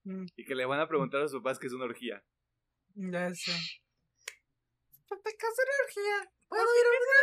mm. 0.03 0.25
y 0.37 0.45
que 0.45 0.55
le 0.55 0.65
van 0.65 0.79
a 0.79 0.87
preguntar 0.87 1.21
a 1.21 1.27
sus 1.27 1.41
papás 1.41 1.59
que 1.59 1.67
es 1.67 1.73
una 1.73 1.85
orgía. 1.85 2.23
Ya 2.95 3.33
sé. 3.33 3.51
¿Qué 5.07 5.15
es 5.15 5.57
una 5.59 5.75
orgía? 5.85 6.33
¿Puedo 6.47 6.63
ir 6.63 6.85
a 6.85 6.91
una? 7.01 7.21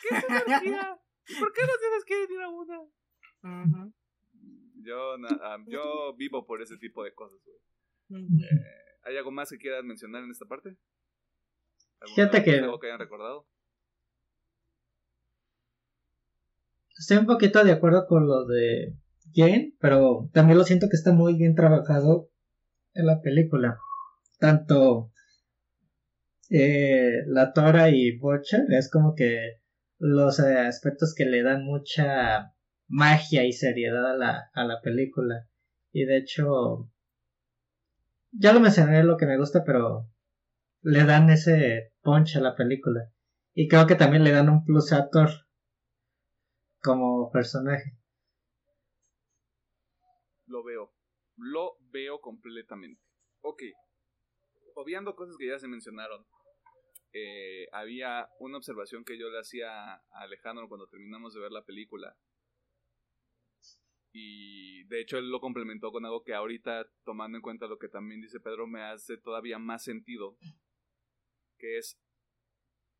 ¿Qué 0.00 0.08
es 0.16 0.24
una 0.24 0.56
orgía? 0.56 1.00
¿Por 1.38 1.52
qué 1.52 1.60
no 1.62 1.72
tienes 1.78 2.04
que 2.04 2.22
ir 2.22 2.40
a 2.40 2.48
una? 2.48 3.92
Yo, 4.84 5.14
ah, 5.42 5.58
yo 5.66 6.14
vivo 6.16 6.46
por 6.46 6.62
ese 6.62 6.76
tipo 6.76 7.04
de 7.04 7.14
cosas, 7.14 7.38
güey. 7.44 8.22
Eh, 8.22 8.64
¿Hay 9.04 9.16
algo 9.16 9.30
más 9.30 9.50
que 9.50 9.58
quieras 9.58 9.84
mencionar 9.84 10.22
en 10.22 10.30
esta 10.30 10.46
parte? 10.46 10.76
Fíjate 12.14 12.42
que... 12.42 12.58
¿Algo 12.58 12.78
que 12.78 12.88
hayan 12.88 12.98
recordado? 12.98 13.46
Estoy 16.98 17.16
un 17.18 17.26
poquito 17.26 17.64
de 17.64 17.72
acuerdo 17.72 18.06
con 18.06 18.26
lo 18.26 18.44
de 18.44 18.94
Jane, 19.34 19.74
pero 19.80 20.30
también 20.32 20.58
lo 20.58 20.64
siento 20.64 20.88
que 20.88 20.96
está 20.96 21.12
muy 21.12 21.34
bien 21.34 21.54
trabajado 21.54 22.30
en 22.94 23.06
la 23.06 23.20
película. 23.20 23.78
Tanto 24.38 25.12
eh, 26.50 27.24
la 27.26 27.52
Tora 27.52 27.90
y 27.90 28.18
Butcher 28.18 28.66
es 28.70 28.90
como 28.90 29.14
que 29.14 29.60
los 29.98 30.38
eh, 30.38 30.58
aspectos 30.58 31.14
que 31.16 31.24
le 31.24 31.42
dan 31.42 31.64
mucha 31.64 32.51
magia 32.92 33.44
y 33.44 33.52
seriedad 33.52 34.06
a 34.06 34.14
la, 34.14 34.50
a 34.52 34.64
la 34.64 34.82
película. 34.82 35.48
Y 35.92 36.04
de 36.04 36.18
hecho, 36.18 36.90
ya 38.30 38.52
lo 38.52 38.60
mencioné 38.60 39.02
lo 39.02 39.16
que 39.16 39.24
me 39.24 39.38
gusta, 39.38 39.64
pero 39.64 40.10
le 40.82 41.04
dan 41.04 41.30
ese 41.30 41.94
punch 42.02 42.36
a 42.36 42.40
la 42.40 42.54
película. 42.54 43.10
Y 43.54 43.66
creo 43.68 43.86
que 43.86 43.94
también 43.94 44.24
le 44.24 44.32
dan 44.32 44.50
un 44.50 44.64
plus 44.64 44.92
a 44.92 45.08
Thor 45.08 45.30
como 46.82 47.30
personaje. 47.30 47.96
Lo 50.46 50.62
veo. 50.62 50.92
Lo 51.36 51.78
veo 51.92 52.20
completamente. 52.20 53.00
Ok. 53.40 53.62
Obviando 54.74 55.16
cosas 55.16 55.36
que 55.38 55.48
ya 55.48 55.58
se 55.58 55.68
mencionaron. 55.68 56.26
Eh, 57.14 57.68
había 57.72 58.28
una 58.38 58.58
observación 58.58 59.04
que 59.04 59.18
yo 59.18 59.30
le 59.30 59.38
hacía 59.38 59.94
a 59.94 60.02
Alejandro 60.12 60.68
cuando 60.68 60.88
terminamos 60.88 61.32
de 61.32 61.40
ver 61.40 61.52
la 61.52 61.64
película. 61.64 62.16
Y 64.12 64.84
de 64.84 65.00
hecho 65.00 65.18
él 65.18 65.30
lo 65.30 65.40
complementó 65.40 65.90
con 65.90 66.04
algo 66.04 66.22
que 66.22 66.34
ahorita, 66.34 66.86
tomando 67.04 67.38
en 67.38 67.42
cuenta 67.42 67.66
lo 67.66 67.78
que 67.78 67.88
también 67.88 68.20
dice 68.20 68.40
Pedro, 68.40 68.66
me 68.66 68.82
hace 68.82 69.16
todavía 69.16 69.58
más 69.58 69.82
sentido. 69.82 70.36
Que 71.58 71.78
es, 71.78 71.98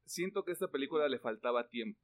siento 0.07 0.45
que 0.45 0.53
a 0.53 0.55
esta 0.55 0.71
película 0.71 1.09
le 1.09 1.19
faltaba 1.19 1.69
tiempo. 1.69 2.01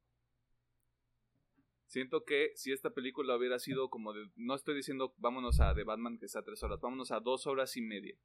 Siento 1.87 2.23
que 2.23 2.51
si 2.53 2.71
esta 2.71 2.91
película 2.91 3.35
hubiera 3.35 3.57
sido 3.57 3.89
como 3.89 4.13
de, 4.13 4.29
no 4.35 4.53
estoy 4.53 4.75
diciendo 4.75 5.15
vámonos 5.17 5.59
a 5.59 5.73
de 5.73 5.83
Batman 5.83 6.19
que 6.19 6.27
sea 6.27 6.43
tres 6.43 6.61
horas, 6.61 6.79
vámonos 6.79 7.11
a 7.11 7.19
dos 7.19 7.47
horas 7.47 7.75
y 7.77 7.81
media. 7.81 8.15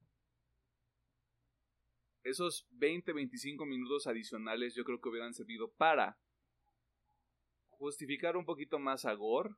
Esos 2.23 2.66
20, 2.73 3.15
25 3.15 3.65
minutos 3.65 4.06
adicionales 4.06 4.74
yo 4.74 4.85
creo 4.85 5.01
que 5.01 5.09
hubieran 5.09 5.32
servido 5.32 5.73
para 5.73 6.19
justificar 7.70 8.36
un 8.36 8.44
poquito 8.44 8.78
más 8.78 9.06
a 9.06 9.15
Gore, 9.15 9.55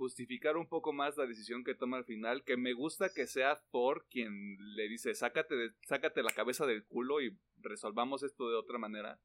justificar 0.00 0.56
un 0.56 0.66
poco 0.66 0.92
más 0.92 1.16
la 1.16 1.26
decisión 1.26 1.62
que 1.62 1.74
toma 1.74 1.98
al 1.98 2.04
final, 2.04 2.42
que 2.42 2.56
me 2.56 2.72
gusta 2.72 3.12
que 3.12 3.26
sea 3.26 3.62
Thor 3.70 4.06
quien 4.10 4.56
le 4.74 4.88
dice, 4.88 5.14
sácate, 5.14 5.74
sácate 5.86 6.22
la 6.22 6.32
cabeza 6.32 6.66
del 6.66 6.84
culo 6.86 7.20
y 7.20 7.38
resolvamos 7.58 8.22
esto 8.22 8.48
de 8.48 8.56
otra 8.56 8.78
manera 8.78 9.20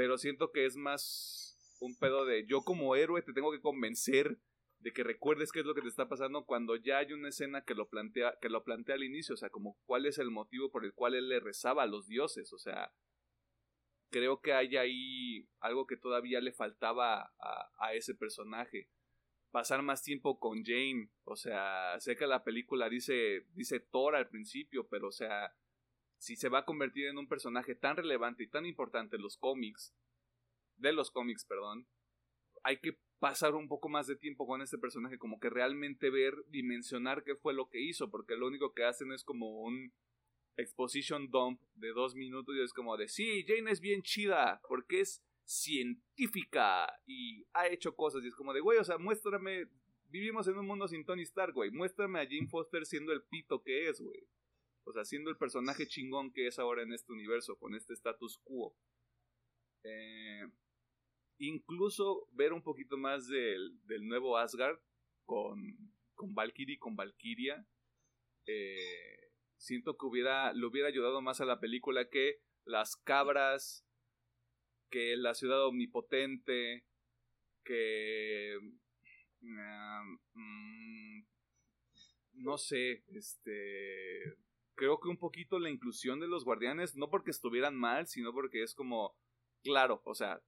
pero 0.00 0.16
siento 0.16 0.50
que 0.50 0.64
es 0.64 0.76
más 0.76 1.76
un 1.78 1.94
pedo 1.94 2.24
de 2.24 2.46
yo 2.46 2.62
como 2.62 2.96
héroe 2.96 3.20
te 3.20 3.34
tengo 3.34 3.52
que 3.52 3.60
convencer 3.60 4.38
de 4.78 4.94
que 4.94 5.04
recuerdes 5.04 5.52
qué 5.52 5.60
es 5.60 5.66
lo 5.66 5.74
que 5.74 5.82
te 5.82 5.88
está 5.88 6.08
pasando 6.08 6.46
cuando 6.46 6.74
ya 6.74 6.96
hay 6.96 7.12
una 7.12 7.28
escena 7.28 7.64
que 7.66 7.74
lo 7.74 7.86
plantea 7.86 8.38
que 8.40 8.48
lo 8.48 8.64
plantea 8.64 8.94
al 8.94 9.04
inicio, 9.04 9.34
o 9.34 9.36
sea, 9.36 9.50
como 9.50 9.76
cuál 9.84 10.06
es 10.06 10.16
el 10.16 10.30
motivo 10.30 10.70
por 10.70 10.86
el 10.86 10.94
cual 10.94 11.16
él 11.16 11.28
le 11.28 11.38
rezaba 11.38 11.82
a 11.82 11.86
los 11.86 12.06
dioses, 12.06 12.50
o 12.54 12.58
sea, 12.58 12.94
creo 14.08 14.40
que 14.40 14.54
hay 14.54 14.78
ahí 14.78 15.46
algo 15.58 15.86
que 15.86 15.98
todavía 15.98 16.40
le 16.40 16.54
faltaba 16.54 17.34
a, 17.38 17.70
a 17.78 17.92
ese 17.92 18.14
personaje. 18.14 18.88
Pasar 19.50 19.82
más 19.82 20.02
tiempo 20.02 20.38
con 20.38 20.64
Jane, 20.64 21.10
o 21.24 21.34
sea, 21.34 21.98
sé 21.98 22.16
que 22.16 22.26
la 22.26 22.44
película 22.44 22.88
dice 22.88 23.46
dice 23.52 23.80
Thor 23.80 24.14
al 24.14 24.28
principio, 24.28 24.86
pero 24.88 25.08
o 25.08 25.12
sea, 25.12 25.54
si 26.18 26.36
se 26.36 26.48
va 26.48 26.60
a 26.60 26.64
convertir 26.64 27.06
en 27.06 27.18
un 27.18 27.26
personaje 27.26 27.74
tan 27.74 27.96
relevante 27.96 28.44
y 28.44 28.48
tan 28.48 28.64
importante 28.64 29.16
en 29.16 29.22
los 29.22 29.36
cómics, 29.36 29.92
de 30.76 30.92
los 30.92 31.10
cómics, 31.10 31.44
perdón, 31.44 31.88
hay 32.62 32.78
que 32.78 32.98
pasar 33.18 33.54
un 33.54 33.68
poco 33.68 33.88
más 33.88 34.06
de 34.06 34.16
tiempo 34.16 34.46
con 34.46 34.62
este 34.62 34.78
personaje, 34.78 35.18
como 35.18 35.40
que 35.40 35.50
realmente 35.50 36.10
ver, 36.10 36.34
dimensionar 36.48 37.22
qué 37.22 37.34
fue 37.36 37.52
lo 37.52 37.68
que 37.68 37.80
hizo, 37.80 38.10
porque 38.10 38.36
lo 38.36 38.46
único 38.46 38.72
que 38.72 38.84
hacen 38.84 39.12
es 39.12 39.24
como 39.24 39.62
un 39.62 39.92
exposition 40.56 41.30
dump 41.30 41.60
de 41.74 41.88
dos 41.88 42.14
minutos 42.14 42.54
y 42.56 42.62
es 42.62 42.72
como 42.72 42.96
de, 42.96 43.08
sí, 43.08 43.44
Jane 43.46 43.70
es 43.70 43.80
bien 43.80 44.02
chida, 44.02 44.60
porque 44.68 45.00
es 45.00 45.22
científica 45.44 46.86
y 47.06 47.44
ha 47.52 47.66
hecho 47.68 47.94
cosas 47.94 48.22
y 48.24 48.28
es 48.28 48.34
como 48.34 48.52
de, 48.52 48.60
güey, 48.60 48.78
o 48.78 48.84
sea, 48.84 48.98
muéstrame, 48.98 49.68
vivimos 50.08 50.46
en 50.48 50.58
un 50.58 50.66
mundo 50.66 50.86
sin 50.88 51.04
Tony 51.04 51.22
Stark, 51.22 51.54
güey, 51.54 51.70
muéstrame 51.70 52.20
a 52.20 52.24
Jane 52.24 52.48
Foster 52.48 52.86
siendo 52.86 53.12
el 53.12 53.22
pito 53.22 53.62
que 53.62 53.88
es, 53.88 54.00
güey. 54.00 54.26
O 54.84 54.92
sea, 54.92 55.04
siendo 55.04 55.30
el 55.30 55.36
personaje 55.36 55.86
chingón 55.86 56.32
que 56.32 56.46
es 56.46 56.58
ahora 56.58 56.82
en 56.82 56.92
este 56.92 57.12
universo, 57.12 57.56
con 57.58 57.74
este 57.74 57.92
status 57.92 58.38
quo. 58.42 58.74
Eh, 59.84 60.48
incluso 61.38 62.28
ver 62.32 62.52
un 62.52 62.62
poquito 62.62 62.96
más 62.96 63.28
del, 63.28 63.78
nuevo 64.02 64.36
Asgard 64.36 64.78
con, 65.24 65.92
con 66.14 66.34
Valkyrie, 66.34 66.78
con 66.78 66.96
Valkyria. 66.96 67.66
Eh, 68.46 69.30
siento 69.56 69.96
que 69.96 70.06
hubiera, 70.06 70.52
le 70.52 70.66
hubiera 70.66 70.88
ayudado 70.88 71.20
más 71.20 71.40
a 71.40 71.44
la 71.44 71.60
película 71.60 72.08
que 72.08 72.42
las 72.64 72.96
cabras, 72.96 73.86
que 74.90 75.16
la 75.16 75.34
ciudad 75.34 75.66
omnipotente, 75.66 76.84
que... 77.64 78.58
Mm, 79.40 80.18
mm, 80.34 81.24
no 82.34 82.58
sé, 82.58 83.04
este 83.08 84.36
creo 84.80 84.98
que 84.98 85.08
un 85.08 85.18
poquito 85.18 85.58
la 85.58 85.68
inclusión 85.68 86.20
de 86.20 86.26
los 86.26 86.42
guardianes, 86.46 86.96
no 86.96 87.10
porque 87.10 87.30
estuvieran 87.30 87.76
mal, 87.76 88.06
sino 88.06 88.32
porque 88.32 88.62
es 88.62 88.74
como, 88.74 89.14
claro, 89.62 90.00
o 90.06 90.14
sea, 90.14 90.40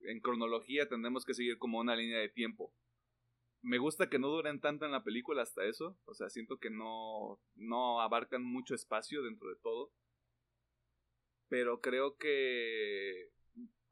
en 0.00 0.18
cronología 0.18 0.88
tendremos 0.88 1.24
que 1.24 1.34
seguir 1.34 1.56
como 1.56 1.78
una 1.78 1.94
línea 1.94 2.18
de 2.18 2.28
tiempo. 2.28 2.74
Me 3.62 3.78
gusta 3.78 4.10
que 4.10 4.18
no 4.18 4.26
duren 4.26 4.60
tanto 4.60 4.86
en 4.86 4.90
la 4.90 5.04
película 5.04 5.42
hasta 5.42 5.64
eso, 5.64 5.96
o 6.04 6.14
sea, 6.14 6.30
siento 6.30 6.58
que 6.58 6.68
no, 6.68 7.40
no 7.54 8.00
abarcan 8.00 8.42
mucho 8.42 8.74
espacio 8.74 9.22
dentro 9.22 9.48
de 9.50 9.56
todo. 9.62 9.92
Pero 11.48 11.80
creo 11.80 12.16
que 12.16 13.30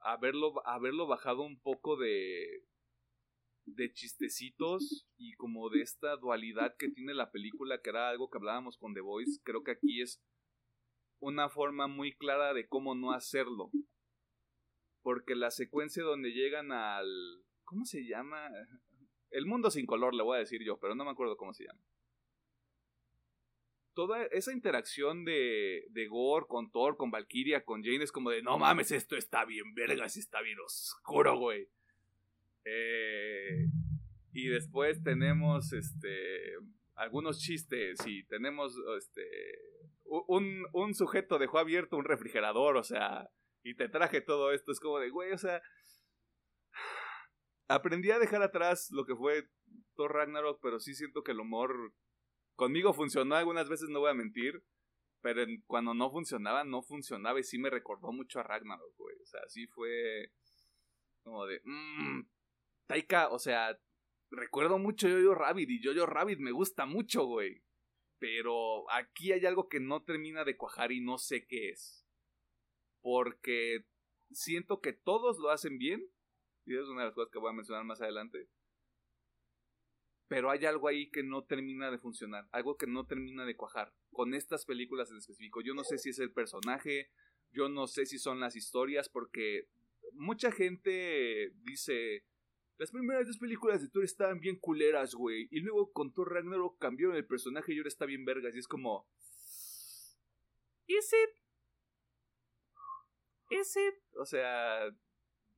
haberlo, 0.05 0.67
haberlo 0.67 1.07
bajado 1.07 1.43
un 1.43 1.59
poco 1.59 1.97
de, 1.97 2.65
de 3.65 3.93
chistecitos 3.93 5.09
y 5.17 5.35
como 5.35 5.71
de 5.71 5.81
esta 5.81 6.17
dualidad 6.17 6.77
que 6.79 6.91
tiene 6.91 7.15
la 7.15 7.31
película, 7.31 7.81
que 7.81 7.91
era 7.91 8.11
algo 8.11 8.31
que 8.31 8.39
hablábamos 8.39 8.77
con 8.79 8.95
The 8.95 9.01
Voice, 9.01 9.41
creo 9.43 9.63
que 9.65 9.73
aquí 9.73 10.03
es 10.03 10.23
una 11.21 11.49
forma 11.49 11.87
muy 11.87 12.15
clara 12.15 12.53
de 12.53 12.69
cómo 12.69 12.95
no 12.95 13.13
hacerlo. 13.13 13.71
Porque 15.03 15.35
la 15.35 15.51
secuencia 15.51 16.03
donde 16.03 16.31
llegan 16.31 16.73
al... 16.73 17.09
¿Cómo 17.65 17.85
se 17.85 18.07
llama? 18.07 18.51
El 19.31 19.47
mundo 19.47 19.71
sin 19.71 19.87
color, 19.87 20.15
le 20.15 20.23
voy 20.23 20.37
a 20.37 20.41
decir 20.41 20.63
yo, 20.65 20.79
pero 20.79 20.95
no 20.95 21.05
me 21.05 21.11
acuerdo 21.11 21.37
cómo 21.37 21.55
se 21.55 21.65
llama. 21.65 21.81
Toda 23.95 24.25
esa 24.27 24.53
interacción 24.53 25.25
de, 25.25 25.85
de 25.91 26.07
Gore 26.09 26.47
con 26.49 26.71
Thor, 26.71 26.97
con 26.97 27.11
Valkyria, 27.11 27.65
con 27.65 27.83
Jane 27.83 28.05
es 28.05 28.13
como 28.13 28.31
de, 28.31 28.43
no 28.43 28.59
mames, 28.59 28.91
esto 28.91 29.17
está 29.17 29.45
bien 29.45 29.75
vergas, 29.75 30.17
está 30.17 30.41
bien 30.43 30.59
oscuro, 30.61 31.39
güey. 31.39 31.69
Eh, 32.65 33.67
y 34.33 34.49
después 34.49 35.03
tenemos 35.03 35.73
este 35.73 36.55
algunos 36.97 37.41
chistes 37.41 37.99
y 38.07 38.25
tenemos 38.25 38.77
este 38.99 39.23
un, 40.05 40.65
un 40.73 40.95
sujeto 40.95 41.39
dejó 41.39 41.59
abierto 41.59 41.97
un 41.97 42.05
refrigerador, 42.05 42.77
o 42.77 42.85
sea, 42.85 43.31
y 43.63 43.75
te 43.75 43.89
traje 43.89 44.21
todo 44.21 44.53
esto, 44.53 44.73
es 44.73 44.81
como 44.81 44.99
de, 44.99 45.11
güey, 45.11 45.33
o 45.33 45.39
sea, 45.39 45.63
aprendí 47.69 48.11
a 48.11 48.19
dejar 48.19 48.43
atrás 48.43 48.91
lo 48.91 49.07
que 49.07 49.17
fue 49.17 49.49
Thor 49.97 50.13
Ragnarok, 50.13 50.61
pero 50.63 50.79
sí 50.79 50.95
siento 50.95 51.23
que 51.23 51.33
el 51.33 51.41
humor 51.41 51.95
conmigo 52.57 52.93
funcionó 52.93 53.35
algunas 53.35 53.69
veces, 53.69 53.89
no 53.89 54.01
voy 54.01 54.11
a 54.11 54.15
mentir, 54.15 54.65
pero 55.21 55.45
cuando 55.67 55.95
no 55.95 56.11
funcionaba, 56.11 56.65
no 56.65 56.83
funcionaba 56.83 57.41
y 57.41 57.45
sí 57.45 57.59
me 57.59 57.71
recordó 57.71 58.13
mucho 58.13 58.41
a 58.41 58.43
Ragnarok, 58.43 58.97
güey, 58.97 59.17
o 59.23 59.27
sea, 59.27 59.41
sí 59.49 59.67
fue 59.67 60.33
como 61.23 61.47
de, 61.47 61.61
mmm, 61.65 62.23
Taika, 62.87 63.31
o 63.31 63.39
sea, 63.39 63.79
recuerdo 64.31 64.79
mucho 64.79 65.09
Yo-Yo 65.09 65.35
Rabbit 65.35 65.71
y 65.71 65.83
Yo-Yo 65.83 66.07
Rabbit 66.07 66.39
me 66.39 66.53
gusta 66.53 66.87
mucho, 66.87 67.25
güey. 67.25 67.63
Pero 68.19 68.91
aquí 68.91 69.33
hay 69.33 69.45
algo 69.45 69.69
que 69.69 69.81
no 69.81 70.03
termina 70.03 70.45
de 70.45 70.57
cuajar 70.57 70.93
y 70.93 71.01
no 71.01 71.19
sé 71.19 71.47
qué 71.47 71.71
es. 71.71 72.07
Porque 73.03 73.87
siento 74.31 74.81
que 74.81 74.93
todos 74.93 75.39
lo 75.39 75.51
hacen 75.51 75.79
bien. 75.79 76.11
Y 76.67 76.77
es 76.77 76.89
una 76.89 77.03
de 77.03 77.09
las 77.09 77.15
cosas 77.15 77.31
que 77.31 77.39
voy 77.39 77.51
a 77.51 77.55
mencionar 77.55 77.85
más 77.85 78.01
adelante. 78.01 78.49
Pero 80.35 80.51
hay 80.51 80.67
algo 80.67 80.89
ahí 80.89 81.13
que 81.13 81.23
no 81.23 81.45
termina 81.45 81.93
de 81.93 81.99
funcionar. 81.99 82.49
Algo 82.51 82.77
que 82.77 82.89
no 82.89 83.07
termina 83.07 83.45
de 83.45 83.57
cuajar. 83.57 83.95
Con 84.11 84.35
estas 84.35 84.65
películas 84.65 85.09
en 85.13 85.19
específico. 85.19 85.61
Yo 85.61 85.75
no 85.75 85.85
sé 85.85 85.97
si 85.97 86.11
es 86.11 86.19
el 86.19 86.33
personaje. 86.33 87.09
Yo 87.53 87.69
no 87.69 87.87
sé 87.87 88.05
si 88.05 88.19
son 88.19 88.41
las 88.41 88.57
historias. 88.57 89.09
Porque 89.09 89.69
mucha 90.15 90.51
gente 90.51 91.53
dice 91.63 92.25
las 92.79 92.91
primeras 92.91 93.29
dos 93.29 93.39
películas 93.39 93.81
de 93.81 93.89
Thor 93.89 94.03
estaban 94.03 94.41
bien 94.41 94.59
culeras, 94.59 95.15
güey. 95.15 95.47
Y 95.53 95.61
luego 95.61 95.93
con 95.93 96.13
Thor 96.13 96.33
Ragnarok 96.33 96.81
cambiaron 96.81 97.15
el 97.15 97.29
personaje 97.29 97.73
y 97.73 97.79
ahora 97.79 97.89
está 97.89 98.05
bien 98.05 98.25
vergas. 98.25 98.57
Y 98.57 98.59
es 98.59 98.67
como. 98.67 99.09
¿Is 100.89 101.13
it? 101.13 101.41
¿Is 103.51 103.77
it? 103.77 104.19
O 104.19 104.27
sea. 104.27 104.93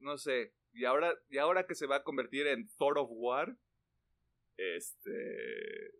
No 0.00 0.18
sé. 0.18 0.52
Y 0.74 0.84
ahora, 0.84 1.18
y 1.30 1.38
ahora 1.38 1.66
que 1.66 1.74
se 1.74 1.86
va 1.86 1.96
a 1.96 2.04
convertir 2.04 2.46
en 2.46 2.68
Thor 2.76 2.98
of 2.98 3.08
War. 3.10 3.56
Este. 4.56 5.92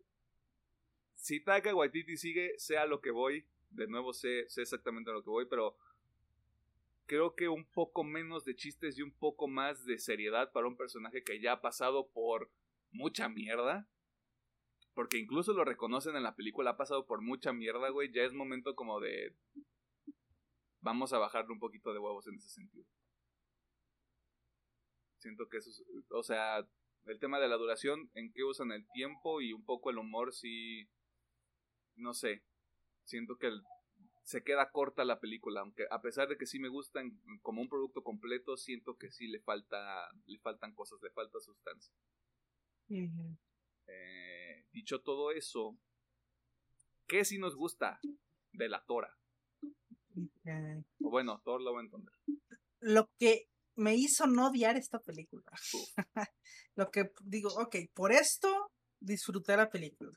Si 1.14 1.40
Taka 1.40 1.74
Waititi 1.74 2.16
sigue, 2.16 2.58
sea 2.58 2.86
lo 2.86 3.00
que 3.00 3.10
voy. 3.10 3.46
De 3.70 3.86
nuevo 3.86 4.12
sé, 4.12 4.48
sé 4.48 4.62
exactamente 4.62 5.10
a 5.10 5.14
lo 5.14 5.24
que 5.24 5.30
voy, 5.30 5.46
pero 5.46 5.76
creo 7.06 7.34
que 7.34 7.48
un 7.48 7.64
poco 7.64 8.04
menos 8.04 8.44
de 8.44 8.54
chistes 8.54 8.98
y 8.98 9.02
un 9.02 9.12
poco 9.12 9.48
más 9.48 9.84
de 9.84 9.98
seriedad 9.98 10.52
para 10.52 10.66
un 10.66 10.76
personaje 10.76 11.24
que 11.24 11.40
ya 11.40 11.52
ha 11.52 11.60
pasado 11.60 12.08
por 12.08 12.50
mucha 12.90 13.28
mierda. 13.28 13.88
Porque 14.94 15.18
incluso 15.18 15.52
lo 15.52 15.64
reconocen 15.64 16.16
en 16.16 16.22
la 16.22 16.36
película, 16.36 16.70
ha 16.70 16.76
pasado 16.76 17.06
por 17.06 17.20
mucha 17.20 17.52
mierda, 17.52 17.90
güey. 17.90 18.10
Ya 18.12 18.22
es 18.22 18.32
momento 18.32 18.74
como 18.74 18.98
de... 18.98 19.34
Vamos 20.80 21.12
a 21.12 21.18
bajarle 21.18 21.52
un 21.52 21.58
poquito 21.58 21.92
de 21.92 21.98
huevos 21.98 22.26
en 22.28 22.36
ese 22.36 22.48
sentido. 22.48 22.86
Siento 25.18 25.48
que 25.48 25.58
eso 25.58 25.68
es... 25.68 25.84
O 26.08 26.22
sea, 26.22 26.66
el 27.06 27.18
tema 27.18 27.40
de 27.40 27.48
la 27.48 27.56
duración, 27.56 28.10
en 28.14 28.32
qué 28.32 28.44
usan 28.44 28.72
el 28.72 28.86
tiempo 28.92 29.40
y 29.40 29.52
un 29.52 29.64
poco 29.64 29.90
el 29.90 29.98
humor, 29.98 30.32
sí... 30.32 30.88
No 31.94 32.12
sé. 32.12 32.44
Siento 33.04 33.38
que 33.38 33.46
el 33.46 33.62
se 34.26 34.42
queda 34.42 34.72
corta 34.72 35.04
la 35.04 35.20
película, 35.20 35.60
aunque 35.60 35.86
a 35.88 36.02
pesar 36.02 36.28
de 36.28 36.36
que 36.36 36.46
sí 36.46 36.58
me 36.58 36.68
gustan 36.68 37.16
como 37.42 37.62
un 37.62 37.68
producto 37.68 38.02
completo, 38.02 38.56
siento 38.56 38.96
que 38.96 39.08
sí 39.12 39.28
le 39.28 39.38
falta, 39.38 40.10
le 40.26 40.40
faltan 40.40 40.74
cosas, 40.74 41.00
le 41.00 41.10
falta 41.10 41.38
sustancia. 41.38 41.94
Eh, 42.88 44.66
dicho 44.72 45.00
todo 45.00 45.30
eso, 45.30 45.78
¿qué 47.06 47.24
sí 47.24 47.38
nos 47.38 47.54
gusta 47.54 48.00
de 48.50 48.68
la 48.68 48.84
Tora? 48.84 49.16
O 51.04 51.10
bueno, 51.10 51.40
Thor 51.44 51.60
lo 51.62 51.72
va 51.72 51.78
a 51.78 51.84
entender. 51.84 52.14
Lo 52.80 53.08
que 53.20 53.48
me 53.76 53.94
hizo 53.94 54.26
no 54.26 54.48
odiar 54.48 54.76
esta 54.76 54.98
película. 54.98 55.44
lo 56.74 56.90
que 56.90 57.12
digo, 57.22 57.50
ok, 57.50 57.76
por 57.94 58.12
esto 58.12 58.72
disfruté 59.00 59.56
la 59.56 59.70
película. 59.70 60.12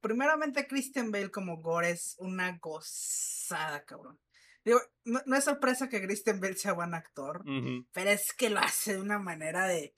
Primeramente 0.00 0.66
Christian 0.66 1.10
Bale 1.10 1.30
como 1.30 1.60
Gore 1.60 1.90
es 1.90 2.14
una 2.18 2.56
gozada, 2.58 3.84
cabrón. 3.84 4.18
Digo, 4.64 4.80
no, 5.04 5.36
es 5.36 5.44
sorpresa 5.44 5.88
que 5.88 6.02
Christian 6.02 6.40
Bale 6.40 6.56
sea 6.56 6.72
buen 6.72 6.94
actor, 6.94 7.44
pero 7.92 8.10
es 8.10 8.32
que 8.36 8.50
lo 8.50 8.58
hace 8.58 8.94
de 8.94 9.00
una 9.00 9.18
manera 9.18 9.66
de, 9.66 9.94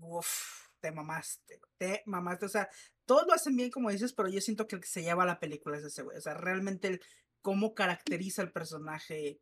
uff, 0.00 0.68
te 0.80 0.92
mamaste, 0.92 1.60
te 1.76 2.02
mamaste, 2.06 2.46
o 2.46 2.48
sea, 2.48 2.68
todos 3.04 3.26
lo 3.26 3.34
hacen 3.34 3.56
bien 3.56 3.70
como 3.70 3.90
dices, 3.90 4.12
pero 4.12 4.28
yo 4.28 4.40
siento 4.40 4.66
que 4.66 4.76
el 4.76 4.82
que 4.82 4.88
se 4.88 5.02
lleva 5.02 5.26
la 5.26 5.40
película 5.40 5.76
es 5.78 5.84
ese 5.84 6.02
güey, 6.02 6.18
o 6.18 6.20
sea, 6.20 6.34
realmente 6.34 6.88
el, 6.88 7.00
cómo 7.40 7.74
caracteriza 7.74 8.42
el 8.42 8.52
personaje 8.52 9.40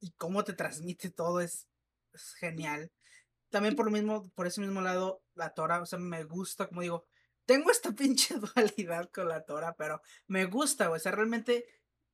y 0.00 0.10
cómo 0.12 0.42
te 0.44 0.54
transmite 0.54 1.10
todo 1.10 1.40
es, 1.40 1.68
es 2.12 2.34
genial. 2.34 2.90
También 3.50 3.74
por 3.74 3.86
lo 3.86 3.90
mismo, 3.90 4.30
por 4.34 4.46
ese 4.46 4.60
mismo 4.60 4.80
lado, 4.80 5.22
la 5.34 5.54
Tora, 5.54 5.82
o 5.82 5.86
sea, 5.86 5.98
me 5.98 6.24
gusta, 6.24 6.68
como 6.68 6.82
digo, 6.82 7.06
tengo 7.46 7.70
esta 7.70 7.92
pinche 7.96 8.36
dualidad 8.36 9.10
con 9.10 9.28
la 9.28 9.44
Tora, 9.44 9.74
pero 9.76 10.00
me 10.28 10.46
gusta, 10.46 10.86
güey. 10.86 10.98
O 10.98 11.02
sea, 11.02 11.12
realmente 11.12 11.64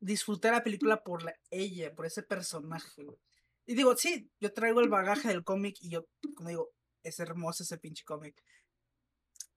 disfruté 0.00 0.50
la 0.50 0.62
película 0.62 1.02
por 1.02 1.22
la, 1.22 1.34
ella, 1.50 1.94
por 1.94 2.06
ese 2.06 2.22
personaje, 2.22 3.04
güey. 3.04 3.18
Y 3.66 3.74
digo, 3.74 3.96
sí, 3.96 4.30
yo 4.40 4.52
traigo 4.52 4.80
el 4.80 4.88
bagaje 4.88 5.28
del 5.28 5.42
cómic 5.42 5.76
y 5.80 5.90
yo, 5.90 6.06
como 6.36 6.48
digo, 6.48 6.70
es 7.02 7.18
hermoso 7.18 7.64
ese 7.64 7.78
pinche 7.78 8.04
cómic. 8.04 8.40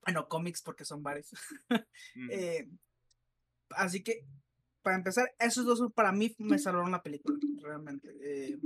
Bueno, 0.04 0.28
cómics 0.28 0.62
porque 0.62 0.84
son 0.84 1.02
varios. 1.02 1.30
Eh, 2.30 2.68
así 3.70 4.02
que, 4.02 4.26
para 4.82 4.96
empezar, 4.96 5.32
esos 5.38 5.64
dos 5.64 5.92
para 5.94 6.10
mí 6.12 6.34
me 6.38 6.58
salvaron 6.58 6.90
la 6.90 7.02
película, 7.02 7.38
realmente. 7.62 8.08
Eh, 8.20 8.58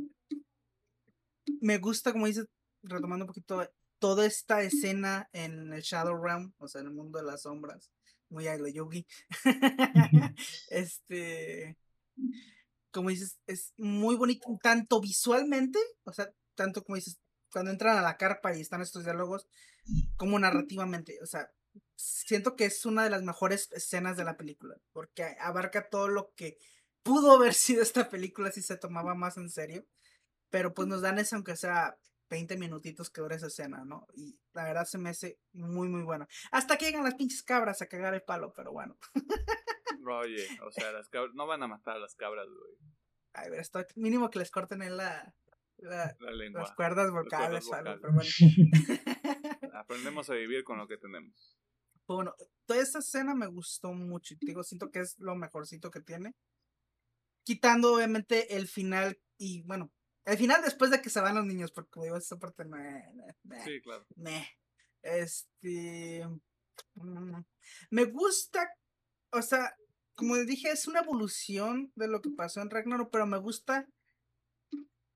me 1.61 1.79
gusta, 1.79 2.13
como 2.13 2.27
dices, 2.27 2.47
retomando 2.83 3.25
un 3.25 3.29
poquito 3.29 3.69
toda 3.99 4.27
esta 4.27 4.63
escena 4.63 5.29
en 5.33 5.73
el 5.73 5.83
Shadow 5.83 6.17
Realm, 6.23 6.53
o 6.59 6.69
sea, 6.69 6.81
en 6.81 6.89
el 6.89 6.93
mundo 6.93 7.19
de 7.19 7.25
las 7.25 7.43
sombras, 7.43 7.91
muy 8.29 8.47
agro 8.47 8.69
Yugi. 8.69 9.07
este, 10.71 11.79
como 12.91 13.09
dices, 13.09 13.39
es 13.47 13.73
muy 13.77 14.17
bonito, 14.17 14.47
tanto 14.63 15.01
visualmente, 15.01 15.79
o 16.05 16.13
sea, 16.13 16.31
tanto 16.55 16.85
como 16.85 16.97
dices, 16.97 17.19
cuando 17.51 17.71
entran 17.71 17.97
a 17.97 18.03
la 18.03 18.17
carpa 18.17 18.57
y 18.57 18.61
están 18.61 18.83
estos 18.83 19.05
diálogos, 19.05 19.47
como 20.17 20.39
narrativamente, 20.39 21.19
o 21.23 21.27
sea, 21.27 21.51
siento 21.97 22.57
que 22.57 22.65
es 22.67 22.85
una 22.87 23.05
de 23.05 23.11
las 23.11 23.23
mejores 23.23 23.69
escenas 23.73 24.17
de 24.17 24.25
la 24.25 24.37
película, 24.37 24.77
porque 24.93 25.37
abarca 25.41 25.89
todo 25.89 26.09
lo 26.09 26.33
que 26.35 26.59
pudo 27.03 27.33
haber 27.33 27.55
sido 27.55 27.83
esta 27.83 28.09
película 28.09 28.51
si 28.51 28.63
se 28.63 28.77
tomaba 28.77 29.15
más 29.15 29.37
en 29.37 29.51
serio, 29.51 29.87
pero 30.55 30.73
pues 30.73 30.87
nos 30.87 31.03
dan 31.03 31.19
eso 31.19 31.35
aunque 31.35 31.57
sea 31.57 31.99
20 32.31 32.57
minutitos 32.59 33.11
que 33.11 33.21
dura 33.21 33.35
esa 33.35 33.49
escena, 33.49 33.85
¿no? 33.85 34.07
Y 34.15 34.39
la 34.53 34.63
verdad 34.63 34.85
se 34.85 34.99
me 34.99 35.09
hace 35.09 35.41
muy, 35.51 35.89
muy 35.89 36.03
bueno. 36.05 36.29
Hasta 36.53 36.77
que 36.77 36.85
llegan 36.85 37.03
las 37.03 37.17
pinches 37.17 37.43
cabras 37.43 37.83
a 37.83 37.87
cagar 37.87 38.15
el 38.15 38.23
palo, 38.23 38.53
pero 38.55 38.71
bueno. 38.71 38.97
Oye, 40.07 40.47
o 40.65 40.71
sea, 40.71 40.93
las 40.93 41.09
cabras, 41.09 41.35
no 41.35 41.49
van 41.49 41.65
a 41.65 41.67
matar 41.67 41.97
a 41.97 41.99
las 41.99 42.15
cabras, 42.15 42.47
güey. 42.47 42.79
Ay, 43.33 43.51
ver, 43.51 43.59
esto 43.59 43.85
mínimo 43.97 44.31
que 44.31 44.39
les 44.39 44.53
corten 44.53 44.83
en 44.83 44.97
la, 44.97 45.35
la, 45.79 46.17
las 46.21 46.73
cuerdas 46.77 47.11
vocales, 47.11 47.69
pero 47.69 48.13
bueno. 48.13 48.31
Aprendemos 49.75 50.31
a 50.31 50.35
vivir 50.35 50.63
con 50.63 50.79
lo 50.79 50.87
que 50.87 50.99
tenemos. 50.99 51.59
Bueno, 52.07 52.33
toda 52.65 52.81
esta 52.81 53.01
escena 53.01 53.35
me 53.35 53.49
gustó 53.49 53.93
mucho. 53.93 54.37
Digo, 54.41 54.63
siento 54.63 54.93
que 54.93 55.01
es 55.01 55.19
lo 55.19 55.35
mejorcito 55.35 55.91
que 55.91 56.01
tiene. 56.01 56.37
Quitando, 57.43 57.93
obviamente, 57.93 58.57
el 58.57 58.69
final 58.69 59.19
y, 59.37 59.65
bueno, 59.65 59.91
al 60.27 60.39
final, 60.39 60.63
después 60.63 60.91
de 60.91 61.03
que 61.03 61.11
se 61.11 61.21
van 61.21 61.35
los 61.35 61.45
niños, 61.45 61.71
porque 61.71 61.91
como 61.91 62.05
digo, 62.05 62.17
esa 62.17 62.39
parte 62.39 62.65
no 62.65 62.77
Sí, 63.65 63.81
claro. 63.83 64.07
Este. 65.03 66.27
Mm, 66.95 67.43
me 67.91 68.05
gusta. 68.05 68.67
O 69.33 69.43
sea, 69.43 69.75
como 70.15 70.37
dije, 70.37 70.71
es 70.71 70.87
una 70.87 71.01
evolución 71.01 71.93
de 71.95 72.09
lo 72.09 72.23
que 72.23 72.31
pasó 72.31 72.63
en 72.63 72.71
Ragnarok, 72.71 73.11
pero 73.11 73.27
me 73.27 73.39
gusta 73.39 73.87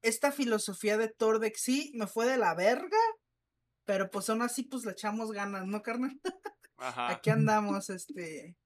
esta 0.03 0.31
filosofía 0.31 0.97
de 0.99 1.09
Thor 1.09 1.41
de 1.41 1.53
que 1.53 1.59
sí, 1.59 1.93
me 1.95 2.07
fue 2.07 2.27
de 2.27 2.37
la 2.37 2.55
verga, 2.55 2.99
pero 3.85 4.11
pues 4.11 4.29
aún 4.29 4.43
así, 4.43 4.63
pues 4.65 4.85
le 4.85 4.93
echamos 4.93 5.33
ganas, 5.33 5.67
¿no, 5.67 5.83
carnal? 5.83 6.21
Ajá. 6.77 7.11
Aquí 7.11 7.31
andamos, 7.31 7.91
este. 7.91 8.57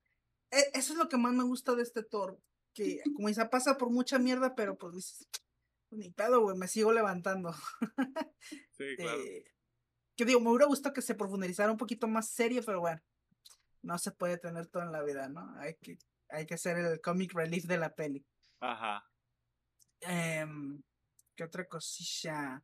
E, 0.51 0.70
eso 0.74 0.93
es 0.93 0.98
lo 0.98 1.09
que 1.09 1.16
más 1.16 1.32
me 1.32 1.44
gusta 1.44 1.74
de 1.74 1.82
este 1.82 2.02
Thor. 2.02 2.39
Que, 2.74 3.01
como 3.14 3.28
dice, 3.28 3.44
pasa 3.47 3.77
por 3.77 3.90
mucha 3.90 4.19
mierda, 4.19 4.55
pero 4.55 4.77
pues 4.77 4.94
dices, 4.94 5.28
ni 5.93 6.10
pedo, 6.10 6.40
güey, 6.40 6.56
me 6.56 6.69
sigo 6.69 6.93
levantando. 6.93 7.55
sí, 8.73 8.97
claro. 8.97 9.20
Eh, 9.20 9.44
que 10.16 10.24
digo, 10.24 10.40
me 10.40 10.51
hubiera 10.51 10.66
gustado 10.66 10.93
que 10.93 11.02
se 11.02 11.14
profundizara 11.14 11.73
un 11.73 11.78
poquito 11.78 12.09
más 12.09 12.28
serio, 12.28 12.62
pero 12.64 12.81
bueno, 12.81 13.01
no 13.82 13.98
se 13.98 14.12
puede 14.12 14.39
tener 14.39 14.66
todo 14.66 14.82
en 14.82 14.93
la 14.93 15.02
vida, 15.02 15.28
¿no? 15.28 15.55
Hay 15.59 15.74
que, 15.77 15.98
hay 16.28 16.47
que 16.47 16.55
hacer 16.55 16.78
el 16.78 17.01
comic 17.01 17.32
relief 17.35 17.64
de 17.64 17.78
la 17.78 17.94
peli. 17.94 18.27
Ajá. 18.60 19.05
Em, 20.01 20.82
¿Qué 21.35 21.44
otra 21.44 21.66
cosilla? 21.66 22.62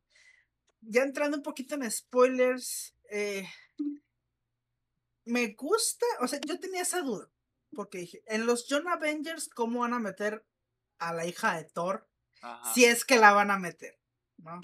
Ya 0.81 1.03
entrando 1.03 1.37
un 1.37 1.43
poquito 1.43 1.75
en 1.75 1.89
spoilers, 1.89 2.95
eh, 3.09 3.47
me 5.25 5.53
gusta, 5.53 6.05
o 6.21 6.27
sea, 6.27 6.39
yo 6.45 6.59
tenía 6.59 6.81
esa 6.81 7.01
duda, 7.01 7.29
porque 7.71 7.99
dije, 7.99 8.23
en 8.25 8.45
los 8.45 8.65
John 8.69 8.87
Avengers, 8.87 9.49
¿cómo 9.49 9.81
van 9.81 9.93
a 9.93 9.99
meter 9.99 10.45
a 10.99 11.13
la 11.13 11.25
hija 11.25 11.57
de 11.57 11.65
Thor? 11.65 12.08
Si 12.73 12.85
es 12.85 13.05
que 13.05 13.17
la 13.17 13.33
van 13.33 13.51
a 13.51 13.59
meter, 13.59 13.99
¿no? 14.37 14.61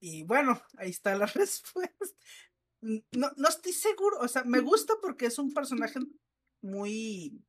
Y 0.00 0.24
bueno, 0.24 0.60
ahí 0.78 0.90
está 0.90 1.14
la 1.16 1.26
respuesta. 1.34 2.06
No, 2.80 3.30
no 3.36 3.48
estoy 3.48 3.72
seguro, 3.72 4.18
o 4.18 4.28
sea, 4.28 4.42
me 4.44 4.60
gusta 4.60 4.94
porque 5.00 5.26
es 5.26 5.38
un 5.38 5.54
personaje 5.54 6.00
muy 6.60 7.40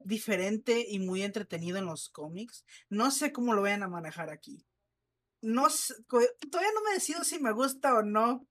diferente 0.00 0.84
y 0.88 0.98
muy 0.98 1.22
entretenido 1.22 1.78
en 1.78 1.86
los 1.86 2.08
cómics. 2.08 2.64
No 2.88 3.10
sé 3.10 3.32
cómo 3.32 3.54
lo 3.54 3.62
vayan 3.62 3.82
a 3.82 3.88
manejar 3.88 4.30
aquí. 4.30 4.64
No 5.42 5.70
sé, 5.70 5.94
todavía 6.08 6.72
no 6.74 6.82
me 6.82 6.94
decido 6.94 7.24
si 7.24 7.38
me 7.38 7.52
gusta 7.52 7.94
o 7.94 8.02
no. 8.02 8.46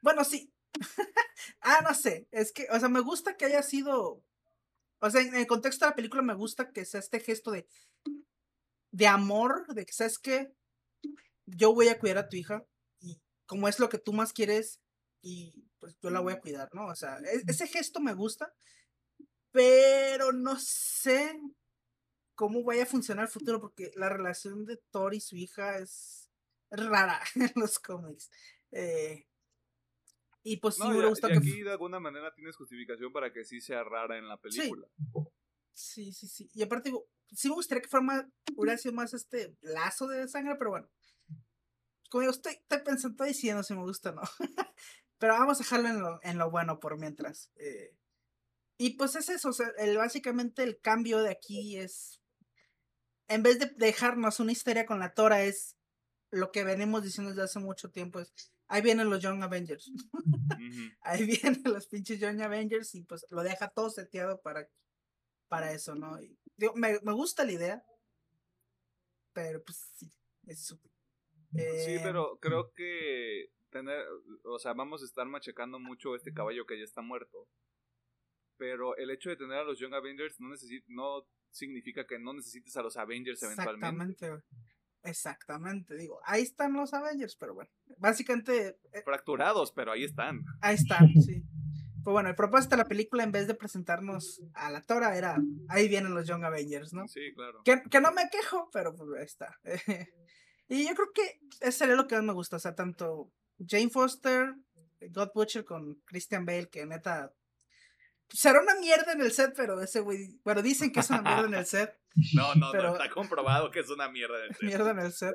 Bueno, 0.00 0.24
sí. 0.24 0.52
ah, 1.60 1.80
no 1.86 1.94
sé. 1.94 2.26
Es 2.30 2.52
que, 2.52 2.66
o 2.70 2.78
sea, 2.78 2.88
me 2.88 3.00
gusta 3.00 3.36
que 3.36 3.44
haya 3.44 3.62
sido. 3.62 4.22
O 5.00 5.10
sea, 5.10 5.20
en 5.20 5.34
el 5.34 5.46
contexto 5.46 5.84
de 5.84 5.90
la 5.90 5.96
película 5.96 6.22
me 6.22 6.34
gusta 6.34 6.72
que 6.72 6.84
sea 6.84 7.00
este 7.00 7.20
gesto 7.20 7.50
de. 7.50 7.66
De 8.94 9.06
amor, 9.06 9.66
de 9.74 9.84
que 9.84 9.92
sabes 9.92 10.18
que 10.18 10.52
yo 11.46 11.74
voy 11.74 11.88
a 11.88 11.98
cuidar 11.98 12.18
a 12.18 12.28
tu 12.28 12.36
hija. 12.36 12.64
Y 13.00 13.20
como 13.46 13.68
es 13.68 13.78
lo 13.78 13.88
que 13.88 13.98
tú 13.98 14.12
más 14.12 14.32
quieres, 14.32 14.80
y 15.22 15.66
pues 15.78 15.96
yo 16.02 16.10
la 16.10 16.20
voy 16.20 16.32
a 16.32 16.40
cuidar, 16.40 16.68
¿no? 16.72 16.86
O 16.86 16.94
sea, 16.94 17.18
e, 17.18 17.42
ese 17.46 17.66
gesto 17.66 18.00
me 18.00 18.14
gusta 18.14 18.52
pero 19.54 20.32
no 20.32 20.58
sé 20.58 21.40
cómo 22.34 22.64
vaya 22.64 22.82
a 22.82 22.86
funcionar 22.86 23.26
el 23.26 23.30
futuro 23.30 23.60
porque 23.60 23.92
la 23.94 24.08
relación 24.08 24.64
de 24.66 24.78
Thor 24.90 25.14
y 25.14 25.20
su 25.20 25.36
hija 25.36 25.78
es 25.78 26.28
rara 26.72 27.20
en 27.36 27.52
los 27.54 27.78
cómics. 27.78 28.32
Eh, 28.72 29.28
y 30.42 30.56
pues 30.56 30.74
sí 30.74 30.88
me 30.88 31.06
gusta 31.06 31.28
que. 31.28 31.38
Aquí 31.38 31.62
de 31.62 31.70
alguna 31.70 32.00
manera 32.00 32.34
tienes 32.34 32.56
justificación 32.56 33.12
para 33.12 33.32
que 33.32 33.44
sí 33.44 33.60
sea 33.60 33.84
rara 33.84 34.18
en 34.18 34.26
la 34.26 34.40
película. 34.40 34.88
Sí, 34.96 35.20
sí, 35.74 36.28
sí. 36.28 36.50
Y 36.54 36.62
aparte 36.62 36.90
digo, 36.90 37.06
sí 37.32 37.48
me 37.48 37.54
gustaría 37.54 37.82
que 37.82 37.88
fuera 37.88 38.04
más, 38.04 38.24
hubiera 38.56 38.78
sido 38.78 38.94
más 38.94 39.14
este 39.14 39.56
lazo 39.60 40.06
de 40.06 40.28
sangre, 40.28 40.56
pero 40.56 40.70
bueno. 40.70 40.88
Como 42.10 42.22
digo, 42.22 42.32
estoy, 42.32 42.54
estoy 42.54 42.78
pensando, 42.84 43.14
estoy 43.14 43.28
diciendo 43.28 43.62
si 43.62 43.74
me 43.74 43.82
gusta 43.82 44.10
o 44.10 44.14
no. 44.14 44.22
pero 45.18 45.34
vamos 45.34 45.58
a 45.58 45.64
dejarlo 45.64 45.88
en 45.88 46.00
lo, 46.00 46.20
en 46.22 46.38
lo 46.38 46.50
bueno 46.50 46.80
por 46.80 46.98
mientras. 46.98 47.50
Eh, 47.56 47.96
y 48.76 48.90
pues 48.90 49.14
es 49.16 49.28
eso, 49.28 49.50
o 49.50 49.52
sea, 49.52 49.68
el, 49.78 49.96
básicamente 49.96 50.62
el 50.62 50.80
cambio 50.80 51.22
de 51.22 51.30
aquí 51.30 51.76
es, 51.76 52.20
en 53.28 53.42
vez 53.42 53.58
de 53.58 53.72
dejarnos 53.76 54.40
una 54.40 54.52
historia 54.52 54.84
con 54.84 54.98
la 54.98 55.14
Tora, 55.14 55.44
es 55.44 55.76
lo 56.30 56.50
que 56.50 56.64
venimos 56.64 57.04
diciendo 57.04 57.30
desde 57.30 57.44
hace 57.44 57.60
mucho 57.60 57.90
tiempo, 57.90 58.18
es, 58.18 58.34
ahí 58.66 58.82
vienen 58.82 59.08
los 59.08 59.22
Young 59.22 59.42
Avengers, 59.42 59.92
ahí 61.02 61.24
vienen 61.24 61.62
los 61.64 61.86
pinches 61.86 62.18
Young 62.18 62.42
Avengers 62.42 62.94
y 62.96 63.02
pues 63.02 63.24
lo 63.30 63.42
deja 63.44 63.68
todo 63.68 63.90
seteado 63.90 64.40
para, 64.40 64.68
para 65.48 65.72
eso, 65.72 65.94
¿no? 65.94 66.20
Y, 66.20 66.38
digo, 66.56 66.74
me, 66.74 66.98
me 67.02 67.12
gusta 67.12 67.44
la 67.44 67.52
idea, 67.52 67.84
pero 69.32 69.62
pues 69.62 69.78
sí, 69.96 70.12
es 70.46 70.64
súper. 70.64 70.90
Sí, 71.52 71.60
eh, 71.94 72.00
pero 72.02 72.38
creo 72.40 72.72
que 72.72 73.50
tener, 73.70 74.04
o 74.44 74.58
sea, 74.58 74.72
vamos 74.72 75.02
a 75.02 75.04
estar 75.04 75.26
machacando 75.26 75.78
mucho 75.78 76.14
este 76.14 76.32
caballo 76.32 76.66
que 76.66 76.78
ya 76.78 76.84
está 76.84 77.00
muerto 77.00 77.48
pero 78.56 78.96
el 78.96 79.10
hecho 79.10 79.30
de 79.30 79.36
tener 79.36 79.58
a 79.58 79.64
los 79.64 79.78
Young 79.78 79.94
Avengers 79.94 80.40
no, 80.40 80.54
no 80.88 81.26
significa 81.50 82.06
que 82.06 82.18
no 82.18 82.32
necesites 82.32 82.76
a 82.76 82.82
los 82.82 82.96
Avengers 82.96 83.42
eventualmente. 83.42 84.26
Exactamente, 84.26 84.44
Exactamente, 85.02 85.96
digo, 85.96 86.18
ahí 86.24 86.42
están 86.42 86.72
los 86.72 86.94
Avengers, 86.94 87.36
pero 87.36 87.52
bueno, 87.52 87.70
básicamente... 87.98 88.78
Eh, 88.90 89.02
Fracturados, 89.04 89.70
pero 89.70 89.92
ahí 89.92 90.02
están. 90.02 90.42
Ahí 90.62 90.76
están, 90.76 91.08
sí. 91.20 91.42
Pues 92.04 92.12
bueno, 92.12 92.28
el 92.28 92.34
propósito 92.34 92.76
de 92.76 92.82
la 92.82 92.88
película, 92.88 93.24
en 93.24 93.32
vez 93.32 93.46
de 93.46 93.54
presentarnos 93.54 94.42
a 94.52 94.70
la 94.70 94.82
Tora, 94.82 95.16
era, 95.16 95.38
ahí 95.68 95.88
vienen 95.88 96.14
los 96.14 96.26
Young 96.26 96.44
Avengers, 96.44 96.92
¿no? 96.92 97.08
Sí, 97.08 97.32
claro. 97.34 97.62
Que, 97.64 97.82
que 97.90 98.00
no 98.00 98.12
me 98.12 98.28
quejo, 98.30 98.68
pero 98.72 98.94
pues 98.94 99.08
ahí 99.18 99.24
está. 99.24 99.58
y 100.68 100.86
yo 100.86 100.94
creo 100.94 101.12
que 101.14 101.40
ese 101.60 101.78
sería 101.78 101.94
lo 101.94 102.06
que 102.06 102.16
más 102.16 102.24
me 102.24 102.32
gusta, 102.34 102.56
o 102.56 102.60
sea, 102.60 102.74
tanto 102.74 103.32
Jane 103.58 103.88
Foster, 103.88 104.54
God 105.00 105.30
Butcher 105.34 105.64
con 105.64 105.94
Christian 106.04 106.44
Bale, 106.44 106.68
que 106.68 106.84
neta 106.84 107.32
será 108.28 108.60
una 108.60 108.74
mierda 108.76 109.12
en 109.12 109.20
el 109.20 109.32
set, 109.32 109.54
pero 109.56 109.80
ese 109.80 110.00
güey. 110.00 110.38
Bueno, 110.44 110.62
dicen 110.62 110.92
que 110.92 111.00
es 111.00 111.10
una 111.10 111.22
mierda 111.22 111.46
en 111.46 111.54
el 111.54 111.66
set. 111.66 111.98
No, 112.32 112.54
no, 112.54 112.72
no, 112.72 112.92
está 112.92 113.10
comprobado 113.10 113.72
que 113.72 113.80
es 113.80 113.90
una 113.90 114.08
mierda 114.08 114.38
en 114.38 114.44
el 114.44 114.50
set. 114.54 114.62
Mierda 114.62 114.90
en 114.92 114.98
el 115.00 115.12
set. 115.12 115.34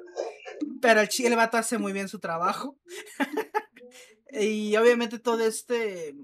Pero 0.82 1.02
el, 1.02 1.10
el 1.26 1.36
vato 1.36 1.58
hace 1.58 1.78
muy 1.78 1.92
bien 1.92 2.08
su 2.08 2.20
trabajo. 2.20 2.80
y 4.32 4.74
obviamente 4.78 5.20
todo 5.20 5.44
este 5.44 6.16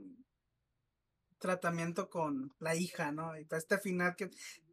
tratamiento 1.46 2.10
con 2.10 2.52
la 2.60 2.76
hija, 2.76 3.12
¿no? 3.12 3.38
Y 3.40 3.48
este 3.50 3.78
final 3.78 4.16
que 4.16 4.30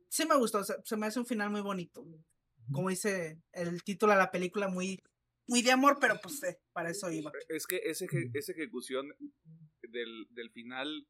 sí 0.08 0.26
me 0.26 0.36
gustó, 0.36 0.62
se 0.64 0.96
me 0.96 1.06
hace 1.06 1.20
un 1.20 1.26
final 1.26 1.50
muy 1.50 1.60
bonito. 1.60 2.04
Como 2.72 2.88
dice 2.88 3.42
el 3.52 3.82
título 3.82 4.12
de 4.12 4.18
la 4.18 4.30
película, 4.30 4.68
muy, 4.68 4.98
muy 5.46 5.62
de 5.62 5.72
amor, 5.72 5.98
pero 6.00 6.14
pues 6.22 6.42
eh, 6.44 6.58
para 6.72 6.90
eso 6.90 7.10
iba. 7.10 7.30
Es 7.48 7.66
que 7.66 7.80
esa 7.84 8.06
ejecución 8.52 9.12
del, 9.82 10.26
del 10.30 10.50
final 10.50 11.06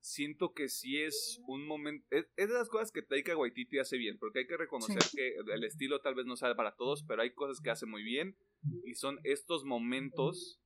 siento 0.00 0.52
que 0.52 0.68
sí 0.68 0.98
es 0.98 1.40
un 1.46 1.66
momento. 1.66 2.06
Es, 2.10 2.26
de 2.36 2.54
las 2.54 2.68
cosas 2.68 2.92
que 2.92 3.02
Taika 3.02 3.36
Waititi 3.36 3.78
hace 3.78 3.96
bien, 3.96 4.18
porque 4.18 4.40
hay 4.40 4.46
que 4.46 4.56
reconocer 4.56 5.02
que 5.14 5.36
el 5.36 5.64
estilo 5.64 6.00
tal 6.00 6.14
vez 6.14 6.26
no 6.26 6.36
sale 6.36 6.54
para 6.54 6.76
todos, 6.76 7.04
pero 7.04 7.22
hay 7.22 7.32
cosas 7.32 7.60
que 7.60 7.70
hace 7.70 7.86
muy 7.86 8.02
bien. 8.02 8.36
Y 8.84 8.94
son 8.94 9.18
estos 9.24 9.64
momentos 9.64 10.61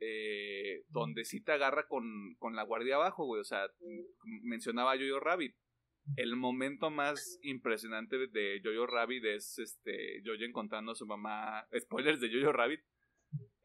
eh, 0.00 0.84
donde 0.88 1.24
sí 1.24 1.42
te 1.42 1.52
agarra 1.52 1.86
con, 1.86 2.34
con, 2.38 2.56
la 2.56 2.62
guardia 2.62 2.96
abajo, 2.96 3.24
güey. 3.24 3.40
O 3.40 3.44
sea, 3.44 3.66
mencionaba 4.42 4.96
Jojo 4.96 5.20
Rabbit. 5.20 5.54
El 6.16 6.36
momento 6.36 6.90
más 6.90 7.38
impresionante 7.42 8.26
de 8.28 8.60
Jojo 8.62 8.86
Rabbit 8.86 9.24
es 9.24 9.58
este 9.58 10.22
Jojo 10.24 10.44
encontrando 10.44 10.92
a 10.92 10.96
su 10.96 11.06
mamá. 11.06 11.66
Spoilers 11.78 12.20
de 12.20 12.30
Jojo 12.32 12.52
Rabbit 12.52 12.80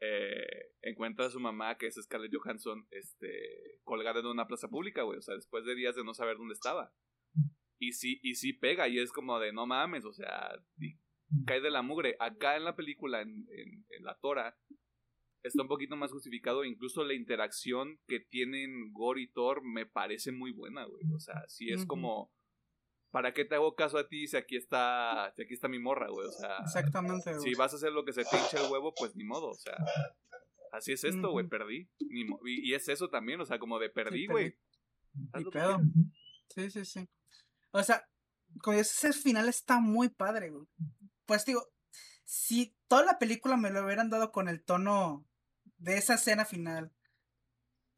eh, 0.00 0.72
encuentra 0.82 1.26
a 1.26 1.30
su 1.30 1.40
mamá, 1.40 1.76
que 1.76 1.86
es 1.86 1.94
Scarlett 1.94 2.34
Johansson, 2.34 2.86
este, 2.90 3.78
colgada 3.84 4.20
en 4.20 4.26
una 4.26 4.46
plaza 4.46 4.68
pública, 4.68 5.02
güey. 5.02 5.18
O 5.18 5.22
sea, 5.22 5.34
después 5.34 5.64
de 5.64 5.74
días 5.74 5.94
de 5.94 6.04
no 6.04 6.14
saber 6.14 6.36
dónde 6.36 6.54
estaba. 6.54 6.92
Y 7.78 7.92
sí, 7.92 8.20
y 8.22 8.34
sí 8.34 8.52
pega, 8.52 8.88
y 8.88 8.98
es 8.98 9.12
como 9.12 9.38
de 9.38 9.52
no 9.52 9.66
mames, 9.66 10.04
o 10.04 10.12
sea, 10.12 10.50
cae 11.46 11.60
de 11.60 11.70
la 11.70 11.82
mugre. 11.82 12.16
Acá 12.18 12.56
en 12.56 12.64
la 12.64 12.76
película, 12.76 13.22
en, 13.22 13.46
en, 13.50 14.04
la 14.04 14.18
Tora, 14.18 14.56
está 15.42 15.62
un 15.62 15.68
poquito 15.68 15.96
más 15.96 16.12
justificado. 16.12 16.64
Incluso 16.64 17.04
la 17.04 17.14
interacción 17.14 17.98
que 18.06 18.20
tienen 18.20 18.92
Gore 18.92 19.22
y 19.22 19.32
Thor 19.32 19.62
me 19.62 19.86
parece 19.86 20.32
muy 20.32 20.52
buena, 20.52 20.84
güey. 20.84 21.04
O 21.14 21.20
sea, 21.20 21.44
sí 21.48 21.70
es 21.70 21.86
como 21.86 22.32
¿para 23.10 23.32
qué 23.34 23.44
te 23.44 23.54
hago 23.54 23.74
caso 23.74 23.98
a 23.98 24.08
ti 24.08 24.26
si 24.26 24.36
aquí 24.36 24.56
está, 24.56 25.32
si 25.34 25.42
aquí 25.42 25.54
está 25.54 25.68
mi 25.68 25.78
morra, 25.78 26.08
güey? 26.08 26.26
O 26.26 26.32
sea, 26.32 26.58
Exactamente, 26.58 27.38
Si 27.40 27.54
vas 27.54 27.72
a 27.72 27.76
hacer 27.76 27.92
lo 27.92 28.04
que 28.04 28.12
se 28.12 28.24
te 28.24 28.36
hincha 28.36 28.64
el 28.64 28.70
huevo, 28.70 28.94
pues 28.94 29.14
ni 29.16 29.24
modo, 29.24 29.48
o 29.48 29.54
sea, 29.54 29.76
así 30.72 30.92
es 30.92 31.04
esto, 31.04 31.30
güey, 31.30 31.48
perdí. 31.48 31.90
y, 31.98 32.74
es 32.74 32.88
eso 32.88 33.08
también, 33.08 33.40
o 33.40 33.46
sea, 33.46 33.58
como 33.58 33.78
de 33.78 33.90
perdí, 33.90 34.26
güey. 34.26 34.56
Sí, 36.54 36.70
sí, 36.70 36.84
sí. 36.84 37.08
O 37.72 37.82
sea, 37.82 38.08
con 38.62 38.74
ese 38.76 39.12
final 39.12 39.48
está 39.48 39.80
muy 39.80 40.08
padre, 40.08 40.50
güey. 40.50 40.66
Pues 41.26 41.44
digo, 41.44 41.68
si 42.24 42.76
toda 42.88 43.04
la 43.04 43.18
película 43.18 43.56
me 43.56 43.70
lo 43.70 43.84
hubieran 43.84 44.10
dado 44.10 44.32
con 44.32 44.48
el 44.48 44.64
tono 44.64 45.26
de 45.80 45.98
esa 45.98 46.14
escena 46.14 46.44
final, 46.44 46.92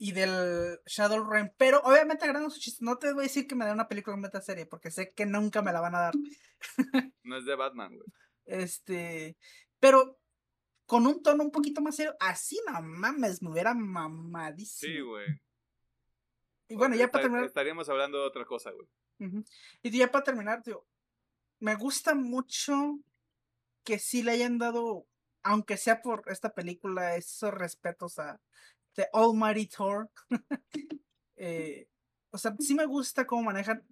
y 0.02 0.10
del 0.10 0.80
Shadowrun. 0.84 1.52
Pero 1.56 1.80
obviamente 1.84 2.24
agrando 2.24 2.50
su 2.50 2.58
chiste. 2.58 2.84
No 2.84 2.98
te 2.98 3.12
voy 3.12 3.20
a 3.20 3.28
decir 3.28 3.46
que 3.46 3.54
me 3.54 3.64
dé 3.64 3.70
una 3.70 3.86
película 3.86 4.16
meta 4.16 4.40
serie, 4.40 4.66
porque 4.66 4.90
sé 4.90 5.12
que 5.14 5.26
nunca 5.26 5.62
me 5.62 5.72
la 5.72 5.80
van 5.80 5.94
a 5.94 6.00
dar. 6.00 6.14
no 7.22 7.36
es 7.36 7.44
de 7.44 7.54
Batman, 7.54 7.94
güey. 7.94 8.08
Este. 8.44 9.36
Pero 9.78 10.18
con 10.86 11.06
un 11.06 11.22
tono 11.22 11.44
un 11.44 11.52
poquito 11.52 11.80
más 11.80 11.94
serio. 11.94 12.16
Así 12.18 12.60
no 12.66 12.82
mames, 12.82 13.42
me 13.42 13.50
hubiera 13.50 13.74
mamadísimo. 13.74 14.92
Sí, 14.92 15.00
güey. 15.00 15.26
Y 16.66 16.74
bueno, 16.74 16.96
ya 16.96 17.08
para 17.08 17.22
terminar. 17.22 17.44
Estaríamos 17.44 17.88
hablando 17.88 18.18
de 18.18 18.26
otra 18.26 18.44
cosa, 18.44 18.72
güey. 18.72 18.88
Y 19.82 19.96
ya 19.96 20.10
para 20.10 20.24
terminar, 20.24 20.64
tío. 20.64 20.84
Me 21.60 21.76
gusta 21.76 22.16
mucho 22.16 22.98
que 23.84 24.00
sí 24.00 24.24
le 24.24 24.32
hayan 24.32 24.58
dado, 24.58 25.06
aunque 25.42 25.76
sea 25.76 26.02
por 26.02 26.22
esta 26.26 26.54
película, 26.54 27.16
esos 27.16 27.52
respetos 27.52 28.18
a 28.18 28.40
de 28.96 29.08
Almighty 29.12 29.66
Thor. 29.66 30.10
Eh, 31.44 31.88
o 32.30 32.38
sea, 32.38 32.54
sí 32.60 32.72
me 32.72 32.86
gusta 32.86 33.26
cómo 33.26 33.42
manejan. 33.42 33.84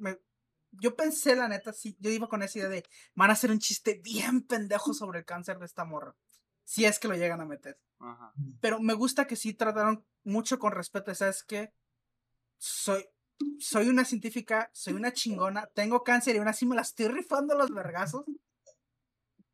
yo 0.70 0.94
pensé, 0.94 1.34
la 1.34 1.48
neta, 1.48 1.72
sí, 1.72 1.96
yo 1.98 2.08
iba 2.08 2.28
con 2.28 2.44
esa 2.44 2.60
idea 2.60 2.68
de 2.68 2.84
van 3.16 3.30
a 3.30 3.32
hacer 3.32 3.50
un 3.50 3.58
chiste 3.58 4.00
bien 4.04 4.42
pendejo 4.42 4.94
sobre 4.94 5.18
el 5.18 5.24
cáncer 5.24 5.58
de 5.58 5.66
esta 5.66 5.84
morra. 5.84 6.14
Si 6.62 6.84
es 6.84 7.00
que 7.00 7.08
lo 7.08 7.16
llegan 7.16 7.40
a 7.40 7.46
meter. 7.46 7.80
Pero 8.60 8.78
me 8.78 8.94
gusta 8.94 9.26
que 9.26 9.34
sí 9.34 9.52
trataron 9.52 10.06
mucho 10.22 10.60
con 10.60 10.70
respeto. 10.70 11.12
¿Sabes 11.12 11.42
que 11.42 11.72
Soy, 12.58 13.04
soy 13.58 13.88
una 13.88 14.04
científica, 14.04 14.70
soy 14.72 14.92
una 14.92 15.12
chingona, 15.12 15.66
tengo 15.74 16.04
cáncer 16.04 16.36
y 16.36 16.38
aún 16.38 16.48
así 16.48 16.66
me 16.66 16.76
la 16.76 16.82
estoy 16.82 17.08
rifando 17.08 17.56
los 17.56 17.72
vergazos. 17.72 18.26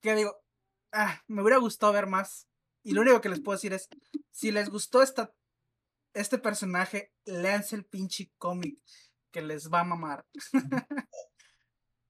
Que 0.03 0.15
digo, 0.15 0.45
ah, 0.97 1.23
me 1.29 1.43
hubiera 1.43 1.59
gustado 1.59 1.93
ver 1.93 2.07
más. 2.07 2.49
Y 2.83 2.93
lo 2.93 3.03
único 3.03 3.21
que 3.21 3.29
les 3.29 3.41
puedo 3.41 3.57
decir 3.57 3.73
es, 3.73 3.89
si 4.31 4.51
les 4.51 4.71
gustó 4.71 5.03
esta, 5.03 5.35
este 6.15 6.39
personaje, 6.39 7.13
leanse 7.25 7.77
el 7.77 7.85
pinche 7.85 8.33
cómic 8.39 8.81
que 9.31 9.43
les 9.43 9.71
va 9.71 9.81
a 9.81 9.85
mamar. 9.85 10.27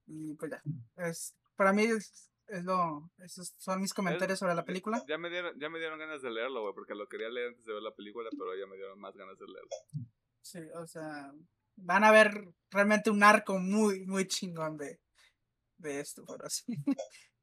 y 0.07 0.35
pues 0.35 0.53
ya, 0.53 0.63
es, 0.97 1.35
para 1.57 1.73
mí 1.73 1.85
es, 1.85 2.31
lo, 2.63 3.11
esos 3.19 3.55
son 3.59 3.81
mis 3.81 3.93
comentarios 3.93 4.39
sobre 4.39 4.55
la 4.55 4.65
película. 4.65 5.03
Ya 5.09 5.19
me 5.19 5.31
dieron, 5.31 5.59
ya 5.59 5.69
me 5.69 5.79
dieron 5.79 5.99
ganas 5.99 6.23
de 6.23 6.31
leerlo, 6.31 6.63
güey, 6.63 6.75
porque 6.75 6.95
lo 6.95 7.09
quería 7.09 7.29
leer 7.29 7.49
antes 7.49 7.65
de 7.65 7.73
ver 7.73 7.83
la 7.83 7.95
película, 7.95 8.29
pero 8.31 8.55
ya 8.55 8.67
me 8.67 8.77
dieron 8.77 9.01
más 9.01 9.17
ganas 9.17 9.39
de 9.39 9.47
leerlo. 9.47 9.71
Sí, 10.43 10.61
o 10.75 10.87
sea, 10.87 11.33
van 11.75 12.05
a 12.05 12.13
ver 12.13 12.55
realmente 12.71 13.11
un 13.11 13.25
arco 13.25 13.59
muy, 13.59 14.07
muy 14.07 14.29
chingón 14.29 14.77
de, 14.77 15.01
de 15.79 16.01
esto, 16.01 16.25
pero 16.27 16.47
así. 16.47 16.65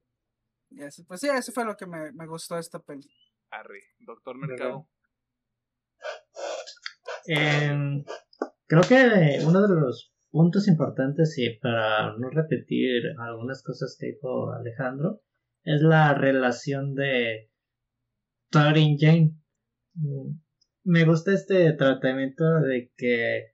pues 1.08 1.20
sí, 1.20 1.28
eso 1.30 1.52
fue 1.52 1.66
lo 1.66 1.76
que 1.76 1.86
me, 1.86 2.12
me 2.14 2.28
gustó 2.28 2.56
de 2.56 2.62
esta 2.62 2.80
peli. 2.80 3.08
Harry, 3.52 3.82
Doctor 4.00 4.38
Mercado. 4.38 4.88
Em, 7.26 8.04
creo 8.68 8.82
que 8.82 9.46
uno 9.46 9.62
de 9.62 9.76
los 9.80 10.14
puntos 10.32 10.68
importantes 10.68 11.38
y 11.38 11.58
para 11.60 12.18
no 12.18 12.30
repetir 12.30 13.04
algunas 13.20 13.64
cosas 13.64 13.96
que 14.00 14.08
dijo 14.08 14.52
Alejandro 14.52 15.22
es 15.64 15.82
la 15.82 16.14
relación 16.16 16.96
de 16.96 17.50
y 18.52 18.98
Jane. 19.00 19.36
Mm, 19.96 20.40
me 20.86 21.06
gusta 21.06 21.34
este 21.34 21.74
tratamiento 21.74 22.44
de 22.62 22.92
que 22.98 23.53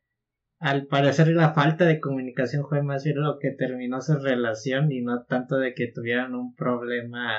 al 0.60 0.88
parecer 0.88 1.30
la 1.30 1.54
falta 1.54 1.86
de 1.86 2.00
comunicación 2.00 2.66
fue 2.68 2.84
más 2.84 3.04
bien 3.04 3.22
lo 3.22 3.40
que 3.40 3.52
terminó 3.52 4.02
su 4.02 4.18
relación 4.20 4.92
y 4.92 5.02
no 5.02 5.24
tanto 5.26 5.58
de 5.58 5.74
que 5.74 5.92
tuvieran 5.94 6.36
un 6.36 6.54
problema 6.56 7.38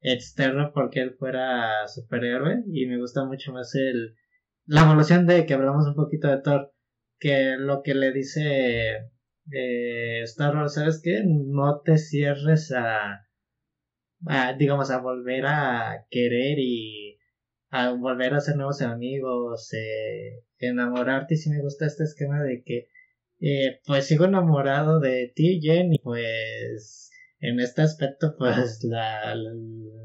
externo 0.00 0.70
porque 0.72 1.00
él 1.00 1.16
fuera 1.18 1.88
superhéroe. 1.88 2.62
Y 2.72 2.86
me 2.86 2.98
gusta 2.98 3.24
mucho 3.24 3.52
más 3.52 3.74
el 3.74 4.14
la 4.66 4.82
evolución 4.82 5.26
de 5.26 5.46
que 5.46 5.54
hablamos 5.54 5.86
un 5.86 5.94
poquito 5.94 6.28
de 6.28 6.40
Thor 6.42 6.72
que 7.18 7.56
lo 7.58 7.82
que 7.82 7.94
le 7.94 8.12
dice 8.12 9.10
eh, 9.52 10.22
Star 10.22 10.56
Wars 10.56 10.74
sabes 10.74 11.00
qué 11.02 11.22
no 11.24 11.80
te 11.82 11.98
cierres 11.98 12.72
a 12.72 13.22
digamos 14.58 14.90
a 14.90 14.98
volver 14.98 15.46
a 15.46 16.06
querer 16.10 16.58
y 16.58 17.05
a 17.70 17.92
volver 17.92 18.34
a 18.34 18.40
ser 18.40 18.56
nuevos 18.56 18.80
amigos 18.82 19.72
eh, 19.72 20.44
enamorarte 20.58 21.34
y 21.34 21.36
si 21.36 21.50
me 21.50 21.60
gusta 21.60 21.86
este 21.86 22.04
esquema 22.04 22.42
de 22.42 22.62
que 22.64 22.88
eh, 23.40 23.80
pues 23.86 24.06
sigo 24.06 24.24
enamorado 24.24 25.00
de 25.00 25.32
ti 25.34 25.60
Jenny 25.60 25.98
pues 25.98 27.10
en 27.40 27.60
este 27.60 27.82
aspecto 27.82 28.34
pues 28.38 28.82
la, 28.84 29.34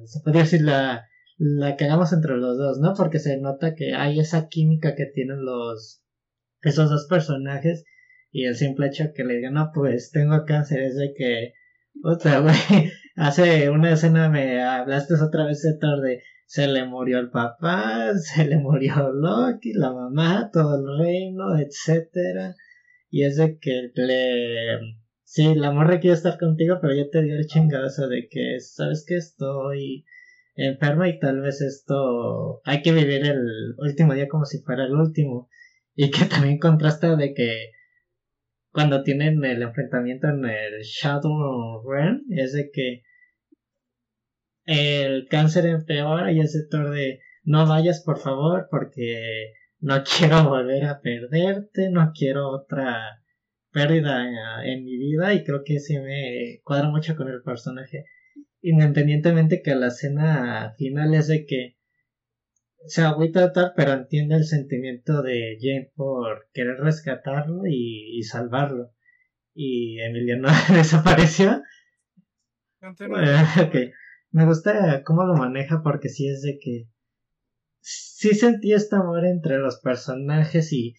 se 0.06 0.20
podría 0.22 0.44
decir 0.44 0.62
la 0.62 1.08
la 1.38 1.76
que 1.76 1.86
hagamos 1.86 2.14
entre 2.14 2.38
los 2.38 2.58
dos 2.58 2.80
no 2.80 2.94
porque 2.96 3.20
se 3.20 3.38
nota 3.38 3.74
que 3.76 3.94
hay 3.96 4.20
esa 4.20 4.48
química 4.48 4.96
que 4.96 5.06
tienen 5.06 5.44
los 5.46 6.04
esos 6.62 6.90
dos 6.90 7.08
personajes 7.08 7.86
y 8.32 8.46
el 8.46 8.56
simple 8.56 8.88
hecho 8.88 9.06
que 9.16 9.24
le 9.24 9.36
digan 9.36 9.54
no 9.54 9.72
pues 9.74 10.12
tengo 10.12 10.46
cáncer 10.46 10.82
es 10.82 10.96
de 10.96 11.14
que 11.16 11.54
otra 12.04 12.40
güey 12.40 12.56
hace 13.16 13.70
una 13.70 13.94
escena 13.94 14.30
me 14.30 14.62
hablaste 14.62 15.14
otra 15.16 15.46
vez 15.46 15.62
de 15.62 15.78
Thor 15.78 16.02
de 16.02 16.22
se 16.52 16.68
le 16.68 16.84
murió 16.84 17.19
el 17.19 17.30
papá, 17.30 18.11
se 18.18 18.44
le 18.44 18.57
murió 18.57 19.10
Loki, 19.14 19.72
la 19.72 19.94
mamá, 19.94 20.49
todo 20.52 20.76
el 20.76 20.99
reino, 20.99 21.57
etcétera. 21.57 22.56
Y 23.10 23.23
es 23.23 23.38
de 23.38 23.57
que 23.57 23.90
le 23.95 24.80
sí, 25.23 25.56
la 25.56 25.72
morra 25.72 26.02
quiere 26.02 26.15
estar 26.18 26.38
contigo, 26.38 26.80
pero 26.82 26.94
yo 26.94 27.10
te 27.10 27.22
dio 27.23 27.38
el 27.38 27.48
chingadazo 27.48 28.10
de 28.10 28.28
que 28.30 28.60
sabes 28.60 29.06
que 29.07 29.15
estoy 29.15 30.03
enferma 30.56 31.07
y 31.07 31.19
tal 31.19 31.40
vez 31.40 31.61
esto 31.61 32.60
hay 32.65 32.82
que 32.82 32.91
vivir 32.91 33.26
el 33.26 33.76
último 33.78 34.14
día 34.14 34.28
como 34.28 34.44
si 34.44 34.61
fuera 34.61 34.84
el 34.84 34.94
último. 34.94 35.48
Y 35.95 36.11
que 36.11 36.26
también 36.30 36.60
contrasta 36.60 37.15
de 37.15 37.34
que 37.34 37.72
cuando 38.73 39.03
tienen 39.03 39.41
el 39.45 39.61
enfrentamiento 39.61 40.28
en 40.28 40.44
el 40.44 40.82
Shadow 40.82 41.82
Realm 41.90 42.26
es 42.30 42.52
de 42.52 42.72
que 42.73 43.03
el 44.66 45.28
cáncer 45.28 45.66
empeora 45.66 46.32
y 46.32 46.40
el 46.40 46.48
sector 46.48 46.90
de 46.92 47.20
no 47.44 47.68
vayas 47.68 48.02
por 48.04 48.20
favor 48.20 48.68
porque 48.70 49.54
no 49.80 50.04
quiero 50.18 50.48
volver 50.48 50.86
a 50.86 51.02
perderte, 51.02 51.90
no 51.90 52.12
quiero 52.16 52.50
otra 52.50 53.22
pérdida 53.72 54.66
en 54.66 54.84
mi 54.84 54.98
vida 54.98 55.34
y 55.34 55.44
creo 55.44 55.64
que 55.64 55.80
sí 55.80 55.98
me 55.98 56.60
cuadra 56.64 56.90
mucho 56.90 57.16
con 57.16 57.30
el 57.30 57.42
personaje. 57.42 58.06
Independientemente 58.62 59.62
que 59.64 59.76
la 59.76 59.88
escena 59.88 60.74
final 60.78 61.16
es 61.16 61.28
de 61.28 61.46
que 61.46 61.78
se 62.86 63.02
agüita 63.02 63.54
tal, 63.54 63.74
pero 63.76 63.94
entiende 63.94 64.36
el 64.36 64.46
sentimiento 64.46 65.22
de 65.22 65.58
Jane 65.60 65.92
por 65.96 66.48
querer 66.54 66.78
rescatarlo 66.78 67.62
y, 67.68 68.22
salvarlo. 68.24 68.92
Y 69.54 70.00
Emiliano 70.00 70.50
desapareció. 70.74 71.64
okay 73.68 73.92
me 74.32 74.45
gusta 74.45 75.03
cómo 75.03 75.26
lo 75.26 75.36
maneja 75.36 75.82
porque 75.84 76.10
sí 76.10 76.28
es 76.28 76.41
de 76.41 76.58
que 76.60 76.88
sí 77.80 78.34
sentí 78.34 78.74
este 78.74 78.95
amor 78.95 79.26
entre 79.26 79.58
los 79.58 79.80
personajes 79.80 80.72
y 80.74 80.95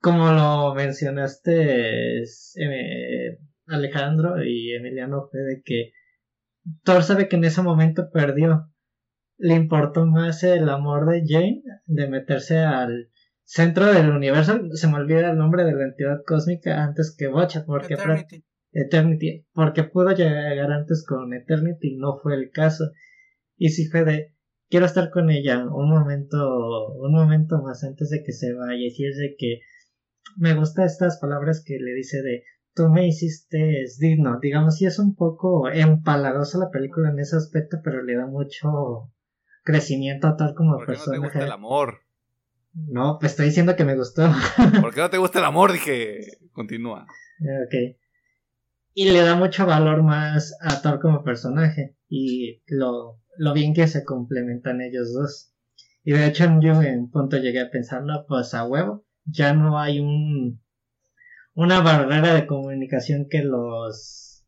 como 0.00 0.32
lo 0.32 0.74
mencionaste 0.74 2.22
eh, 2.22 3.38
Alejandro 3.66 4.42
y 4.44 4.74
Emiliano 4.74 5.28
fue 5.30 5.40
de 5.40 5.62
que 5.64 5.92
Thor 6.82 7.02
sabe 7.02 7.28
que 7.28 7.36
en 7.36 7.44
ese 7.44 7.62
momento 7.62 8.10
perdió. 8.10 8.70
Le 9.36 9.54
importó 9.54 10.06
más 10.06 10.42
el 10.44 10.68
amor 10.68 11.08
de 11.10 11.22
Jane 11.26 11.62
de 11.86 12.08
meterse 12.08 12.58
al 12.58 13.10
centro 13.42 13.86
del 13.92 14.10
universo. 14.10 14.60
Se 14.72 14.88
me 14.88 14.96
olvida 14.96 15.30
el 15.30 15.38
nombre 15.38 15.64
de 15.64 15.74
la 15.74 15.84
entidad 15.84 16.22
cósmica 16.26 16.82
antes 16.82 17.14
que 17.16 17.28
Bocha 17.28 17.64
porque 17.66 17.96
porque 19.52 19.84
pudo 19.84 20.10
llegar 20.10 20.72
antes 20.72 21.04
con 21.06 21.32
Eternity 21.32 21.96
no 21.96 22.18
fue 22.18 22.34
el 22.34 22.50
caso. 22.50 22.84
Y 23.56 23.70
si 23.70 23.86
fue 23.86 24.04
de, 24.04 24.34
quiero 24.68 24.86
estar 24.86 25.10
con 25.10 25.30
ella 25.30 25.64
un 25.64 25.88
momento, 25.90 26.92
un 26.94 27.12
momento 27.12 27.62
más 27.62 27.84
antes 27.84 28.10
de 28.10 28.22
que 28.24 28.32
se 28.32 28.52
vaya. 28.52 28.86
Y 28.86 28.90
si 28.90 29.06
es 29.06 29.16
de 29.16 29.36
que 29.38 29.60
me 30.36 30.54
gusta 30.54 30.84
estas 30.84 31.18
palabras 31.20 31.62
que 31.64 31.78
le 31.78 31.94
dice 31.94 32.22
de, 32.22 32.44
tú 32.74 32.88
me 32.88 33.06
hiciste 33.06 33.82
es 33.82 33.98
digno. 33.98 34.38
Digamos, 34.40 34.76
si 34.76 34.86
es 34.86 34.98
un 34.98 35.14
poco 35.14 35.68
empalagosa 35.68 36.58
la 36.58 36.70
película 36.70 37.10
en 37.10 37.20
ese 37.20 37.36
aspecto, 37.36 37.78
pero 37.84 38.02
le 38.02 38.16
da 38.16 38.26
mucho 38.26 39.12
crecimiento 39.62 40.34
tal 40.36 40.54
como 40.54 40.76
¿Por 40.78 40.86
qué 40.86 40.98
no 40.98 41.12
te 41.12 41.18
gusta 41.18 41.44
el 41.44 41.52
amor? 41.52 42.00
No, 42.74 43.18
pues 43.20 43.32
estoy 43.32 43.46
diciendo 43.46 43.76
que 43.76 43.84
me 43.84 43.94
gustó. 43.94 44.28
¿Por 44.80 44.92
qué 44.92 45.00
no 45.00 45.10
te 45.10 45.18
gusta 45.18 45.38
el 45.38 45.44
amor? 45.44 45.72
Dije, 45.72 46.22
continúa. 46.52 47.06
Ok 47.66 47.96
y 48.94 49.10
le 49.10 49.22
da 49.22 49.34
mucho 49.34 49.66
valor 49.66 50.02
más 50.02 50.56
a 50.60 50.80
Thor 50.80 51.00
como 51.00 51.24
personaje 51.24 51.96
y 52.08 52.62
lo, 52.66 53.20
lo 53.36 53.52
bien 53.52 53.74
que 53.74 53.88
se 53.88 54.04
complementan 54.04 54.80
ellos 54.80 55.12
dos. 55.12 55.52
Y 56.04 56.12
de 56.12 56.26
hecho 56.26 56.44
yo 56.60 56.80
en 56.80 57.00
un 57.00 57.10
punto 57.10 57.38
llegué 57.38 57.60
a 57.60 57.70
pensar, 57.70 58.04
no, 58.04 58.24
pues 58.26 58.54
a 58.54 58.64
huevo, 58.64 59.04
ya 59.24 59.52
no 59.52 59.78
hay 59.78 60.00
un 60.00 60.62
una 61.56 61.80
barrera 61.80 62.34
de 62.34 62.46
comunicación 62.46 63.28
que 63.28 63.42
los 63.42 64.44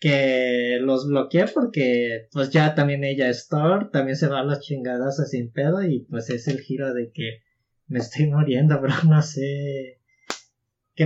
que 0.00 0.78
los 0.80 1.06
bloquee 1.06 1.46
porque 1.46 2.28
pues 2.32 2.50
ya 2.50 2.74
también 2.74 3.04
ella 3.04 3.28
es 3.28 3.48
Thor, 3.48 3.90
también 3.90 4.16
se 4.16 4.26
va 4.26 4.40
a 4.40 4.44
las 4.44 4.60
chingadas 4.60 5.16
sin 5.30 5.52
pedo 5.52 5.82
y 5.82 6.00
pues 6.10 6.28
es 6.30 6.48
el 6.48 6.60
giro 6.60 6.92
de 6.92 7.12
que 7.12 7.42
me 7.86 8.00
estoy 8.00 8.26
muriendo, 8.26 8.80
bro, 8.80 8.92
no 9.08 9.22
sé 9.22 10.01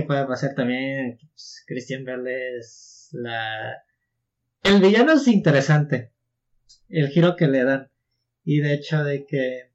puede 0.03 0.25
pasar 0.25 0.55
también 0.55 1.17
pues, 1.19 1.63
Christian 1.67 2.05
Bale 2.05 2.57
es 2.57 3.09
la 3.13 3.83
el 4.63 4.81
villano 4.81 5.13
es 5.13 5.27
interesante 5.27 6.11
el 6.89 7.09
giro 7.09 7.35
que 7.35 7.47
le 7.47 7.63
dan. 7.63 7.89
Y 8.43 8.59
de 8.59 8.73
hecho 8.73 9.03
de 9.03 9.25
que 9.25 9.71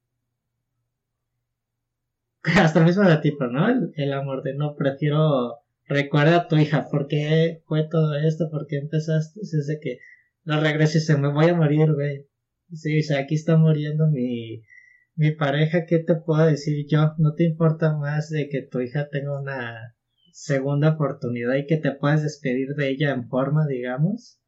hasta 2.61 2.81
el 2.81 2.87
mismo 2.87 3.05
de 3.09 3.17
tipo 3.19 3.47
no 3.47 3.69
el, 3.95 4.13
amor 4.13 4.43
de 4.43 4.55
no 4.55 4.75
prefiero 4.75 5.59
recuerda 5.87 6.37
a 6.37 6.49
tu 6.49 6.57
hija 6.57 6.89
por 6.91 7.07
qué 7.07 7.63
fue 7.67 7.87
todo 7.89 8.17
esto 8.17 8.51
por 8.51 8.67
qué 8.67 8.79
empezaste 8.79 9.41
es 9.41 9.67
de 9.67 9.79
que 9.81 9.99
no 10.45 10.61
regreses 10.61 11.09
me 11.19 11.33
voy 11.33 11.49
a 11.49 11.55
morir 11.55 11.93
güey. 11.93 12.27
Sí 12.73 13.01
o 13.01 13.03
sea 13.03 13.21
aquí 13.21 13.35
está 13.35 13.57
muriendo 13.57 14.09
mi 14.09 14.63
mi 15.15 15.31
pareja, 15.33 15.85
¿qué 15.87 15.99
te 15.99 16.15
puedo 16.15 16.47
decir 16.47 16.87
yo? 16.89 17.15
¿No 17.19 17.35
te 17.35 17.45
importa 17.45 17.95
más 17.97 18.31
de 18.31 18.49
que 18.49 18.63
tu 18.63 18.81
hija 18.81 19.09
tenga 19.11 19.39
una 19.39 19.95
segunda 20.33 20.91
oportunidad 20.91 21.55
y 21.55 21.67
que 21.67 21.77
te 21.77 21.93
puedes 21.93 22.23
despedir 22.23 22.75
de 22.75 22.89
ella 22.89 23.11
en 23.13 23.29
forma, 23.29 23.67
digamos. 23.67 24.41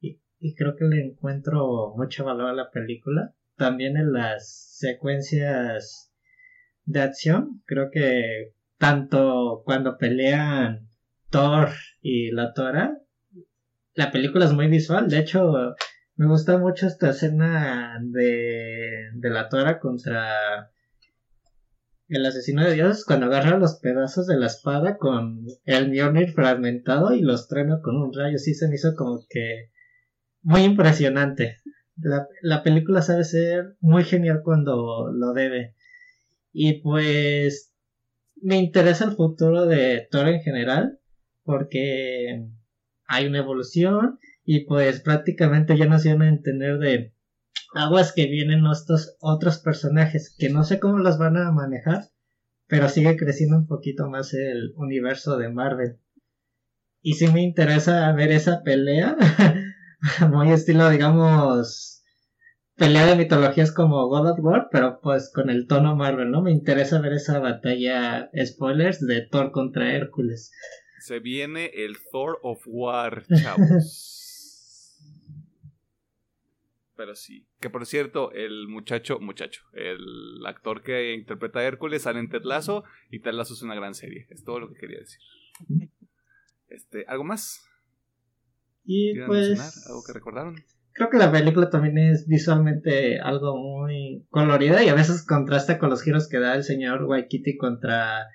Y, 0.00 0.20
y 0.38 0.54
creo 0.54 0.76
que 0.76 0.84
le 0.84 1.04
encuentro 1.04 1.94
mucho 1.96 2.24
valor 2.24 2.48
a 2.48 2.54
la 2.54 2.70
película. 2.70 3.34
También 3.56 3.96
en 3.96 4.12
las 4.12 4.48
secuencias 4.78 6.12
de 6.84 7.00
acción, 7.00 7.62
creo 7.66 7.90
que 7.90 8.52
tanto 8.78 9.62
cuando 9.64 9.96
pelean 9.96 10.88
Thor 11.30 11.70
y 12.00 12.30
la 12.30 12.52
Tora, 12.52 12.98
la 13.94 14.10
película 14.10 14.44
es 14.44 14.52
muy 14.52 14.68
visual. 14.68 15.08
De 15.08 15.18
hecho, 15.18 15.74
me 16.16 16.26
gusta 16.26 16.58
mucho 16.58 16.86
esta 16.86 17.10
escena 17.10 17.98
de, 18.02 19.10
de 19.14 19.30
la 19.30 19.48
Tora 19.48 19.78
contra 19.78 20.70
el 22.16 22.26
asesino 22.26 22.64
de 22.64 22.74
dioses 22.74 23.04
cuando 23.04 23.26
agarra 23.26 23.58
los 23.58 23.76
pedazos 23.80 24.26
de 24.26 24.36
la 24.36 24.46
espada 24.46 24.98
con 24.98 25.46
el 25.64 25.90
Mjolnir 25.90 26.32
fragmentado 26.32 27.12
y 27.14 27.22
los 27.22 27.48
truena 27.48 27.80
con 27.82 27.96
un 27.96 28.12
rayo. 28.12 28.38
Sí 28.38 28.54
se 28.54 28.68
me 28.68 28.76
hizo 28.76 28.94
como 28.94 29.24
que 29.28 29.70
muy 30.42 30.62
impresionante. 30.62 31.58
La, 31.96 32.26
la 32.42 32.62
película 32.62 33.02
sabe 33.02 33.24
ser 33.24 33.76
muy 33.80 34.04
genial 34.04 34.42
cuando 34.44 35.10
lo 35.12 35.32
debe. 35.32 35.74
Y 36.52 36.82
pues 36.82 37.72
me 38.36 38.58
interesa 38.58 39.04
el 39.04 39.12
futuro 39.12 39.66
de 39.66 40.06
Thor 40.10 40.28
en 40.28 40.40
general 40.42 40.98
porque 41.44 42.46
hay 43.06 43.26
una 43.26 43.38
evolución 43.38 44.18
y 44.44 44.66
pues 44.66 45.00
prácticamente 45.00 45.76
ya 45.76 45.86
nos 45.86 46.04
iban 46.04 46.22
a 46.22 46.28
entender 46.28 46.78
de 46.78 47.13
aguas 47.74 48.12
que 48.12 48.26
vienen 48.26 48.64
estos 48.66 49.16
otros 49.20 49.58
personajes 49.58 50.34
que 50.38 50.48
no 50.48 50.64
sé 50.64 50.80
cómo 50.80 50.98
los 50.98 51.18
van 51.18 51.36
a 51.36 51.50
manejar, 51.52 52.10
pero 52.66 52.88
sigue 52.88 53.16
creciendo 53.16 53.56
un 53.56 53.66
poquito 53.66 54.08
más 54.08 54.32
el 54.34 54.72
universo 54.76 55.36
de 55.36 55.50
Marvel. 55.50 55.98
Y 57.02 57.14
sí 57.14 57.28
me 57.28 57.42
interesa 57.42 58.10
ver 58.12 58.32
esa 58.32 58.62
pelea, 58.62 59.16
muy 60.30 60.50
estilo, 60.52 60.88
digamos, 60.88 62.02
pelea 62.76 63.06
de 63.06 63.16
mitologías 63.16 63.72
como 63.72 64.08
God 64.08 64.30
of 64.30 64.38
War, 64.40 64.68
pero 64.70 65.00
pues 65.02 65.30
con 65.32 65.50
el 65.50 65.66
tono 65.66 65.96
Marvel, 65.96 66.30
¿no? 66.30 66.42
Me 66.42 66.52
interesa 66.52 67.00
ver 67.00 67.12
esa 67.12 67.38
batalla, 67.40 68.30
spoilers, 68.44 69.06
de 69.06 69.22
Thor 69.22 69.52
contra 69.52 69.94
Hércules. 69.94 70.52
Se 71.00 71.18
viene 71.18 71.70
el 71.74 71.96
Thor 72.10 72.38
of 72.42 72.62
War, 72.66 73.26
chavos. 73.26 74.20
Pero 76.96 77.14
sí. 77.14 77.46
Que 77.64 77.70
por 77.70 77.86
cierto, 77.86 78.30
el 78.32 78.68
muchacho, 78.68 79.20
muchacho, 79.20 79.62
el 79.72 80.44
actor 80.44 80.82
que 80.82 81.14
interpreta 81.14 81.60
a 81.60 81.62
Hércules 81.62 82.02
sale 82.02 82.20
en 82.20 82.28
Ted 82.28 82.42
Lasso 82.44 82.84
y 83.10 83.20
Ted 83.20 83.32
Lasso 83.32 83.54
es 83.54 83.62
una 83.62 83.74
gran 83.74 83.94
serie. 83.94 84.26
Es 84.28 84.44
todo 84.44 84.60
lo 84.60 84.68
que 84.68 84.78
quería 84.78 84.98
decir. 84.98 85.18
Este, 86.68 87.06
¿algo 87.08 87.24
más? 87.24 87.66
Y 88.84 89.18
pues. 89.20 89.86
¿Algo 89.88 90.02
que 90.06 90.12
recordaron? 90.12 90.56
Creo 90.92 91.08
que 91.08 91.16
la 91.16 91.32
película 91.32 91.70
también 91.70 91.96
es 91.96 92.28
visualmente 92.28 93.18
algo 93.18 93.56
muy 93.56 94.26
colorida 94.28 94.84
y 94.84 94.90
a 94.90 94.94
veces 94.94 95.24
contrasta 95.26 95.78
con 95.78 95.88
los 95.88 96.02
giros 96.02 96.28
que 96.28 96.40
da 96.40 96.54
el 96.56 96.64
señor 96.64 97.04
Waikiki 97.04 97.56
contra 97.56 98.26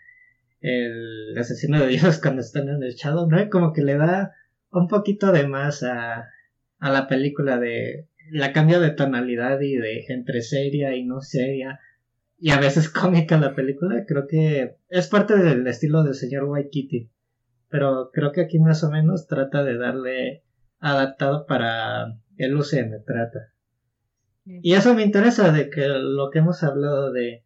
el 0.60 1.38
asesino 1.38 1.80
de 1.80 1.88
Dios 1.90 2.18
cuando 2.24 2.42
están 2.42 2.68
en 2.68 2.82
el 2.82 2.96
Shadow, 2.96 3.30
¿no? 3.30 3.48
Como 3.52 3.74
que 3.74 3.84
le 3.84 3.96
da 3.96 4.34
un 4.72 4.88
poquito 4.88 5.32
de 5.32 5.48
más 5.48 5.84
a, 5.84 6.30
a 6.80 6.90
la 6.90 7.08
película 7.08 7.60
de 7.60 8.09
la 8.32 8.54
cambia 8.54 8.80
de 8.80 8.92
tonalidad 8.92 9.60
y 9.62 9.76
de 9.76 10.06
entre 10.10 10.42
seria 10.42 10.96
y 10.96 11.06
no 11.06 11.22
seria 11.22 11.80
y 12.40 12.52
a 12.52 12.60
veces 12.60 12.90
cómica 12.90 13.38
la 13.38 13.54
película, 13.54 14.06
creo 14.08 14.28
que 14.28 14.78
es 14.90 15.08
parte 15.08 15.38
del 15.38 15.68
estilo 15.68 16.04
del 16.04 16.16
señor 16.16 16.46
Waikiki. 16.46 17.10
Pero 17.70 18.10
creo 18.12 18.32
que 18.32 18.42
aquí 18.42 18.60
más 18.60 18.84
o 18.84 18.90
menos 18.90 19.28
trata 19.28 19.64
de 19.64 19.78
darle 19.78 20.44
adaptado 20.80 21.46
para 21.46 22.18
el 22.38 22.56
UCM, 22.56 23.04
trata. 23.06 23.54
Y 24.46 24.74
eso 24.74 24.96
me 24.96 25.04
interesa 25.04 25.52
de 25.52 25.70
que 25.70 25.88
lo 25.88 26.32
que 26.32 26.40
hemos 26.40 26.64
hablado 26.64 27.12
de 27.12 27.44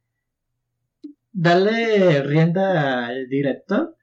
darle 1.33 2.21
rienda 2.23 3.07
al 3.07 3.27
director 3.27 3.97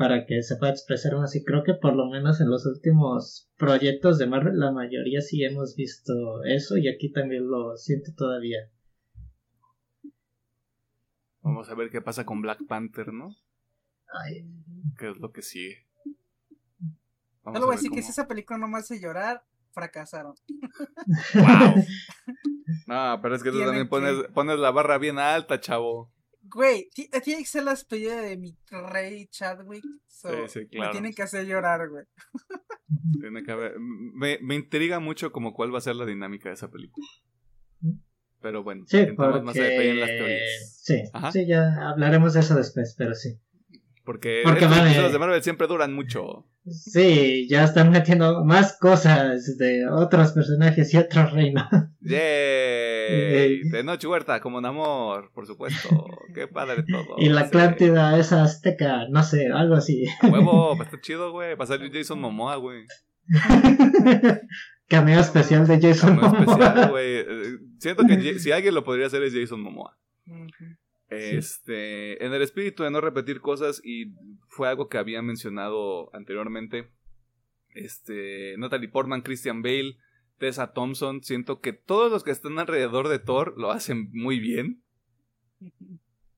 para 0.00 0.24
que 0.24 0.42
se 0.42 0.56
pueda 0.56 0.72
expresar 0.72 1.14
más 1.14 1.24
así. 1.24 1.44
Creo 1.44 1.62
que 1.62 1.74
por 1.74 1.94
lo 1.94 2.08
menos 2.08 2.40
en 2.40 2.48
los 2.48 2.64
últimos 2.64 3.52
proyectos 3.58 4.16
de 4.16 4.26
Marvel, 4.26 4.58
la 4.58 4.72
mayoría 4.72 5.20
sí 5.20 5.44
hemos 5.44 5.76
visto 5.76 6.42
eso 6.44 6.78
y 6.78 6.88
aquí 6.88 7.12
también 7.12 7.46
lo 7.50 7.76
siento 7.76 8.10
todavía. 8.16 8.70
Vamos 11.42 11.68
a 11.68 11.74
ver 11.74 11.90
qué 11.90 12.00
pasa 12.00 12.24
con 12.24 12.40
Black 12.40 12.66
Panther, 12.66 13.12
¿no? 13.12 13.36
¿Qué 14.98 15.10
es 15.10 15.18
lo 15.18 15.32
que 15.32 15.42
sigue? 15.42 15.86
Vamos 17.42 17.60
voy 17.60 17.74
a 17.74 17.76
decir 17.76 17.90
que 17.90 18.00
si 18.00 18.08
esa 18.08 18.26
película 18.26 18.58
no 18.58 18.68
me 18.68 18.78
hace 18.78 18.98
llorar, 18.98 19.44
fracasaron. 19.72 20.34
¡Wow! 21.34 21.84
no, 22.86 23.18
pero 23.20 23.34
es 23.34 23.42
que 23.42 23.50
tú 23.50 23.58
también 23.58 23.86
pones, 23.86 24.14
pones 24.32 24.58
la 24.58 24.70
barra 24.70 24.96
bien 24.96 25.18
alta, 25.18 25.60
chavo. 25.60 26.10
Güey, 26.52 26.88
tiene 26.94 27.42
que 27.42 27.44
ser 27.44 27.64
la 27.64 27.70
despedida 27.72 28.20
de 28.20 28.36
mi 28.36 28.56
rey 28.70 29.26
Chadwick. 29.26 29.84
sí, 30.06 30.28
sí, 30.48 30.66
claro. 30.66 30.92
Me 30.92 30.92
tiene 30.92 31.14
que 31.14 31.22
hacer 31.22 31.46
llorar, 31.46 31.88
güey. 31.88 32.04
Tiene 33.20 33.44
que 33.44 33.52
haber... 33.52 33.78
me, 33.78 34.38
me, 34.42 34.56
intriga 34.56 34.98
mucho 34.98 35.30
como 35.30 35.54
cuál 35.54 35.72
va 35.72 35.78
a 35.78 35.82
ser 35.82 35.94
la 35.94 36.06
dinámica 36.06 36.48
de 36.48 36.56
esa 36.56 36.70
película. 36.70 37.06
Pero 38.40 38.64
bueno, 38.64 38.84
sí, 38.86 39.06
porque... 39.16 39.42
más 39.42 39.56
en 39.56 40.00
las 40.00 40.08
teorías. 40.08 40.80
Sí, 40.82 41.02
sí, 41.32 41.46
ya 41.46 41.88
hablaremos 41.88 42.34
de 42.34 42.40
eso 42.40 42.54
después, 42.56 42.94
pero 42.98 43.14
sí. 43.14 43.38
Porque, 44.10 44.40
Porque 44.42 44.66
los 44.66 45.12
de 45.12 45.18
Marvel 45.20 45.40
siempre 45.40 45.68
duran 45.68 45.92
mucho. 45.92 46.44
Sí, 46.66 47.46
ya 47.48 47.62
están 47.62 47.92
metiendo 47.92 48.44
más 48.44 48.76
cosas 48.76 49.56
de 49.56 49.86
otros 49.86 50.32
personajes 50.32 50.92
y 50.92 50.96
otros 50.96 51.32
reinos. 51.32 51.68
¡Yay! 52.00 53.60
De 53.70 53.84
Noche 53.84 54.08
Huerta, 54.08 54.40
como 54.40 54.60
Namor, 54.60 55.30
por 55.32 55.46
supuesto. 55.46 55.88
Qué 56.34 56.48
padre 56.48 56.82
todo. 56.82 57.14
Y 57.18 57.28
la 57.28 57.42
Atlántida, 57.42 58.18
esa 58.18 58.42
azteca, 58.42 59.06
no 59.08 59.22
sé, 59.22 59.46
algo 59.46 59.76
así. 59.76 60.06
Huevo, 60.28 60.74
va 60.76 60.80
a 60.82 60.84
estar 60.86 61.00
chido, 61.00 61.30
güey. 61.30 61.54
Va 61.54 61.62
a 61.62 61.68
salir 61.68 61.92
Jason 61.92 62.20
Momoa, 62.20 62.56
güey. 62.56 62.86
Cameo 64.88 65.20
especial 65.20 65.68
de 65.68 65.80
Jason 65.80 66.16
Cameo 66.16 66.32
Momoa. 66.32 66.56
especial, 66.56 66.90
güey. 66.90 67.16
Eh, 67.18 67.58
siento 67.78 68.04
que 68.08 68.40
si 68.40 68.50
alguien 68.50 68.74
lo 68.74 68.82
podría 68.82 69.06
hacer 69.06 69.22
es 69.22 69.32
Jason 69.32 69.60
Momoa. 69.60 69.96
Este, 71.10 72.24
en 72.24 72.32
el 72.32 72.40
espíritu 72.40 72.84
de 72.84 72.90
no 72.90 73.00
repetir 73.00 73.40
cosas 73.40 73.82
y 73.84 74.14
fue 74.48 74.68
algo 74.68 74.88
que 74.88 74.98
había 74.98 75.22
mencionado 75.22 76.14
anteriormente. 76.14 76.90
Este, 77.74 78.54
Natalie 78.58 78.88
Portman, 78.88 79.22
Christian 79.22 79.62
Bale, 79.62 79.96
Tessa 80.38 80.72
Thompson, 80.72 81.22
siento 81.22 81.60
que 81.60 81.72
todos 81.72 82.10
los 82.12 82.22
que 82.22 82.30
están 82.30 82.58
alrededor 82.58 83.08
de 83.08 83.18
Thor 83.18 83.54
lo 83.58 83.72
hacen 83.72 84.10
muy 84.12 84.38
bien. 84.38 84.82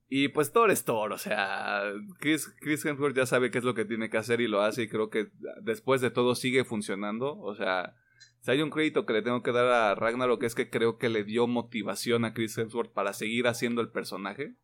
Y 0.08 0.28
pues 0.28 0.52
Thor 0.52 0.70
es 0.70 0.84
Thor, 0.84 1.12
o 1.12 1.18
sea, 1.18 1.84
Chris, 2.18 2.54
Chris 2.60 2.84
Hemsworth 2.84 3.16
ya 3.16 3.24
sabe 3.24 3.50
qué 3.50 3.58
es 3.58 3.64
lo 3.64 3.74
que 3.74 3.86
tiene 3.86 4.10
que 4.10 4.18
hacer 4.18 4.40
y 4.42 4.48
lo 4.48 4.60
hace 4.60 4.82
y 4.82 4.88
creo 4.88 5.08
que 5.08 5.28
después 5.62 6.00
de 6.02 6.10
todo 6.10 6.34
sigue 6.34 6.64
funcionando, 6.64 7.38
o 7.38 7.54
sea, 7.54 7.94
si 8.42 8.50
hay 8.50 8.60
un 8.60 8.70
crédito 8.70 9.06
que 9.06 9.12
le 9.12 9.22
tengo 9.22 9.42
que 9.42 9.52
dar 9.52 9.66
a 9.66 9.94
Ragnarok 9.94 10.42
es 10.42 10.56
que 10.56 10.68
creo 10.68 10.98
que 10.98 11.08
le 11.08 11.22
dio 11.22 11.46
motivación 11.46 12.24
a 12.24 12.34
Chris 12.34 12.58
Hemsworth 12.58 12.92
para 12.92 13.12
seguir 13.12 13.46
haciendo 13.46 13.80
el 13.80 13.88
personaje. 13.88 14.54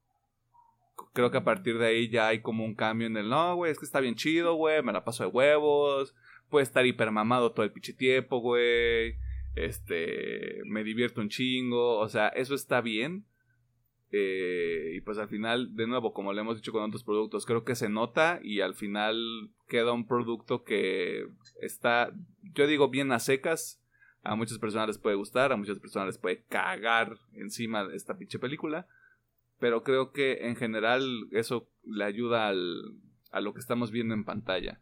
Creo 1.13 1.31
que 1.31 1.37
a 1.39 1.45
partir 1.45 1.79
de 1.79 1.87
ahí 1.87 2.09
ya 2.09 2.27
hay 2.27 2.41
como 2.41 2.65
un 2.65 2.75
cambio 2.75 3.07
en 3.07 3.17
el 3.17 3.29
no, 3.29 3.55
güey, 3.55 3.71
es 3.71 3.79
que 3.79 3.85
está 3.85 4.01
bien 4.01 4.17
chido, 4.17 4.55
güey, 4.55 4.83
me 4.83 4.93
la 4.93 5.05
paso 5.05 5.23
de 5.23 5.31
huevos, 5.31 6.13
puede 6.51 6.65
estar 6.65 6.85
hipermamado 6.87 7.53
todo 7.53 7.65
el 7.65 7.71
pinche 7.71 7.93
tiempo, 7.93 8.41
güey. 8.41 9.17
Este, 9.55 10.61
me 10.65 10.83
divierto 10.83 11.21
un 11.21 11.29
chingo, 11.29 11.99
o 11.99 12.09
sea, 12.09 12.29
eso 12.29 12.57
está 12.57 12.81
bien. 12.81 13.27
Eh, 14.11 14.93
y 14.95 15.01
pues 15.03 15.19
al 15.19 15.29
final, 15.29 15.75
de 15.77 15.87
nuevo, 15.87 16.13
como 16.13 16.33
le 16.33 16.41
hemos 16.41 16.57
dicho 16.57 16.73
con 16.73 16.83
otros 16.83 17.05
productos, 17.05 17.45
creo 17.45 17.65
que 17.65 17.75
se 17.75 17.89
nota 17.89 18.41
y 18.43 18.61
al 18.61 18.75
final 18.75 19.51
queda 19.69 19.93
un 19.93 20.07
producto 20.07 20.65
que 20.65 21.29
está, 21.61 22.13
yo 22.55 22.67
digo, 22.67 22.89
bien 22.89 23.13
a 23.13 23.19
secas. 23.19 23.83
A 24.25 24.35
muchas 24.35 24.59
personas 24.59 24.89
les 24.89 24.99
puede 24.99 25.17
gustar, 25.17 25.53
a 25.53 25.57
muchas 25.57 25.79
personas 25.79 26.09
les 26.09 26.19
puede 26.19 26.43
cagar 26.49 27.19
encima 27.35 27.87
de 27.87 27.97
esta 27.97 28.19
pinche 28.19 28.39
película. 28.39 28.87
Pero 29.61 29.83
creo 29.83 30.13
que 30.13 30.47
en 30.49 30.57
general 30.57 31.29
eso 31.31 31.69
le 31.85 32.05
ayuda 32.05 32.49
al, 32.49 32.95
a 33.31 33.41
lo 33.41 33.55
que 33.55 33.61
estamos 33.61 33.91
viendo 33.91 34.15
en 34.15 34.25
pantalla. 34.25 34.81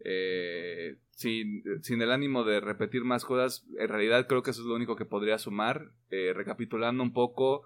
Eh, 0.00 0.96
sin, 1.10 1.62
sin, 1.82 2.02
el 2.02 2.10
ánimo 2.10 2.44
de 2.44 2.60
repetir 2.60 3.04
más 3.04 3.24
cosas, 3.24 3.66
en 3.78 3.88
realidad 3.88 4.26
creo 4.26 4.42
que 4.42 4.50
eso 4.50 4.60
es 4.60 4.66
lo 4.66 4.74
único 4.74 4.96
que 4.96 5.04
podría 5.04 5.38
sumar. 5.38 5.92
Eh, 6.10 6.32
recapitulando 6.34 7.02
un 7.02 7.12
poco, 7.12 7.64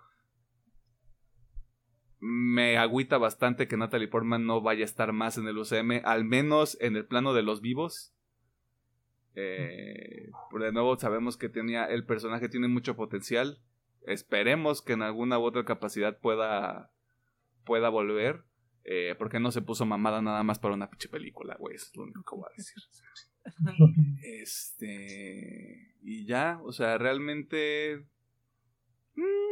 me 2.20 2.76
agüita 2.78 3.18
bastante 3.18 3.68
que 3.68 3.76
Natalie 3.76 4.08
Portman 4.08 4.46
no 4.46 4.60
vaya 4.60 4.82
a 4.82 4.84
estar 4.84 5.12
más 5.12 5.38
en 5.38 5.46
el 5.46 5.58
UCM, 5.58 6.02
al 6.04 6.24
menos 6.24 6.76
en 6.80 6.96
el 6.96 7.06
plano 7.06 7.34
de 7.34 7.42
los 7.42 7.60
vivos. 7.60 8.14
Eh, 9.34 10.30
de 10.58 10.72
nuevo 10.72 10.98
sabemos 10.98 11.36
que 11.36 11.48
tenía 11.48 11.84
el 11.84 12.04
personaje 12.04 12.48
tiene 12.48 12.68
mucho 12.68 12.96
potencial. 12.96 13.60
Esperemos 14.06 14.82
que 14.82 14.94
en 14.94 15.02
alguna 15.02 15.38
u 15.38 15.42
otra 15.42 15.64
capacidad 15.64 16.18
pueda 16.18 16.90
pueda 17.64 17.88
volver. 17.88 18.44
Eh, 18.90 19.14
porque 19.18 19.38
no 19.38 19.50
se 19.50 19.60
puso 19.60 19.84
mamada 19.84 20.22
nada 20.22 20.42
más 20.42 20.58
para 20.58 20.72
una 20.72 20.88
pinche 20.88 21.10
película, 21.10 21.56
güey. 21.58 21.76
Es 21.76 21.94
lo 21.94 22.04
único 22.04 22.22
que 22.22 22.36
voy 22.36 22.46
a 22.50 22.56
decir. 22.56 22.82
este. 24.22 25.94
Y 26.00 26.24
ya, 26.24 26.58
o 26.62 26.72
sea, 26.72 26.96
realmente. 26.96 28.06
Mm, 29.14 29.47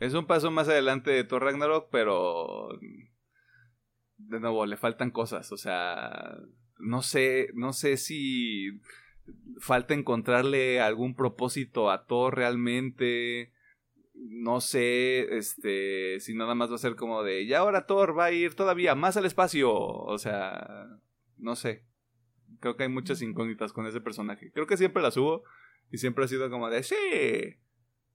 es 0.00 0.14
un 0.14 0.26
paso 0.26 0.50
más 0.50 0.68
adelante 0.68 1.10
de 1.10 1.24
Thor 1.24 1.44
Ragnarok, 1.44 1.88
pero 1.92 2.70
de 4.16 4.40
nuevo 4.40 4.64
le 4.66 4.76
faltan 4.76 5.10
cosas, 5.10 5.52
o 5.52 5.58
sea, 5.58 6.38
no 6.78 7.02
sé, 7.02 7.50
no 7.54 7.74
sé 7.74 7.98
si 7.98 8.80
falta 9.58 9.94
encontrarle 9.94 10.80
algún 10.80 11.14
propósito 11.14 11.90
a 11.90 12.06
Thor 12.06 12.34
realmente. 12.34 13.52
no 14.14 14.60
sé, 14.60 15.36
este, 15.36 16.18
si 16.20 16.34
nada 16.34 16.54
más 16.54 16.70
va 16.70 16.76
a 16.76 16.78
ser 16.78 16.96
como 16.96 17.22
de, 17.22 17.42
y 17.42 17.52
ahora 17.52 17.86
Thor 17.86 18.18
va 18.18 18.26
a 18.26 18.32
ir 18.32 18.54
todavía 18.54 18.94
más 18.94 19.16
al 19.16 19.26
espacio, 19.26 19.72
o 19.72 20.18
sea, 20.18 20.88
no 21.36 21.56
sé. 21.56 21.84
Creo 22.60 22.76
que 22.76 22.84
hay 22.84 22.88
muchas 22.90 23.22
incógnitas 23.22 23.72
con 23.72 23.86
ese 23.86 24.00
personaje. 24.02 24.50
Creo 24.52 24.66
que 24.66 24.76
siempre 24.76 25.02
las 25.02 25.16
hubo 25.16 25.44
y 25.90 25.98
siempre 25.98 26.24
ha 26.24 26.28
sido 26.28 26.50
como 26.50 26.68
de, 26.68 26.82
sí, 26.82 26.96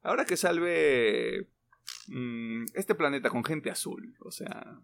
ahora 0.03 0.25
que 0.25 0.37
salve 0.37 1.49
mm, 2.07 2.65
este 2.73 2.95
planeta 2.95 3.29
con 3.29 3.43
gente 3.43 3.69
azul, 3.69 4.15
o 4.19 4.31
sea... 4.31 4.81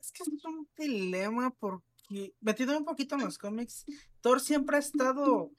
Es 0.00 0.12
que 0.12 0.22
es 0.22 0.44
un 0.44 0.68
dilema 0.76 1.50
porque, 1.58 2.34
metido 2.40 2.76
un 2.76 2.84
poquito 2.84 3.14
en 3.14 3.22
los 3.22 3.38
cómics, 3.38 3.84
Thor 4.20 4.40
siempre 4.40 4.76
ha 4.76 4.80
estado 4.80 5.50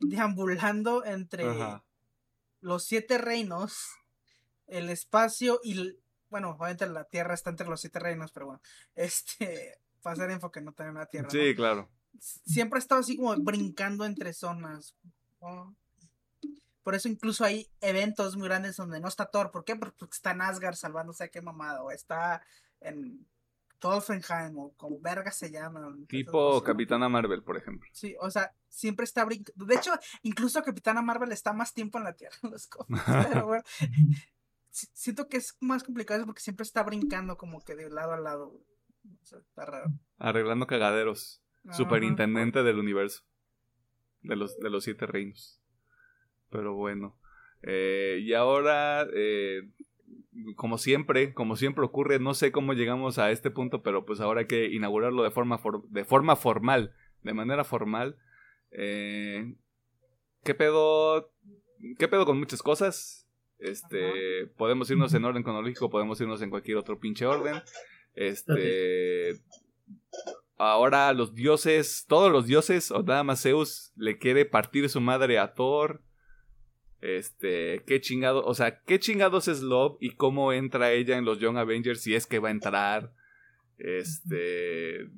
deambulando 0.00 1.04
entre 1.04 1.44
los 2.60 2.84
siete 2.84 3.18
reinos, 3.18 3.90
el 4.66 4.88
espacio 4.88 5.60
y, 5.62 5.98
bueno, 6.30 6.50
obviamente 6.50 6.86
la 6.86 7.04
Tierra 7.04 7.34
está 7.34 7.50
entre 7.50 7.68
los 7.68 7.80
siete 7.80 7.98
reinos, 7.98 8.32
pero 8.32 8.46
bueno, 8.46 8.62
este, 8.94 9.78
para 10.02 10.14
hacer 10.14 10.30
enfoque 10.30 10.60
no 10.60 10.72
tener 10.72 10.92
una 10.92 11.06
Tierra. 11.06 11.30
Sí, 11.30 11.54
claro. 11.54 11.90
Siempre 12.18 12.78
ha 12.78 12.80
estado 12.80 13.00
así 13.00 13.16
como 13.16 13.34
brincando 13.36 14.04
entre 14.04 14.32
zonas. 14.32 14.94
Por 16.82 16.94
eso 16.94 17.08
incluso 17.08 17.44
hay 17.44 17.68
eventos 17.80 18.36
muy 18.36 18.48
grandes 18.48 18.76
donde 18.76 19.00
no 19.00 19.08
está 19.08 19.26
Thor. 19.26 19.50
¿Por 19.50 19.64
qué? 19.64 19.76
Porque 19.76 20.04
está 20.10 20.32
en 20.32 20.42
Asgard 20.42 20.74
salvándose 20.74 21.24
a 21.24 21.28
qué 21.28 21.40
mamado. 21.40 21.90
Está 21.90 22.42
en 22.80 23.26
Tolfenheim 23.78 24.56
o 24.58 24.72
como 24.76 25.00
verga 25.00 25.30
se 25.30 25.50
llama. 25.50 25.94
Tipo 26.08 26.62
Capitana 26.62 27.08
Marvel, 27.08 27.42
por 27.42 27.56
ejemplo. 27.56 27.88
Sí, 27.92 28.14
o 28.20 28.30
sea, 28.30 28.54
siempre 28.68 29.04
está 29.04 29.24
brincando. 29.24 29.64
De 29.64 29.74
hecho, 29.74 29.92
incluso 30.22 30.62
Capitana 30.62 31.02
Marvel 31.02 31.32
está 31.32 31.52
más 31.52 31.74
tiempo 31.74 31.98
en 31.98 32.04
la 32.04 32.14
Tierra 32.14 32.36
en 32.42 32.50
los 32.50 32.66
cómics. 32.66 33.02
Pero 33.28 33.46
bueno, 33.46 33.64
siento 34.70 35.28
que 35.28 35.36
es 35.36 35.56
más 35.60 35.84
complicado 35.84 36.24
porque 36.26 36.40
siempre 36.40 36.64
está 36.64 36.82
brincando 36.82 37.36
como 37.36 37.60
que 37.64 37.76
de 37.76 37.90
lado 37.90 38.12
a 38.12 38.20
lado. 38.20 38.60
O 39.20 39.24
sea, 39.24 39.38
está 39.38 39.66
raro. 39.66 39.90
Arreglando 40.18 40.66
cagaderos. 40.66 41.42
Superintendente 41.70 42.64
del 42.64 42.78
universo. 42.78 43.22
De 44.22 44.36
los, 44.36 44.58
de 44.58 44.70
los 44.70 44.84
siete 44.84 45.06
reinos. 45.06 45.61
Pero 46.52 46.74
bueno. 46.74 47.16
Eh, 47.62 48.20
y 48.22 48.34
ahora 48.34 49.06
eh, 49.14 49.62
como 50.56 50.78
siempre, 50.78 51.34
como 51.34 51.56
siempre 51.56 51.84
ocurre, 51.84 52.18
no 52.18 52.34
sé 52.34 52.52
cómo 52.52 52.72
llegamos 52.72 53.18
a 53.18 53.30
este 53.30 53.50
punto, 53.50 53.82
pero 53.82 54.06
pues 54.06 54.20
ahora 54.20 54.40
hay 54.40 54.46
que 54.46 54.66
inaugurarlo 54.66 55.22
de 55.22 55.30
forma, 55.30 55.60
de 55.90 56.04
forma 56.04 56.36
formal, 56.36 56.94
de 57.22 57.34
manera 57.34 57.64
formal. 57.64 58.16
Eh, 58.70 59.54
¿Qué 60.42 60.54
pedo? 60.54 61.30
¿Qué 61.98 62.08
pedo 62.08 62.24
con 62.24 62.38
muchas 62.38 62.62
cosas? 62.62 63.28
Este, 63.58 64.46
podemos 64.56 64.90
irnos 64.90 65.12
en 65.14 65.24
orden 65.24 65.42
cronológico, 65.42 65.90
podemos 65.90 66.20
irnos 66.20 66.42
en 66.42 66.50
cualquier 66.50 66.78
otro 66.78 66.98
pinche 66.98 67.26
orden. 67.26 67.62
Este, 68.14 69.38
ahora 70.56 71.12
los 71.12 71.34
dioses, 71.34 72.06
todos 72.08 72.32
los 72.32 72.46
dioses, 72.46 72.90
o 72.90 73.02
nada 73.02 73.22
más 73.22 73.42
Zeus, 73.42 73.92
le 73.96 74.18
quiere 74.18 74.46
partir 74.46 74.88
su 74.88 75.00
madre 75.00 75.38
a 75.38 75.54
Thor. 75.54 76.02
Este, 77.02 77.82
qué 77.84 78.00
chingado, 78.00 78.44
o 78.44 78.54
sea, 78.54 78.78
qué 78.78 79.00
chingados 79.00 79.48
es 79.48 79.60
Love 79.60 79.96
y 80.00 80.10
cómo 80.10 80.52
entra 80.52 80.92
ella 80.92 81.18
en 81.18 81.24
los 81.24 81.40
Young 81.40 81.56
Avengers 81.56 82.00
si 82.00 82.14
es 82.14 82.26
que 82.26 82.38
va 82.38 82.48
a 82.48 82.52
entrar. 82.52 83.12
Este, 83.76 85.08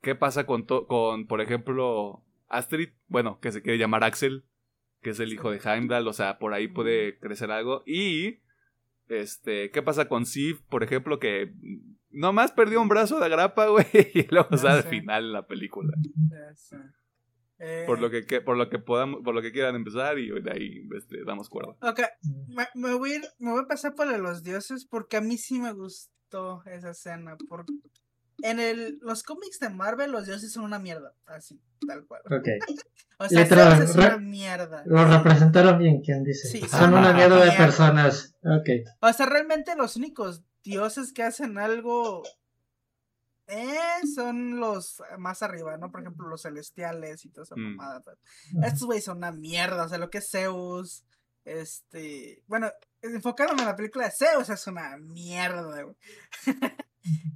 qué 0.00 0.14
pasa 0.14 0.46
con, 0.46 0.62
con 0.62 1.26
por 1.26 1.40
ejemplo, 1.40 2.22
Astrid, 2.48 2.90
bueno, 3.08 3.40
que 3.40 3.50
se 3.50 3.60
quiere 3.60 3.76
llamar 3.76 4.04
Axel, 4.04 4.44
que 5.00 5.10
es 5.10 5.18
el 5.18 5.32
hijo 5.32 5.50
de 5.50 5.58
Heimdall, 5.58 6.06
o 6.06 6.12
sea, 6.12 6.38
por 6.38 6.54
ahí 6.54 6.68
puede 6.68 7.18
crecer 7.18 7.50
algo. 7.50 7.82
Y, 7.86 8.38
este, 9.08 9.72
¿qué 9.72 9.82
pasa 9.82 10.06
con 10.06 10.26
Sif, 10.26 10.60
por 10.68 10.84
ejemplo, 10.84 11.18
que 11.18 11.54
nomás 12.10 12.52
perdió 12.52 12.80
un 12.80 12.88
brazo 12.88 13.18
de 13.18 13.28
grapa, 13.28 13.66
güey, 13.66 13.86
y 14.14 14.28
luego 14.30 14.56
sale 14.56 14.76
al 14.76 14.84
final 14.84 15.24
en 15.24 15.32
la 15.32 15.46
película 15.48 15.92
por 17.86 18.00
lo 18.00 18.12
eh, 18.12 18.26
que, 18.26 18.40
por 18.40 18.56
lo 18.56 18.68
que 18.68 18.78
podamos, 18.78 19.20
por 19.22 19.34
lo 19.34 19.42
que 19.42 19.52
quieran 19.52 19.76
empezar 19.76 20.18
y 20.18 20.28
de 20.40 20.50
ahí 20.50 20.88
este, 20.96 21.24
damos 21.24 21.48
cuerda. 21.48 21.76
Ok, 21.80 22.00
me, 22.74 22.94
voy 22.94 23.14
a 23.14 23.20
me 23.38 23.52
voy 23.52 23.62
a 23.62 23.68
pasar 23.68 23.94
por 23.94 24.06
los 24.18 24.42
dioses 24.42 24.84
porque 24.84 25.16
a 25.16 25.20
mí 25.20 25.38
sí 25.38 25.60
me 25.60 25.72
gustó 25.72 26.62
esa 26.66 26.90
escena. 26.90 27.36
Porque 27.48 27.72
en 28.42 28.58
el, 28.58 28.98
los 29.02 29.22
cómics 29.22 29.60
de 29.60 29.68
Marvel 29.68 30.10
los 30.10 30.26
dioses 30.26 30.52
son 30.52 30.64
una 30.64 30.80
mierda, 30.80 31.14
así, 31.26 31.60
tal 31.86 32.04
cual. 32.06 32.22
Ok. 32.26 32.48
o 33.18 33.28
sea, 33.28 33.42
es 33.42 33.94
una 33.94 34.18
mierda. 34.18 34.82
Lo 34.86 35.04
representaron 35.04 35.78
bien, 35.78 36.00
quien 36.00 36.24
dice. 36.24 36.48
Sí, 36.48 36.60
son, 36.68 36.94
una 36.94 37.12
mierda 37.12 37.44
de 37.44 37.52
personas. 37.52 38.34
Ok. 38.42 38.88
O 39.00 39.12
sea, 39.12 39.26
realmente 39.26 39.76
los 39.76 39.96
únicos 39.96 40.42
dioses 40.64 41.12
que 41.12 41.22
hacen 41.22 41.58
algo 41.58 42.22
eh, 43.46 44.06
son 44.14 44.60
los 44.60 45.02
más 45.18 45.42
arriba, 45.42 45.76
¿no? 45.76 45.90
Por 45.90 46.00
ejemplo, 46.00 46.28
los 46.28 46.42
celestiales 46.42 47.24
y 47.24 47.30
toda 47.30 47.44
esa 47.44 47.56
mm. 47.56 47.76
mamada. 47.76 48.02
Estos 48.62 48.84
güeyes 48.84 49.04
son 49.04 49.18
una 49.18 49.32
mierda, 49.32 49.84
o 49.84 49.88
sea, 49.88 49.98
lo 49.98 50.10
que 50.10 50.18
es 50.18 50.30
Zeus, 50.30 51.04
este, 51.44 52.42
bueno, 52.46 52.70
enfocándome 53.02 53.62
en 53.62 53.68
la 53.68 53.76
película 53.76 54.06
de 54.06 54.12
Zeus 54.12 54.48
es 54.48 54.66
una 54.66 54.96
mierda, 54.96 55.82
güey. 55.82 55.96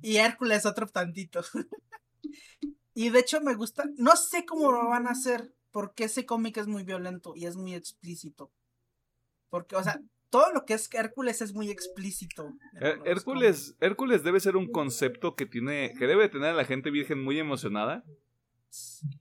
y 0.03 0.17
Hércules 0.17 0.65
otro 0.65 0.87
tantito. 0.87 1.43
y 2.95 3.11
de 3.11 3.19
hecho 3.19 3.41
me 3.41 3.55
gusta, 3.55 3.85
no 3.97 4.17
sé 4.17 4.47
cómo 4.47 4.71
lo 4.73 4.89
van 4.89 5.09
a 5.09 5.13
hacer, 5.13 5.53
porque 5.71 6.05
ese 6.05 6.25
cómic 6.25 6.57
es 6.57 6.69
muy 6.69 6.85
violento 6.85 7.35
y 7.35 7.47
es 7.47 7.57
muy 7.57 7.75
explícito. 7.75 8.53
Porque, 9.51 9.77
o 9.77 9.83
sea, 9.83 10.01
todo 10.31 10.53
lo 10.53 10.65
que 10.65 10.75
es 10.75 10.89
Hércules 10.93 11.41
es 11.43 11.55
muy 11.55 11.71
explícito. 11.71 12.53
Hércules, 13.05 13.77
Hércules 13.81 14.23
debe 14.23 14.41
ser 14.41 14.57
un 14.57 14.71
concepto 14.71 15.35
que 15.35 15.47
tiene, 15.47 15.95
que 15.99 16.07
debe 16.07 16.29
tener 16.29 16.51
a 16.51 16.55
la 16.55 16.65
gente 16.65 16.91
virgen 16.91 17.23
muy 17.23 17.39
emocionada. 17.39 18.05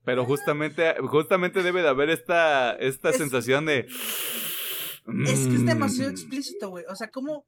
Pero 0.03 0.26
justamente, 0.26 0.95
justamente 1.07 1.64
debe 1.64 1.82
de 1.82 1.88
haber 1.88 2.10
esta, 2.10 2.73
esta 2.73 3.14
sensación 3.14 3.65
de. 3.65 3.88
Es 5.26 5.48
que 5.48 5.56
es 5.56 5.65
demasiado 5.65 6.10
mm". 6.10 6.14
explícito, 6.14 6.69
güey. 6.69 6.84
O 6.90 6.95
sea, 6.95 7.10
¿cómo, 7.11 7.45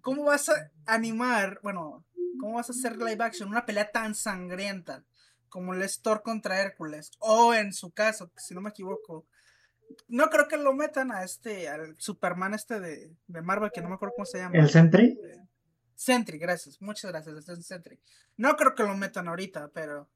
¿cómo 0.00 0.24
vas 0.24 0.48
a 0.48 0.70
animar? 0.86 1.60
Bueno, 1.62 2.04
¿cómo 2.40 2.56
vas 2.56 2.68
a 2.68 2.72
hacer 2.72 2.96
live 2.98 3.22
action? 3.22 3.48
Una 3.48 3.64
pelea 3.64 3.90
tan 3.90 4.14
sangrienta 4.14 5.04
como 5.48 5.72
el 5.72 5.88
Thor 6.02 6.22
contra 6.22 6.60
Hércules. 6.60 7.12
O 7.20 7.54
en 7.54 7.72
su 7.72 7.92
caso, 7.92 8.32
si 8.36 8.54
no 8.54 8.60
me 8.60 8.70
equivoco, 8.70 9.26
no 10.08 10.28
creo 10.30 10.48
que 10.48 10.56
lo 10.56 10.72
metan 10.74 11.12
a 11.12 11.24
este, 11.24 11.68
al 11.68 11.96
Superman 11.98 12.54
este 12.54 12.80
de, 12.80 13.14
de 13.26 13.42
Marvel, 13.42 13.70
que 13.72 13.80
no 13.80 13.88
me 13.88 13.94
acuerdo 13.94 14.14
cómo 14.16 14.26
se 14.26 14.38
llama. 14.38 14.56
¿El 14.56 14.70
Sentry? 14.70 15.18
Sentry, 15.94 16.38
gracias, 16.38 16.80
muchas 16.80 17.10
gracias, 17.10 17.36
este 17.36 17.52
es 17.52 17.66
Sentry. 17.66 18.00
No 18.36 18.56
creo 18.56 18.74
que 18.74 18.82
lo 18.82 18.96
metan 18.96 19.28
ahorita, 19.28 19.70
pero 19.72 20.10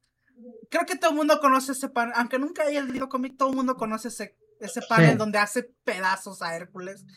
creo 0.69 0.85
que 0.85 0.97
todo 0.97 1.11
el 1.11 1.17
mundo 1.17 1.39
conoce 1.39 1.71
ese 1.71 1.89
panel, 1.89 2.13
aunque 2.15 2.39
nunca 2.39 2.63
haya 2.63 2.81
leído 2.81 3.09
cómic, 3.09 3.37
todo 3.37 3.49
el 3.49 3.55
mundo 3.55 3.75
conoce 3.75 4.09
ese, 4.09 4.37
ese 4.59 4.81
panel 4.87 5.17
donde 5.17 5.39
hace 5.39 5.63
pedazos 5.83 6.41
a 6.41 6.55
Hércules. 6.55 7.05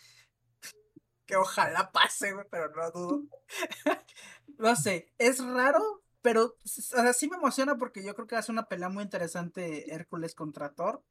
Que 1.24 1.36
ojalá 1.36 1.92
pase, 1.92 2.34
pero 2.50 2.68
no 2.74 2.90
dudo. 2.90 3.22
no 4.58 4.74
sé, 4.74 5.14
es 5.18 5.42
raro, 5.42 6.02
pero 6.20 6.56
o 6.96 7.12
sí 7.12 7.28
me 7.28 7.36
emociona 7.36 7.76
porque 7.76 8.04
yo 8.04 8.14
creo 8.14 8.26
que 8.26 8.34
hace 8.34 8.50
una 8.50 8.66
pelea 8.66 8.88
muy 8.88 9.04
interesante 9.04 9.94
Hércules 9.94 10.34
contra 10.34 10.74
Thor 10.74 11.04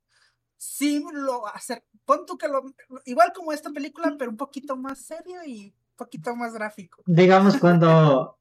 sí 0.62 1.04
lo 1.12 1.48
hacer, 1.48 1.84
pon 2.06 2.24
tú 2.28 2.38
que 2.38 2.48
lo, 2.48 2.62
igual 3.06 3.34
como 3.36 3.52
esta 3.52 3.72
película, 3.72 4.16
pero 4.20 4.30
un 4.30 4.38
poquito 4.38 4.78
más 4.78 5.04
serio 5.04 5.44
y 5.44 5.70
un 5.70 5.96
poquito 5.96 6.36
más 6.36 6.54
gráfico. 6.54 7.02
Digamos, 7.08 7.58
cuando 7.58 8.38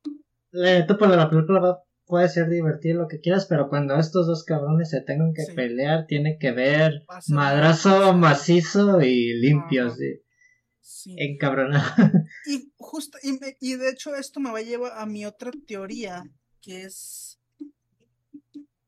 eh, 0.52 0.84
tú 0.86 0.98
por 0.98 1.08
la 1.08 1.30
película 1.30 1.82
puede 2.04 2.28
ser 2.28 2.50
divertido 2.50 3.00
lo 3.02 3.08
que 3.08 3.20
quieras, 3.20 3.46
pero 3.46 3.70
cuando 3.70 3.96
estos 3.96 4.26
dos 4.26 4.44
cabrones 4.44 4.90
se 4.90 5.00
tengan 5.00 5.32
que 5.32 5.50
pelear, 5.54 6.04
tiene 6.06 6.36
que 6.38 6.52
ver 6.52 7.04
madrazo 7.28 8.12
macizo 8.12 9.00
y 9.00 9.40
limpio, 9.40 9.88
sí. 9.88 11.16
Encabronado. 11.16 11.86
Y 12.46 12.70
justo, 12.76 13.16
y, 13.22 13.38
y 13.60 13.76
de 13.76 13.88
hecho 13.88 14.14
esto 14.14 14.40
me 14.40 14.50
va 14.50 14.58
a 14.58 14.62
llevar 14.62 14.92
a 14.98 15.06
mi 15.06 15.24
otra 15.24 15.52
teoría, 15.66 16.24
que 16.60 16.82
es 16.82 17.40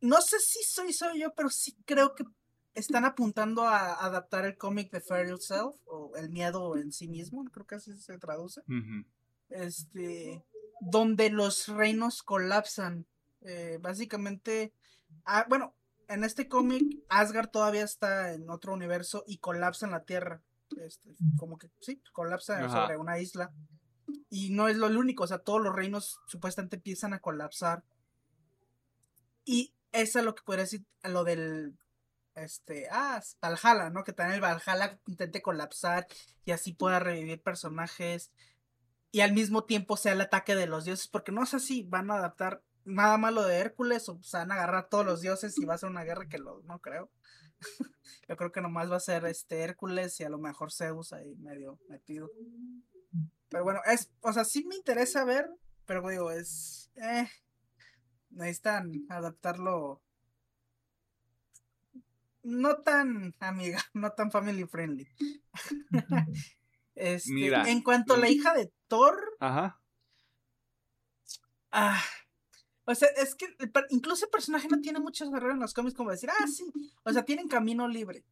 no 0.02 0.20
sé 0.20 0.38
si 0.40 0.62
soy 0.64 0.92
soy 0.92 1.20
yo, 1.20 1.32
pero 1.34 1.48
sí 1.48 1.78
creo 1.86 2.14
que 2.14 2.24
están 2.74 3.04
apuntando 3.04 3.62
a 3.62 4.04
adaptar 4.04 4.44
el 4.44 4.56
cómic 4.56 4.90
de 4.90 5.00
Fairy 5.00 5.36
Self 5.38 5.76
o 5.86 6.12
El 6.16 6.30
miedo 6.30 6.76
en 6.76 6.92
sí 6.92 7.08
mismo, 7.08 7.44
creo 7.50 7.66
que 7.66 7.76
así 7.76 7.96
se 7.98 8.18
traduce. 8.18 8.62
Este, 9.50 10.44
donde 10.80 11.30
los 11.30 11.68
reinos 11.68 12.22
colapsan. 12.22 13.06
Eh, 13.42 13.78
básicamente, 13.80 14.72
ah, 15.24 15.46
bueno, 15.48 15.74
en 16.08 16.24
este 16.24 16.48
cómic 16.48 16.82
Asgard 17.08 17.50
todavía 17.50 17.84
está 17.84 18.32
en 18.34 18.48
otro 18.50 18.72
universo 18.72 19.24
y 19.26 19.38
colapsa 19.38 19.86
en 19.86 19.92
la 19.92 20.04
Tierra. 20.04 20.42
Este, 20.76 21.14
como 21.36 21.58
que 21.58 21.70
sí, 21.80 22.00
colapsa 22.12 22.68
sobre 22.68 22.96
una 22.96 23.18
isla. 23.18 23.52
Y 24.30 24.50
no 24.50 24.68
es 24.68 24.76
lo 24.76 24.86
único, 24.86 25.24
o 25.24 25.26
sea, 25.26 25.38
todos 25.38 25.60
los 25.60 25.74
reinos 25.74 26.20
supuestamente 26.26 26.76
empiezan 26.76 27.12
a 27.12 27.20
colapsar. 27.20 27.84
Y 29.44 29.74
eso 29.92 30.18
es 30.18 30.24
lo 30.24 30.34
que 30.34 30.42
podría 30.42 30.64
decir, 30.64 30.84
lo 31.02 31.24
del 31.24 31.76
este, 32.34 32.88
ah, 32.90 33.20
Valhalla, 33.40 33.90
¿no? 33.90 34.04
Que 34.04 34.12
también 34.12 34.36
el 34.36 34.40
Valhalla 34.40 34.98
intente 35.06 35.42
colapsar 35.42 36.06
y 36.44 36.52
así 36.52 36.72
pueda 36.72 36.98
revivir 36.98 37.42
personajes 37.42 38.32
y 39.10 39.20
al 39.20 39.34
mismo 39.34 39.64
tiempo 39.64 39.96
sea 39.96 40.12
el 40.12 40.22
ataque 40.22 40.56
de 40.56 40.66
los 40.66 40.84
dioses, 40.86 41.06
porque 41.06 41.32
no 41.32 41.44
sé 41.44 41.60
si 41.60 41.82
van 41.82 42.10
a 42.10 42.14
adaptar 42.14 42.62
nada 42.84 43.18
malo 43.18 43.44
de 43.44 43.58
Hércules 43.58 44.08
o 44.08 44.20
se 44.22 44.38
van 44.38 44.50
a 44.50 44.54
agarrar 44.54 44.88
todos 44.88 45.04
los 45.04 45.20
dioses 45.20 45.56
y 45.58 45.66
va 45.66 45.74
a 45.74 45.78
ser 45.78 45.90
una 45.90 46.02
guerra 46.02 46.28
que 46.28 46.38
lo, 46.38 46.62
no 46.62 46.80
creo. 46.80 47.10
Yo 48.28 48.36
creo 48.36 48.50
que 48.50 48.62
nomás 48.62 48.90
va 48.90 48.96
a 48.96 49.00
ser 49.00 49.26
este 49.26 49.60
Hércules 49.60 50.18
y 50.18 50.24
a 50.24 50.30
lo 50.30 50.38
mejor 50.38 50.72
Zeus 50.72 51.12
ahí 51.12 51.36
medio 51.36 51.78
metido. 51.88 52.30
Pero 53.50 53.64
bueno, 53.64 53.80
es, 53.84 54.10
o 54.22 54.32
sea, 54.32 54.44
sí 54.44 54.64
me 54.64 54.74
interesa 54.74 55.24
ver, 55.24 55.48
pero 55.84 56.08
digo, 56.08 56.30
es, 56.30 56.90
eh, 56.96 57.28
necesitan 58.30 58.90
adaptarlo 59.10 60.02
no 62.42 62.76
tan 62.76 63.34
amiga, 63.40 63.82
no 63.94 64.12
tan 64.12 64.30
family 64.30 64.64
friendly. 64.64 65.08
este, 66.94 67.70
en 67.70 67.82
cuanto 67.82 68.14
a 68.14 68.18
la 68.18 68.28
hija 68.28 68.54
de 68.54 68.72
Thor. 68.88 69.36
Ajá. 69.40 69.80
Ah, 71.70 72.02
o 72.84 72.94
sea, 72.94 73.08
es 73.16 73.34
que 73.34 73.46
incluso 73.90 74.26
el 74.26 74.30
personaje 74.30 74.68
no 74.68 74.80
tiene 74.80 75.00
muchos 75.00 75.30
guerreros 75.30 75.54
en 75.54 75.60
los 75.60 75.72
cómics 75.72 75.96
como 75.96 76.10
decir, 76.10 76.30
ah, 76.30 76.46
sí. 76.46 76.70
O 77.04 77.12
sea, 77.12 77.24
tienen 77.24 77.48
camino 77.48 77.88
libre. 77.88 78.24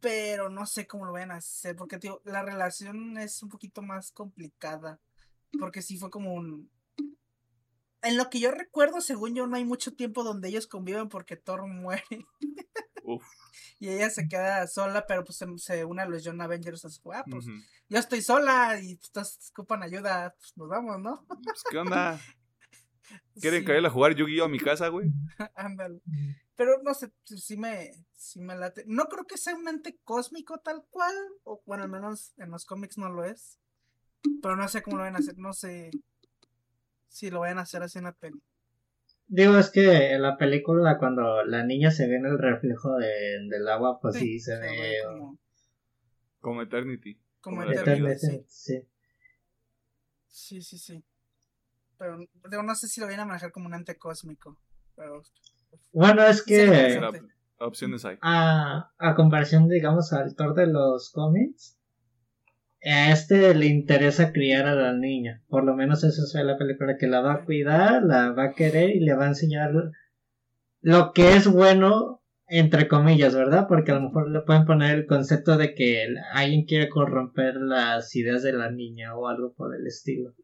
Pero 0.00 0.48
no 0.48 0.66
sé 0.66 0.86
cómo 0.86 1.04
lo 1.04 1.12
van 1.12 1.30
a 1.30 1.36
hacer, 1.36 1.76
porque 1.76 1.98
tío, 1.98 2.20
la 2.24 2.42
relación 2.42 3.16
es 3.18 3.42
un 3.42 3.48
poquito 3.48 3.82
más 3.82 4.10
complicada. 4.12 5.00
Porque 5.58 5.82
sí 5.82 5.96
fue 5.98 6.10
como 6.10 6.34
un, 6.34 6.70
en 8.06 8.16
lo 8.16 8.30
que 8.30 8.40
yo 8.40 8.50
recuerdo, 8.50 9.00
según 9.00 9.34
yo, 9.34 9.46
no 9.46 9.56
hay 9.56 9.64
mucho 9.64 9.94
tiempo 9.94 10.22
donde 10.22 10.48
ellos 10.48 10.66
conviven 10.66 11.08
porque 11.08 11.36
Thor 11.36 11.66
muere. 11.66 12.04
Y 13.78 13.88
ella 13.90 14.10
se 14.10 14.26
queda 14.26 14.66
sola, 14.66 15.06
pero 15.06 15.22
pues 15.22 15.38
se, 15.58 15.84
une 15.84 16.02
a 16.02 16.08
los 16.08 16.22
John 16.24 16.40
Avengers. 16.40 16.84
Así, 16.84 16.98
ah, 17.12 17.24
pues 17.30 17.44
yo 17.88 17.98
estoy 17.98 18.22
sola 18.22 18.80
y 18.80 18.94
ustedes 18.94 19.52
ocupan 19.52 19.82
ayuda, 19.82 20.34
pues 20.36 20.56
nos 20.56 20.68
vamos, 20.68 20.98
¿no? 20.98 21.24
Pues, 21.28 21.62
¿qué 21.70 21.78
onda? 21.78 22.18
¿Quieren 23.40 23.64
caer 23.64 23.84
a 23.84 23.90
jugar 23.90 24.16
Yu-Gi-Oh 24.16 24.46
a 24.46 24.48
mi 24.48 24.58
casa, 24.58 24.88
güey? 24.88 25.12
Ándale. 25.54 26.00
Pero 26.56 26.82
no 26.82 26.94
sé, 26.94 27.12
sí 27.24 27.56
me, 27.56 27.92
sí 28.14 28.40
me 28.40 28.56
late. 28.56 28.82
No 28.86 29.04
creo 29.04 29.24
que 29.24 29.36
sea 29.36 29.54
un 29.54 29.68
ente 29.68 29.98
cósmico 30.02 30.58
tal 30.58 30.84
cual, 30.90 31.14
o 31.44 31.62
bueno, 31.66 31.84
al 31.84 31.90
menos 31.90 32.32
en 32.38 32.50
los 32.50 32.64
cómics 32.64 32.98
no 32.98 33.10
lo 33.10 33.24
es. 33.24 33.60
Pero 34.42 34.56
no 34.56 34.66
sé 34.68 34.82
cómo 34.82 34.96
lo 34.96 35.04
van 35.04 35.14
a 35.14 35.18
hacer, 35.18 35.38
no 35.38 35.52
sé 35.52 35.90
si 37.08 37.30
lo 37.30 37.40
vayan 37.40 37.58
a 37.58 37.62
hacer 37.62 37.82
así 37.82 37.98
en 37.98 38.04
la 38.04 38.12
peli. 38.12 38.40
Digo, 39.28 39.58
es 39.58 39.70
que 39.70 40.12
en 40.12 40.22
la 40.22 40.36
película 40.36 40.98
cuando 40.98 41.42
la 41.44 41.64
niña 41.64 41.90
se 41.90 42.06
ve 42.06 42.16
en 42.16 42.26
el 42.26 42.38
reflejo 42.38 42.96
del 42.96 43.68
agua, 43.68 43.98
pues 44.00 44.16
sí, 44.16 44.38
se, 44.38 44.56
ve... 44.58 44.98
Como... 46.40 46.62
Eternity. 46.62 47.20
Como, 47.40 47.64
Eternity, 47.64 48.44
sí. 48.46 48.86
Sí, 50.28 50.62
sí, 50.62 50.78
sí. 50.78 51.04
Pero 51.98 52.18
digo, 52.50 52.62
no 52.62 52.74
sé 52.76 52.86
si 52.86 53.00
lo 53.00 53.06
vayan 53.06 53.20
a 53.20 53.24
manejar 53.26 53.50
como 53.50 53.66
un 53.66 53.74
ente 53.74 53.96
cósmico. 53.96 54.60
Pero... 54.94 55.22
Bueno, 55.92 56.24
es 56.24 56.44
que... 56.44 57.00
opciones 57.58 58.04
hay. 58.04 58.18
A, 58.22 58.92
a 58.96 59.14
comparación, 59.16 59.68
digamos, 59.68 60.12
al 60.12 60.36
Thor 60.36 60.54
de 60.54 60.68
los 60.68 61.10
cómics, 61.10 61.75
a 62.92 63.12
este 63.12 63.54
le 63.54 63.66
interesa 63.66 64.32
criar 64.32 64.66
a 64.66 64.74
la 64.74 64.92
niña. 64.92 65.42
Por 65.48 65.64
lo 65.64 65.74
menos 65.74 66.04
eso 66.04 66.22
es 66.22 66.44
la 66.44 66.56
película, 66.56 66.96
que 66.96 67.06
la 67.06 67.20
va 67.20 67.34
a 67.34 67.44
cuidar, 67.44 68.02
la 68.04 68.32
va 68.32 68.44
a 68.44 68.52
querer 68.52 68.90
y 68.90 69.00
le 69.00 69.14
va 69.14 69.24
a 69.24 69.28
enseñar 69.28 69.72
lo 70.80 71.12
que 71.12 71.34
es 71.34 71.48
bueno, 71.48 72.22
entre 72.46 72.86
comillas, 72.86 73.34
¿verdad? 73.34 73.66
Porque 73.68 73.90
a 73.90 73.96
lo 73.96 74.02
mejor 74.02 74.30
le 74.30 74.40
pueden 74.42 74.66
poner 74.66 74.96
el 74.96 75.06
concepto 75.06 75.56
de 75.56 75.74
que 75.74 76.06
alguien 76.32 76.64
quiere 76.64 76.88
corromper 76.88 77.56
las 77.56 78.14
ideas 78.14 78.42
de 78.44 78.52
la 78.52 78.70
niña 78.70 79.16
o 79.16 79.26
algo 79.26 79.52
por 79.54 79.74
el 79.74 79.84
estilo. 79.86 80.34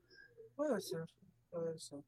Puede 0.56 0.80
ser, 0.80 1.04
puede 1.48 1.78
ser. 1.78 2.00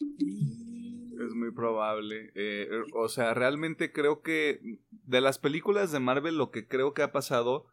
Es 0.00 1.32
muy 1.32 1.52
probable. 1.52 2.32
Eh, 2.34 2.68
o 2.92 3.08
sea, 3.08 3.34
realmente 3.34 3.92
creo 3.92 4.20
que 4.20 4.80
de 4.90 5.20
las 5.20 5.38
películas 5.38 5.92
de 5.92 6.00
Marvel 6.00 6.36
lo 6.36 6.50
que 6.50 6.66
creo 6.66 6.92
que 6.92 7.02
ha 7.02 7.12
pasado 7.12 7.66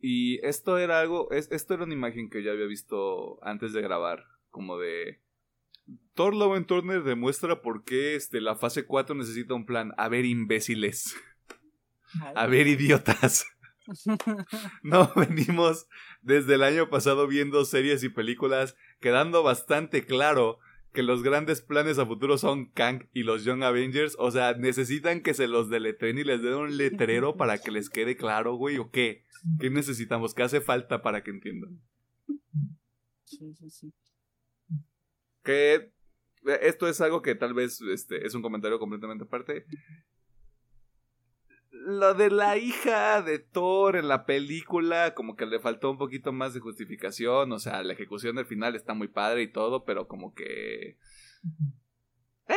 y 0.00 0.44
esto 0.46 0.78
era 0.78 1.00
algo, 1.00 1.30
es, 1.30 1.50
esto 1.52 1.74
era 1.74 1.84
una 1.84 1.94
imagen 1.94 2.30
que 2.30 2.42
yo 2.42 2.52
había 2.52 2.66
visto 2.66 3.38
antes 3.42 3.72
de 3.72 3.82
grabar, 3.82 4.24
como 4.50 4.78
de... 4.78 5.20
Thor 6.14 6.34
Love 6.34 6.56
and 6.56 6.66
Turner 6.66 7.02
demuestra 7.02 7.62
por 7.62 7.84
qué 7.84 8.14
este, 8.14 8.40
la 8.40 8.54
fase 8.54 8.84
4 8.84 9.14
necesita 9.14 9.54
un 9.54 9.66
plan. 9.66 9.92
A 9.96 10.08
ver, 10.08 10.24
imbéciles. 10.24 11.16
A 12.34 12.46
ver, 12.46 12.66
idiotas. 12.66 13.46
No 14.82 15.12
venimos 15.16 15.88
desde 16.22 16.54
el 16.54 16.62
año 16.62 16.90
pasado 16.90 17.26
viendo 17.26 17.64
series 17.64 18.04
y 18.04 18.08
películas 18.08 18.76
quedando 19.00 19.42
bastante 19.42 20.04
claro 20.04 20.58
que 20.92 21.02
los 21.02 21.22
grandes 21.22 21.62
planes 21.62 21.98
a 21.98 22.06
futuro 22.06 22.36
son 22.38 22.66
Kang 22.66 23.08
y 23.12 23.22
los 23.22 23.44
Young 23.44 23.62
Avengers. 23.62 24.16
O 24.18 24.30
sea, 24.30 24.54
necesitan 24.54 25.22
que 25.22 25.34
se 25.34 25.48
los 25.48 25.70
deletreen 25.70 26.18
y 26.18 26.24
les 26.24 26.42
den 26.42 26.54
un 26.54 26.76
letrero 26.76 27.36
para 27.36 27.58
que 27.58 27.70
les 27.70 27.90
quede 27.90 28.16
claro, 28.16 28.54
güey, 28.54 28.78
o 28.78 28.90
qué. 28.90 29.24
¿Qué 29.58 29.70
necesitamos? 29.70 30.34
¿Qué 30.34 30.42
hace 30.42 30.60
falta 30.60 31.02
para 31.02 31.22
que 31.22 31.30
entiendan? 31.30 31.80
Sí, 33.24 33.54
sí, 33.54 33.70
sí. 33.70 33.92
Que 35.42 35.92
eh, 36.46 36.58
esto 36.62 36.88
es 36.88 37.00
algo 37.00 37.22
que 37.22 37.34
tal 37.34 37.54
vez 37.54 37.80
este, 37.80 38.26
es 38.26 38.34
un 38.34 38.42
comentario 38.42 38.78
completamente 38.78 39.24
aparte. 39.24 39.64
Lo 41.82 42.12
de 42.12 42.30
la 42.30 42.58
hija 42.58 43.22
de 43.22 43.38
Thor 43.38 43.96
en 43.96 44.06
la 44.06 44.26
película, 44.26 45.14
como 45.14 45.34
que 45.34 45.46
le 45.46 45.60
faltó 45.60 45.90
un 45.90 45.96
poquito 45.96 46.30
más 46.30 46.52
de 46.52 46.60
justificación. 46.60 47.52
O 47.52 47.58
sea, 47.58 47.82
la 47.82 47.94
ejecución 47.94 48.36
del 48.36 48.44
final 48.44 48.76
está 48.76 48.92
muy 48.92 49.08
padre 49.08 49.42
y 49.42 49.50
todo, 49.50 49.86
pero 49.86 50.06
como 50.06 50.34
que. 50.34 50.98
Eh, 52.48 52.54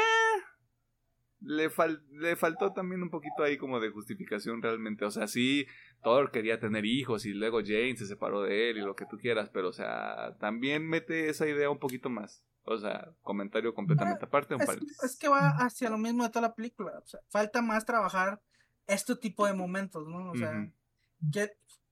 le, 1.39 1.71
le 2.11 2.35
faltó 2.35 2.73
también 2.73 3.01
un 3.01 3.09
poquito 3.09 3.43
ahí 3.43 3.57
como 3.57 3.79
de 3.79 3.91
justificación 3.91 4.61
realmente. 4.61 5.05
O 5.05 5.11
sea, 5.11 5.27
sí, 5.27 5.67
Thor 6.03 6.31
quería 6.31 6.59
tener 6.59 6.85
hijos 6.85 7.25
y 7.25 7.33
luego 7.33 7.61
Jane 7.61 7.95
se 7.95 8.07
separó 8.07 8.41
de 8.41 8.71
él 8.71 8.77
y 8.79 8.81
lo 8.81 8.97
que 8.97 9.05
tú 9.05 9.17
quieras, 9.17 9.49
pero 9.53 9.69
o 9.69 9.73
sea, 9.73 10.35
también 10.41 10.85
mete 10.85 11.29
esa 11.29 11.47
idea 11.47 11.69
un 11.69 11.79
poquito 11.79 12.09
más. 12.09 12.43
O 12.65 12.77
sea, 12.77 13.13
comentario 13.21 13.73
completamente 13.73 14.25
ah, 14.25 14.27
aparte. 14.27 14.55
Un 14.55 14.61
es, 14.61 15.03
es, 15.03 15.17
que 15.17 15.29
va 15.29 15.49
hacia 15.59 15.89
lo 15.89 15.97
mismo 15.97 16.23
de 16.23 16.29
toda 16.29 16.47
la 16.47 16.55
película. 16.55 16.91
O 16.97 17.05
sea, 17.05 17.21
falta 17.29 17.61
más 17.61 17.85
trabajar 17.85 18.41
este 18.87 19.15
tipo 19.15 19.45
de 19.45 19.53
momentos, 19.53 20.07
¿no? 20.07 20.31
O 20.31 20.35
sea, 20.35 20.69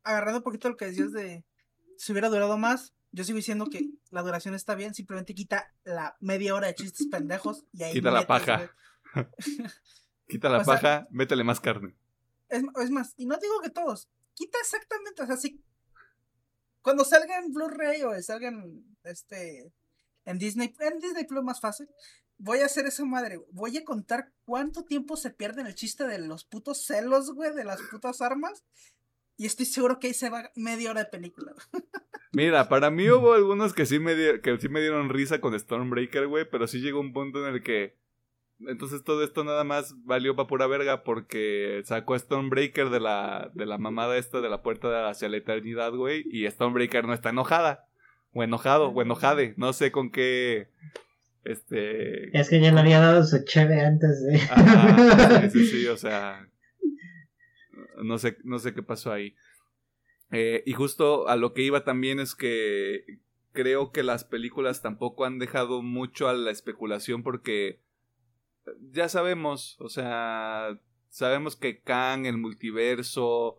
agarrando 0.04 0.40
un 0.40 0.44
poquito 0.44 0.70
lo 0.70 0.78
que 0.78 0.86
decías 0.86 1.12
de 1.12 1.46
si 1.98 2.12
hubiera 2.12 2.30
durado 2.30 2.58
más, 2.58 2.94
yo 3.12 3.24
sigo 3.24 3.38
diciendo 3.38 3.68
que 3.70 3.90
la 4.10 4.22
duración 4.22 4.56
está 4.56 4.76
bien, 4.76 4.94
simplemente 4.94 5.36
quita 5.36 5.74
la 5.84 6.16
media 6.20 6.56
hora 6.56 6.68
de 6.68 6.76
chistes 6.76 7.08
pendejos 7.08 7.66
y 7.74 7.84
ahí 7.84 7.94
quita 7.94 8.12
la 8.12 8.26
paja. 8.26 8.72
quita 10.28 10.50
la 10.50 10.64
paja, 10.64 11.08
métele 11.12 11.44
más 11.44 11.60
carne. 11.60 11.96
Es, 12.50 12.90
más, 12.90 13.14
y 13.18 13.26
no 13.26 13.38
digo 13.38 13.62
que 13.62 13.70
todos, 13.70 14.10
quita 14.34 14.58
exactamente, 14.60 15.22
o 15.22 15.26
sea, 15.26 15.38
si 15.38 15.64
cuando 16.82 17.06
salga 17.06 17.38
en 17.38 17.54
Blu-ray 17.54 18.04
o 18.04 18.22
salga 18.22 18.50
en 18.50 18.84
este 19.04 19.72
en 20.26 20.38
Disney, 20.38 20.74
en 20.80 21.00
Disney 21.00 21.26
Plus 21.26 21.44
más 21.44 21.62
fácil, 21.62 21.88
voy 22.42 22.60
a 22.60 22.66
hacer 22.66 22.86
esa 22.86 23.06
madre, 23.06 23.40
voy 23.52 23.78
a 23.78 23.86
contar 23.86 24.32
cuánto 24.46 24.84
tiempo 24.84 25.16
se 25.16 25.30
pierde 25.30 25.62
en 25.62 25.68
el 25.68 25.76
chiste 25.76 26.06
de 26.06 26.20
los 26.20 26.44
putos 26.44 26.86
celos, 26.86 27.34
güey, 27.34 27.54
de 27.56 27.64
las 27.64 27.82
putas 27.84 28.22
armas. 28.22 28.66
Y 29.38 29.46
estoy 29.46 29.66
seguro 29.66 30.00
que 30.00 30.08
ahí 30.08 30.14
se 30.14 30.30
va 30.30 30.52
media 30.56 30.92
hora 30.92 31.04
de 31.04 31.10
película. 31.10 31.54
Mira, 32.34 32.70
para 32.70 32.92
mí 32.92 33.10
hubo 33.10 33.34
algunos 33.34 33.74
que 33.74 33.86
sí 33.86 34.00
me, 34.00 34.16
que 34.42 34.58
sí 34.60 34.70
me 34.70 34.82
dieron 34.82 35.10
risa 35.10 35.42
con 35.42 35.58
Stormbreaker, 35.58 36.28
güey, 36.28 36.50
pero 36.50 36.68
sí 36.68 36.80
llegó 36.80 37.00
un 37.00 37.14
punto 37.14 37.46
en 37.46 37.56
el 37.56 37.64
que 37.64 38.02
entonces 38.68 39.04
todo 39.04 39.24
esto 39.24 39.44
nada 39.44 39.64
más 39.64 39.96
valió 40.04 40.36
para 40.36 40.48
pura 40.48 40.68
verga 40.68 41.04
porque 41.04 41.82
sacó 41.86 42.14
a 42.14 42.20
Stonebreaker 42.20 42.90
de 42.90 43.00
la, 43.00 43.52
de 43.54 43.66
la 43.66 43.78
mamada 43.78 44.18
esta 44.18 44.42
de 44.42 44.50
la 44.50 44.62
puerta 44.62 45.10
hacia 45.10 45.30
la 45.30 45.38
eternidad, 45.38 45.94
güey. 45.94 46.24
Y 46.32 46.50
Stonebreaker 46.50 47.06
no 47.06 47.14
está 47.14 47.30
enojada. 47.30 47.88
O 48.34 48.44
enojado, 48.44 48.90
o 48.90 49.02
enojade. 49.02 49.54
No 49.58 49.74
sé 49.74 49.92
con 49.92 50.12
qué. 50.12 50.70
Este. 51.44 52.38
Es 52.38 52.50
que 52.50 52.62
ya 52.62 52.72
le 52.72 52.80
había 52.80 53.00
dado 53.00 53.24
su 53.24 53.44
cheve 53.44 53.82
antes 53.82 54.24
de. 54.24 54.38
sí, 55.50 55.60
sí, 55.60 55.66
sí, 55.66 55.88
o 55.88 55.98
sea. 55.98 56.48
No 58.04 58.18
sé, 58.18 58.38
no 58.44 58.60
sé 58.60 58.74
qué 58.74 58.84
pasó 58.84 59.12
ahí. 59.12 59.36
Eh, 60.32 60.64
y 60.66 60.74
justo 60.74 61.28
a 61.28 61.36
lo 61.36 61.54
que 61.54 61.62
iba 61.62 61.84
también 61.84 62.20
es 62.20 62.36
que 62.36 63.20
creo 63.52 63.92
que 63.92 64.04
las 64.04 64.24
películas 64.24 64.82
tampoco 64.82 65.26
han 65.26 65.40
dejado 65.40 65.82
mucho 65.82 66.30
a 66.30 66.34
la 66.34 66.52
especulación 66.52 67.22
porque 67.22 67.82
ya 68.92 69.10
sabemos, 69.10 69.76
o 69.80 69.90
sea, 69.90 70.80
sabemos 71.10 71.56
que 71.56 71.82
Kang, 71.82 72.26
el 72.26 72.38
multiverso, 72.38 73.58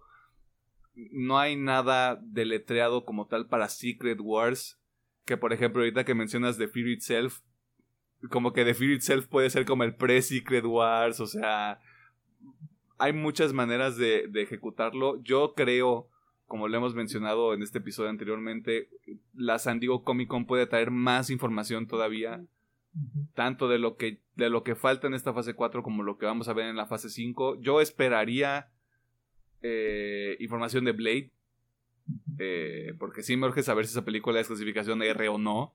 no 0.95 1.39
hay 1.39 1.57
nada 1.57 2.21
deletreado 2.23 3.05
como 3.05 3.27
tal 3.27 3.49
para 3.49 3.69
Secret 3.69 4.19
Wars. 4.21 4.79
Que 5.25 5.37
por 5.37 5.53
ejemplo, 5.53 5.83
ahorita 5.83 6.05
que 6.05 6.15
mencionas 6.15 6.59
The 6.59 6.69
Fear 6.69 6.89
Itself, 6.89 7.41
como 8.31 8.53
que 8.53 8.65
The 8.65 8.74
Fear 8.74 8.93
Itself 8.93 9.27
puede 9.27 9.51
ser 9.51 9.65
como 9.65 9.85
el 9.85 9.94
pre-Secret 9.94 10.65
Wars, 10.65 11.20
o 11.20 11.27
sea, 11.27 11.81
hay 12.99 13.12
muchas 13.12 13.53
maneras 13.53 13.97
de, 13.97 14.27
de 14.28 14.43
ejecutarlo. 14.43 15.23
Yo 15.23 15.55
creo 15.55 16.09
como 16.53 16.69
lo 16.69 16.77
hemos 16.77 16.94
mencionado 16.94 17.55
en 17.55 17.62
este 17.62 17.78
episodio 17.78 18.11
anteriormente, 18.11 18.90
la 19.32 19.59
San 19.59 19.81
Diego 19.81 20.05
Comic 20.05 20.28
Con 20.28 20.44
puede 20.44 20.66
traer 20.66 20.90
más 20.90 21.31
información 21.31 21.86
todavía, 21.86 22.44
tanto 23.32 23.69
de 23.69 23.78
lo 23.78 23.97
que, 23.97 24.20
de 24.36 24.51
lo 24.51 24.62
que 24.62 24.74
falta 24.74 25.07
en 25.07 25.15
esta 25.15 25.32
fase 25.32 25.55
4 25.55 25.82
como 25.82 26.03
lo 26.03 26.19
que 26.19 26.27
vamos 26.27 26.49
a 26.49 26.53
ver 26.53 26.66
en 26.66 26.77
la 26.77 26.85
fase 26.85 27.09
5. 27.09 27.59
Yo 27.62 27.81
esperaría 27.81 28.69
eh, 29.62 30.36
información 30.40 30.85
de 30.85 30.93
Blade, 30.93 31.31
eh, 32.39 32.93
porque 32.99 33.23
sí 33.23 33.35
me 33.39 33.47
urge 33.47 33.62
saber 33.62 33.86
si 33.86 33.93
esa 33.93 34.05
película 34.05 34.39
es 34.39 34.49
clasificación 34.49 35.03
R 35.03 35.28
o 35.31 35.39
no. 35.39 35.74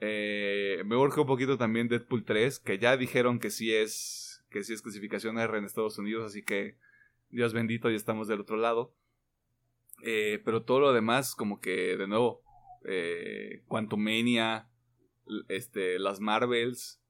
Eh, 0.00 0.82
me 0.84 0.96
urge 0.96 1.20
un 1.20 1.26
poquito 1.26 1.56
también 1.56 1.88
Deadpool 1.88 2.24
3, 2.24 2.60
que 2.60 2.78
ya 2.78 2.96
dijeron 2.96 3.38
que 3.38 3.50
sí 3.50 3.74
es 3.74 4.44
que 4.50 4.62
sí 4.62 4.72
es 4.72 4.82
clasificación 4.82 5.38
R 5.38 5.58
en 5.58 5.64
Estados 5.64 5.98
Unidos, 5.98 6.24
así 6.24 6.42
que 6.42 6.78
Dios 7.30 7.52
bendito, 7.52 7.90
ya 7.90 7.96
estamos 7.96 8.28
del 8.28 8.40
otro 8.40 8.56
lado. 8.56 8.94
Eh, 10.02 10.40
pero 10.44 10.62
todo 10.62 10.80
lo 10.80 10.92
demás, 10.92 11.34
como 11.34 11.60
que, 11.60 11.96
de 11.96 12.06
nuevo, 12.06 12.42
eh, 12.84 13.62
Quantumania, 13.66 14.68
este, 15.48 15.98
las 15.98 16.20
Marvels. 16.20 17.00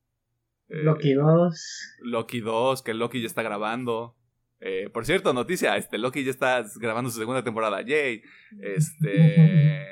Eh, 0.69 0.83
Loki 0.83 1.13
2. 1.13 1.97
Loki 2.01 2.41
2, 2.41 2.83
que 2.83 2.95
Loki 2.95 3.21
ya 3.21 3.27
está 3.27 3.43
grabando. 3.43 4.17
Eh, 4.61 4.89
por 4.93 5.05
cierto, 5.05 5.33
noticia, 5.33 5.77
este, 5.77 5.99
Loki 5.99 6.25
ya 6.25 6.31
está 6.31 6.65
grabando 6.77 7.11
su 7.11 7.19
segunda 7.19 7.45
temporada. 7.45 7.83
Yay. 7.83 8.23
Este. 8.61 9.83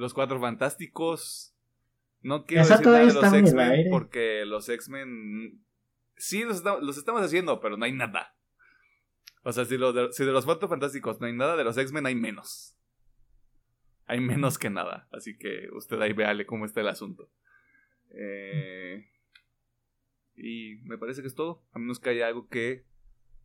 los 0.00 0.14
Cuatro 0.14 0.40
Fantásticos. 0.40 1.54
No 2.22 2.46
quiero 2.46 2.66
decir 2.66 2.86
nada 2.86 2.98
de 2.98 3.12
los 3.12 3.32
X-Men 3.32 3.86
porque 3.90 4.44
los 4.46 4.68
X-Men 4.68 5.62
sí 6.16 6.42
los, 6.44 6.64
los 6.64 6.96
estamos 6.96 7.22
haciendo, 7.22 7.60
pero 7.60 7.76
no 7.76 7.84
hay 7.84 7.92
nada. 7.92 8.34
O 9.42 9.52
sea, 9.52 9.64
si, 9.64 9.76
de, 9.76 10.08
si 10.12 10.24
de 10.24 10.32
los 10.32 10.44
Cuatro 10.46 10.68
Fantásticos 10.68 11.20
no 11.20 11.26
hay 11.26 11.34
nada, 11.34 11.56
de 11.56 11.64
los 11.64 11.76
X-Men 11.76 12.06
hay 12.06 12.14
menos. 12.14 12.76
Hay 14.06 14.20
menos 14.20 14.58
que 14.58 14.70
nada. 14.70 15.06
Así 15.12 15.36
que 15.36 15.68
usted 15.72 16.00
ahí 16.00 16.14
véale 16.14 16.46
cómo 16.46 16.64
está 16.64 16.80
el 16.80 16.88
asunto. 16.88 17.30
Eh, 18.10 19.06
y 20.34 20.76
me 20.84 20.98
parece 20.98 21.20
que 21.20 21.28
es 21.28 21.34
todo. 21.34 21.62
A 21.72 21.78
menos 21.78 22.00
que 22.00 22.10
haya 22.10 22.26
algo 22.26 22.48
que 22.48 22.84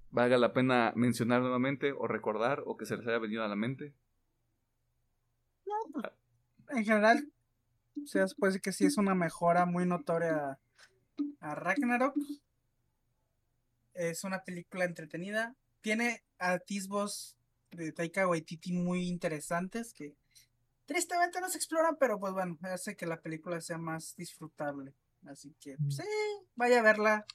valga 0.10 0.38
la 0.38 0.54
pena 0.54 0.94
mencionar 0.96 1.42
nuevamente 1.42 1.92
o 1.92 2.08
recordar 2.08 2.64
o 2.66 2.78
que 2.78 2.86
se 2.86 2.96
les 2.96 3.06
haya 3.08 3.20
venido 3.20 3.44
a 3.44 3.48
la 3.50 3.56
mente. 3.56 3.94
Pues, 5.92 6.06
en 6.70 6.86
general, 6.86 7.32
o 8.04 8.08
sea, 8.08 8.26
puede 8.38 8.52
decir 8.52 8.62
que 8.62 8.72
sí 8.72 8.86
es 8.86 8.98
una 8.98 9.16
mejora 9.16 9.66
muy 9.66 9.86
notoria 9.86 10.60
a 11.40 11.56
Ragnarok. 11.56 12.16
Es 13.94 14.24
una 14.24 14.44
película 14.44 14.86
entretenida 14.86 15.56
tiene 15.86 16.24
atisbos 16.40 17.38
de 17.70 17.92
Taika 17.92 18.28
Waititi 18.28 18.74
muy 18.74 19.08
interesantes 19.08 19.94
que 19.94 20.16
tristemente 20.88 21.40
no 21.40 21.48
se 21.48 21.60
exploran, 21.60 21.96
pero 22.00 22.20
pues 22.20 22.34
bueno, 22.34 22.58
hace 22.64 22.96
que 22.96 23.06
la 23.06 23.22
película 23.22 23.62
sea 23.62 23.78
más 23.78 24.16
disfrutable. 24.16 24.96
Así 25.28 25.56
que 25.60 25.78
pues, 25.78 25.98
sí, 25.98 26.04
vaya 26.56 26.80
a 26.80 26.82
verla. 26.82 27.26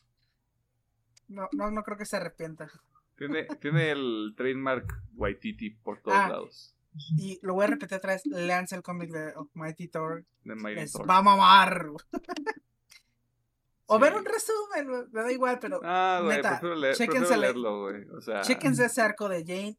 No, 1.29 1.49
no, 1.53 1.71
no 1.71 1.85
creo 1.85 1.97
que 1.97 2.07
se 2.07 2.17
arrepienta. 2.17 2.69
Tiene, 3.17 3.47
tiene 3.61 3.93
el 3.93 4.35
trademark 4.37 5.01
Waititi 5.15 5.71
por 5.71 6.03
todos 6.03 6.19
ah, 6.19 6.29
lados. 6.29 6.75
Y 7.17 7.39
lo 7.43 7.55
voy 7.55 7.65
a 7.65 7.69
repetir 7.69 7.99
otra 7.99 8.15
vez, 8.15 8.27
leanse 8.27 8.75
el 8.75 8.83
cómic 8.83 9.11
de 9.11 9.33
Mighty 9.55 9.89
Thor. 9.89 10.25
Va 10.47 11.19
a 11.19 11.23
mamar. 11.23 11.87
O 13.93 13.99
ver 13.99 14.15
un 14.15 14.25
resumen, 14.25 15.09
me 15.11 15.23
da 15.23 15.33
igual, 15.33 15.59
pero. 15.61 15.81
Ah, 15.83 16.21
güey, 16.23 16.41
leer, 16.77 16.95
chéquense 16.95 17.37
leerlo, 17.37 17.81
güey. 17.83 18.09
O 18.11 18.21
sea. 18.21 18.41
Chéquense 18.43 18.85
ese 18.85 19.03
arco 19.03 19.29
de 19.29 19.45
Jane 19.45 19.79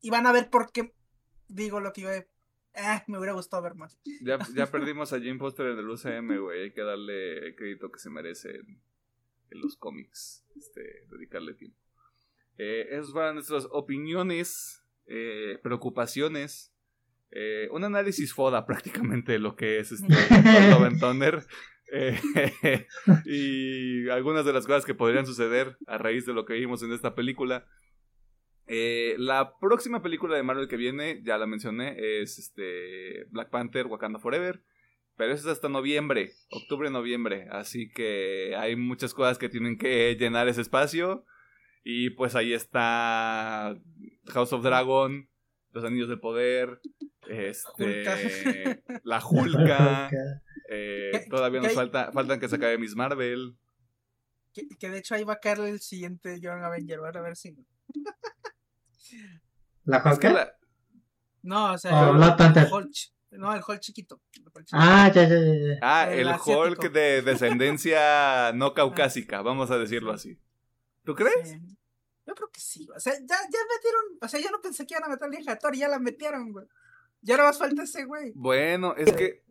y 0.00 0.10
van 0.10 0.26
a 0.26 0.32
ver 0.32 0.50
por 0.50 0.72
qué 0.72 0.92
digo 1.46 1.78
lo 1.78 1.92
que 1.92 2.00
iba 2.00 2.10
a. 2.10 2.16
Eh, 2.16 3.02
me 3.06 3.18
hubiera 3.18 3.34
gustado 3.34 3.62
ver 3.62 3.76
más. 3.76 4.00
Ya, 4.20 4.38
ya 4.54 4.66
perdimos 4.72 5.12
a 5.12 5.18
Jane 5.18 5.38
Foster 5.38 5.66
en 5.66 5.78
el 5.78 5.88
UCM, 5.88 6.40
güey. 6.40 6.62
Hay 6.62 6.72
que 6.72 6.82
darle 6.82 7.46
el 7.46 7.54
crédito 7.54 7.92
que 7.92 8.00
se 8.00 8.10
merece 8.10 8.50
en, 8.50 8.80
los 9.50 9.76
cómics. 9.76 10.44
Este, 10.56 11.06
dedicarle 11.08 11.54
tiempo. 11.54 11.78
Eh, 12.58 12.88
esas 12.90 13.12
fueron 13.12 13.34
nuestras 13.34 13.68
opiniones, 13.70 14.81
eh, 15.12 15.58
preocupaciones. 15.62 16.74
Eh, 17.30 17.68
un 17.70 17.84
análisis 17.84 18.32
foda 18.32 18.66
prácticamente 18.66 19.32
de 19.32 19.38
lo 19.38 19.56
que 19.56 19.78
es 19.78 19.92
este 19.92 20.08
Love. 20.70 21.46
Eh, 21.94 22.18
y 23.26 24.08
algunas 24.08 24.46
de 24.46 24.54
las 24.54 24.66
cosas 24.66 24.86
que 24.86 24.94
podrían 24.94 25.26
suceder 25.26 25.76
a 25.86 25.98
raíz 25.98 26.24
de 26.24 26.32
lo 26.32 26.46
que 26.46 26.54
vimos 26.54 26.82
en 26.82 26.92
esta 26.92 27.14
película. 27.14 27.66
Eh, 28.66 29.16
la 29.18 29.58
próxima 29.60 30.02
película 30.02 30.34
de 30.34 30.42
Marvel 30.42 30.68
que 30.68 30.78
viene, 30.78 31.20
ya 31.24 31.36
la 31.36 31.46
mencioné, 31.46 32.22
es 32.22 32.38
este 32.38 33.26
Black 33.30 33.50
Panther 33.50 33.86
Wakanda 33.86 34.18
Forever. 34.18 34.62
Pero 35.18 35.34
eso 35.34 35.46
es 35.46 35.56
hasta 35.56 35.68
noviembre, 35.68 36.32
octubre-noviembre. 36.50 37.46
Así 37.50 37.90
que 37.90 38.56
hay 38.56 38.76
muchas 38.76 39.12
cosas 39.12 39.36
que 39.36 39.50
tienen 39.50 39.76
que 39.76 40.16
llenar 40.18 40.48
ese 40.48 40.62
espacio. 40.62 41.26
Y 41.84 42.10
pues 42.10 42.34
ahí 42.36 42.52
está 42.52 43.76
House 44.28 44.52
of 44.52 44.62
Dragon, 44.62 45.28
Los 45.72 45.84
Anillos 45.84 46.08
del 46.08 46.20
Poder, 46.20 46.80
este, 47.28 48.04
la 49.04 49.24
Hulka. 49.24 50.10
Eh, 50.68 51.26
todavía 51.28 51.60
nos 51.60 51.74
falta, 51.74 52.12
faltan 52.12 52.40
que 52.40 52.48
se 52.48 52.56
acabe 52.56 52.78
Miss 52.78 52.94
Marvel. 52.94 53.56
Que, 54.52 54.90
de 54.90 54.98
hecho 54.98 55.14
ahí 55.14 55.24
va 55.24 55.34
a 55.34 55.40
caer 55.40 55.60
el 55.60 55.80
siguiente 55.80 56.38
John 56.42 56.62
Avenger, 56.62 57.00
a 57.00 57.20
ver 57.22 57.36
si. 57.36 57.56
¿La 59.84 60.02
Hulk? 60.04 60.54
No, 61.42 61.72
o 61.72 61.78
sea, 61.78 62.10
el, 62.10 62.16
Hulk, 62.16 62.90
no, 63.32 63.52
el 63.52 63.62
Hulk 63.66 63.80
chiquito. 63.80 64.20
Ah, 64.72 65.10
ya, 65.12 65.28
ya, 65.28 65.36
ya. 65.36 65.78
Ah, 65.82 66.12
el, 66.12 66.28
Hulk 66.28 66.92
de 66.92 67.22
descendencia 67.22 68.52
no 68.52 68.74
caucásica, 68.74 69.42
vamos 69.42 69.70
a 69.70 69.78
decirlo 69.78 70.12
así. 70.12 70.38
¿Tú 71.04 71.14
crees? 71.14 71.56
Yo 72.26 72.34
creo 72.34 72.50
que 72.50 72.60
sí. 72.60 72.88
O 72.94 73.00
sea, 73.00 73.14
ya, 73.14 73.26
ya 73.26 73.58
metieron. 73.74 74.18
O 74.20 74.28
sea, 74.28 74.40
yo 74.40 74.50
no 74.50 74.60
pensé 74.60 74.86
que 74.86 74.94
iban 74.94 75.04
a 75.04 75.08
meter 75.08 75.28
a 75.28 75.42
la 75.42 75.58
Thor 75.58 75.74
y 75.74 75.78
ya 75.78 75.88
la 75.88 75.98
metieron, 75.98 76.52
güey. 76.52 76.66
Ya 77.20 77.36
no 77.36 77.44
más 77.44 77.58
falta 77.58 77.82
ese 77.82 78.04
güey. 78.04 78.32
Bueno, 78.34 78.94
es 78.96 79.12
que 79.12 79.42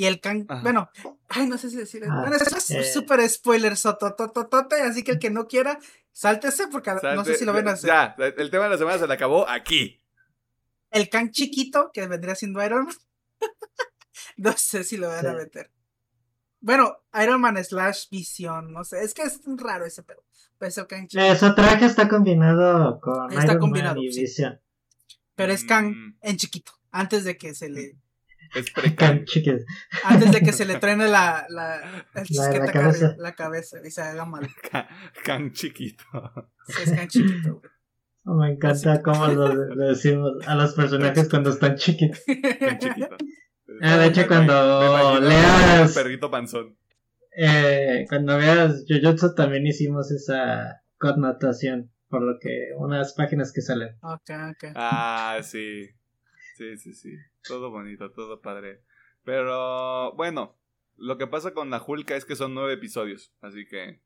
y 0.00 0.06
el 0.06 0.18
can. 0.18 0.46
Bueno, 0.62 0.90
ay, 1.28 1.46
no 1.46 1.58
sé 1.58 1.68
si 1.68 1.76
decir. 1.76 2.02
Ah, 2.08 2.20
bueno, 2.20 2.36
es 2.36 2.70
eh. 2.70 2.84
súper 2.84 3.28
spoiler, 3.28 3.76
sotototote. 3.76 4.80
Así 4.80 5.02
que 5.04 5.12
el 5.12 5.18
que 5.18 5.28
no 5.28 5.46
quiera, 5.46 5.78
sáltese 6.10 6.68
porque 6.68 6.90
no 7.14 7.22
sé 7.22 7.34
si 7.34 7.44
lo 7.44 7.52
ven 7.52 7.68
a 7.68 7.72
hacer. 7.72 7.88
Ya, 7.88 8.16
el 8.18 8.50
tema 8.50 8.64
de 8.64 8.70
la 8.70 8.78
semana 8.78 8.98
se 8.98 9.06
le 9.06 9.12
acabó 9.12 9.46
aquí. 9.46 10.02
El 10.90 11.10
can 11.10 11.30
chiquito, 11.32 11.90
que 11.92 12.06
vendría 12.06 12.34
siendo 12.34 12.64
Iron 12.64 12.86
Man. 12.86 12.94
no 14.38 14.52
sé 14.56 14.84
si 14.84 14.96
lo 14.96 15.08
van 15.08 15.26
a 15.26 15.34
meter. 15.34 15.70
Bueno, 16.60 16.96
Iron 17.22 17.40
Man 17.40 17.62
slash 17.64 18.08
Vision, 18.10 18.72
no 18.72 18.84
sé. 18.84 19.02
Es 19.02 19.14
que 19.14 19.22
es 19.22 19.40
raro 19.56 19.86
ese 19.86 20.02
pedo. 20.02 20.22
Can 20.86 21.08
chiquito. 21.08 21.34
Su 21.36 21.54
traje 21.54 21.86
está 21.86 22.08
combinado 22.08 23.00
con 23.00 23.32
está 23.32 23.44
Iron 23.44 23.58
combinado, 23.58 23.96
Man 23.96 24.04
y 24.04 24.08
Vision. 24.08 24.60
Pero 25.34 25.52
es 25.52 25.64
can 25.64 25.90
mm. 25.90 26.18
en 26.20 26.36
chiquito. 26.36 26.72
Antes 26.92 27.24
de 27.24 27.38
que 27.38 27.54
se 27.54 27.68
le 27.70 27.96
es 28.54 28.66
Antes 30.04 30.32
de 30.32 30.40
que 30.40 30.52
se 30.52 30.64
le 30.64 30.74
truene 30.80 31.08
la, 31.08 31.46
la, 31.48 32.04
la, 32.14 32.72
cabeza. 32.72 33.14
la 33.18 33.34
cabeza 33.34 33.78
y 33.84 33.90
se 33.90 34.02
haga 34.02 34.24
mal. 34.24 34.48
Can, 35.24 35.52
chiquito. 35.52 36.04
es 36.68 36.92
can 36.92 37.08
chiquito, 37.08 37.62
oh, 38.24 38.34
me 38.34 38.52
encanta 38.52 39.02
cómo 39.02 39.26
lo, 39.28 39.54
decimos 39.76 40.32
a 40.46 40.54
los 40.56 40.74
personajes 40.74 41.28
cuando 41.28 41.50
están 41.50 41.76
chiquitos. 41.76 42.22
Can 42.26 42.78
chiquito. 42.78 43.16
Ah, 43.80 43.96
de 43.98 44.06
hecho, 44.06 44.26
cuando 44.26 45.20
leas. 45.20 45.94
perrito 45.94 46.30
panzón. 46.30 46.76
Eh, 47.36 48.04
cuando 48.08 48.36
veas 48.36 48.84
Jujutsu 48.88 49.34
también 49.34 49.66
hicimos 49.66 50.10
esa 50.10 50.82
connotación. 50.98 51.90
Por 52.08 52.22
lo 52.22 52.40
que 52.40 52.70
unas 52.76 53.14
páginas 53.14 53.52
que 53.52 53.60
salen. 53.60 53.96
Ok, 54.02 54.30
ok. 54.50 54.72
Ah, 54.74 55.38
sí. 55.42 55.86
Sí, 56.56 56.76
sí, 56.76 56.92
sí. 56.92 57.10
Todo 57.46 57.70
bonito, 57.70 58.10
todo 58.10 58.40
padre. 58.40 58.82
Pero 59.24 60.14
bueno, 60.16 60.58
lo 60.96 61.16
que 61.18 61.26
pasa 61.26 61.54
con 61.54 61.70
la 61.70 61.82
Hulk 61.82 62.10
es 62.10 62.24
que 62.24 62.36
son 62.36 62.52
nueve 62.54 62.74
episodios, 62.74 63.32
así 63.40 63.64
que 63.66 64.02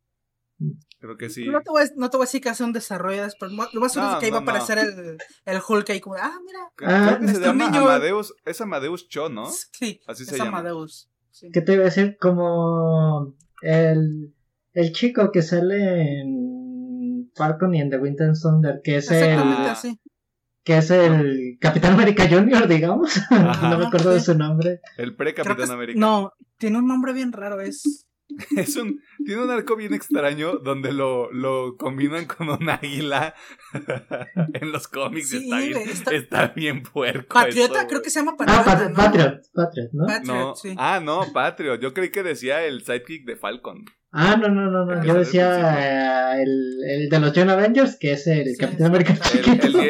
creo 0.98 1.16
que 1.16 1.30
sí. 1.30 1.46
No 1.46 1.60
te 1.60 1.70
voy 1.70 1.82
a, 1.82 1.86
no 1.96 2.10
te 2.10 2.16
voy 2.16 2.24
a 2.24 2.26
decir 2.26 2.40
que 2.40 2.48
hace 2.48 2.64
un 2.64 2.72
desarrollo 2.72 3.22
después. 3.22 3.52
Lo 3.52 3.80
más 3.80 3.92
seguro 3.92 4.12
es 4.12 4.18
que 4.18 4.28
iba 4.28 4.38
a 4.38 4.42
aparecer 4.42 4.78
el, 4.78 5.18
el 5.44 5.60
Hulk 5.66 5.90
ahí 5.90 6.00
como, 6.00 6.16
ah, 6.16 6.38
mira. 6.44 6.70
Ah, 6.82 7.18
se 7.20 7.40
llama 7.40 7.66
Amadeus, 7.66 8.34
es 8.44 8.60
Amadeus 8.60 9.08
Cho, 9.08 9.28
¿no? 9.28 9.46
Sí, 9.46 10.00
así 10.06 10.24
se 10.24 10.36
llama. 10.36 10.58
Amadeus. 10.58 11.10
¿Qué 11.52 11.60
te 11.60 11.74
iba 11.74 11.82
a 11.82 11.86
decir? 11.86 12.16
Como 12.20 13.34
el, 13.62 14.34
el 14.72 14.92
chico 14.92 15.30
que 15.32 15.42
sale 15.42 16.20
en 16.20 17.30
Falcon 17.34 17.74
y 17.74 17.80
en 17.80 17.90
The 17.90 17.98
Winter 17.98 18.32
Thunder, 18.40 18.80
que 18.82 18.96
es 18.96 19.10
el... 19.10 19.38
Así 19.38 20.00
que 20.64 20.78
es 20.78 20.90
el 20.90 21.58
Capitán 21.60 21.92
América 21.92 22.26
Junior, 22.28 22.66
digamos. 22.66 23.20
no 23.30 23.78
me 23.78 23.86
acuerdo 23.86 24.10
de 24.10 24.20
su 24.20 24.34
nombre. 24.34 24.80
El 24.96 25.14
pre-Capitán 25.14 25.70
América. 25.70 26.00
No, 26.00 26.32
tiene 26.56 26.78
un 26.78 26.88
nombre 26.88 27.12
bien 27.12 27.32
raro, 27.32 27.60
es... 27.60 28.06
Es 28.56 28.76
un, 28.76 29.00
tiene 29.24 29.42
un 29.42 29.50
arco 29.50 29.76
bien 29.76 29.94
extraño 29.94 30.58
donde 30.58 30.92
lo, 30.92 31.30
lo 31.32 31.76
combinan 31.76 32.26
con 32.26 32.48
un 32.48 32.68
águila 32.68 33.34
en 34.54 34.72
los 34.72 34.88
cómics. 34.88 35.30
Sí, 35.30 35.44
está, 35.44 35.58
bien, 35.58 35.76
está- 35.88 36.14
está 36.14 36.46
bien 36.48 36.82
puerco. 36.82 37.34
Patriota, 37.34 37.80
eso, 37.80 37.88
creo 37.88 38.02
que 38.02 38.10
se 38.10 38.20
llama 38.20 38.36
Ah, 38.40 38.62
Patriota. 38.64 38.64
Pat- 38.64 38.88
¿no? 38.90 38.94
Patriot, 38.96 39.42
Patriot, 39.54 39.90
¿no? 39.92 40.06
Patriot, 40.06 40.26
No, 40.36 40.56
sí. 40.56 40.74
Ah, 40.78 41.00
no, 41.02 41.32
Patriot. 41.32 41.80
Yo 41.80 41.92
creí 41.94 42.10
que 42.10 42.22
decía 42.22 42.64
el 42.64 42.82
sidekick 42.84 43.24
de 43.26 43.36
Falcon. 43.36 43.84
Ah, 44.12 44.36
no, 44.40 44.48
no, 44.48 44.70
no, 44.70 44.84
no. 44.86 45.04
Yo 45.04 45.14
decía 45.14 46.36
eh, 46.38 46.42
el, 46.42 46.78
el 46.88 47.08
de 47.08 47.18
los 47.20 47.32
Young 47.32 47.50
Avengers, 47.50 47.96
que 47.98 48.12
es 48.12 48.26
el 48.28 48.46
Sí, 48.54 48.56
Capitán 48.58 48.78
sí. 48.78 48.84
América. 48.84 49.14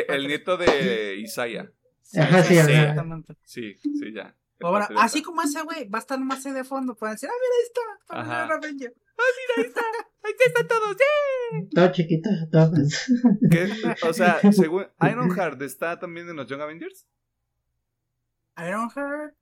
El 0.09 0.27
nieto 0.27 0.57
de 0.57 1.17
Isaiah. 1.19 1.71
Ajá, 2.17 2.43
sí, 2.43 2.55
sí. 2.55 2.61
exactamente. 2.61 3.35
Sí, 3.45 3.75
sí, 3.83 4.13
ya. 4.15 4.35
Pero 4.65 4.71
bueno, 4.71 4.85
Patriota. 4.85 5.05
así 5.05 5.23
como 5.23 5.43
ese 5.43 5.61
güey, 5.61 5.87
va 5.91 5.99
a 5.99 6.01
estar 6.01 6.19
más 6.19 6.47
ahí 6.47 6.53
de 6.53 6.65
fondo. 6.65 6.95
Pueden 6.95 7.17
decir, 7.17 7.29
ah, 7.31 7.37
mira, 7.39 7.55
ahí 7.55 7.67
está. 7.67 7.81
Para 8.07 8.47
ver 8.47 8.53
Avenger. 8.57 8.95
Ahí 10.25 10.33
están 10.47 10.67
todos. 10.67 10.97
Todo 11.75 11.93
chiquito, 11.93 12.31
todo. 12.51 12.73
¿Qué? 13.51 13.71
O 14.09 14.13
sea, 14.15 14.41
según 14.51 14.87
Ironheart 15.03 15.61
está 15.61 15.99
también 16.01 16.31
en 16.31 16.37
los 16.37 16.49
Young 16.49 16.63
Avengers. 16.63 17.07
Ironheart. 18.57 19.35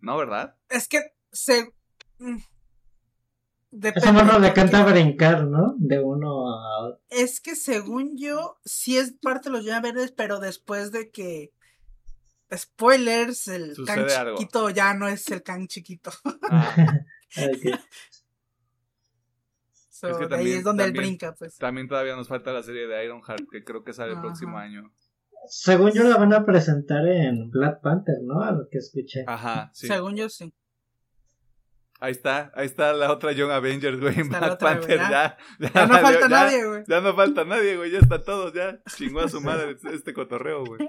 No, 0.00 0.16
¿verdad? 0.18 0.56
Es 0.68 0.88
que 0.88 1.00
se. 1.30 1.72
Depende. 3.70 4.00
Ese 4.00 4.12
mono 4.12 4.40
le 4.40 4.52
canta 4.52 4.84
brincar, 4.84 5.44
¿no? 5.44 5.76
De 5.78 6.00
uno 6.00 6.50
a 6.50 6.88
otro. 6.88 7.00
Es 7.08 7.40
que 7.40 7.54
según 7.54 8.18
yo, 8.18 8.58
sí 8.64 8.98
es 8.98 9.12
parte 9.12 9.48
de 9.48 9.56
los 9.56 9.64
Young 9.64 9.76
Avengers, 9.76 10.10
pero 10.10 10.40
después 10.40 10.90
de 10.90 11.12
que. 11.12 11.52
Spoilers, 12.56 13.48
el 13.48 13.74
Sucede 13.74 14.06
Kang 14.06 14.10
algo. 14.18 14.38
chiquito 14.38 14.70
ya 14.70 14.94
no 14.94 15.08
es 15.08 15.28
el 15.30 15.42
Kang 15.42 15.66
chiquito. 15.66 16.10
Ah. 16.50 16.74
So, 19.90 20.08
Es 20.08 20.16
que 20.18 20.24
ahí 20.24 20.28
también- 20.28 20.58
es 20.58 20.64
donde 20.64 20.84
él 20.84 20.88
también- 20.92 21.06
brinca, 21.10 21.34
pues. 21.34 21.56
también 21.56 21.88
todavía 21.88 22.16
nos 22.16 22.28
falta 22.28 22.52
la 22.52 22.62
serie 22.62 22.86
de 22.86 23.04
Ironheart, 23.04 23.44
que 23.50 23.64
creo 23.64 23.84
que 23.84 23.92
sale 23.92 24.12
el 24.12 24.20
próximo 24.20 24.58
año. 24.58 24.92
Según 25.48 25.92
yo 25.92 26.02
la 26.04 26.16
van 26.16 26.32
a 26.34 26.44
presentar 26.44 27.06
en 27.06 27.50
Black 27.50 27.80
Panther, 27.80 28.16
¿no? 28.22 28.42
A 28.42 28.50
lo 28.52 28.68
que 28.70 28.78
escuché. 28.78 29.24
Ajá, 29.26 29.70
sí. 29.72 29.86
Según 29.86 30.16
yo, 30.16 30.28
sí. 30.28 30.52
Ahí 32.00 32.10
está, 32.12 32.52
ahí 32.54 32.66
está 32.66 32.92
la 32.92 33.10
otra 33.12 33.32
Young 33.32 33.50
Avengers, 33.52 33.98
güey. 34.00 34.14
En 34.14 34.20
Está 34.22 34.40
la 34.40 34.46
Black 34.48 34.54
otra, 34.54 34.74
güey, 34.76 34.80
Panther, 34.88 34.98
ya. 34.98 35.10
ya. 35.10 35.36
Ya, 35.60 35.70
Ya 35.72 35.86
no 35.86 35.92
valió, 35.94 36.02
falta 36.02 36.20
ya- 36.20 36.28
nadie, 36.28 36.66
güey. 36.66 36.82
Ya 36.86 37.00
no 37.00 37.14
falta 37.14 37.44
nadie, 37.44 37.76
güey. 37.76 37.90
Ya 37.92 37.98
está 38.00 38.22
todos, 38.22 38.52
ya. 38.52 38.80
Chingó 38.96 39.20
a 39.20 39.28
su 39.28 39.40
madre 39.40 39.76
este 39.92 40.12
cotorreo, 40.12 40.64
güey. 40.64 40.86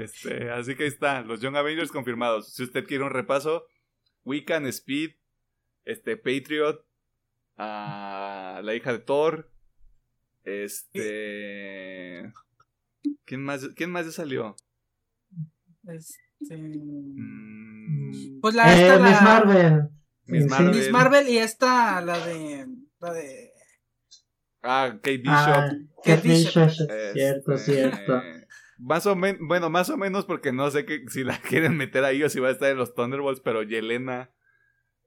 Este, 0.00 0.50
así 0.50 0.74
que 0.74 0.82
ahí 0.82 0.88
está, 0.88 1.22
los 1.22 1.40
Young 1.40 1.56
Avengers 1.56 1.90
confirmados. 1.92 2.52
Si 2.52 2.62
usted 2.64 2.84
quiere 2.84 3.04
un 3.04 3.10
repaso, 3.10 3.66
Wiccan, 4.24 4.66
Speed, 4.66 5.12
este, 5.84 6.16
Patriot, 6.16 6.84
a 7.56 8.60
la 8.62 8.74
hija 8.74 8.92
de 8.92 8.98
Thor, 8.98 9.50
este... 10.42 12.32
¿Quién 13.24 13.42
más, 13.42 13.68
¿Quién 13.76 13.90
más 13.90 14.06
ya 14.06 14.12
salió? 14.12 14.56
Este, 15.86 16.14
Mm, 17.16 18.40
Pues 18.42 18.54
la 18.54 18.74
esta, 18.74 18.96
Eh, 18.96 18.98
Miss 19.00 19.12
la- 19.12 19.20
Marvel. 19.22 19.88
Miss. 20.26 20.46
Marvel. 20.46 20.74
Miss 20.74 20.90
Marvel 20.90 21.28
y 21.28 21.38
esta, 21.38 22.00
la 22.00 22.26
de. 22.26 22.66
La 23.00 23.12
de. 23.12 23.50
Ah, 24.62 24.90
Kate 24.94 25.18
Bishop. 25.18 25.34
Ah, 25.34 25.70
Kate 26.02 26.16
Kate 26.16 26.28
Bishop. 26.28 26.68
Bishop, 26.68 26.90
cierto, 27.12 27.52
Este, 27.52 27.72
cierto. 27.72 28.22
Más 28.78 29.06
o 29.06 29.14
menos, 29.14 29.40
bueno, 29.46 29.70
más 29.70 29.90
o 29.90 29.96
menos 29.96 30.24
porque 30.24 30.52
no 30.52 30.70
sé 30.70 30.84
que, 30.84 31.04
si 31.08 31.22
la 31.22 31.38
quieren 31.48 31.76
meter 31.76 32.04
ahí 32.04 32.22
o 32.22 32.28
si 32.28 32.40
va 32.40 32.48
a 32.48 32.52
estar 32.52 32.70
en 32.70 32.78
los 32.78 32.94
Thunderbolts, 32.94 33.40
pero 33.40 33.62
Yelena, 33.62 34.30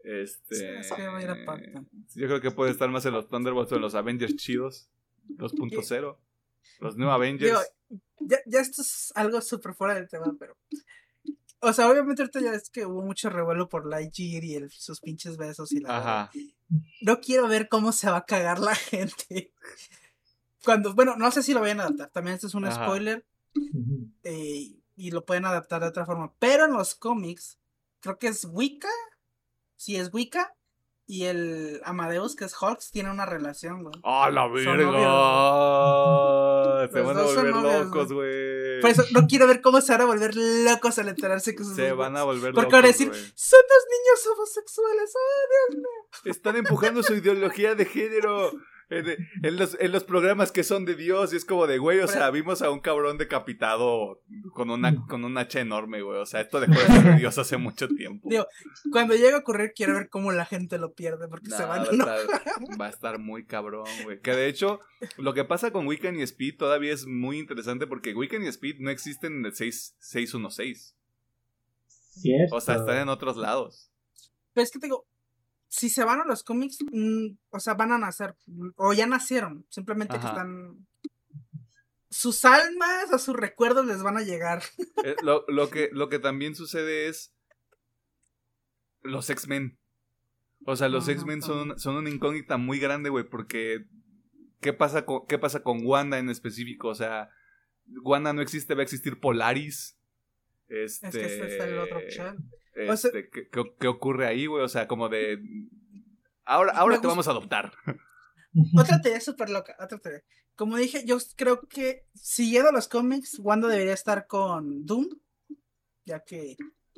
este, 0.03 0.55
Sí, 0.55 0.65
es 0.65 0.91
que 0.93 1.07
va 1.07 1.17
a 1.17 1.23
ir 1.23 1.29
aparte. 1.29 1.73
yo 2.15 2.27
creo 2.27 2.39
que 2.39 2.51
puede 2.51 2.71
estar 2.71 2.89
más 2.89 3.05
en 3.05 3.13
los 3.13 3.27
Thunderbolts 3.27 3.71
o 3.71 3.75
en 3.75 3.81
los 3.81 3.95
Avengers 3.95 4.35
chidos, 4.35 4.89
2.0, 5.29 6.17
los 6.79 6.97
New 6.97 7.09
Avengers. 7.09 7.51
Digo, 7.51 7.99
ya, 8.19 8.37
ya 8.45 8.59
esto 8.61 8.81
es 8.81 9.11
algo 9.15 9.41
súper 9.41 9.73
fuera 9.73 9.95
del 9.95 10.07
tema, 10.07 10.33
pero. 10.39 10.55
O 11.59 11.73
sea, 11.73 11.89
obviamente 11.89 12.21
ahorita 12.21 12.39
ya 12.39 12.51
es 12.53 12.69
que 12.69 12.85
hubo 12.85 13.01
mucho 13.03 13.29
revuelo 13.29 13.67
por 13.67 13.87
Lightyear 13.87 14.43
y 14.43 14.55
el, 14.55 14.69
sus 14.71 14.99
pinches 15.01 15.37
besos 15.37 15.71
y 15.71 15.79
la. 15.79 15.97
Ajá. 15.97 16.31
No 17.01 17.19
quiero 17.19 17.47
ver 17.47 17.67
cómo 17.67 17.91
se 17.91 18.09
va 18.09 18.17
a 18.17 18.25
cagar 18.25 18.59
la 18.59 18.75
gente. 18.75 19.53
Cuando, 20.63 20.93
bueno, 20.93 21.15
no 21.17 21.31
sé 21.31 21.41
si 21.43 21.53
lo 21.53 21.61
vayan 21.61 21.79
a 21.79 21.83
adaptar. 21.85 22.09
También 22.11 22.35
esto 22.35 22.47
es 22.47 22.53
un 22.53 22.65
Ajá. 22.65 22.85
spoiler. 22.85 23.25
Eh, 24.23 24.75
y 24.95 25.11
lo 25.11 25.25
pueden 25.25 25.45
adaptar 25.45 25.81
de 25.81 25.87
otra 25.87 26.05
forma. 26.05 26.33
Pero 26.39 26.65
en 26.65 26.73
los 26.73 26.93
cómics, 26.95 27.57
creo 28.01 28.17
que 28.19 28.27
es 28.27 28.45
Wicca. 28.45 28.89
Sí, 29.75 29.95
es 29.95 30.13
Wicca. 30.13 30.53
Y 31.09 31.23
el 31.23 31.79
Amadeus, 31.85 32.35
que 32.35 32.43
es 32.43 32.53
Hawks, 32.53 32.91
tiene 32.91 33.09
una 33.09 33.25
relación, 33.25 33.81
güey. 33.83 33.95
¡Ah, 34.03 34.29
la 34.29 34.41
Son 34.41 34.53
verga! 34.77 34.97
Se 36.91 37.01
van 37.01 37.17
a 37.17 37.21
volver 37.23 37.49
novios, 37.51 37.85
locos, 37.85 38.11
güey. 38.11 38.46
Por 38.81 38.89
eso 38.89 39.03
no 39.11 39.27
quiero 39.27 39.47
ver 39.47 39.61
cómo 39.61 39.81
se 39.81 39.91
van 39.91 40.01
a 40.01 40.05
volver 40.05 40.35
locos 40.35 40.97
al 40.99 41.09
enterarse 41.09 41.55
que 41.55 41.63
sus 41.63 41.75
Se 41.75 41.91
van 41.93 42.15
a 42.17 42.23
volver 42.23 42.53
Porque 42.53 42.71
locos, 42.71 42.71
van 42.73 42.85
a 42.85 42.87
decir, 42.87 43.07
son 43.07 43.59
dos 43.69 43.83
niños 43.91 44.27
homosexuales. 44.33 45.13
¡ay, 45.15 45.73
Dios 45.73 45.83
mío! 45.83 46.31
Están 46.31 46.55
empujando 46.55 47.03
su 47.03 47.13
ideología 47.15 47.75
de 47.75 47.85
género 47.85 48.51
en, 48.89 49.29
en 49.43 49.57
los, 49.57 49.77
en 49.79 49.91
los 49.91 50.03
programas 50.03 50.51
que 50.51 50.63
son 50.63 50.85
de 50.85 50.95
Dios. 50.95 51.33
Y 51.33 51.37
es 51.37 51.45
como 51.45 51.67
de, 51.67 51.77
güey, 51.77 51.99
o 51.99 52.07
sea, 52.07 52.29
vimos 52.31 52.61
a 52.61 52.69
un 52.71 52.79
cabrón 52.79 53.17
decapitado 53.17 54.21
con 54.53 54.69
una, 54.69 55.05
con 55.07 55.25
un 55.25 55.37
hacha 55.37 55.59
enorme, 55.59 56.01
güey. 56.01 56.19
O 56.19 56.25
sea, 56.25 56.41
esto 56.41 56.59
dejó 56.59 56.73
de 56.73 56.85
ser 56.87 57.03
de 57.03 57.17
Dios 57.17 57.37
hace 57.37 57.57
mucho 57.57 57.87
tiempo. 57.87 58.29
Digo, 58.29 58.45
Cuando 58.91 59.15
llegue 59.15 59.33
a 59.33 59.39
ocurrir, 59.39 59.73
quiero 59.75 59.93
ver 59.95 60.09
cómo 60.09 60.31
la 60.31 60.45
gente 60.45 60.77
lo 60.77 60.93
pierde. 60.93 61.27
Porque 61.27 61.49
Nah, 61.49 61.57
se 61.57 61.65
van 61.65 61.79
va, 61.79 61.83
a 61.83 61.91
estar, 61.91 62.19
va 62.81 62.85
a 62.85 62.89
estar 62.89 63.19
muy 63.19 63.45
cabrón, 63.45 63.87
güey. 64.03 64.19
Que 64.21 64.31
de 64.31 64.47
hecho, 64.47 64.79
lo 65.17 65.33
que 65.33 65.43
pasa 65.43 65.71
con 65.71 65.87
Wiccan 65.87 66.17
y 66.19 66.21
Speed 66.23 66.57
todavía 66.57 66.93
es 66.93 67.05
muy 67.05 67.39
interesante 67.39 67.87
porque 67.87 68.13
Wiccan 68.13 68.43
y 68.43 68.47
Speed 68.47 68.77
no 68.79 68.89
existen 68.89 69.37
en 69.37 69.45
el 69.45 69.55
6, 69.55 69.95
616. 69.99 70.95
Cierto. 71.87 72.55
O 72.55 72.61
sea, 72.61 72.75
están 72.75 72.97
en 72.97 73.09
otros 73.09 73.37
lados. 73.37 73.91
Pero 74.53 74.63
es 74.63 74.71
que 74.71 74.79
te 74.79 74.87
digo, 74.87 75.05
si 75.77 75.89
se 75.89 76.03
van 76.03 76.19
a 76.21 76.25
los 76.25 76.43
cómics, 76.43 76.79
mm, 76.91 77.27
o 77.49 77.59
sea, 77.59 77.75
van 77.75 77.91
a 77.91 77.97
nacer. 77.97 78.35
mm, 78.47 78.69
O 78.77 78.93
ya 78.93 79.05
nacieron. 79.05 79.65
Simplemente 79.69 80.19
que 80.19 80.25
están. 80.25 80.87
Sus 82.09 82.45
almas 82.45 83.11
o 83.13 83.19
sus 83.19 83.35
recuerdos 83.35 83.85
les 83.85 84.01
van 84.01 84.17
a 84.17 84.21
llegar. 84.23 84.63
Eh, 85.05 85.15
lo, 85.21 85.45
lo 85.47 85.69
que, 85.69 85.89
lo 85.93 86.09
que 86.09 86.17
también 86.17 86.55
sucede 86.55 87.07
es 87.07 87.31
los 89.03 89.29
X-Men. 89.29 89.77
O 90.65 90.75
sea, 90.75 90.89
los 90.89 91.07
X-Men 91.07 91.43
son, 91.43 91.77
son 91.79 91.95
una 91.95 92.09
incógnita 92.09 92.57
muy 92.57 92.79
grande, 92.79 93.09
güey, 93.11 93.23
porque 93.29 93.85
¿qué 94.59 94.73
pasa, 94.73 95.05
con, 95.05 95.27
¿qué 95.27 95.37
pasa 95.37 95.61
con 95.61 95.85
Wanda 95.85 96.17
en 96.17 96.29
específico? 96.31 96.87
O 96.87 96.95
sea, 96.95 97.29
Wanda 98.03 98.33
no 98.33 98.41
existe, 98.41 98.73
va 98.73 98.81
a 98.81 98.83
existir 98.83 99.19
Polaris. 99.19 99.99
Este, 100.67 101.07
Es 101.07 101.13
que 101.13 101.25
ese 101.25 101.55
es 101.55 101.63
el 101.63 101.77
otro 101.77 101.99
opción. 102.81 102.89
O 102.93 102.97
sea- 102.97 103.09
este, 103.09 103.29
¿qué, 103.29 103.49
qué- 103.49 103.73
qué 103.79 103.87
ocurre 103.87 104.27
ahí, 104.27 104.45
güey? 104.45 104.63
O 104.63 104.69
sea, 104.69 104.87
como 104.87 105.09
de... 105.09 105.39
Ahora, 106.45 106.71
ahora 106.73 106.95
te 106.95 106.99
gusta- 106.99 107.07
vamos 107.09 107.27
a 107.27 107.31
adoptar. 107.31 107.73
Otra 108.77 109.01
teoría 109.01 109.21
súper 109.21 109.49
loca, 109.51 109.75
otra 109.79 109.99
teoría. 109.99 110.23
Como 110.55 110.77
dije, 110.77 111.03
yo 111.05 111.17
creo 111.35 111.61
que 111.67 112.07
siguiendo 112.15 112.71
los 112.71 112.87
cómics, 112.87 113.37
Wanda 113.39 113.67
debería 113.67 113.93
estar 113.93 114.25
con 114.25 114.83
Doom, 114.85 115.05
ya 116.05 116.21
que 116.23 116.55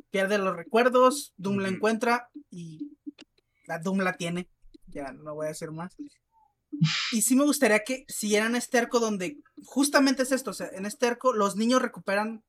pierde 0.09 0.37
los 0.37 0.55
recuerdos, 0.55 1.33
Doom 1.35 1.57
la 1.57 1.67
encuentra 1.67 2.29
y 2.49 2.95
la 3.65 3.79
Doom 3.79 3.99
la 3.99 4.13
tiene. 4.15 4.49
Ya 4.87 5.11
no 5.11 5.33
voy 5.35 5.47
a 5.47 5.49
decir 5.49 5.71
más. 5.71 5.97
Y 7.11 7.23
sí 7.23 7.35
me 7.35 7.43
gustaría 7.43 7.83
que 7.83 8.05
siguieran 8.07 8.55
este 8.55 8.77
arco 8.77 8.99
donde 9.01 9.41
justamente 9.65 10.23
es 10.23 10.31
esto, 10.31 10.51
o 10.51 10.53
sea, 10.53 10.69
en 10.71 10.85
este 10.85 11.07
arco 11.07 11.33
los 11.33 11.57
niños 11.57 11.81
recuperan 11.81 12.45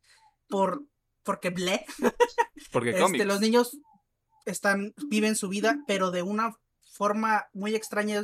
por 0.49 0.85
porque 1.23 1.51
ble, 1.51 1.85
Porque 2.73 2.91
este, 2.91 3.25
los 3.25 3.41
niños 3.41 3.79
están, 4.47 4.95
viven 5.09 5.37
su 5.37 5.49
vida, 5.49 5.83
pero 5.87 6.11
de 6.11 6.23
una 6.23 6.57
forma 6.93 7.49
muy 7.53 7.75
extraña. 7.75 8.23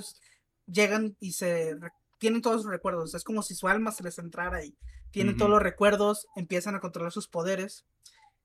llegan 0.66 1.16
y 1.20 1.32
se 1.32 1.76
tienen 2.18 2.42
todos 2.42 2.62
sus 2.62 2.70
recuerdos. 2.70 3.14
Es 3.14 3.24
como 3.24 3.42
si 3.42 3.54
su 3.54 3.68
alma 3.68 3.92
se 3.92 4.02
les 4.02 4.18
entrara 4.18 4.64
y 4.64 4.76
tienen 5.10 5.36
todos 5.36 5.50
los 5.50 5.62
recuerdos, 5.62 6.26
empiezan 6.36 6.74
a 6.74 6.80
controlar 6.80 7.12
sus 7.12 7.28
poderes, 7.28 7.84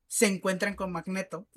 se 0.08 0.28
encuentran 0.28 0.76
con 0.76 0.92
Magneto 0.92 1.48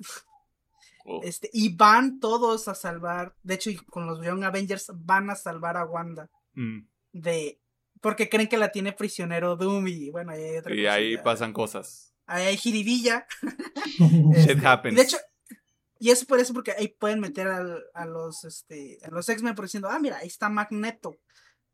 Oh. 1.07 1.21
este, 1.23 1.51
y 1.53 1.75
van 1.75 2.19
todos 2.19 2.67
a 2.67 2.73
salvar. 2.73 3.35
De 3.43 3.53
hecho, 3.53 3.69
y 3.69 3.75
con 3.75 4.07
los 4.07 4.25
Young 4.25 4.43
Avengers 4.43 4.89
van 4.95 5.29
a 5.29 5.35
salvar 5.35 5.77
a 5.77 5.85
Wanda 5.85 6.31
Mm. 6.55 6.87
de. 7.11 7.59
Porque 8.01 8.27
creen 8.27 8.47
que 8.49 8.57
la 8.57 8.71
tiene 8.71 8.91
prisionero 8.91 9.55
Doom 9.55 9.87
y 9.87 10.09
bueno, 10.09 10.33
otra 10.59 10.73
Y 10.73 10.87
ahí 10.87 11.15
pasan 11.17 11.53
cosas. 11.53 12.14
Ahí 12.27 12.45
hay 12.45 12.57
jiribilla. 12.57 13.25
Shit 13.97 14.49
Este, 14.49 14.67
happens. 14.67 14.93
Y 14.93 14.95
de 14.97 15.01
hecho, 15.03 15.17
y 15.99 16.09
es 16.11 16.25
por 16.25 16.39
eso 16.39 16.53
porque 16.53 16.71
ahí 16.71 16.87
pueden 16.89 17.19
meter 17.19 17.47
al- 17.47 17.83
a 17.93 18.05
los 18.05 18.43
este 18.43 18.97
a 19.03 19.09
los 19.09 19.27
X-Men 19.29 19.55
por 19.55 19.65
diciendo, 19.65 19.89
ah, 19.89 19.99
mira, 19.99 20.17
ahí 20.17 20.27
está 20.27 20.49
Magneto. 20.49 21.15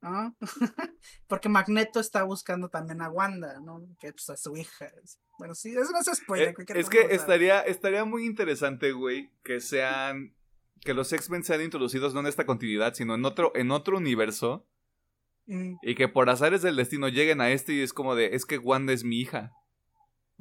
¿no? 0.01 0.35
porque 1.27 1.47
Magneto 1.47 1.99
está 1.99 2.23
buscando 2.23 2.69
también 2.69 3.01
a 3.01 3.09
Wanda, 3.09 3.59
¿no? 3.59 3.85
Que 3.99 4.11
pues, 4.13 4.29
a 4.31 4.37
su 4.37 4.57
hija. 4.57 4.91
Bueno, 5.37 5.53
sí, 5.53 5.71
eso 5.71 5.91
no 5.91 5.99
es 5.99 6.17
spoiler. 6.17 6.55
Eh, 6.57 6.65
es 6.75 6.89
que 6.89 7.01
estaría, 7.11 7.61
estaría 7.61 8.03
muy 8.03 8.25
interesante, 8.25 8.93
güey, 8.93 9.29
que 9.43 9.59
sean 9.59 10.35
que 10.81 10.95
los 10.95 11.13
X-Men 11.13 11.43
sean 11.43 11.61
introducidos 11.61 12.15
no 12.15 12.21
en 12.21 12.25
esta 12.25 12.47
continuidad, 12.47 12.95
sino 12.95 13.13
en 13.13 13.23
otro, 13.25 13.51
en 13.55 13.69
otro 13.69 13.97
universo. 13.97 14.67
Mm, 15.45 15.75
Y 15.83 15.93
que 15.95 16.07
por 16.07 16.29
azares 16.31 16.63
del 16.63 16.75
destino 16.75 17.07
lleguen 17.07 17.39
a 17.39 17.51
este 17.51 17.73
y 17.73 17.81
es 17.81 17.93
como 17.93 18.15
de, 18.15 18.35
es 18.35 18.45
que 18.45 18.57
Wanda 18.57 18.93
es 18.93 19.03
mi 19.03 19.19
hija. 19.19 19.51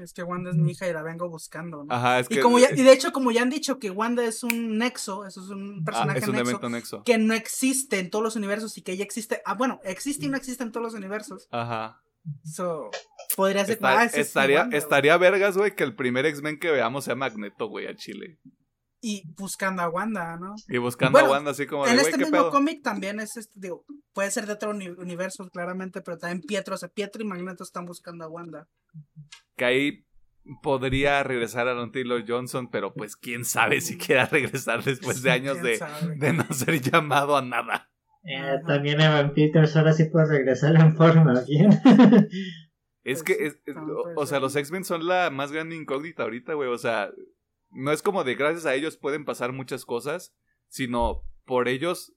Es 0.01 0.13
que 0.13 0.23
Wanda 0.23 0.51
es 0.51 0.57
mi 0.57 0.73
hija 0.73 0.89
y 0.89 0.93
la 0.93 1.03
vengo 1.03 1.29
buscando, 1.29 1.85
¿no? 1.85 1.95
Ajá, 1.95 2.21
es 2.21 2.29
que... 2.29 2.37
Y, 2.37 2.41
como 2.41 2.59
ya, 2.59 2.71
y 2.73 2.83
de 2.83 2.93
hecho, 2.93 3.13
como 3.13 3.31
ya 3.31 3.43
han 3.43 3.51
dicho 3.51 3.79
que 3.79 3.91
Wanda 3.91 4.25
es 4.25 4.43
un 4.43 4.79
nexo, 4.79 5.27
eso 5.27 5.43
es 5.43 5.49
un 5.51 5.81
Ah, 5.81 5.85
personaje 5.85 6.19
es 6.21 6.29
un 6.29 6.35
nexo, 6.37 6.69
nexo. 6.69 7.03
que 7.05 7.19
no 7.19 7.35
existe 7.35 7.99
en 7.99 8.11
todos 8.11 8.23
los 8.23 8.37
universos 8.37 8.77
y 8.79 8.83
que 8.83 8.93
ella 8.93 9.05
existe. 9.05 9.43
Ah, 9.45 9.55
bueno, 9.55 9.81
existe 9.85 10.27
y 10.27 10.29
no 10.29 10.37
existe 10.37 10.63
en 10.65 10.73
todos 10.73 10.85
los 10.85 10.95
universos. 10.95 11.49
Ajá. 11.51 12.01
So, 12.45 12.91
podría 13.37 13.65
ser. 13.65 13.75
Está- 13.75 14.01
ah, 14.01 14.05
es 14.05 14.15
estaría, 14.15 14.61
Wanda, 14.63 14.77
estaría 14.77 15.17
vergas, 15.17 15.57
güey, 15.57 15.75
que 15.75 15.85
el 15.85 15.95
primer 15.95 16.27
X-Men 16.27 16.59
que 16.59 16.71
veamos 16.71 17.05
sea 17.05 17.15
Magneto, 17.15 17.67
güey, 17.69 17.87
a 17.87 17.95
Chile. 17.95 18.39
Y 19.03 19.23
buscando 19.35 19.83
a 19.83 19.89
Wanda, 19.89 20.37
¿no? 20.37 20.55
Y 20.69 20.77
buscando 20.79 21.13
Bueno, 21.13 21.29
a 21.29 21.31
Wanda 21.33 21.51
así 21.53 21.67
como 21.67 21.87
de, 21.87 21.93
en 21.93 21.99
este 22.01 22.13
¿qué 22.13 22.19
mismo 22.19 22.51
cómic 22.51 22.83
también 22.83 23.19
es, 23.19 23.37
este, 23.37 23.55
digo, 23.59 23.85
puede 24.13 24.31
ser 24.31 24.47
de 24.47 24.53
otro 24.53 24.71
uni- 24.71 24.89
universo, 24.91 25.49
claramente, 25.51 26.03
pero 26.03 26.19
también 26.19 26.43
Pietro, 26.43 26.75
o 26.75 26.79
sea, 26.79 26.89
Pietro 26.91 27.23
y 27.23 27.27
Magneto 27.27 27.65
están 27.65 27.87
buscando 27.87 28.25
a 28.25 28.29
Wanda. 28.29 28.69
Que 29.57 29.65
ahí 29.65 30.05
podría 30.63 31.23
regresar 31.23 31.67
a 31.69 31.73
Don 31.75 31.93
Taylor 31.93 32.23
Johnson, 32.29 32.69
pero 32.71 32.93
pues 32.93 33.17
quién 33.17 33.45
sabe 33.45 33.81
si 33.81 33.97
quiera 33.97 34.27
regresar 34.27 34.85
después 34.85 35.23
de 35.23 35.31
años 35.31 35.59
¿Quién 35.59 35.79
de, 36.19 36.27
de 36.27 36.33
no 36.35 36.45
ser 36.53 36.81
llamado 36.81 37.37
a 37.37 37.43
nada. 37.43 37.91
Eh, 38.25 38.59
también 38.67 39.01
Evan 39.01 39.33
Peters 39.33 39.75
ahora 39.77 39.95
sí 39.95 40.05
puede 40.05 40.27
regresar 40.27 40.77
en 40.77 40.95
forma 40.95 41.43
bien. 41.49 41.71
Es 43.03 43.23
Pues 43.23 43.23
que, 43.23 43.33
sí, 43.35 43.45
es- 43.45 43.55
es- 43.65 43.75
también 43.75 43.97
o, 44.15 44.27
sea, 44.27 44.41
los 44.41 44.55
X-Men 44.57 44.85
son 44.85 45.07
la 45.07 45.31
más 45.31 45.53
grande 45.53 45.75
incógnita 45.77 46.25
ahorita, 46.25 46.53
güey. 46.53 46.69
O 46.69 46.77
sea, 46.77 47.11
no 47.71 47.93
es 47.93 48.03
como 48.03 48.25
de 48.25 48.35
gracias 48.35 48.67
a 48.67 48.75
ellos 48.75 48.97
pueden 48.97 49.25
pasar 49.25 49.53
muchas 49.53 49.85
cosas, 49.85 50.35
sino 50.69 51.23
por 51.45 51.69
ellos. 51.69 52.15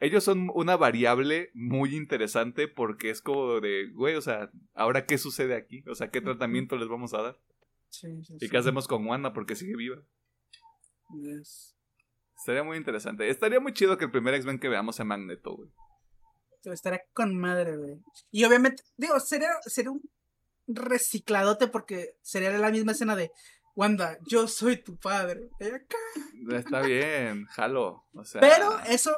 Ellos 0.00 0.22
son 0.22 0.50
una 0.54 0.76
variable 0.76 1.50
muy 1.54 1.96
interesante 1.96 2.68
porque 2.68 3.10
es 3.10 3.20
como 3.20 3.60
de, 3.60 3.90
güey, 3.92 4.14
o 4.14 4.22
sea, 4.22 4.50
¿ahora 4.74 5.06
qué 5.06 5.18
sucede 5.18 5.56
aquí? 5.56 5.82
O 5.88 5.94
sea, 5.94 6.10
¿qué 6.10 6.20
tratamiento 6.20 6.76
les 6.76 6.88
vamos 6.88 7.14
a 7.14 7.22
dar? 7.22 7.40
Sí, 7.90 8.22
sí, 8.22 8.36
¿Y 8.40 8.48
qué 8.48 8.58
hacemos 8.58 8.86
con 8.86 9.06
Wanda 9.06 9.32
porque 9.32 9.56
sigue 9.56 9.74
viva? 9.74 10.02
Yes. 11.20 11.74
Estaría 12.36 12.62
muy 12.62 12.76
interesante. 12.76 13.28
Estaría 13.28 13.58
muy 13.58 13.72
chido 13.72 13.98
que 13.98 14.04
el 14.04 14.10
primer 14.12 14.34
X-Men 14.34 14.60
que 14.60 14.68
veamos 14.68 14.96
sea 14.96 15.04
Magneto, 15.04 15.56
güey. 15.56 15.70
Estaría 16.64 17.02
con 17.12 17.36
madre, 17.36 17.76
güey. 17.76 17.98
Y 18.30 18.44
obviamente, 18.44 18.82
digo, 18.96 19.18
sería, 19.20 19.50
sería 19.62 19.90
un 19.90 20.02
recicladote 20.68 21.66
porque 21.66 22.16
sería 22.22 22.50
la 22.56 22.70
misma 22.70 22.92
escena 22.92 23.16
de 23.16 23.32
Wanda, 23.78 24.18
yo 24.26 24.48
soy 24.48 24.78
tu 24.78 24.96
padre. 24.96 25.50
Acá. 25.60 25.96
Está 26.50 26.80
bien, 26.80 27.44
jalo. 27.44 28.04
O 28.12 28.24
sea, 28.24 28.40
Pero 28.40 28.76
eso, 28.80 29.12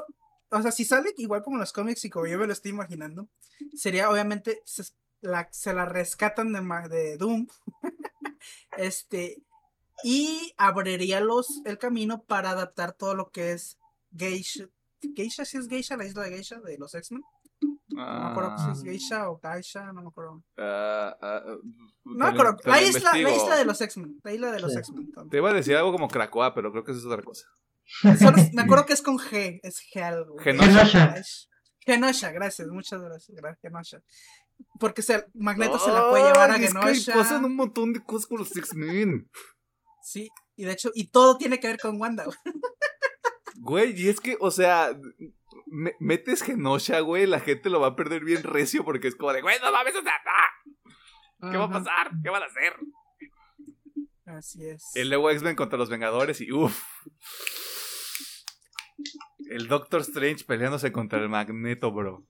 o 0.51 0.61
sea, 0.61 0.71
si 0.71 0.85
sale 0.85 1.15
igual 1.17 1.43
como 1.43 1.57
en 1.57 1.61
los 1.61 1.73
cómics 1.73 2.05
y 2.05 2.11
como 2.11 2.27
yo 2.27 2.39
me 2.39 2.47
lo 2.47 2.53
estoy 2.53 2.73
imaginando, 2.73 3.27
sería 3.75 4.11
obviamente, 4.11 4.61
se 4.67 4.85
la, 5.23 5.49
se 5.51 5.73
la 5.73 5.87
rescatan 5.87 6.53
de, 6.53 7.17
Doom. 7.17 7.49
este, 8.77 9.43
y 10.05 10.53
abriría 10.59 11.21
los, 11.21 11.63
el 11.65 11.79
camino 11.79 12.23
para 12.25 12.51
adaptar 12.51 12.93
todo 12.93 13.15
lo 13.15 13.31
que 13.31 13.53
es 13.53 13.79
Geisha. 14.15 14.69
Geisha, 15.17 15.47
si 15.47 15.57
es 15.57 15.69
Geisha, 15.69 15.97
la 15.97 16.05
isla 16.05 16.25
de 16.25 16.33
Geisha 16.33 16.61
de 16.61 16.77
los 16.77 16.95
X-Men. 16.95 17.23
No 17.93 18.21
me 18.21 18.31
acuerdo 18.31 18.57
si 18.59 18.71
es 18.71 18.79
ah, 18.79 18.83
Geisha 18.85 19.31
o 19.31 19.41
Geisha, 19.41 19.93
no 19.93 20.03
me 20.03 20.09
acuerdo. 20.09 20.43
ah, 20.59 21.17
ah, 21.21 21.43
No 22.05 22.25
me 22.25 22.27
acuerdo. 22.27 22.57
La 22.65 22.81
isla, 22.83 23.13
la 23.17 23.31
isla 23.35 23.57
de 23.57 23.65
los 23.65 23.81
X-Men. 23.81 24.21
La 24.23 24.33
isla 24.33 24.53
de 24.53 24.61
los 24.61 24.73
Sí. 24.73 24.79
X-Men. 24.79 25.11
Te 25.31 25.37
iba 25.39 25.51
a 25.51 25.55
decir 25.55 25.77
algo 25.77 25.93
como 25.93 26.09
Krakoa, 26.09 26.55
pero 26.55 26.71
creo 26.73 26.85
que 26.85 26.93
eso 26.93 27.01
es 27.01 27.07
otra 27.07 27.23
cosa. 27.23 27.47
Solo- 28.19 28.37
me 28.55 28.63
acuerdo 28.63 28.87
que 28.87 28.93
es 28.93 29.03
con 29.03 29.19
G, 29.19 29.61
es 29.63 29.81
G 29.93 30.01
algo. 30.03 30.39
Genosha. 30.39 31.15
Genosha, 31.81 32.31
gracias, 32.31 32.69
muchas 32.69 33.01
gracias, 33.03 33.37
Genosha. 33.63 34.01
Porque 34.79 35.01
se, 35.03 35.27
Magneto 35.35 35.79
se 35.79 35.91
la 35.91 36.11
puede 36.11 36.25
llevar 36.25 36.51
a 36.51 36.55
Ay, 36.55 36.65
es 36.65 36.75
que 36.75 36.79
Genosha. 36.81 37.15
pasan 37.15 37.45
un 37.45 37.57
montón 37.57 37.93
de 37.95 38.05
cosas 38.05 38.27
con 38.27 38.39
los 38.39 38.55
X-Men. 38.57 39.29
Sí, 40.03 40.29
y 40.57 40.65
de 40.65 40.73
hecho, 40.73 40.91
y 40.95 41.09
todo 41.11 41.37
tiene 41.39 41.59
que 41.59 41.69
ver 41.69 41.79
con 41.81 42.01
Wanda. 42.01 42.25
Güey, 43.63 44.01
y 44.01 44.09
es 44.09 44.21
que, 44.21 44.37
o 44.41 44.51
sea, 44.51 44.91
me- 45.71 45.95
metes 46.01 46.43
Genosha, 46.43 47.01
güey, 47.01 47.27
la 47.27 47.41
gente 47.41 47.71
lo 47.71 47.81
va 47.81 47.89
a 47.89 47.97
perder 47.97 48.25
bien 48.25 48.43
recio 48.43 48.85
porque 48.85 49.09
es 49.09 49.17
como 49.17 49.33
de, 49.33 49.41
güey, 49.43 49.57
no 49.63 49.73
mames, 49.73 49.95
o 49.97 50.03
sea, 50.03 50.15
¿qué 51.51 51.57
va 51.57 51.65
a 51.65 51.71
pasar? 51.71 52.11
¿Qué 52.23 52.29
van 52.31 52.43
a 52.43 52.47
hacer? 52.47 52.77
Así 54.27 54.65
es. 54.67 54.91
El 54.95 55.09
luego 55.09 55.31
X-Men 55.31 55.57
contra 55.57 55.79
los 55.79 55.89
Vengadores 55.91 56.41
y 56.41 56.53
uff. 56.53 56.83
El 59.51 59.67
Doctor 59.67 60.03
Strange 60.03 60.45
peleándose 60.45 60.93
contra 60.93 61.19
el 61.19 61.29
Magneto, 61.29 61.91
bro. 61.91 62.27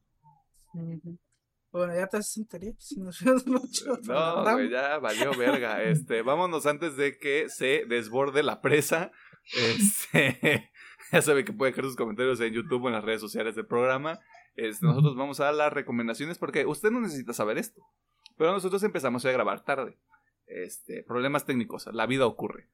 Bueno, 1.73 1.95
ya 1.95 2.07
te 2.07 2.17
haces 2.17 2.39
entería, 2.39 2.73
pues, 2.73 2.97
nos 2.97 3.21
vemos 3.23 3.47
mucho. 3.47 3.99
No, 4.05 4.43
güey, 4.55 4.71
ya 4.71 4.99
valió 4.99 5.33
verga. 5.37 5.83
Este, 5.83 6.23
vámonos 6.23 6.67
antes 6.67 6.97
de 6.97 7.19
que 7.19 7.49
se 7.49 7.85
desborde 7.87 8.43
la 8.43 8.61
presa. 8.61 9.11
Este, 9.57 10.70
ya 11.13 11.23
sabe 11.23 11.45
que 11.45 11.53
puede 11.53 11.73
dejar 11.73 11.85
sus 11.85 11.97
comentarios 11.97 12.41
en 12.41 12.53
YouTube 12.53 12.85
o 12.85 12.89
en 12.89 12.95
las 12.95 13.05
redes 13.05 13.21
sociales 13.21 13.55
del 13.55 13.67
programa. 13.67 14.21
Este, 14.57 14.85
nosotros 14.87 15.17
vamos 15.17 15.41
a 15.41 15.53
las 15.53 15.73
recomendaciones 15.73 16.39
porque 16.39 16.67
usted 16.67 16.91
no 16.91 17.01
necesita 17.01 17.33
saber 17.33 17.59
esto. 17.59 17.83
Pero 18.37 18.53
nosotros 18.53 18.83
empezamos 18.83 19.25
a 19.25 19.33
grabar 19.33 19.65
tarde. 19.65 19.99
Este, 20.47 21.03
problemas 21.03 21.45
técnicos, 21.45 21.89
la 21.93 22.07
vida 22.07 22.27
ocurre. 22.27 22.69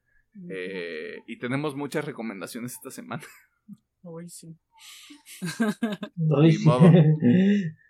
Eh, 0.49 1.17
y 1.25 1.39
tenemos 1.39 1.75
muchas 1.75 2.05
recomendaciones 2.05 2.73
esta 2.73 2.91
semana. 2.91 3.23
Uy, 4.03 4.29
sí. 4.29 4.55
Ay, 5.59 6.57
Ni 7.21 7.63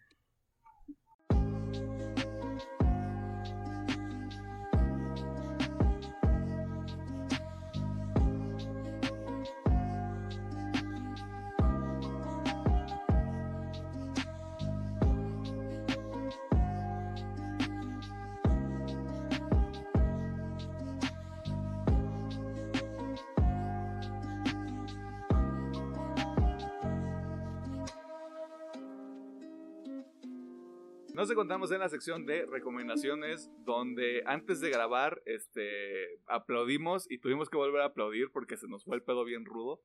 Nos 31.28 31.34
encontramos 31.34 31.74
en 31.74 31.80
la 31.80 31.90
sección 31.90 32.26
de 32.26 32.46
recomendaciones 32.46 33.52
donde 33.66 34.24
antes 34.26 34.62
de 34.62 34.70
grabar 34.70 35.22
este 35.26 36.22
aplaudimos 36.26 37.06
y 37.12 37.18
tuvimos 37.18 37.50
que 37.50 37.58
volver 37.58 37.82
a 37.82 37.88
aplaudir 37.88 38.32
porque 38.32 38.56
se 38.56 38.70
nos 38.70 38.86
fue 38.86 38.96
el 38.96 39.04
pedo 39.04 39.26
bien 39.26 39.44
rudo. 39.44 39.82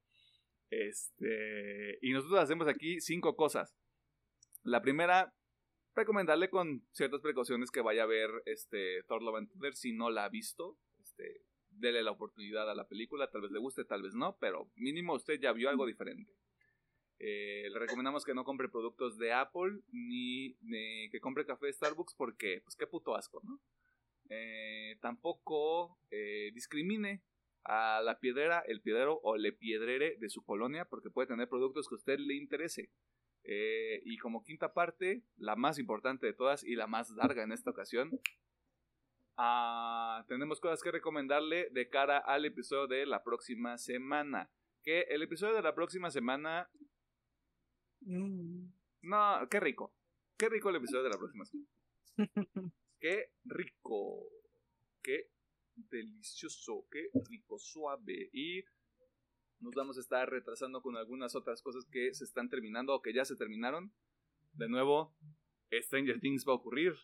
Este, 0.71 1.99
y 2.01 2.13
nosotros 2.13 2.39
hacemos 2.39 2.69
aquí 2.69 3.01
cinco 3.01 3.35
cosas. 3.35 3.77
La 4.63 4.83
primera, 4.83 5.35
recomendarle 5.97 6.49
con 6.49 6.87
ciertas 6.93 7.21
precauciones 7.21 7.73
que 7.73 7.81
vaya 7.81 8.05
a 8.05 8.07
ver 8.07 8.31
este 8.47 9.03
Thor 9.09 9.21
Love 9.21 9.39
and 9.39 9.51
Thunder 9.51 9.75
si 9.75 9.93
no 9.93 10.11
la 10.11 10.27
ha 10.27 10.29
visto. 10.29 10.79
Este, 11.01 11.43
dele 11.71 12.05
la 12.05 12.13
oportunidad 12.13 12.71
a 12.71 12.77
la 12.77 12.87
película, 12.87 13.33
tal 13.33 13.41
vez 13.41 13.51
le 13.51 13.59
guste, 13.59 13.85
tal 13.85 14.03
vez 14.03 14.15
no, 14.15 14.37
pero 14.39 14.71
mínimo 14.77 15.15
usted 15.15 15.41
ya 15.41 15.53
vio 15.53 15.71
algo 15.71 15.87
diferente. 15.87 16.31
Eh, 17.25 17.69
le 17.71 17.79
recomendamos 17.79 18.25
que 18.25 18.35
no 18.35 18.43
compre 18.43 18.69
productos 18.69 19.17
de 19.17 19.33
Apple 19.33 19.79
ni, 19.93 20.57
que 21.09 21.21
compre 21.21 21.47
café 21.47 21.67
de 21.67 21.73
Starbucks 21.73 22.15
porque, 22.17 22.61
pues 22.65 22.75
qué 22.75 22.89
puto 22.89 23.15
asco, 23.15 23.41
¿no? 23.45 23.61
Eh, 24.29 24.99
tampoco 25.01 26.01
eh, 26.11 26.51
discrimine 26.53 27.23
a 27.63 28.01
la 28.03 28.19
piedrera, 28.19 28.65
el 28.67 28.81
piedrero 28.81 29.21
o 29.23 29.37
le 29.37 29.53
piedrere 29.53 30.17
de 30.17 30.29
su 30.31 30.43
colonia 30.45 30.85
porque 30.85 31.11
puede 31.11 31.29
tener 31.29 31.49
productos 31.49 31.89
que 31.89 31.95
a 31.95 31.99
usted 31.99 32.19
le 32.19 32.35
interese. 32.35 32.91
Y 33.45 34.19
como 34.19 34.43
quinta 34.43 34.73
parte, 34.73 35.23
la 35.37 35.55
más 35.55 35.79
importante 35.79 36.27
de 36.27 36.33
todas 36.33 36.65
y 36.65 36.75
la 36.75 36.89
más 36.89 37.11
larga 37.11 37.45
en 37.45 37.53
esta 37.53 37.71
ocasión, 37.71 38.11
ah, 39.37 40.25
tenemos 40.27 40.61
cosas 40.61 40.83
que 40.83 40.91
recomendarle 40.91 41.69
de 41.71 41.89
cara 41.89 42.19
al 42.19 42.45
episodio 42.45 42.89
de 42.89 43.07
la 43.07 43.23
próxima 43.23 43.79
semana. 43.79 44.51
Que 44.83 45.03
el 45.03 45.23
episodio 45.23 45.55
de 45.55 45.63
la 45.63 45.75
próxima 45.75 46.11
semana 46.11 46.69
Mm. 48.05 48.73
no, 49.03 49.49
qué 49.51 49.61
rico. 49.61 49.95
Qué 50.37 50.49
rico 50.49 50.71
el 50.71 50.77
episodio 50.77 51.05
de 51.05 51.11
la 51.11 51.19
próxima 51.19 51.45
semana. 51.45 51.69
Qué 53.01 53.33
rico. 53.45 54.29
Qué 55.03 55.31
delicioso. 55.75 56.87
Qué 56.91 57.11
rico, 57.29 57.59
suave. 57.59 58.31
Y 58.33 58.63
nos 59.61 59.75
vamos 59.75 59.97
a 59.99 60.01
estar 60.01 60.29
retrasando 60.31 60.83
con 60.83 60.97
algunas 60.97 61.35
otras 61.35 61.63
cosas 61.63 61.85
que 61.91 62.15
se 62.15 62.25
están 62.25 62.49
terminando 62.49 62.95
o 62.95 63.03
que 63.03 63.13
ya 63.13 63.25
se 63.25 63.37
terminaron. 63.37 63.93
De 64.53 64.69
nuevo, 64.69 65.15
Stranger 65.73 66.21
Things 66.21 66.45
va 66.47 66.53
a 66.53 66.57
ocurrir. 66.57 66.95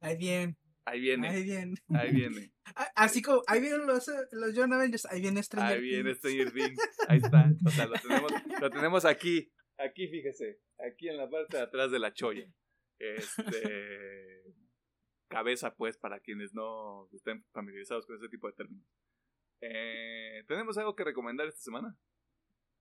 Ahí 0.00 0.16
bien, 0.16 0.56
Ahí 0.86 1.00
viene. 1.00 1.28
ahí 1.28 1.44
bien. 1.44 1.74
Ahí 1.88 2.12
viene. 2.14 2.52
Ah, 2.76 2.88
Así 2.94 3.20
como, 3.20 3.42
ahí 3.48 3.60
vienen 3.60 3.84
los, 3.84 4.06
los 4.30 4.52
John 4.54 4.72
Avengers, 4.72 5.04
ahí 5.06 5.20
viene 5.20 5.42
Stranger 5.42 5.76
Ahí 5.76 5.80
viene 5.82 6.14
Stranger 6.14 6.52
Things. 6.52 6.78
Ahí 7.08 7.18
está. 7.18 7.50
O 7.66 7.70
sea, 7.70 7.86
lo 7.86 7.94
tenemos, 7.94 8.32
lo 8.60 8.70
tenemos 8.70 9.04
aquí. 9.04 9.50
Aquí, 9.84 10.08
fíjese. 10.08 10.60
Aquí 10.86 11.08
en 11.08 11.16
la 11.16 11.28
parte 11.28 11.56
de 11.56 11.62
atrás 11.62 11.90
de 11.90 11.98
la 11.98 12.12
cholla. 12.12 12.46
Este. 12.98 14.44
cabeza, 15.28 15.74
pues, 15.74 15.96
para 15.96 16.20
quienes 16.20 16.52
no 16.52 17.08
estén 17.12 17.44
familiarizados 17.52 18.04
con 18.04 18.16
ese 18.16 18.28
tipo 18.28 18.48
de 18.48 18.52
términos. 18.54 18.84
Eh, 19.60 20.44
¿Tenemos 20.48 20.76
algo 20.76 20.96
que 20.96 21.04
recomendar 21.04 21.46
esta 21.46 21.60
semana? 21.60 21.96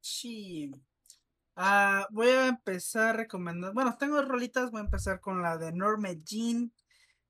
Sí. 0.02 0.72
Ah, 1.56 2.08
voy 2.10 2.28
a 2.28 2.48
empezar 2.48 3.18
recomendando. 3.18 3.74
Bueno, 3.74 3.96
tengo 3.98 4.22
rolitas. 4.22 4.72
Voy 4.72 4.82
a 4.82 4.86
empezar 4.86 5.20
con 5.20 5.42
la 5.42 5.58
de 5.58 5.72
Norma 5.72 6.10
Jean. 6.24 6.74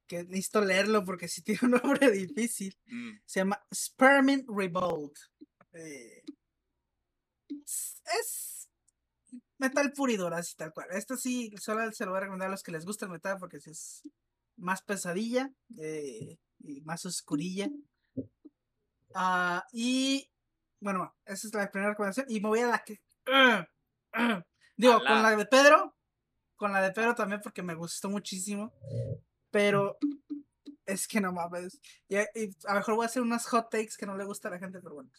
Que 0.08 0.24
necesito 0.24 0.62
leerlo 0.62 1.04
porque 1.04 1.28
si 1.28 1.44
tiene 1.44 1.60
un 1.64 1.72
nombre 1.72 2.10
difícil. 2.12 2.76
Mm, 2.86 3.18
Se 3.26 3.41
llama 3.41 3.62
Spearmint 3.74 4.48
Revolt. 4.50 5.18
Eh, 5.74 6.24
es 8.20 8.59
metal 9.60 9.91
puridor, 9.94 10.34
así 10.34 10.56
tal 10.56 10.73
cual. 10.73 10.88
Esto 10.91 11.15
sí, 11.18 11.53
solo 11.60 11.91
se 11.91 12.06
lo 12.06 12.11
voy 12.11 12.18
a 12.18 12.22
recomendar 12.22 12.48
a 12.48 12.52
los 12.52 12.64
que 12.64 12.72
les 12.72 12.86
gusta 12.86 13.06
el 13.06 13.11
metal 13.11 13.38
porque 13.40 13.60
sí 13.60 13.69
es 13.69 14.02
más 14.57 14.81
pesadilla 14.81 15.52
eh, 15.77 16.38
y 16.60 16.81
más 16.81 17.06
oscurilla. 17.06 17.69
Ah, 19.14 19.65
y 19.72 20.30
bueno, 20.80 21.15
esa 21.26 21.48
es 21.48 21.53
la 21.53 21.69
primera 21.69 21.91
recomendación. 21.91 22.26
Y 22.30 22.40
me 22.41 22.49
voy 22.49 22.60
a 22.60 22.68
la 22.68 22.84
que. 22.84 23.02
Digo, 24.77 24.94
Alá. 24.94 25.10
con 25.10 25.23
la 25.23 25.36
de 25.36 25.45
Pedro. 25.45 25.95
Con 26.56 26.73
la 26.73 26.81
de 26.81 26.91
Pedro 26.91 27.15
también 27.15 27.41
porque 27.41 27.64
me 27.64 27.76
gustó 27.76 28.10
muchísimo. 28.10 28.73
Pero 29.52 29.98
es 30.86 31.07
que 31.07 31.22
no 31.22 31.34
mames. 31.34 31.80
Y, 32.07 32.18
y 32.18 32.56
a 32.65 32.73
lo 32.73 32.80
mejor 32.80 32.95
voy 32.95 33.03
a 33.03 33.07
hacer 33.07 33.22
unas 33.22 33.45
hot 33.48 33.69
takes 33.69 33.95
que 33.98 34.06
no 34.06 34.15
le 34.15 34.26
gusta 34.26 34.48
a 34.48 34.52
la 34.52 34.60
gente, 34.60 34.80
pero 34.81 34.95
bueno. 34.95 35.10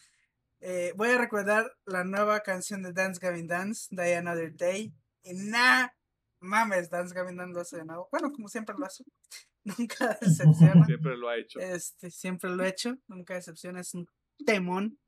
Eh, 0.60 0.92
voy 0.94 1.08
a 1.08 1.18
recordar 1.18 1.74
la 1.86 2.04
nueva 2.04 2.40
canción 2.40 2.82
de 2.82 2.92
Dance 2.92 3.18
Gavin 3.20 3.46
Dance, 3.46 3.88
Die 3.90 4.14
Another 4.14 4.54
Day. 4.54 4.92
Y 5.22 5.32
nah, 5.32 5.88
mames, 6.40 6.90
Dance 6.90 7.14
Gavin 7.14 7.36
Dance 7.36 7.54
lo 7.54 7.60
hace 7.60 7.78
de 7.78 7.84
nuevo. 7.84 8.08
Bueno, 8.12 8.30
como 8.30 8.48
siempre 8.48 8.74
lo 8.78 8.86
hace. 8.86 9.04
Nunca 9.64 10.18
decepciona. 10.20 10.84
Siempre 10.84 11.16
lo 11.16 11.28
ha 11.28 11.38
hecho. 11.38 11.60
Este, 11.60 12.10
siempre 12.10 12.50
lo 12.50 12.64
he 12.64 12.68
hecho, 12.68 12.96
nunca 13.06 13.34
decepciona, 13.34 13.80
es 13.80 13.92
un 13.94 14.08
temón. 14.46 14.98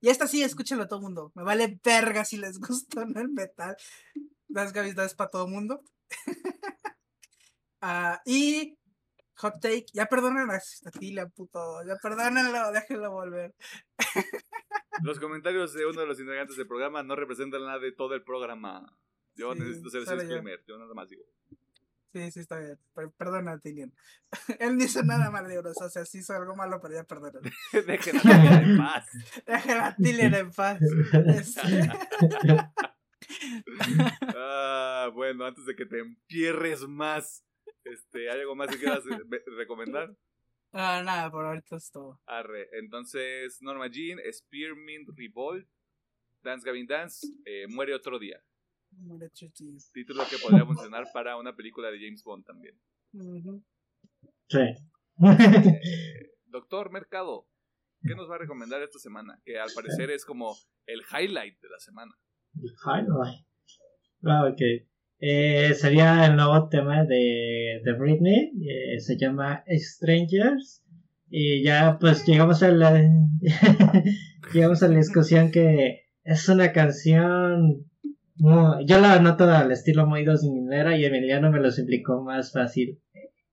Y 0.00 0.08
esta 0.08 0.26
sí, 0.26 0.42
escúchenlo 0.42 0.88
todo 0.88 1.00
mundo. 1.00 1.30
Me 1.34 1.42
vale 1.42 1.78
verga 1.84 2.24
si 2.24 2.36
les 2.36 2.58
gusta 2.60 3.04
no 3.04 3.20
el 3.20 3.28
metal. 3.28 3.76
Las 4.48 4.72
gavitas 4.72 5.14
para 5.14 5.30
todo 5.30 5.46
mundo. 5.46 5.82
Ah, 7.80 8.22
y 8.24 8.78
Hot 9.42 9.60
Take, 9.60 9.86
ya 9.92 10.06
perdonen 10.06 10.50
a 10.50 10.58
Statila, 10.60 11.28
puto. 11.28 11.82
Ya 11.86 11.96
perdónenlo, 12.02 12.72
déjenlo 12.72 13.10
volver. 13.10 13.54
Los 15.02 15.18
comentarios 15.20 15.74
de 15.74 15.84
uno 15.86 16.00
de 16.00 16.06
los 16.06 16.20
integrantes 16.20 16.56
del 16.56 16.66
programa 16.68 17.02
no 17.02 17.16
representan 17.16 17.64
nada 17.64 17.78
de 17.78 17.92
todo 17.92 18.14
el 18.14 18.22
programa. 18.22 18.96
Yo 19.34 19.52
Sí, 19.54 19.60
necesito 19.60 19.88
hacer 19.88 20.02
ese 20.02 20.10
yo. 20.14 20.20
disclaimer. 20.20 20.62
Yo 20.66 20.78
nada 20.78 20.94
más 20.94 21.08
digo. 21.08 21.24
Sí, 22.12 22.30
sí, 22.30 22.40
está 22.40 22.58
bien. 22.58 22.78
Per- 22.94 23.10
Perdona, 23.12 23.58
Tilian. 23.58 23.92
Él 24.60 24.76
no 24.76 24.84
hizo 24.84 25.02
nada 25.02 25.30
mal 25.30 25.48
de 25.48 25.54
euros. 25.54 25.76
O 25.80 25.88
sea, 25.88 26.04
sí 26.04 26.18
hizo 26.18 26.34
algo 26.34 26.54
malo, 26.54 26.78
pero 26.80 26.94
ya 26.94 27.04
perdónalo. 27.04 27.40
Dejen 27.86 28.16
a 28.18 28.20
Tilian 28.20 28.62
en 28.70 28.76
paz. 28.76 29.06
Dejen 29.46 29.78
a 29.80 29.96
Tilian 29.96 30.34
en 30.34 30.50
paz. 30.52 30.78
Ah, 34.36 35.10
bueno, 35.14 35.44
antes 35.46 35.64
de 35.66 35.74
que 35.74 35.86
te 35.86 36.00
empierres 36.00 36.82
más, 36.86 37.44
este, 37.92 38.30
¿hay 38.30 38.40
algo 38.40 38.54
más 38.54 38.68
que 38.68 38.78
quieras 38.78 39.04
eh, 39.06 39.42
recomendar? 39.56 40.14
ah, 40.72 41.02
nada, 41.04 41.30
por 41.30 41.44
ahorita 41.44 41.76
es 41.76 41.90
todo. 41.90 42.20
Arre. 42.26 42.68
Entonces, 42.72 43.60
Norma 43.60 43.88
Jean, 43.88 44.18
Spearmint 44.32 45.08
Revolt, 45.16 45.68
Dance 46.42 46.66
Gavin 46.66 46.86
Dance, 46.86 47.26
eh, 47.44 47.66
Muere 47.68 47.94
otro 47.94 48.18
día. 48.18 48.42
Muere 48.90 49.30
Chuchi. 49.30 49.78
Título 49.92 50.24
que 50.28 50.38
podría 50.38 50.66
funcionar 50.66 51.06
para 51.12 51.36
una 51.36 51.54
película 51.54 51.90
de 51.90 51.98
James 51.98 52.22
Bond 52.22 52.44
también. 52.44 52.78
Sí. 54.48 54.58
Eh, 54.58 56.32
Doctor 56.46 56.90
Mercado, 56.90 57.46
¿qué 58.02 58.14
nos 58.14 58.30
va 58.30 58.34
a 58.34 58.38
recomendar 58.38 58.82
esta 58.82 58.98
semana? 58.98 59.40
Que 59.44 59.58
al 59.58 59.70
parecer 59.74 60.10
es 60.10 60.24
como 60.24 60.56
el 60.86 61.00
highlight 61.00 61.60
de 61.60 61.68
la 61.68 61.78
semana. 61.78 62.12
Highlight. 62.54 63.46
Ah, 64.24 64.46
ok. 64.46 64.91
Eh, 65.24 65.74
sería 65.74 66.26
el 66.26 66.34
nuevo 66.34 66.68
tema 66.68 67.04
de, 67.04 67.80
de 67.84 67.92
Britney. 67.92 68.50
eh, 68.68 68.98
se 68.98 69.16
llama 69.16 69.62
Strangers. 69.68 70.82
Y 71.30 71.62
ya 71.62 71.96
pues 72.00 72.26
llegamos 72.26 72.62
a 72.64 72.70
la 72.72 73.00
llegamos 74.52 74.82
a 74.82 74.88
la 74.88 74.96
discusión 74.98 75.50
que 75.50 76.00
es 76.24 76.48
una 76.48 76.72
canción 76.72 77.86
muy- 78.36 78.84
yo 78.86 79.00
la 79.00 79.18
noto 79.20 79.44
al 79.44 79.70
estilo 79.72 80.06
muy 80.06 80.24
dos 80.24 80.42
minera 80.44 80.96
y 80.96 81.04
Emiliano 81.04 81.50
me 81.50 81.60
lo 81.60 81.68
explicó 81.68 82.22
más 82.22 82.52
fácil. 82.52 83.00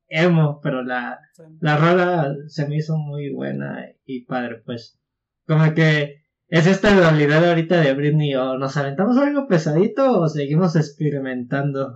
Emo, 0.07 0.59
pero 0.63 0.83
la, 0.83 1.19
la 1.61 1.77
rola 1.77 2.35
se 2.47 2.67
me 2.67 2.77
hizo 2.77 2.97
muy 2.97 3.31
buena 3.31 3.85
y 4.05 4.25
padre, 4.25 4.61
pues. 4.65 4.99
Como 5.45 5.71
que 5.75 6.23
es 6.49 6.65
esta 6.65 6.95
dualidad 6.95 7.47
ahorita 7.47 7.79
de 7.79 7.93
Britney, 7.93 8.33
o 8.35 8.57
nos 8.57 8.75
aventamos 8.75 9.17
algo 9.17 9.47
pesadito 9.47 10.19
o 10.19 10.27
seguimos 10.27 10.75
experimentando. 10.75 11.93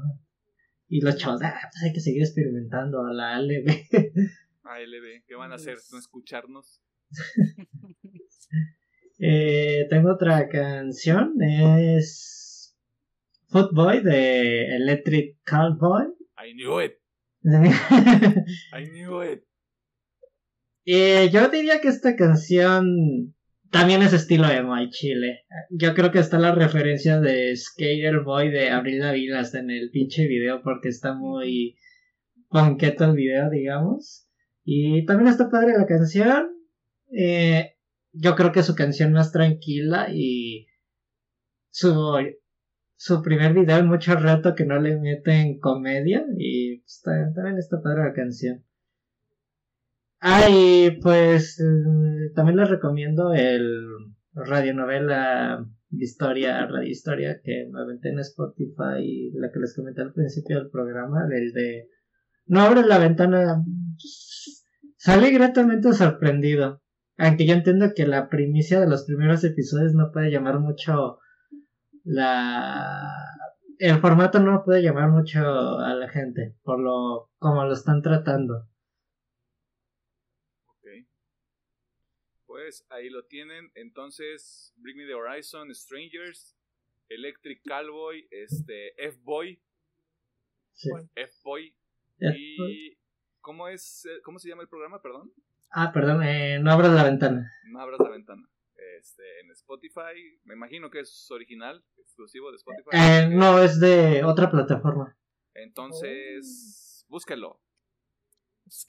Y 0.87 1.01
los 1.01 1.17
chavos, 1.17 1.41
ah, 1.43 1.59
pues 1.71 1.83
hay 1.83 1.93
que 1.93 1.99
seguir 1.99 2.21
experimentando 2.21 3.03
a 3.03 3.13
la 3.13 3.35
ALB. 3.35 3.67
ALB, 4.63 5.23
¿qué 5.27 5.35
van 5.35 5.51
a 5.51 5.55
hacer? 5.55 5.77
¿No 5.91 5.99
escucharnos? 5.99 6.81
Eh, 9.25 9.85
tengo 9.89 10.11
otra 10.11 10.49
canción, 10.49 11.35
es 11.41 12.75
Footboy 13.47 14.01
de 14.01 14.75
Electric 14.75 15.37
Cowboy. 15.45 16.07
I 16.35 16.53
knew 16.53 16.81
it, 16.81 16.99
I 17.43 18.89
knew 18.89 19.23
it. 19.23 19.45
Eh, 20.85 21.29
yo 21.31 21.47
diría 21.47 21.79
que 21.79 21.87
esta 21.87 22.17
canción 22.17 23.33
también 23.73 24.01
es 24.03 24.13
estilo 24.13 24.47
emo 24.49 24.77
y 24.79 24.89
chile. 24.89 25.41
Yo 25.69 25.93
creo 25.95 26.11
que 26.11 26.19
está 26.19 26.39
la 26.39 26.55
referencia 26.55 27.19
de 27.19 27.53
Skater 27.57 28.21
Boy 28.21 28.49
de 28.51 28.69
Abril 28.69 28.99
Lavigne 28.99 29.35
hasta 29.37 29.59
en 29.59 29.69
el 29.71 29.89
pinche 29.91 30.27
video 30.27 30.61
porque 30.63 30.87
está 30.89 31.13
muy 31.13 31.75
banqueto 32.49 33.03
el 33.05 33.15
video, 33.15 33.49
digamos. 33.49 34.29
Y 34.63 35.05
también 35.05 35.27
está 35.29 35.49
padre 35.49 35.73
la 35.77 35.85
canción. 35.85 36.49
Eh, 37.11 37.71
yo 38.13 38.35
creo 38.35 38.51
que 38.51 38.63
su 38.63 38.75
canción 38.75 39.11
más 39.11 39.31
tranquila 39.31 40.07
y 40.13 40.67
su, 41.71 41.91
su 42.95 43.21
primer 43.23 43.53
video 43.53 43.77
en 43.79 43.87
mucho 43.87 44.15
rato 44.15 44.53
que 44.55 44.65
no 44.65 44.79
le 44.79 44.97
meten 44.99 45.59
comedia 45.59 46.23
y 46.37 46.77
pues, 46.79 47.01
ta- 47.03 47.33
también 47.33 47.57
está 47.57 47.81
padre 47.81 48.03
la 48.03 48.13
canción. 48.13 48.63
Ah, 50.25 50.47
y 50.49 50.91
pues 51.01 51.59
eh, 51.59 52.31
también 52.33 52.57
les 52.57 52.69
recomiendo 52.69 53.33
el 53.33 53.85
radionovela 54.33 55.65
Historia, 55.91 56.65
Radio 56.65 56.89
Historia, 56.89 57.41
que 57.43 57.67
me 57.71 57.81
aventé 57.81 58.09
en 58.09 58.19
Spotify, 58.19 59.31
la 59.33 59.51
que 59.51 59.59
les 59.59 59.75
comenté 59.75 60.01
al 60.01 60.13
principio 60.13 60.57
del 60.59 60.69
programa, 60.69 61.27
el 61.29 61.51
de 61.51 61.89
No 62.45 62.61
abres 62.61 62.85
la 62.87 62.99
ventana. 62.99 63.63
Salí 64.97 65.31
gratamente 65.33 65.91
sorprendido. 65.93 66.81
Aunque 67.17 67.45
yo 67.45 67.53
entiendo 67.53 67.93
que 67.93 68.07
la 68.07 68.29
primicia 68.29 68.79
de 68.79 68.87
los 68.87 69.03
primeros 69.05 69.43
episodios 69.43 69.93
no 69.93 70.11
puede 70.11 70.31
llamar 70.31 70.59
mucho 70.59 71.19
la 72.03 73.09
el 73.79 73.99
formato 73.99 74.39
no 74.39 74.63
puede 74.63 74.81
llamar 74.81 75.09
mucho 75.11 75.39
a 75.79 75.93
la 75.95 76.07
gente 76.09 76.55
por 76.63 76.79
lo 76.79 77.29
como 77.39 77.65
lo 77.65 77.73
están 77.73 78.01
tratando. 78.01 78.67
Ok. 80.67 80.85
Pues 82.63 82.85
ahí 82.91 83.09
lo 83.09 83.25
tienen. 83.25 83.69
Entonces, 83.75 84.73
Bring 84.77 84.95
Me 84.95 85.05
the 85.05 85.13
Horizon, 85.15 85.75
Strangers, 85.75 86.55
Electric 87.09 87.61
Cowboy, 87.67 88.25
este, 88.31 88.93
F-Boy, 89.05 89.61
Sí. 90.71 90.89
F-Boy. 91.13 91.75
Y. 92.19 92.97
¿Cómo 93.41 93.67
es? 93.67 94.05
eh, 94.05 94.21
¿Cómo 94.23 94.39
se 94.39 94.47
llama 94.47 94.61
el 94.61 94.69
programa? 94.69 95.01
Perdón. 95.01 95.33
Ah, 95.71 95.91
perdón, 95.93 96.23
eh, 96.23 96.57
no 96.61 96.71
abras 96.71 96.93
la 96.93 97.03
ventana. 97.03 97.51
No 97.65 97.81
abras 97.81 97.99
la 97.99 98.09
ventana. 98.09 98.49
Este, 98.97 99.41
en 99.41 99.51
Spotify, 99.51 100.39
me 100.45 100.53
imagino 100.53 100.89
que 100.89 101.01
es 101.01 101.29
original, 101.31 101.83
exclusivo 101.97 102.49
de 102.49 102.55
Spotify. 102.57 102.89
Eh, 102.93 103.27
no, 103.29 103.61
es 103.61 103.77
de 103.81 104.23
otra 104.23 104.49
plataforma. 104.49 105.17
Entonces, 105.53 107.05
búsquelo. 107.09 107.61
Es 108.65 108.87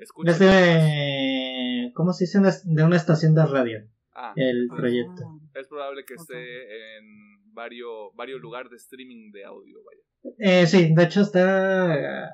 que 0.00 0.22
lo- 0.24 0.30
Escúchalo. 0.30 0.32
Es 0.32 0.38
de... 0.38 1.92
¿Cómo 1.94 2.12
se 2.12 2.24
dice? 2.24 2.40
De 2.64 2.84
una 2.84 2.96
estación 2.96 3.34
de 3.34 3.46
radio, 3.46 3.78
Ah, 4.14 4.32
el 4.36 4.68
proyecto. 4.74 5.22
Ah, 5.54 5.58
es 5.60 5.68
probable 5.68 6.04
que 6.04 6.14
esté 6.14 6.98
en 6.98 7.52
varios, 7.54 8.14
varios 8.14 8.40
lugares 8.40 8.70
de 8.70 8.76
streaming 8.76 9.30
de 9.32 9.44
audio, 9.44 9.78
vaya. 9.84 10.34
Eh, 10.38 10.66
sí, 10.66 10.94
de 10.94 11.02
hecho 11.04 11.22
está... 11.22 12.30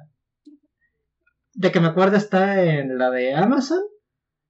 De 1.55 1.73
que 1.73 1.81
me 1.81 1.87
acuerdo 1.89 2.17
está 2.17 2.63
en 2.65 2.99
la 2.99 3.11
de 3.11 3.35
Amazon 3.35 3.81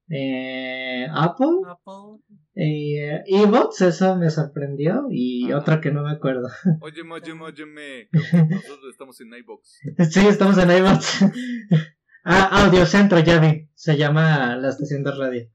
eh, 0.09 1.07
Apple, 1.13 1.47
Apple. 1.69 2.21
Eh, 2.55 3.23
Evox, 3.27 3.81
eso 3.83 4.17
me 4.17 4.31
sorprendió, 4.31 5.07
y 5.11 5.53
otra 5.53 5.81
que 5.81 5.91
no 5.91 6.03
me 6.03 6.13
acuerdo. 6.13 6.49
Óyeme, 6.81 7.15
óyeme, 7.15 7.43
óyeme, 7.43 8.09
nosotros 8.13 8.91
estamos 8.91 9.21
en 9.21 9.35
iVox. 9.35 9.81
sí, 10.11 10.27
estamos 10.27 10.57
en 10.59 10.71
iVox. 10.71 11.25
ah, 12.27 12.65
Audiocentro, 12.65 13.21
ya 13.21 13.39
vi, 13.39 13.69
se 13.75 13.97
llama 13.97 14.57
la 14.57 14.69
estación 14.69 15.03
de 15.03 15.13
radio. 15.13 15.51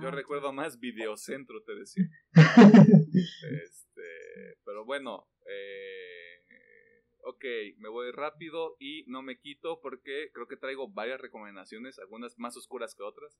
Yo 0.00 0.10
recuerdo 0.10 0.52
más 0.52 0.78
Videocentro, 0.78 1.62
te 1.62 1.74
decía. 1.74 2.04
este, 3.64 4.58
pero 4.64 4.84
bueno, 4.84 5.28
eh, 5.46 6.02
ok, 7.24 7.44
me 7.78 7.88
voy 7.88 8.10
rápido 8.10 8.76
y 8.78 9.04
no 9.06 9.22
me 9.22 9.38
quito 9.38 9.80
porque 9.80 10.30
creo 10.32 10.48
que 10.48 10.56
traigo 10.56 10.88
varias 10.88 11.20
recomendaciones, 11.20 11.98
algunas 11.98 12.38
más 12.38 12.56
oscuras 12.56 12.94
que 12.94 13.02
otras. 13.02 13.38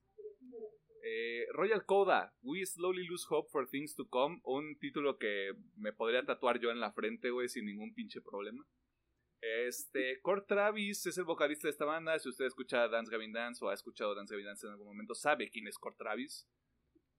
Eh, 1.05 1.47
Royal 1.53 1.85
Coda, 1.85 2.33
We 2.43 2.65
Slowly 2.65 3.05
Lose 3.07 3.27
Hope 3.29 3.51
for 3.51 3.69
Things 3.69 3.97
to 3.97 4.07
Come, 4.09 4.41
un 4.45 4.79
título 4.79 5.19
que 5.19 5.53
me 5.77 5.93
podría 5.93 6.25
tatuar 6.25 6.61
yo 6.61 6.71
en 6.71 6.81
la 6.81 6.93
frente, 6.93 7.31
güey, 7.31 7.49
sin 7.49 7.67
ningún 7.67 7.93
pinche 7.93 8.21
problema. 8.21 8.65
Este, 9.43 10.21
Kurt 10.21 10.47
Travis 10.47 11.05
es 11.05 11.19
el 11.19 11.25
vocalista 11.25 11.67
de 11.67 11.73
esta 11.73 11.85
banda. 11.85 12.17
Si 12.21 12.29
usted 12.29 12.45
escucha 12.45 12.87
Dance 12.87 13.11
Gavin 13.11 13.33
Dance 13.33 13.65
o 13.65 13.69
ha 13.69 13.75
escuchado 13.75 14.15
Dance 14.15 14.33
Gavin 14.33 14.47
Dance 14.47 14.67
en 14.67 14.73
algún 14.73 14.87
momento, 14.87 15.17
sabe 15.17 15.51
quién 15.51 15.67
es 15.67 15.79
Kurt 15.79 15.99
Travis. 15.99 16.49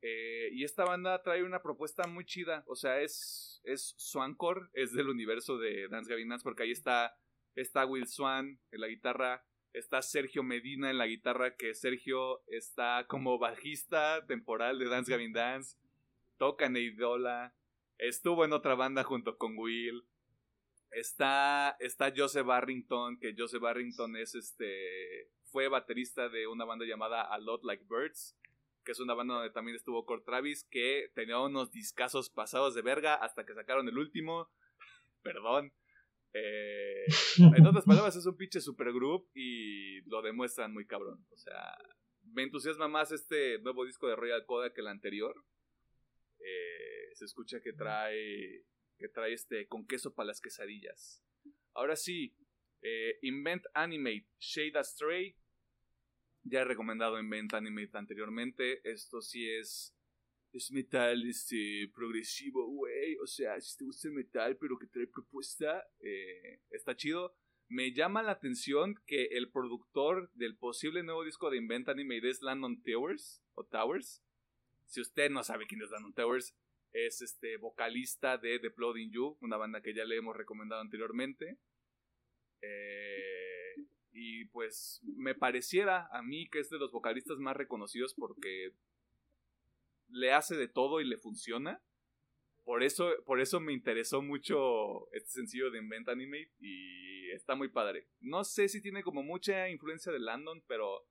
Eh, 0.02 0.50
y 0.54 0.64
esta 0.64 0.86
banda 0.86 1.22
trae 1.22 1.44
una 1.44 1.62
propuesta 1.62 2.08
muy 2.08 2.26
chida. 2.26 2.64
O 2.68 2.76
sea, 2.76 3.02
es, 3.02 3.62
es 3.66 3.94
Swancore, 3.98 4.70
es 4.72 4.94
del 4.94 5.10
universo 5.10 5.58
de 5.58 5.90
Dance 5.90 6.10
Gavin 6.10 6.30
Dance, 6.30 6.44
porque 6.44 6.64
ahí 6.64 6.72
está, 6.72 7.14
está 7.56 7.86
Will 7.86 8.08
Swan 8.08 8.58
en 8.72 8.82
la 8.82 8.88
guitarra, 8.88 9.46
está 9.74 10.02
Sergio 10.02 10.44
Medina 10.44 10.90
en 10.90 10.98
la 10.98 11.08
guitarra, 11.08 11.58
que 11.58 11.74
Sergio 11.74 12.42
está 12.48 13.06
como 13.08 13.38
bajista 13.38 14.26
temporal 14.28 14.80
de 14.80 14.88
Dance 14.88 15.12
Gavin 15.12 15.34
Dance, 15.34 15.78
toca 16.38 16.68
en 16.68 16.78
Eidola, 16.78 17.54
estuvo 17.98 18.46
en 18.46 18.54
otra 18.54 18.76
banda 18.76 19.04
junto 19.04 19.38
con 19.38 19.58
Will. 19.58 20.06
Está, 20.94 21.76
está 21.80 22.14
Joseph 22.16 22.46
Barrington, 22.46 23.18
que 23.20 23.34
Joseph 23.38 23.62
Barrington 23.62 24.16
es 24.16 24.36
este. 24.36 25.30
fue 25.52 25.68
baterista 25.68 26.30
de 26.30 26.48
una 26.48 26.66
banda 26.66 26.86
llamada 26.86 27.24
A 27.24 27.38
Lot 27.40 27.64
Like 27.64 27.86
Birds, 27.90 28.38
que 28.84 28.92
es 28.92 29.00
una 29.00 29.14
banda 29.14 29.36
donde 29.36 29.50
también 29.50 29.76
estuvo 29.76 30.06
Kurt 30.06 30.26
Travis, 30.26 30.66
que 30.70 31.12
tenía 31.16 31.40
unos 31.40 31.72
discazos 31.72 32.30
pasados 32.30 32.76
de 32.76 32.82
verga 32.82 33.16
hasta 33.16 33.46
que 33.46 33.54
sacaron 33.54 33.88
el 33.88 33.98
último. 33.98 34.50
Perdón. 35.24 35.74
Eh, 36.34 37.06
en 37.58 37.66
otras 37.66 37.86
palabras, 37.86 38.16
es 38.16 38.26
un 38.26 38.38
pinche 38.38 38.62
supergroup 38.62 39.30
y 39.34 40.02
lo 40.10 40.22
demuestran 40.22 40.74
muy 40.74 40.86
cabrón. 40.86 41.26
O 41.32 41.38
sea, 41.38 41.78
me 42.34 42.44
entusiasma 42.44 42.88
más 42.88 43.12
este 43.12 43.60
nuevo 43.60 43.86
disco 43.86 44.08
de 44.08 44.16
Royal 44.16 44.46
Coda 44.46 44.74
que 44.74 44.82
el 44.82 44.88
anterior. 44.88 45.36
Eh, 46.40 47.14
se 47.14 47.26
escucha 47.26 47.62
que 47.62 47.74
trae 47.74 48.66
que 49.04 49.10
trae 49.10 49.34
este 49.34 49.68
con 49.68 49.86
queso 49.86 50.14
para 50.14 50.28
las 50.28 50.40
quesadillas. 50.40 51.22
Ahora 51.74 51.98
sí, 51.98 52.34
eh, 52.82 53.20
Invent 53.24 53.66
Animate 53.74 54.30
Shade 54.40 54.80
Astray. 54.80 55.36
Ya 56.44 56.62
he 56.62 56.64
recomendado 56.64 57.20
Invent 57.20 57.54
Animate 57.54 57.98
anteriormente. 57.98 58.80
Esto 58.90 59.22
sí 59.22 59.50
es. 59.50 59.94
Es 60.54 60.72
metal 60.72 61.28
este, 61.28 61.92
progresivo, 61.94 62.66
güey. 62.68 63.18
O 63.18 63.28
sea, 63.28 63.60
si 63.60 63.76
te 63.76 63.84
gusta 63.84 64.08
el 64.08 64.14
metal, 64.14 64.56
pero 64.56 64.78
que 64.78 64.88
trae 64.88 65.08
propuesta, 65.08 65.84
eh, 66.00 66.62
está 66.70 66.96
chido. 66.96 67.36
Me 67.68 67.92
llama 67.92 68.24
la 68.24 68.32
atención 68.32 68.96
que 69.06 69.26
el 69.32 69.52
productor 69.52 70.32
del 70.34 70.56
posible 70.56 71.04
nuevo 71.04 71.26
disco 71.26 71.50
de 71.50 71.58
Invent 71.58 71.90
Animate 71.90 72.30
es 72.30 72.42
Landon 72.42 72.82
Towers. 72.84 73.44
O 73.56 73.66
Towers. 73.66 74.24
Si 74.86 75.02
usted 75.02 75.30
no 75.30 75.44
sabe 75.44 75.66
quién 75.66 75.82
es 75.82 75.90
Landon 75.90 76.14
Towers, 76.14 76.56
es 76.94 77.22
este 77.22 77.58
vocalista 77.58 78.38
de 78.38 78.60
The 78.60 78.70
Blood 78.70 78.98
in 78.98 79.12
You, 79.12 79.38
una 79.42 79.58
banda 79.58 79.82
que 79.82 79.94
ya 79.94 80.06
le 80.06 80.16
hemos 80.16 80.38
recomendado 80.38 80.82
anteriormente. 80.82 81.58
Eh, 82.62 83.76
y 84.12 84.46
pues 84.46 85.02
me 85.04 85.36
pareciera 85.36 86.08
a 86.12 86.22
mí 86.22 86.48
que 86.50 86.60
es 86.60 86.70
de 86.70 86.78
los 86.78 86.92
vocalistas 86.92 87.40
más 87.40 87.58
reconocidos 87.58 88.14
porque 88.14 88.74
le 90.10 90.32
hace 90.32 90.56
de 90.56 90.68
todo 90.68 91.02
y 91.02 91.06
le 91.06 91.18
funciona. 91.18 91.82
Por 92.64 92.84
eso, 92.84 93.12
por 93.26 93.42
eso 93.42 93.60
me 93.60 93.74
interesó 93.74 94.22
mucho 94.22 95.12
este 95.12 95.32
sencillo 95.32 95.70
de 95.72 95.80
Invent 95.80 96.08
Animate 96.08 96.52
y 96.60 97.32
está 97.32 97.56
muy 97.56 97.68
padre. 97.68 98.08
No 98.22 98.44
sé 98.44 98.70
si 98.70 98.82
tiene 98.82 99.04
como 99.04 99.24
mucha 99.24 99.68
influencia 99.68 100.12
de 100.12 100.20
Landon, 100.20 100.64
pero 100.68 101.06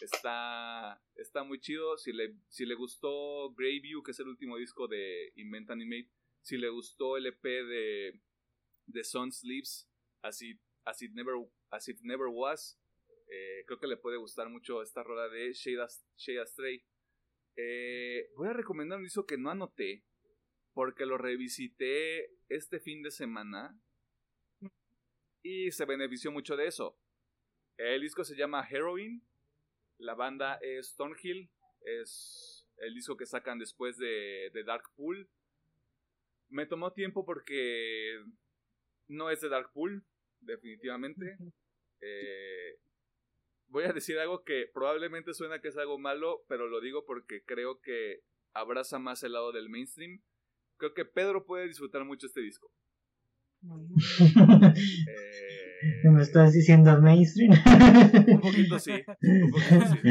Está, 0.00 1.00
está 1.14 1.44
muy 1.44 1.60
chido. 1.60 1.96
Si 1.98 2.12
le, 2.12 2.36
si 2.48 2.66
le 2.66 2.74
gustó 2.74 3.52
Greyview, 3.54 4.02
que 4.02 4.10
es 4.10 4.20
el 4.20 4.28
último 4.28 4.56
disco 4.56 4.88
de 4.88 5.32
Invent 5.36 5.70
Animate, 5.70 6.10
si 6.42 6.56
le 6.56 6.68
gustó 6.68 7.16
el 7.16 7.26
EP 7.26 7.42
de, 7.42 8.20
de 8.86 9.04
Sun 9.04 9.32
Sleeps, 9.32 9.88
as 10.22 10.42
it, 10.42 10.60
as 10.84 11.00
never, 11.12 11.34
as 11.70 11.88
Never 12.02 12.26
Was, 12.28 12.78
eh, 13.28 13.64
creo 13.66 13.78
que 13.78 13.86
le 13.86 13.96
puede 13.96 14.16
gustar 14.16 14.48
mucho 14.48 14.82
esta 14.82 15.02
rola 15.02 15.28
de 15.28 15.52
Shade, 15.52 15.86
Shade 16.16 16.40
Astray. 16.40 16.84
Eh, 17.56 18.30
voy 18.36 18.48
a 18.48 18.52
recomendar 18.52 18.98
un 18.98 19.04
disco 19.04 19.26
que 19.26 19.38
no 19.38 19.50
anoté, 19.50 20.04
porque 20.72 21.06
lo 21.06 21.16
revisité 21.18 22.36
este 22.48 22.80
fin 22.80 23.02
de 23.02 23.10
semana 23.10 23.80
y 25.42 25.70
se 25.70 25.84
benefició 25.84 26.32
mucho 26.32 26.56
de 26.56 26.66
eso. 26.66 26.98
El 27.76 28.02
disco 28.02 28.24
se 28.24 28.36
llama 28.36 28.66
Heroin 28.68 29.22
la 29.98 30.14
banda 30.14 30.58
es 30.62 30.94
Thornhill, 30.96 31.50
es 31.80 32.66
el 32.78 32.94
disco 32.94 33.16
que 33.16 33.26
sacan 33.26 33.58
después 33.58 33.96
de, 33.98 34.50
de 34.52 34.64
Dark 34.64 34.84
Pool. 34.96 35.28
Me 36.48 36.66
tomó 36.66 36.92
tiempo 36.92 37.24
porque 37.24 38.22
no 39.08 39.30
es 39.30 39.40
de 39.40 39.48
Dark 39.48 39.72
Pool, 39.72 40.04
definitivamente. 40.40 41.38
Eh, 42.00 42.78
voy 43.68 43.84
a 43.84 43.92
decir 43.92 44.18
algo 44.18 44.44
que 44.44 44.70
probablemente 44.72 45.34
suena 45.34 45.60
que 45.60 45.68
es 45.68 45.76
algo 45.76 45.98
malo, 45.98 46.44
pero 46.48 46.68
lo 46.68 46.80
digo 46.80 47.04
porque 47.04 47.42
creo 47.44 47.80
que 47.80 48.22
abraza 48.52 48.98
más 48.98 49.22
el 49.22 49.32
lado 49.32 49.52
del 49.52 49.68
mainstream. 49.68 50.22
Creo 50.76 50.94
que 50.94 51.04
Pedro 51.04 51.44
puede 51.44 51.68
disfrutar 51.68 52.04
mucho 52.04 52.26
este 52.26 52.40
disco. 52.40 52.70
Eh, 54.24 56.08
¿Me 56.10 56.22
estás 56.22 56.52
diciendo 56.52 57.00
mainstream? 57.00 57.52
un 57.52 58.40
poquito 58.40 58.78
sí. 58.78 58.92
Un 59.22 59.50
poquito 59.50 59.80
sí. 59.90 59.98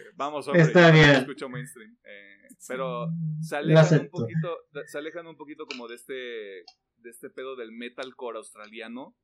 Eh, 0.00 0.12
vamos, 0.16 0.46
hombre. 0.48 0.62
Está 0.62 0.90
bien. 0.90 1.10
Escucho 1.10 1.48
mainstream. 1.48 1.96
Eh, 2.04 2.48
pero 2.68 3.08
se 3.40 3.56
alejan, 3.56 4.00
un 4.00 4.08
poquito, 4.08 4.58
se 4.86 4.98
alejan 4.98 5.26
un 5.26 5.36
poquito 5.36 5.66
como 5.66 5.88
de 5.88 5.94
este, 5.94 6.12
de 6.14 7.10
este 7.10 7.30
pedo 7.30 7.56
del 7.56 7.72
metalcore 7.72 8.38
australiano. 8.38 9.16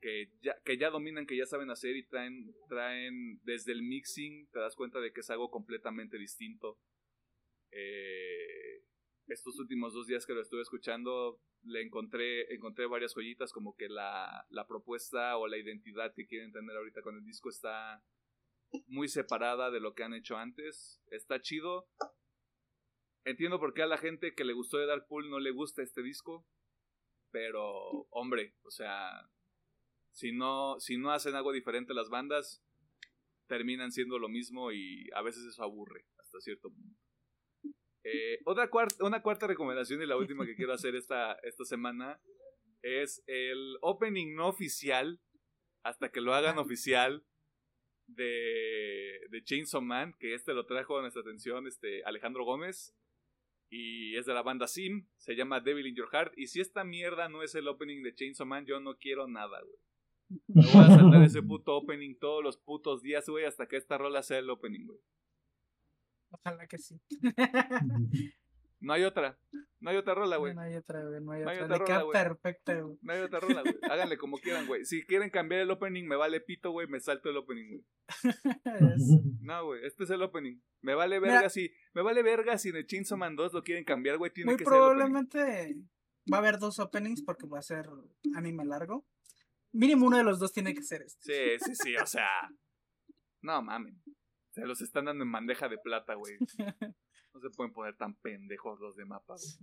Que 0.00 0.32
ya, 0.42 0.56
que 0.64 0.78
ya 0.78 0.90
dominan, 0.90 1.26
que 1.26 1.36
ya 1.36 1.46
saben 1.46 1.70
hacer 1.70 1.96
y 1.96 2.04
traen, 2.04 2.52
traen 2.68 3.40
desde 3.44 3.70
el 3.70 3.82
mixing, 3.82 4.48
te 4.50 4.58
das 4.58 4.74
cuenta 4.74 4.98
de 5.00 5.12
que 5.12 5.20
es 5.20 5.30
algo 5.30 5.50
completamente 5.50 6.18
distinto. 6.18 6.78
Estos 9.26 9.58
últimos 9.58 9.92
dos 9.94 10.06
días 10.06 10.26
que 10.26 10.34
lo 10.34 10.40
estuve 10.42 10.62
escuchando, 10.62 11.40
le 11.62 11.82
encontré, 11.82 12.52
encontré 12.54 12.86
varias 12.86 13.14
joyitas, 13.14 13.52
como 13.52 13.76
que 13.76 13.88
la, 13.88 14.46
la 14.50 14.66
propuesta 14.66 15.36
o 15.36 15.46
la 15.46 15.58
identidad 15.58 16.12
que 16.14 16.26
quieren 16.26 16.52
tener 16.52 16.76
ahorita 16.76 17.02
con 17.02 17.16
el 17.16 17.24
disco 17.24 17.48
está 17.48 18.02
muy 18.86 19.08
separada 19.08 19.70
de 19.70 19.80
lo 19.80 19.94
que 19.94 20.04
han 20.04 20.14
hecho 20.14 20.36
antes. 20.36 21.00
Está 21.10 21.40
chido. 21.40 21.88
Entiendo 23.24 23.60
por 23.60 23.74
qué 23.74 23.82
a 23.82 23.86
la 23.86 23.98
gente 23.98 24.34
que 24.34 24.44
le 24.44 24.52
gustó 24.52 24.78
de 24.78 24.86
Dark 24.86 25.06
no 25.10 25.38
le 25.38 25.50
gusta 25.50 25.82
este 25.82 26.02
disco. 26.02 26.46
Pero, 27.30 27.62
hombre, 28.10 28.54
o 28.62 28.70
sea, 28.70 29.30
si 30.10 30.32
no, 30.32 30.78
si 30.80 30.98
no 30.98 31.12
hacen 31.12 31.34
algo 31.34 31.52
diferente 31.52 31.94
las 31.94 32.10
bandas, 32.10 32.62
terminan 33.46 33.92
siendo 33.92 34.18
lo 34.18 34.28
mismo 34.28 34.72
y 34.72 35.08
a 35.14 35.22
veces 35.22 35.44
eso 35.44 35.62
aburre 35.62 36.06
hasta 36.18 36.40
cierto 36.40 36.70
punto. 36.70 36.98
Eh, 38.04 38.40
otra 38.44 38.68
cuarta, 38.68 39.04
una 39.04 39.22
cuarta 39.22 39.46
recomendación 39.46 40.02
y 40.02 40.06
la 40.06 40.16
última 40.16 40.44
que 40.44 40.56
quiero 40.56 40.72
hacer 40.72 40.94
esta, 40.96 41.34
esta 41.42 41.64
semana 41.64 42.20
es 42.82 43.22
el 43.26 43.76
opening 43.80 44.34
no 44.34 44.48
oficial, 44.48 45.20
hasta 45.84 46.10
que 46.10 46.20
lo 46.20 46.34
hagan 46.34 46.58
oficial, 46.58 47.24
de, 48.06 49.20
de 49.30 49.44
Chainsaw 49.44 49.80
Man, 49.80 50.14
que 50.18 50.34
este 50.34 50.54
lo 50.54 50.66
trajo 50.66 50.98
a 50.98 51.02
nuestra 51.02 51.22
atención 51.22 51.66
este, 51.66 52.04
Alejandro 52.04 52.44
Gómez. 52.44 52.94
Y 53.70 54.16
es 54.16 54.26
de 54.26 54.34
la 54.34 54.42
banda 54.42 54.68
Sim, 54.68 55.08
se 55.16 55.34
llama 55.34 55.60
Devil 55.60 55.86
in 55.86 55.94
Your 55.94 56.10
Heart. 56.10 56.34
Y 56.36 56.48
si 56.48 56.60
esta 56.60 56.84
mierda 56.84 57.30
no 57.30 57.42
es 57.42 57.54
el 57.54 57.68
opening 57.68 58.02
de 58.02 58.14
Chainsaw 58.14 58.46
Man, 58.46 58.66
yo 58.66 58.80
no 58.80 58.98
quiero 58.98 59.26
nada, 59.28 59.62
güey. 59.62 59.78
Me 60.48 60.66
voy 60.66 60.84
a 60.84 60.88
saltar 60.88 61.22
ese 61.22 61.42
puto 61.42 61.74
opening 61.76 62.18
todos 62.18 62.42
los 62.42 62.58
putos 62.58 63.02
días, 63.02 63.26
güey, 63.28 63.46
hasta 63.46 63.66
que 63.68 63.76
esta 63.76 63.96
rola 63.96 64.22
sea 64.22 64.38
el 64.38 64.50
opening, 64.50 64.86
güey. 64.86 64.98
Ojalá 66.32 66.66
que 66.66 66.78
sí. 66.78 67.00
No 68.82 68.92
hay 68.92 69.04
otra. 69.04 69.38
No 69.78 69.90
hay 69.90 69.96
otra 69.96 70.14
rola, 70.14 70.36
güey. 70.36 70.54
No 70.54 70.60
hay 70.60 70.74
otra, 70.74 71.04
güey. 71.04 71.20
No 71.20 71.32
hay, 71.32 71.42
otra. 71.42 71.78
Le 71.78 71.84
queda 71.84 72.10
perfecta, 72.10 72.80
güey. 72.80 72.98
No 73.00 73.12
hay 73.12 73.20
otra 73.20 73.38
rola, 73.38 73.62
güey. 73.62 73.76
Háganle 73.88 74.18
como 74.18 74.38
quieran, 74.38 74.66
güey. 74.66 74.84
Si 74.84 75.06
quieren 75.06 75.30
cambiar 75.30 75.60
el 75.60 75.70
opening, 75.70 76.04
me 76.04 76.16
vale 76.16 76.40
pito, 76.40 76.72
güey. 76.72 76.88
Me 76.88 76.98
salto 76.98 77.30
el 77.30 77.36
opening, 77.36 77.68
güey. 77.68 77.84
no, 79.40 79.66
güey. 79.66 79.86
Este 79.86 80.02
es 80.02 80.10
el 80.10 80.22
opening. 80.22 80.56
Me 80.80 80.96
vale 80.96 81.20
verga 81.20 81.48
si. 81.48 81.72
Me 81.94 82.02
vale 82.02 82.24
verga 82.24 82.58
si 82.58 82.70
en 82.70 82.76
el 82.76 82.86
Chainsaw 82.86 83.16
Man 83.16 83.36
2 83.36 83.52
lo 83.52 83.62
quieren 83.62 83.84
cambiar, 83.84 84.18
güey. 84.18 84.32
Tiene 84.32 84.50
muy 84.50 84.58
que 84.58 84.64
probablemente 84.64 85.76
va 86.32 86.38
a 86.38 86.40
haber 86.40 86.58
dos 86.58 86.80
openings 86.80 87.22
porque 87.22 87.46
va 87.46 87.60
a 87.60 87.62
ser 87.62 87.88
anime 88.34 88.64
largo. 88.64 89.06
Mínimo 89.70 90.06
uno 90.06 90.16
de 90.16 90.24
los 90.24 90.40
dos 90.40 90.52
tiene 90.52 90.74
que 90.74 90.82
ser 90.82 91.02
este. 91.02 91.58
Sí, 91.58 91.64
sí, 91.66 91.76
sí. 91.76 91.96
O 91.96 92.06
sea. 92.06 92.28
No 93.42 93.62
mames. 93.62 93.94
Se 94.52 94.62
los 94.62 94.80
están 94.82 95.06
dando 95.06 95.24
en 95.24 95.32
bandeja 95.32 95.68
de 95.68 95.78
plata, 95.78 96.14
güey. 96.14 96.36
No 97.34 97.40
se 97.40 97.48
pueden 97.48 97.72
poner 97.72 97.96
tan 97.96 98.14
pendejos 98.16 98.78
los 98.78 98.94
de 98.94 99.06
mapas. 99.06 99.58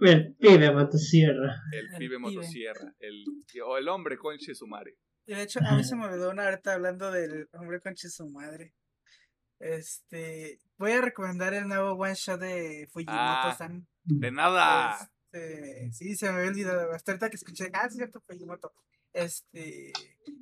El 0.00 0.34
pibe 0.36 0.72
motosierra. 0.72 1.60
El, 1.70 1.98
pibe 1.98 2.18
motosierra. 2.18 2.94
El, 2.98 3.26
o 3.62 3.76
el 3.76 3.88
hombre 3.88 4.16
conche 4.16 4.54
su 4.54 4.66
madre. 4.66 4.96
Y 5.26 5.34
de 5.34 5.42
hecho, 5.42 5.60
a 5.62 5.76
mí 5.76 5.84
se 5.84 5.96
me 5.96 6.06
olvidó 6.06 6.30
una 6.30 6.44
ahorita 6.44 6.72
hablando 6.72 7.12
del 7.12 7.46
hombre 7.52 7.80
conche 7.80 8.08
su 8.08 8.26
madre. 8.30 8.72
Este. 9.58 10.60
Voy 10.78 10.92
a 10.92 11.02
recomendar 11.02 11.52
el 11.52 11.68
nuevo 11.68 11.92
one 11.92 12.14
shot 12.14 12.40
de 12.40 12.88
Fujimoto-san. 12.90 13.86
Ah, 13.86 14.02
de 14.04 14.30
nada. 14.30 15.10
Este, 15.30 15.92
sí, 15.92 16.16
se 16.16 16.30
me 16.30 16.38
había 16.38 16.50
olvidado. 16.52 16.90
Hasta 16.92 17.12
ahorita 17.12 17.28
que 17.28 17.36
escuché. 17.36 17.70
Ah, 17.74 17.90
cierto, 17.90 18.22
Fujimoto. 18.26 18.72
Este. 19.12 19.92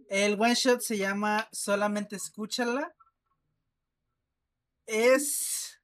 El 0.08 0.34
one 0.40 0.54
shot 0.54 0.80
se 0.80 0.96
llama 0.96 1.48
Solamente 1.50 2.14
Escúchala. 2.14 2.94
Es. 4.86 5.80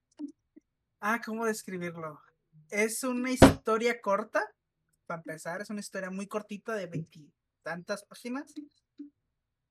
Ah, 1.00 1.20
¿cómo 1.24 1.44
describirlo? 1.44 2.20
Es 2.70 3.02
una 3.04 3.30
historia 3.30 4.00
corta. 4.00 4.42
Para 5.06 5.20
empezar, 5.20 5.60
es 5.60 5.70
una 5.70 5.80
historia 5.80 6.10
muy 6.10 6.26
cortita 6.28 6.74
de 6.74 6.86
veintitantas 6.86 8.04
páginas. 8.04 8.54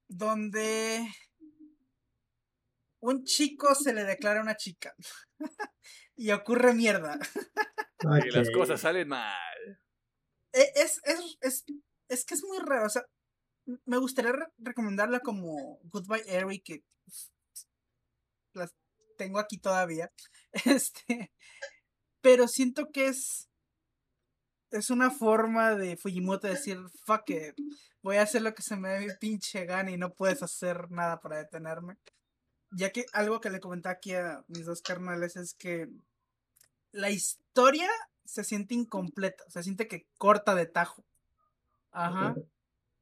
Donde 0.09 1.07
un 2.99 3.23
chico 3.23 3.73
se 3.73 3.93
le 3.93 4.03
declara 4.03 4.41
a 4.41 4.43
una 4.43 4.57
chica. 4.57 4.93
y 6.15 6.31
ocurre 6.31 6.73
mierda. 6.73 7.17
Y 8.25 8.31
las 8.31 8.49
cosas 8.51 8.81
salen 8.81 9.07
mal. 9.07 9.79
E, 10.53 10.71
es, 10.75 10.99
es, 11.05 11.37
es, 11.41 11.65
es, 12.09 12.25
que 12.25 12.33
es 12.33 12.43
muy 12.43 12.59
raro. 12.59 12.85
O 12.87 12.89
sea, 12.89 13.05
me 13.85 13.97
gustaría 13.97 14.33
recomendarla 14.57 15.21
como 15.21 15.79
Goodbye 15.83 16.23
Eric, 16.27 16.63
que 16.65 16.83
las 18.53 18.75
tengo 19.21 19.39
aquí 19.39 19.57
todavía. 19.57 20.11
Este, 20.65 21.31
pero 22.19 22.45
siento 22.49 22.91
que 22.91 23.07
es 23.07 23.47
es 24.71 24.89
una 24.89 25.11
forma 25.11 25.75
de 25.75 25.97
Fujimoto 25.97 26.47
decir, 26.47 26.77
fuck 27.05 27.29
it, 27.29 27.55
voy 28.01 28.17
a 28.17 28.23
hacer 28.23 28.41
lo 28.41 28.53
que 28.55 28.63
se 28.63 28.77
me 28.77 28.89
dé 28.89 28.99
mi 29.05 29.13
pinche 29.19 29.65
gana 29.65 29.91
y 29.91 29.97
no 29.97 30.13
puedes 30.13 30.41
hacer 30.43 30.89
nada 30.91 31.19
para 31.19 31.37
detenerme. 31.37 31.97
Ya 32.71 32.91
que 32.91 33.05
algo 33.13 33.41
que 33.41 33.49
le 33.49 33.59
comenté 33.59 33.89
aquí 33.89 34.13
a 34.13 34.43
mis 34.47 34.65
dos 34.65 34.81
carnales 34.81 35.35
es 35.35 35.53
que 35.53 35.89
la 36.91 37.09
historia 37.09 37.89
se 38.25 38.43
siente 38.43 38.73
incompleta, 38.73 39.43
se 39.49 39.61
siente 39.61 39.87
que 39.87 40.07
corta 40.17 40.55
de 40.55 40.65
tajo. 40.65 41.05
Ajá. 41.91 42.35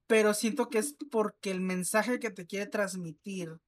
Pero 0.08 0.34
siento 0.34 0.70
que 0.70 0.80
es 0.80 0.96
porque 1.12 1.52
el 1.52 1.62
mensaje 1.62 2.20
que 2.20 2.32
te 2.32 2.48
quiere 2.48 2.66
transmitir, 2.66 3.60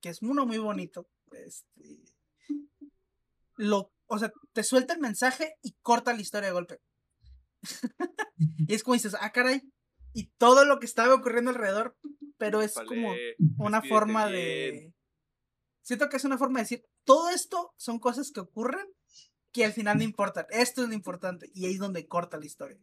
que 0.00 0.08
es 0.08 0.22
uno 0.22 0.44
muy 0.44 0.58
bonito, 0.58 1.06
este, 1.34 2.04
lo, 3.56 3.92
o 4.06 4.18
sea, 4.18 4.32
te 4.52 4.62
suelta 4.62 4.94
el 4.94 5.00
mensaje 5.00 5.56
y 5.62 5.74
corta 5.82 6.14
la 6.14 6.20
historia 6.20 6.48
de 6.48 6.54
golpe. 6.54 6.80
y 8.66 8.74
es 8.74 8.82
como 8.82 8.94
dices, 8.94 9.16
ah, 9.20 9.30
caray. 9.32 9.62
Y 10.12 10.30
todo 10.38 10.64
lo 10.64 10.78
que 10.78 10.86
estaba 10.86 11.14
ocurriendo 11.14 11.50
alrededor, 11.50 11.96
pero 12.38 12.62
es 12.62 12.74
como 12.74 13.12
una 13.58 13.82
forma 13.82 14.28
de. 14.28 14.92
Siento 15.82 16.08
que 16.08 16.16
es 16.16 16.24
una 16.24 16.38
forma 16.38 16.60
de 16.60 16.64
decir, 16.64 16.84
todo 17.04 17.30
esto 17.30 17.74
son 17.76 17.98
cosas 17.98 18.30
que 18.30 18.40
ocurren 18.40 18.86
que 19.52 19.64
al 19.64 19.72
final 19.72 19.98
no 19.98 20.04
importan. 20.04 20.46
Esto 20.50 20.82
es 20.82 20.88
lo 20.88 20.94
importante. 20.94 21.50
Y 21.54 21.66
ahí 21.66 21.74
es 21.74 21.78
donde 21.78 22.06
corta 22.06 22.38
la 22.38 22.46
historia. 22.46 22.78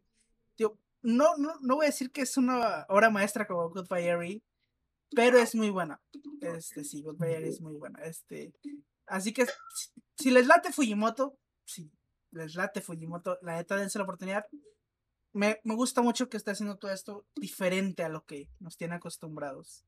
Tío, 0.56 0.78
no, 1.02 1.36
no, 1.38 1.54
no 1.62 1.76
voy 1.76 1.86
a 1.86 1.90
decir 1.90 2.12
que 2.12 2.22
es 2.22 2.38
una 2.38 2.86
obra 2.90 3.10
maestra 3.10 3.48
como 3.48 3.70
Goodbye 3.70 4.10
Harry, 4.10 4.44
pero 5.16 5.38
es 5.38 5.56
muy 5.56 5.70
buena. 5.70 6.02
Este, 6.42 6.84
sí, 6.84 7.04
Harry 7.20 7.50
es 7.50 7.62
muy 7.62 7.76
buena. 7.76 8.00
Este, 8.04 8.54
así 9.06 9.34
que 9.34 9.46
si 10.18 10.32
les 10.32 10.48
late 10.48 10.72
Fujimoto, 10.72 11.38
si 11.66 11.92
les 12.32 12.56
late 12.56 12.82
Fujimoto, 12.82 13.38
la 13.42 13.56
neta 13.56 13.76
dense 13.76 14.00
la 14.00 14.04
oportunidad. 14.04 14.46
Me, 15.34 15.62
me 15.64 15.76
gusta 15.76 16.02
mucho 16.02 16.30
que 16.30 16.38
esté 16.38 16.52
haciendo 16.52 16.78
todo 16.78 16.92
esto 16.92 17.26
diferente 17.36 18.04
a 18.04 18.10
lo 18.10 18.26
que 18.26 18.50
nos 18.60 18.76
tiene 18.76 18.96
acostumbrados. 18.96 19.86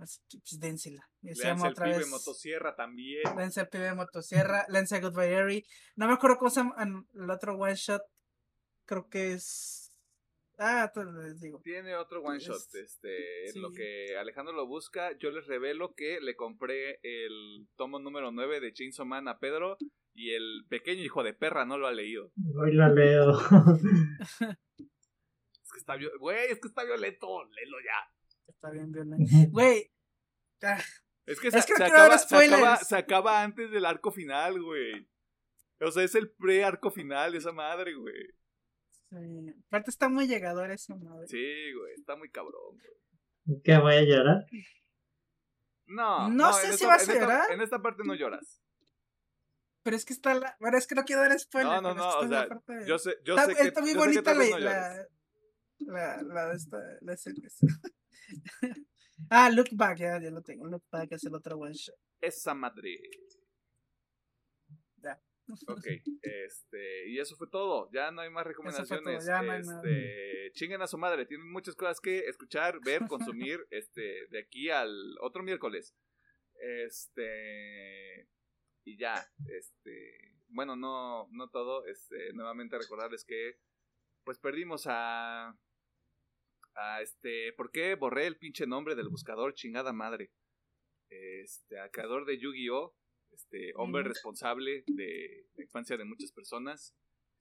Así 0.00 0.20
que 0.28 0.38
pues 0.38 0.58
dénsela. 0.58 1.08
Lense 1.22 1.48
pibe 1.74 1.98
vez. 1.98 2.08
motosierra 2.08 2.74
también. 2.74 3.22
Lense 3.36 3.60
el 3.60 3.68
pibe 3.68 3.94
motosierra. 3.94 4.66
Lense 4.68 5.00
Goodbye 5.00 5.36
Harry. 5.36 5.66
No 5.96 6.06
me 6.06 6.14
acuerdo 6.14 6.38
cómo 6.38 6.50
se 6.50 6.60
llama 6.60 7.06
el 7.14 7.30
otro 7.30 7.56
one 7.56 7.74
shot. 7.74 8.02
Creo 8.86 9.08
que 9.08 9.32
es 9.32 9.83
Ah, 10.58 10.90
les 11.24 11.40
digo. 11.40 11.60
Tiene 11.62 11.96
otro 11.96 12.22
one 12.22 12.38
shot. 12.38 12.56
este, 12.74 13.50
en 13.50 13.60
lo 13.60 13.72
que 13.72 14.16
Alejandro 14.16 14.54
lo 14.54 14.66
busca, 14.66 15.16
yo 15.18 15.30
les 15.30 15.46
revelo 15.46 15.94
que 15.94 16.20
le 16.20 16.36
compré 16.36 17.00
el 17.02 17.66
tomo 17.76 17.98
número 17.98 18.30
9 18.30 18.60
de 18.60 18.72
Chainsaw 18.72 19.04
Man 19.04 19.26
a 19.28 19.38
Pedro 19.38 19.76
y 20.14 20.30
el 20.30 20.64
pequeño 20.68 21.02
hijo 21.02 21.22
de 21.24 21.34
perra 21.34 21.64
no 21.64 21.76
lo 21.76 21.86
ha 21.88 21.92
leído. 21.92 22.30
Hoy 22.56 22.72
lo 22.72 22.88
leo. 22.88 23.32
es 24.78 25.72
que 25.72 25.78
está 25.78 25.96
güey, 26.20 26.50
es 26.50 26.60
que 26.60 26.68
está 26.68 26.84
violento, 26.84 27.44
léelo 27.44 27.78
ya. 27.80 28.12
Está 28.46 28.70
bien 28.70 28.92
violento. 28.92 29.24
Güey. 29.50 29.90
Es 31.26 31.40
que, 31.40 31.50
se, 31.50 31.58
acaba, 31.58 32.18
se, 32.78 32.96
acaba, 32.96 33.42
antes 33.42 33.70
del 33.70 33.86
arco 33.86 34.10
final, 34.10 34.62
güey. 34.62 35.08
O 35.80 35.90
sea, 35.90 36.04
es 36.04 36.14
el 36.14 36.30
pre-arco 36.30 36.90
final, 36.90 37.34
esa 37.34 37.52
madre, 37.52 37.94
güey. 37.94 38.14
Sí. 39.20 39.54
Aparte 39.68 39.90
está 39.90 40.08
muy 40.08 40.26
llegador 40.26 40.70
eso, 40.70 40.96
madre. 40.96 41.26
Sí, 41.28 41.72
güey, 41.72 41.94
está 41.94 42.16
muy 42.16 42.30
cabrón, 42.30 42.78
güey. 42.78 43.62
¿Qué 43.62 43.78
voy 43.78 43.94
a 43.94 44.02
llorar? 44.02 44.46
No, 45.86 46.28
no, 46.30 46.52
sé 46.54 46.76
si 46.76 46.86
vas 46.86 47.08
a 47.08 47.14
llorar. 47.14 47.50
en 47.52 47.60
esta 47.60 47.80
parte 47.80 48.02
no 48.04 48.14
lloras. 48.14 48.60
Pero 49.82 49.96
es 49.96 50.04
que 50.04 50.14
está 50.14 50.34
la. 50.34 50.56
Bueno, 50.60 50.78
es 50.78 50.86
que 50.86 50.94
no 50.94 51.04
quiero 51.04 51.20
dar 51.20 51.38
spoiler. 51.38 51.82
No, 51.82 51.82
no, 51.82 51.94
no. 51.94 52.08
O 52.18 52.26
sea, 52.26 52.48
yo 52.86 52.98
sé, 52.98 53.16
yo 53.22 53.34
está, 53.34 53.46
sé 53.46 53.54
que. 53.54 53.68
Está 53.68 53.82
muy 53.82 53.94
bonita 53.94 54.34
la, 54.34 54.58
la, 54.58 55.06
la, 55.80 56.22
la, 56.22 56.52
esta, 56.54 56.78
la 57.02 57.14
ah, 59.30 59.50
Look 59.50 59.68
Back, 59.72 59.98
ya, 59.98 60.18
ya 60.20 60.30
lo 60.30 60.40
tengo. 60.40 60.66
Look 60.66 60.84
Back 60.90 61.12
es 61.12 61.24
el 61.24 61.34
otro 61.34 61.58
one 61.58 61.74
shot. 61.74 61.96
Esa 62.20 62.54
madre. 62.54 62.98
Ok, 65.68 65.86
este, 66.22 67.08
y 67.08 67.18
eso 67.18 67.36
fue 67.36 67.48
todo. 67.48 67.90
Ya 67.92 68.10
no 68.10 68.22
hay 68.22 68.30
más 68.30 68.46
recomendaciones. 68.46 69.26
este, 69.26 70.50
chinguen 70.52 70.82
a 70.82 70.86
su 70.86 70.98
madre, 70.98 71.26
tienen 71.26 71.50
muchas 71.50 71.74
cosas 71.74 72.00
que 72.00 72.20
escuchar, 72.20 72.80
ver, 72.84 73.02
consumir, 73.08 73.66
este, 73.70 74.26
de 74.28 74.38
aquí 74.38 74.70
al 74.70 74.90
otro 75.20 75.42
miércoles. 75.42 75.94
Este, 76.86 78.28
y 78.84 78.96
ya, 78.96 79.14
este, 79.48 80.34
bueno, 80.48 80.76
no, 80.76 81.28
no 81.30 81.50
todo, 81.50 81.84
este, 81.86 82.32
nuevamente 82.32 82.78
recordarles 82.78 83.24
que, 83.24 83.58
pues 84.24 84.38
perdimos 84.38 84.86
a, 84.86 85.58
a 86.74 87.02
este, 87.02 87.52
¿por 87.52 87.70
qué 87.70 87.94
borré 87.94 88.26
el 88.26 88.38
pinche 88.38 88.66
nombre 88.66 88.94
del 88.94 89.08
buscador? 89.08 89.54
Chingada 89.54 89.92
madre. 89.92 90.32
Este, 91.10 91.78
al 91.78 91.90
creador 91.90 92.24
de 92.24 92.38
Yu-Gi-Oh! 92.38 92.96
Este 93.34 93.72
hombre 93.76 94.02
responsable 94.04 94.84
de 94.86 95.46
la 95.54 95.64
infancia 95.64 95.96
de 95.96 96.04
muchas 96.04 96.32
personas, 96.32 96.94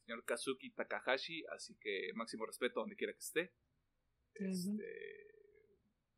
señor 0.06 0.24
Kazuki 0.26 0.72
Takahashi, 0.72 1.44
así 1.52 1.76
que 1.80 2.12
máximo 2.16 2.46
respeto 2.46 2.80
donde 2.80 2.96
quiera 2.96 3.14
que 3.14 3.20
esté. 3.20 3.54
Este, 4.34 5.34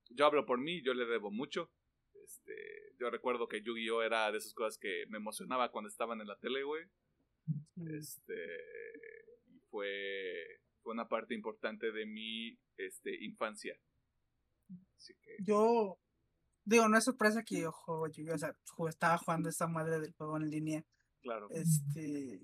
yo 0.09 0.25
hablo 0.25 0.45
por 0.45 0.59
mí, 0.59 0.81
yo 0.81 0.93
le 0.93 1.05
debo 1.05 1.31
mucho. 1.31 1.71
Este, 2.13 2.95
yo 2.99 3.09
recuerdo 3.09 3.47
que 3.47 3.61
Yu-Gi-Oh 3.61 4.01
era 4.01 4.31
de 4.31 4.37
esas 4.37 4.53
cosas 4.53 4.77
que 4.77 5.05
me 5.09 5.17
emocionaba 5.17 5.71
cuando 5.71 5.89
estaban 5.89 6.21
en 6.21 6.27
la 6.27 6.39
tele, 6.39 6.63
güey. 6.63 6.85
Este, 7.91 8.47
fue, 9.69 10.61
fue 10.81 10.93
una 10.93 11.07
parte 11.07 11.35
importante 11.35 11.91
de 11.91 12.05
mi 12.05 12.57
este, 12.77 13.23
infancia. 13.23 13.77
Así 14.95 15.13
que... 15.21 15.37
Yo 15.43 15.99
Digo, 16.65 16.87
no 16.87 16.97
es 16.97 17.03
sorpresa 17.03 17.43
que 17.43 17.61
yo 17.61 17.71
juego 17.71 18.07
yu 18.07 18.33
o 18.33 18.37
sea, 18.37 18.55
estaba 18.89 19.17
jugando 19.17 19.49
esa 19.49 19.67
madre 19.67 19.99
del 19.99 20.13
juego 20.13 20.37
en 20.37 20.49
línea. 20.49 20.83
Claro. 21.21 21.47
Este. 21.51 22.41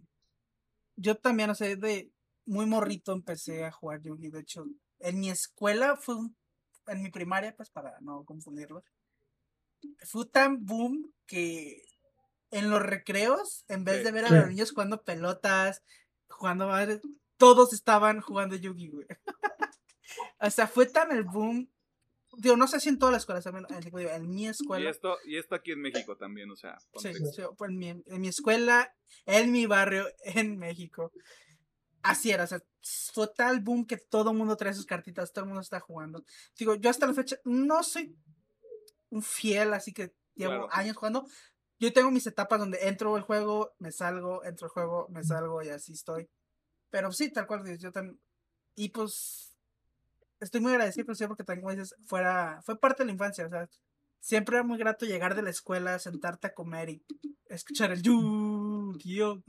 Yo 0.95 1.17
también, 1.17 1.49
o 1.49 1.55
sea, 1.55 1.75
de 1.75 2.11
muy 2.45 2.65
morrito 2.65 3.13
empecé 3.13 3.65
a 3.65 3.71
jugar 3.71 4.01
Yu-Gi. 4.01 4.29
De 4.29 4.39
hecho, 4.39 4.65
en 4.99 5.19
mi 5.19 5.29
escuela 5.29 5.97
fue 5.97 6.15
un, 6.15 6.35
en 6.87 7.01
mi 7.01 7.09
primaria, 7.09 7.55
pues 7.55 7.69
para 7.69 7.99
no 8.01 8.23
confundirlo. 8.23 8.83
Fue 10.03 10.25
tan 10.27 10.65
boom 10.65 11.11
que 11.25 11.83
en 12.51 12.69
los 12.69 12.81
recreos, 12.81 13.65
en 13.67 13.83
vez 13.83 14.03
de 14.03 14.11
ver 14.11 14.25
a 14.25 14.29
los 14.29 14.47
niños 14.47 14.71
jugando 14.71 15.03
pelotas, 15.03 15.81
jugando 16.29 16.69
todos 17.37 17.73
estaban 17.73 18.21
jugando 18.21 18.55
Yu-Gi-Oh! 18.55 19.01
o 20.39 20.49
sea, 20.51 20.67
fue 20.67 20.85
tan 20.85 21.11
el 21.11 21.23
boom. 21.23 21.71
Digo, 22.37 22.55
no 22.55 22.67
sé 22.67 22.79
si 22.79 22.89
en 22.89 22.97
todas 22.97 23.11
las 23.11 23.23
escuelas, 23.23 23.45
en, 23.45 24.29
mi 24.29 24.47
escuela. 24.47 24.85
Y 24.85 24.89
esto, 24.89 25.17
y 25.25 25.37
esto 25.37 25.55
aquí 25.55 25.71
en 25.71 25.81
México 25.81 26.15
también, 26.15 26.49
o 26.49 26.55
sea. 26.55 26.77
Sí, 26.95 27.13
sí, 27.13 27.41
en, 27.59 27.77
mi, 27.77 27.89
en 27.89 28.21
mi 28.21 28.27
escuela, 28.27 28.95
en 29.25 29.51
mi 29.51 29.65
barrio, 29.65 30.07
en 30.23 30.57
México. 30.57 31.11
Así 32.03 32.31
era, 32.31 32.45
o 32.45 32.47
sea, 32.47 32.63
fue 33.13 33.27
tal 33.35 33.59
boom 33.59 33.85
que 33.85 33.97
todo 33.97 34.31
el 34.31 34.37
mundo 34.37 34.55
trae 34.57 34.73
sus 34.73 34.85
cartitas, 34.85 35.31
todo 35.31 35.43
el 35.43 35.49
mundo 35.49 35.61
está 35.61 35.79
jugando. 35.79 36.23
Digo, 36.57 36.75
yo 36.75 36.89
hasta 36.89 37.05
la 37.05 37.13
fecha 37.13 37.37
no 37.43 37.83
soy 37.83 38.15
un 39.09 39.21
fiel, 39.21 39.73
así 39.73 39.93
que 39.93 40.15
llevo 40.33 40.67
años 40.71 40.95
jugando. 40.95 41.27
Yo 41.79 41.91
tengo 41.93 42.11
mis 42.11 42.27
etapas 42.27 42.59
donde 42.59 42.79
entro 42.87 43.17
el 43.17 43.23
juego, 43.23 43.73
me 43.79 43.91
salgo, 43.91 44.43
entro 44.43 44.67
el 44.67 44.71
juego, 44.71 45.07
me 45.09 45.23
salgo 45.23 45.61
y 45.61 45.69
así 45.69 45.93
estoy. 45.93 46.29
Pero 46.89 47.11
sí, 47.11 47.31
tal 47.31 47.45
cual, 47.45 47.77
yo 47.77 47.91
también. 47.91 48.19
Y 48.75 48.89
pues 48.89 49.50
estoy 50.41 50.61
muy 50.61 50.71
agradecido, 50.73 51.05
pero 51.05 51.15
sí, 51.15 51.27
porque 51.27 51.43
también, 51.43 51.61
como 51.63 51.75
dices, 51.75 51.95
fuera, 52.05 52.59
fue 52.63 52.79
parte 52.79 53.03
de 53.03 53.07
la 53.07 53.13
infancia, 53.13 53.45
o 53.45 53.49
sea, 53.49 53.69
siempre 54.19 54.57
era 54.57 54.63
muy 54.63 54.77
grato 54.77 55.05
llegar 55.05 55.35
de 55.35 55.43
la 55.43 55.49
escuela, 55.49 55.99
sentarte 55.99 56.47
a 56.47 56.53
comer 56.53 56.89
y 56.89 57.03
escuchar 57.47 57.91
el 57.91 58.01
yu 58.01 58.93
yo 58.99 59.41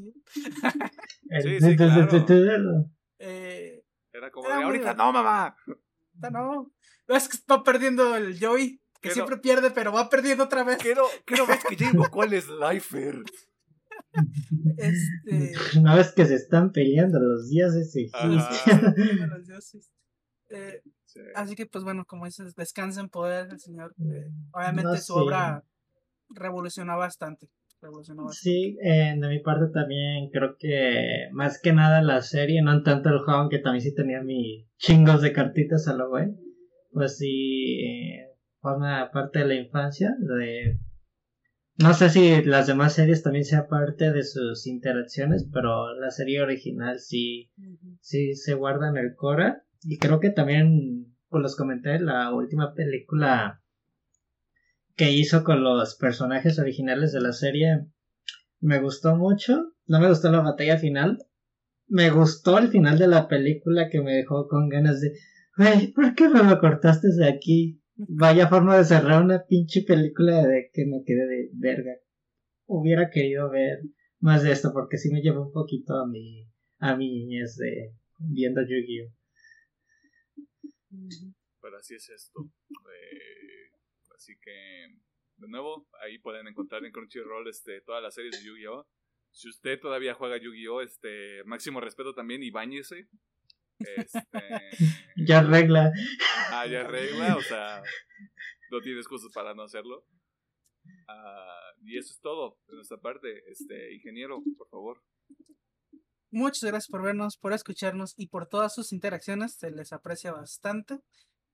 Sí, 1.43 1.61
sí, 1.61 1.77
claro. 1.77 2.91
eh, 3.19 3.85
era 4.13 4.31
como 4.31 4.49
de 4.49 4.55
ahorita 4.55 4.95
no, 4.95 5.13
mamá. 5.13 5.57
Ahorita 5.67 6.31
no. 6.31 6.73
Es 7.09 7.29
que 7.29 7.37
está 7.37 7.63
perdiendo 7.63 8.17
el 8.17 8.39
Joey, 8.39 8.81
que 9.01 9.11
siempre 9.11 9.39
pierde, 9.39 9.71
pero 9.71 9.93
va 9.93 10.09
perdiendo 10.09 10.45
otra 10.45 10.65
vez. 10.65 10.79
Quiero, 10.79 11.05
quiero 11.25 11.47
ver 11.47 11.59
que 11.69 11.77
ya 11.77 11.93
cuál 12.11 12.33
es 12.35 12.47
Lifer. 12.49 13.23
Este... 14.77 15.53
Una 15.79 15.97
vez 15.97 16.13
que 16.13 16.27
se 16.27 16.35
están 16.35 16.73
peleando 16.73 17.19
los 17.19 17.49
dioses. 17.49 17.95
los 18.25 19.47
dioses. 19.47 19.91
Eh, 20.53 20.83
Así 21.35 21.55
que, 21.55 21.67
pues 21.67 21.85
bueno, 21.85 22.05
como 22.07 22.25
dices, 22.25 22.55
descansa 22.55 23.01
en 23.01 23.09
poder 23.09 23.49
el 23.51 23.61
Señor. 23.61 23.95
Eh, 23.99 24.31
obviamente 24.53 24.99
su 24.99 25.15
obra 25.15 25.63
revolucionó 26.31 26.97
bastante. 26.97 27.49
Sí, 28.31 28.77
de 28.81 29.29
mi 29.29 29.41
parte 29.41 29.73
también 29.73 30.31
creo 30.31 30.57
que 30.57 31.29
más 31.33 31.61
que 31.61 31.73
nada 31.73 32.01
la 32.01 32.23
serie, 32.23 32.63
no 32.63 32.83
tanto 32.83 33.09
el 33.09 33.19
juego, 33.25 33.49
que 33.49 33.59
también 33.59 33.83
sí 33.83 33.93
tenía 33.93 34.23
mis 34.23 34.69
chingos 34.77 35.21
de 35.21 35.33
cartitas 35.33 35.89
a 35.89 35.95
lo 35.95 36.09
güey. 36.09 36.29
Pues 36.93 37.19
sí, 37.19 37.79
forma 38.61 39.11
parte 39.13 39.41
de 39.41 39.47
la 39.47 39.55
infancia. 39.55 40.15
De... 40.19 40.79
No 41.79 41.93
sé 41.95 42.11
si 42.11 42.43
las 42.45 42.69
demás 42.69 42.95
series 42.95 43.23
también 43.25 43.45
sea 43.45 43.67
parte 43.67 44.13
de 44.13 44.23
sus 44.23 44.67
interacciones, 44.69 45.49
pero 45.53 45.99
la 45.99 46.11
serie 46.11 46.41
original 46.41 47.01
sí, 47.01 47.51
sí 48.01 48.35
se 48.35 48.55
guarda 48.55 48.91
en 48.91 48.97
el 48.97 49.17
Cora. 49.17 49.65
Y 49.85 49.99
creo 49.99 50.21
que 50.21 50.31
también, 50.31 51.15
pues 51.29 51.43
los 51.43 51.57
comenté, 51.57 51.99
la 51.99 52.33
última 52.33 52.75
película 52.75 53.63
que 54.97 55.11
hizo 55.11 55.43
con 55.43 55.63
los 55.65 55.97
personajes 55.97 56.59
originales 56.59 57.13
de 57.13 57.21
la 57.21 57.33
serie 57.33 57.87
me 58.61 58.79
gustó 58.81 59.17
mucho. 59.17 59.73
No 59.87 60.01
me 60.01 60.09
gustó 60.09 60.31
la 60.31 60.41
batalla 60.41 60.79
final. 60.79 61.19
Me 61.89 62.11
gustó 62.11 62.59
el 62.59 62.69
final 62.69 62.99
de 62.99 63.09
la 63.09 63.29
película 63.29 63.89
que 63.91 64.01
me 64.01 64.13
dejó 64.13 64.47
con 64.49 64.69
ganas 64.69 65.01
de, 65.01 65.13
wey, 65.59 65.89
¿por 65.89 66.15
qué 66.15 66.29
me 66.29 66.43
lo 66.43 66.59
cortaste 66.61 67.09
de 67.09 67.29
aquí? 67.29 67.83
Vaya 67.97 68.49
forma 68.49 68.79
de 68.79 68.85
cerrar 68.85 69.23
una 69.23 69.45
pinche 69.45 69.83
película 69.83 70.47
de 70.47 70.71
que 70.73 70.87
me 70.87 71.03
quedé 71.05 71.27
de 71.27 71.51
verga. 71.55 71.93
Hubiera 72.67 73.11
querido 73.11 73.51
ver 73.51 73.81
más 74.21 74.45
de 74.45 74.53
esto 74.53 74.73
porque 74.73 74.97
sí 74.97 75.11
me 75.11 75.21
llevó 75.21 75.47
un 75.47 75.53
poquito 75.53 75.97
a 75.97 76.07
mi, 76.07 76.49
a 76.79 76.97
mi 76.97 77.11
niñez 77.11 77.57
de 77.57 77.95
viendo 78.19 78.63
Yu-Gi-Oh! 78.63 79.22
Pero 81.61 81.77
así 81.77 81.95
es 81.95 82.09
esto. 82.09 82.51
Eh, 82.71 83.71
así 84.15 84.35
que, 84.41 84.89
de 85.37 85.49
nuevo, 85.49 85.89
ahí 86.01 86.19
pueden 86.19 86.47
encontrar 86.49 86.85
en 86.85 86.93
Crunchyroll 86.93 87.49
este, 87.49 87.81
todas 87.83 88.03
las 88.03 88.15
series 88.15 88.39
de 88.39 88.45
Yu-Gi-Oh! 88.45 88.87
Si 89.31 89.49
usted 89.49 89.81
todavía 89.81 90.15
juega 90.15 90.37
Yu-Gi-Oh! 90.37 90.83
Este, 90.83 91.43
máximo 91.45 91.81
respeto 91.81 92.15
también 92.15 92.43
y 92.43 92.51
bañese. 92.51 93.09
Este, 93.79 94.21
ya 95.17 95.43
regla. 95.43 95.93
Ah, 96.51 96.67
ya 96.67 96.85
regla, 96.85 97.37
o 97.37 97.43
sea, 97.43 97.83
no 98.71 98.81
tienes 98.81 99.09
cosas 99.09 99.33
para 99.33 99.55
no 99.55 99.63
hacerlo. 99.63 100.07
Ah, 101.09 101.73
y 101.83 101.97
eso 101.97 102.13
es 102.13 102.21
todo 102.21 102.59
de 102.67 102.77
nuestra 102.77 102.99
parte. 102.99 103.43
Este, 103.51 103.95
ingeniero, 103.95 104.43
por 104.57 104.69
favor. 104.69 105.03
Muchas 106.33 106.65
gracias 106.65 106.89
por 106.89 107.03
vernos, 107.03 107.37
por 107.37 107.53
escucharnos 107.53 108.15
y 108.17 108.29
por 108.29 108.47
todas 108.47 108.75
sus 108.75 108.93
interacciones. 108.93 109.53
Se 109.53 109.71
les 109.71 109.93
aprecia 109.93 110.33
bastante. 110.33 110.99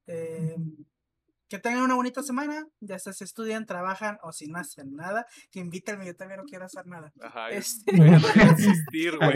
Eh, 0.07 0.57
que 1.49 1.59
tengan 1.59 1.83
una 1.83 1.97
bonita 1.97 2.23
semana. 2.23 2.65
Ya 2.79 2.99
sea 3.01 3.13
si 3.13 3.25
estudian, 3.25 3.67
trabajan 3.67 4.19
o 4.23 4.31
si 4.31 4.47
no 4.47 4.61
hacen 4.61 4.95
nada. 4.95 5.27
Que 5.51 5.59
invítenme, 5.59 6.07
yo 6.07 6.15
también 6.15 6.39
no 6.39 6.47
quiero 6.47 6.65
hacer 6.65 6.87
nada. 6.87 7.13
Ajá, 7.21 7.51
este... 7.51 7.93
no 7.93 8.21
quiero 8.33 8.51
existir, 8.53 9.17
güey. 9.17 9.35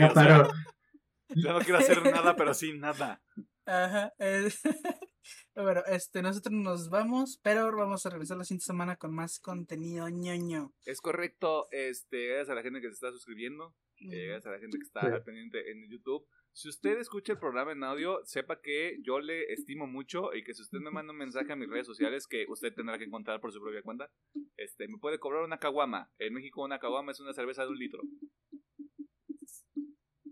yo 1.35 1.53
no 1.53 1.59
quiero 1.59 1.79
hacer 1.79 2.01
nada, 2.03 2.37
pero 2.37 2.53
sin 2.53 2.79
nada. 2.79 3.21
Ajá. 3.65 4.13
Eh, 4.19 4.49
bueno, 5.55 5.81
este, 5.87 6.21
nosotros 6.21 6.53
nos 6.53 6.89
vamos, 6.89 7.37
pero 7.43 7.69
vamos 7.75 8.05
a 8.05 8.09
regresar 8.09 8.37
la 8.37 8.45
siguiente 8.45 8.65
semana 8.65 8.95
con 8.95 9.13
más 9.13 9.39
contenido 9.39 10.07
ñoño. 10.07 10.73
Es 10.85 11.01
correcto, 11.01 11.67
este, 11.71 12.27
gracias 12.27 12.49
a 12.49 12.55
la 12.55 12.61
gente 12.61 12.79
que 12.79 12.87
se 12.87 12.93
está 12.93 13.11
suscribiendo. 13.11 13.75
Eh, 14.11 14.27
gracias 14.27 14.47
a 14.47 14.51
la 14.51 14.59
gente 14.59 14.77
que 14.77 14.83
está 14.83 15.23
pendiente 15.23 15.71
en 15.71 15.89
YouTube. 15.89 16.25
Si 16.51 16.67
usted 16.67 16.99
escucha 16.99 17.33
el 17.33 17.39
programa 17.39 17.71
en 17.71 17.83
audio, 17.83 18.19
sepa 18.25 18.61
que 18.61 18.97
yo 19.01 19.19
le 19.19 19.51
estimo 19.53 19.87
mucho 19.87 20.33
y 20.33 20.43
que 20.43 20.53
si 20.53 20.61
usted 20.61 20.79
me 20.79 20.91
manda 20.91 21.11
un 21.11 21.17
mensaje 21.17 21.51
a 21.51 21.55
mis 21.55 21.69
redes 21.69 21.87
sociales 21.87 22.27
que 22.27 22.45
usted 22.47 22.73
tendrá 22.73 22.97
que 22.97 23.05
encontrar 23.05 23.39
por 23.39 23.51
su 23.51 23.61
propia 23.61 23.81
cuenta, 23.81 24.11
este, 24.57 24.87
me 24.87 24.97
puede 24.99 25.19
cobrar 25.19 25.43
una 25.43 25.57
caguama. 25.57 26.11
En 26.19 26.33
México 26.33 26.63
una 26.63 26.79
caguama 26.79 27.11
es 27.11 27.19
una 27.19 27.33
cerveza 27.33 27.63
de 27.63 27.69
un 27.69 27.77
litro. 27.77 28.01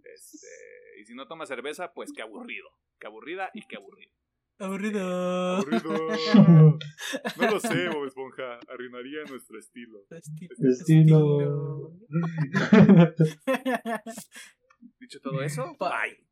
Este, 0.03 0.47
y 0.99 1.05
si 1.05 1.15
no 1.15 1.27
toma 1.27 1.45
cerveza, 1.45 1.93
pues 1.93 2.11
qué 2.13 2.21
aburrido. 2.21 2.69
Qué 2.99 3.07
aburrida 3.07 3.49
y 3.53 3.65
qué 3.65 3.77
aburrido. 3.77 4.13
Aburrido. 4.59 5.57
Aburrido. 5.57 6.07
No 7.37 7.51
lo 7.51 7.59
sé, 7.59 7.89
Bob 7.89 8.05
Esponja. 8.05 8.59
Arruinaría 8.69 9.23
nuestro 9.29 9.59
estilo. 9.59 10.05
Estilo. 10.09 11.91
Dicho 14.99 15.19
todo 15.21 15.41
eso, 15.41 15.75
bye. 15.79 16.30